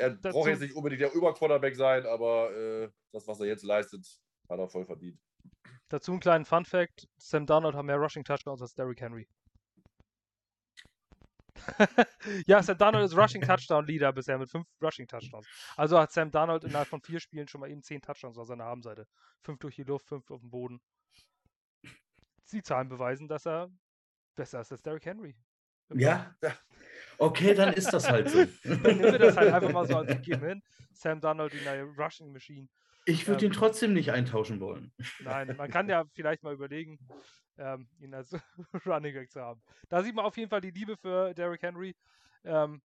er 0.01 0.11
braucht 0.11 0.49
jetzt 0.49 0.61
nicht 0.61 0.75
unbedingt 0.75 1.03
der 1.03 1.13
Überquarterback 1.13 1.77
sein, 1.77 2.07
aber 2.07 2.55
äh, 2.55 2.91
das, 3.13 3.27
was 3.27 3.41
er 3.41 3.47
jetzt 3.47 3.65
leistet, 3.65 4.07
hat 4.49 4.59
er 4.59 4.69
voll 4.69 4.85
verdient. 4.85 5.21
Dazu 5.89 6.13
einen 6.13 6.21
kleinen 6.21 6.45
Fun 6.45 6.65
Fact: 6.65 7.09
Sam 7.19 7.47
Darnold 7.47 7.75
hat 7.75 7.85
mehr 7.85 7.97
Rushing 7.97 8.25
Touchdowns 8.25 8.63
als 8.63 8.75
Derrick 8.75 9.01
Henry. 9.01 9.29
ja, 12.47 12.63
Sam 12.63 12.79
Darnold 12.79 13.05
ist 13.05 13.17
Rushing 13.17 13.43
Touchdown 13.43 13.87
Leader 13.87 14.13
bisher 14.13 14.39
mit 14.39 14.51
fünf 14.51 14.67
Rushing 14.83 15.07
Touchdowns. 15.07 15.47
Also 15.77 15.99
hat 15.99 16.13
Sam 16.13 16.31
Darnold 16.31 16.65
innerhalb 16.65 16.89
von 16.89 17.01
vier 17.03 17.21
Spielen 17.21 17.49
schon 17.49 17.61
mal 17.61 17.71
eben 17.71 17.83
zehn 17.83 18.01
Touchdowns 18.01 18.39
auf 18.39 18.47
seiner 18.47 18.65
Habenseite. 18.65 19.07
Fünf 19.43 19.59
durch 19.59 19.77
die 19.77 19.85
Luft, 19.85 20.07
fünf 20.07 20.31
auf 20.31 20.41
dem 20.41 20.51
Boden. 20.51 20.81
Die 22.53 22.63
Zahlen 22.63 22.89
beweisen, 22.89 23.29
dass 23.29 23.47
er 23.47 23.71
besser 24.35 24.61
ist 24.61 24.73
als 24.73 24.83
Derrick 24.83 25.07
Henry. 25.07 25.37
Ja. 25.95 26.35
Okay, 27.19 27.55
dann 27.55 27.73
ist 27.73 27.93
das 27.93 28.09
halt 28.09 28.29
so. 28.31 28.45
Dann 28.65 28.99
nehmen 28.99 29.13
wir 29.13 29.19
das 29.19 29.37
halt 29.37 29.53
einfach 29.53 29.73
mal 29.73 29.87
so 29.87 29.97
als 29.97 30.09
gegeben 30.09 30.47
hin. 30.47 30.63
Sam 30.93 31.21
Darnold, 31.21 31.53
die 31.53 31.65
neue 31.65 31.85
Rushing 31.85 32.33
Machine. 32.33 32.69
Ich 33.07 33.27
würde 33.27 33.45
Ähm, 33.47 33.53
ihn 33.53 33.55
trotzdem 33.57 33.93
nicht 33.93 34.13
eintauschen 34.13 34.61
wollen. 34.61 34.93
Nein, 35.21 35.55
man 35.57 35.71
kann 35.71 35.89
ja 35.89 36.05
vielleicht 36.15 36.43
mal 36.43 36.53
überlegen, 36.53 36.99
ähm, 37.59 37.89
ihn 37.99 38.15
als 38.15 38.33
Running 38.87 39.15
Back 39.15 39.31
zu 39.31 39.41
haben. 39.41 39.63
Da 39.89 40.03
sieht 40.03 40.15
man 40.15 40.25
auf 40.25 40.37
jeden 40.37 40.51
Fall 40.51 40.61
die 40.61 40.71
Liebe 40.71 40.97
für 40.97 41.35
Derrick 41.35 41.63
Henry. 41.63 41.97
Ähm, 42.45 42.83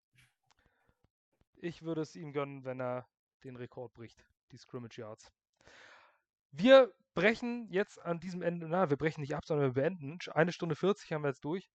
ich 1.58 1.82
würde 1.82 2.02
es 2.02 2.16
ihm 2.16 2.34
gönnen, 2.34 2.64
wenn 2.64 2.80
er 2.80 3.08
den 3.44 3.56
Rekord 3.56 3.94
bricht, 3.94 4.26
die 4.52 4.58
Scrimmage 4.58 4.98
Yards. 4.98 5.32
Wir 6.52 6.94
brechen 7.14 7.68
jetzt 7.70 8.02
an 8.02 8.20
diesem 8.20 8.42
Ende, 8.42 8.68
na, 8.68 8.90
wir 8.90 8.98
brechen 8.98 9.22
nicht 9.22 9.36
ab, 9.36 9.46
sondern 9.46 9.68
wir 9.68 9.82
beenden. 9.82 10.18
Eine 10.34 10.52
Stunde 10.52 10.76
40 10.76 11.12
haben 11.12 11.24
wir 11.24 11.30
jetzt 11.30 11.44
durch. 11.44 11.70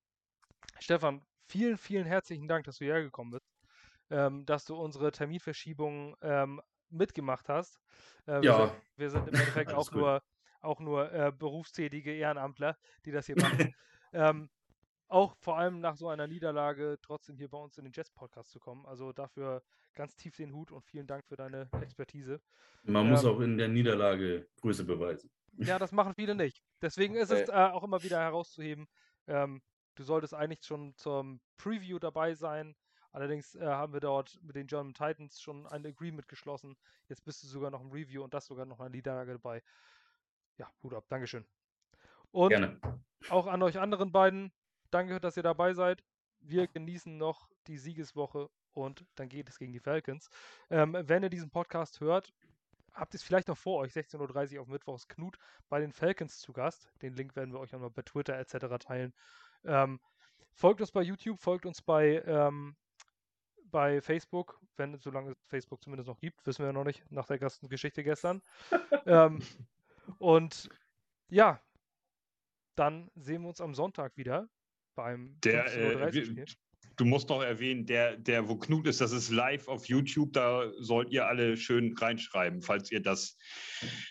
Stefan, 0.78 1.22
vielen, 1.50 1.76
vielen 1.78 2.06
herzlichen 2.06 2.48
Dank, 2.48 2.64
dass 2.64 2.78
du 2.78 2.84
hierher 2.84 3.02
gekommen 3.02 3.32
bist, 3.32 3.50
ähm, 4.10 4.46
dass 4.46 4.64
du 4.64 4.76
unsere 4.76 5.10
Terminverschiebung 5.12 6.16
ähm, 6.22 6.60
mitgemacht 6.90 7.48
hast. 7.48 7.78
Äh, 8.26 8.42
wir, 8.42 8.42
Ja. 8.42 8.66
sind, 8.68 8.72
wir 8.96 9.10
sind 9.10 9.28
im 9.28 9.34
Endeffekt 9.36 9.72
auch 9.74 9.90
nur, 9.90 10.22
auch 10.60 10.80
nur 10.80 11.12
äh, 11.12 11.32
berufstätige 11.32 12.12
Ehrenamtler, 12.14 12.76
die 13.04 13.12
das 13.12 13.26
hier 13.26 13.36
machen. 13.36 13.74
ähm, 14.12 14.48
auch 15.08 15.34
vor 15.40 15.58
allem 15.58 15.80
nach 15.80 15.96
so 15.96 16.08
einer 16.08 16.28
Niederlage 16.28 16.98
trotzdem 17.02 17.36
hier 17.36 17.48
bei 17.48 17.58
uns 17.58 17.76
in 17.78 17.84
den 17.84 17.92
Jazz-Podcast 17.92 18.50
zu 18.50 18.60
kommen. 18.60 18.86
Also 18.86 19.12
dafür 19.12 19.62
ganz 19.94 20.14
tief 20.14 20.36
den 20.36 20.54
Hut 20.54 20.70
und 20.70 20.84
vielen 20.84 21.06
Dank 21.08 21.26
für 21.26 21.36
deine 21.36 21.68
Expertise. 21.80 22.40
Man 22.84 23.08
muss 23.08 23.24
Ähm, 23.24 23.30
auch 23.30 23.40
in 23.40 23.58
der 23.58 23.68
Niederlage 23.68 24.48
Größe 24.60 24.84
beweisen. 24.84 25.28
Ja, 25.58 25.78
das 25.80 25.90
machen 25.92 26.14
viele 26.14 26.36
nicht. 26.36 26.62
Deswegen 26.80 27.16
ist 27.16 27.30
es 27.32 27.48
äh, 27.48 27.52
auch 27.52 27.82
immer 27.82 28.02
wieder 28.04 28.20
herauszuheben. 28.20 28.86
Ähm, 29.26 29.60
du 29.94 30.02
solltest 30.02 30.34
eigentlich 30.34 30.64
schon 30.64 30.94
zum 30.96 31.40
Preview 31.56 31.98
dabei 31.98 32.34
sein. 32.34 32.74
Allerdings 33.12 33.56
äh, 33.56 33.66
haben 33.66 33.92
wir 33.92 34.00
dort 34.00 34.38
mit 34.42 34.54
den 34.54 34.66
German 34.66 34.94
Titans 34.94 35.40
schon 35.40 35.66
ein 35.66 35.84
Agreement 35.84 36.28
geschlossen. 36.28 36.76
Jetzt 37.08 37.24
bist 37.24 37.42
du 37.42 37.48
sogar 37.48 37.70
noch 37.70 37.80
im 37.80 37.90
Review 37.90 38.22
und 38.22 38.32
das 38.34 38.46
sogar 38.46 38.66
noch 38.66 38.80
eine 38.80 38.90
Niederlage 38.90 39.32
dabei. 39.32 39.62
Ja, 40.58 40.70
Hut 40.82 40.94
ab. 40.94 41.04
Dankeschön. 41.08 41.44
Und 42.30 42.50
Gerne. 42.50 42.80
auch 43.28 43.46
an 43.46 43.62
euch 43.62 43.78
anderen 43.78 44.12
beiden, 44.12 44.52
danke, 44.90 45.20
dass 45.20 45.36
ihr 45.36 45.42
dabei 45.42 45.74
seid. 45.74 46.04
Wir 46.38 46.68
genießen 46.68 47.16
noch 47.18 47.50
die 47.66 47.78
Siegeswoche 47.78 48.48
und 48.72 49.04
dann 49.16 49.28
geht 49.28 49.48
es 49.48 49.58
gegen 49.58 49.72
die 49.72 49.80
Falcons. 49.80 50.30
Ähm, 50.70 50.96
wenn 51.00 51.22
ihr 51.24 51.30
diesen 51.30 51.50
Podcast 51.50 52.00
hört, 52.00 52.32
habt 52.92 53.14
ihr 53.14 53.18
es 53.18 53.24
vielleicht 53.24 53.48
noch 53.48 53.58
vor 53.58 53.80
euch, 53.80 53.92
16.30 53.92 54.54
Uhr 54.54 54.62
auf 54.62 54.68
Mittwochs 54.68 55.08
Knut 55.08 55.36
bei 55.68 55.80
den 55.80 55.92
Falcons 55.92 56.38
zu 56.38 56.52
Gast. 56.52 56.88
Den 57.02 57.14
Link 57.14 57.34
werden 57.36 57.52
wir 57.52 57.60
euch 57.60 57.74
auch 57.74 57.90
bei 57.90 58.02
Twitter 58.02 58.38
etc. 58.38 58.84
teilen. 58.84 59.12
Ähm, 59.64 60.00
folgt 60.52 60.80
uns 60.80 60.90
bei 60.92 61.02
YouTube, 61.02 61.38
folgt 61.40 61.66
uns 61.66 61.82
bei, 61.82 62.22
ähm, 62.26 62.76
bei 63.64 64.00
Facebook, 64.00 64.60
wenn 64.76 64.98
solange 64.98 65.30
es 65.32 65.38
Facebook 65.46 65.82
zumindest 65.82 66.08
noch 66.08 66.18
gibt, 66.18 66.44
wissen 66.46 66.60
wir 66.60 66.66
ja 66.66 66.72
noch 66.72 66.84
nicht, 66.84 67.08
nach 67.10 67.26
der 67.26 67.38
ganzen 67.38 67.68
Geschichte 67.68 68.02
gestern. 68.02 68.42
ähm, 69.06 69.40
und 70.18 70.68
ja, 71.28 71.60
dann 72.74 73.10
sehen 73.14 73.42
wir 73.42 73.48
uns 73.48 73.60
am 73.60 73.74
Sonntag 73.74 74.16
wieder 74.16 74.48
beim 74.94 75.38
Der, 75.42 75.66
15.30 75.66 75.76
äh, 75.76 75.94
Uhr 75.94 76.12
wir- 76.12 76.24
Spiel. 76.24 76.46
Du 76.96 77.04
musst 77.04 77.28
noch 77.28 77.42
erwähnen, 77.42 77.86
der, 77.86 78.16
der, 78.16 78.48
wo 78.48 78.56
Knut 78.56 78.86
ist, 78.86 79.00
das 79.00 79.12
ist 79.12 79.30
live 79.30 79.68
auf 79.68 79.86
YouTube. 79.86 80.32
Da 80.32 80.70
sollt 80.78 81.10
ihr 81.10 81.26
alle 81.26 81.56
schön 81.56 81.96
reinschreiben, 81.96 82.60
falls 82.60 82.90
ihr 82.90 83.00
das 83.00 83.36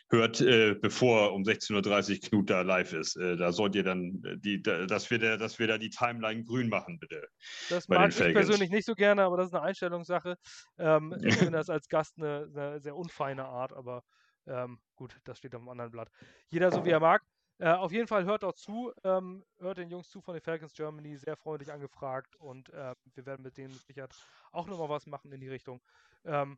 hört, 0.10 0.42
äh, 0.42 0.76
bevor 0.76 1.34
um 1.34 1.44
16.30 1.44 2.14
Uhr 2.14 2.30
Knut 2.30 2.50
da 2.50 2.62
live 2.62 2.94
ist. 2.94 3.16
Äh, 3.16 3.38
da 3.38 3.52
sollt 3.52 3.76
ihr 3.76 3.84
dann, 3.84 4.22
äh, 4.26 4.38
die, 4.38 4.62
da, 4.62 4.86
dass, 4.86 5.10
wir 5.12 5.20
da, 5.20 5.38
dass 5.38 5.60
wir 5.60 5.68
da 5.68 5.78
die 5.78 5.90
Timeline 5.90 6.44
grün 6.44 6.70
machen, 6.70 7.00
bitte. 7.00 7.28
Das 7.70 7.88
mag 7.88 8.10
ich 8.10 8.16
Falcons. 8.16 8.48
persönlich 8.48 8.72
nicht 8.72 8.86
so 8.86 8.96
gerne, 8.96 9.24
aber 9.24 9.38
das 9.38 9.48
ist 9.48 9.54
eine 9.54 9.64
Einstellungssache. 9.64 10.38
Ähm, 10.78 11.16
ich 11.24 11.36
finde 11.36 11.54
das 11.54 11.70
als 11.70 11.88
Gast 11.90 12.18
eine, 12.18 12.50
eine 12.56 12.80
sehr 12.80 12.96
unfeine 12.96 13.46
Art, 13.46 13.74
aber 13.74 14.04
ähm, 14.48 14.80
gut, 14.96 15.20
das 15.26 15.38
steht 15.38 15.54
auf 15.54 15.62
einem 15.62 15.70
anderen 15.70 15.92
Blatt. 15.92 16.10
Jeder 16.50 16.72
so 16.72 16.84
wie 16.86 16.90
er 16.90 17.00
mag. 17.00 17.22
Äh, 17.60 17.74
auf 17.74 17.92
jeden 17.92 18.08
Fall 18.08 18.24
hört 18.24 18.44
dort 18.44 18.58
zu, 18.58 18.94
ähm, 19.04 19.44
hört 19.60 19.78
den 19.78 19.90
Jungs 19.90 20.10
zu 20.10 20.22
von 20.22 20.34
den 20.34 20.42
Falcons 20.42 20.74
Germany, 20.74 21.18
sehr 21.18 21.36
freundlich 21.36 21.72
angefragt 21.72 22.36
und 22.38 22.70
äh, 22.70 22.96
wir 23.14 23.26
werden 23.26 23.44
mit 23.44 23.58
denen 23.58 23.74
Sicherheit 23.74 24.16
auch 24.54 24.66
nochmal 24.68 24.88
was 24.88 25.06
machen 25.08 25.32
in 25.34 25.42
die 25.42 25.50
Richtung. 25.50 25.82
Ähm, 26.24 26.58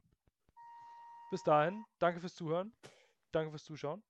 bis 1.31 1.41
dahin, 1.43 1.83
danke 1.97 2.19
fürs 2.19 2.35
Zuhören, 2.35 2.71
danke 3.31 3.49
fürs 3.49 3.63
Zuschauen, 3.63 4.03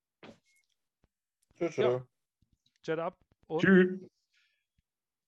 Tschüss. 1.58 1.78
Ja. 1.78 2.06
Jet 2.84 3.00
up 3.00 3.18
und 3.48 3.62
Tschüss. 3.62 4.00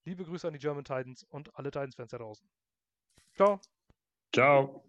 liebe 0.04 0.24
Grüße 0.24 0.46
an 0.46 0.52
die 0.52 0.58
German 0.58 0.84
Titans 0.84 1.24
und 1.24 1.54
alle 1.56 1.70
Titans-Fans 1.70 2.10
da 2.10 2.18
draußen. 2.18 2.46
Ciao. 3.36 3.60
Ciao. 4.34 4.84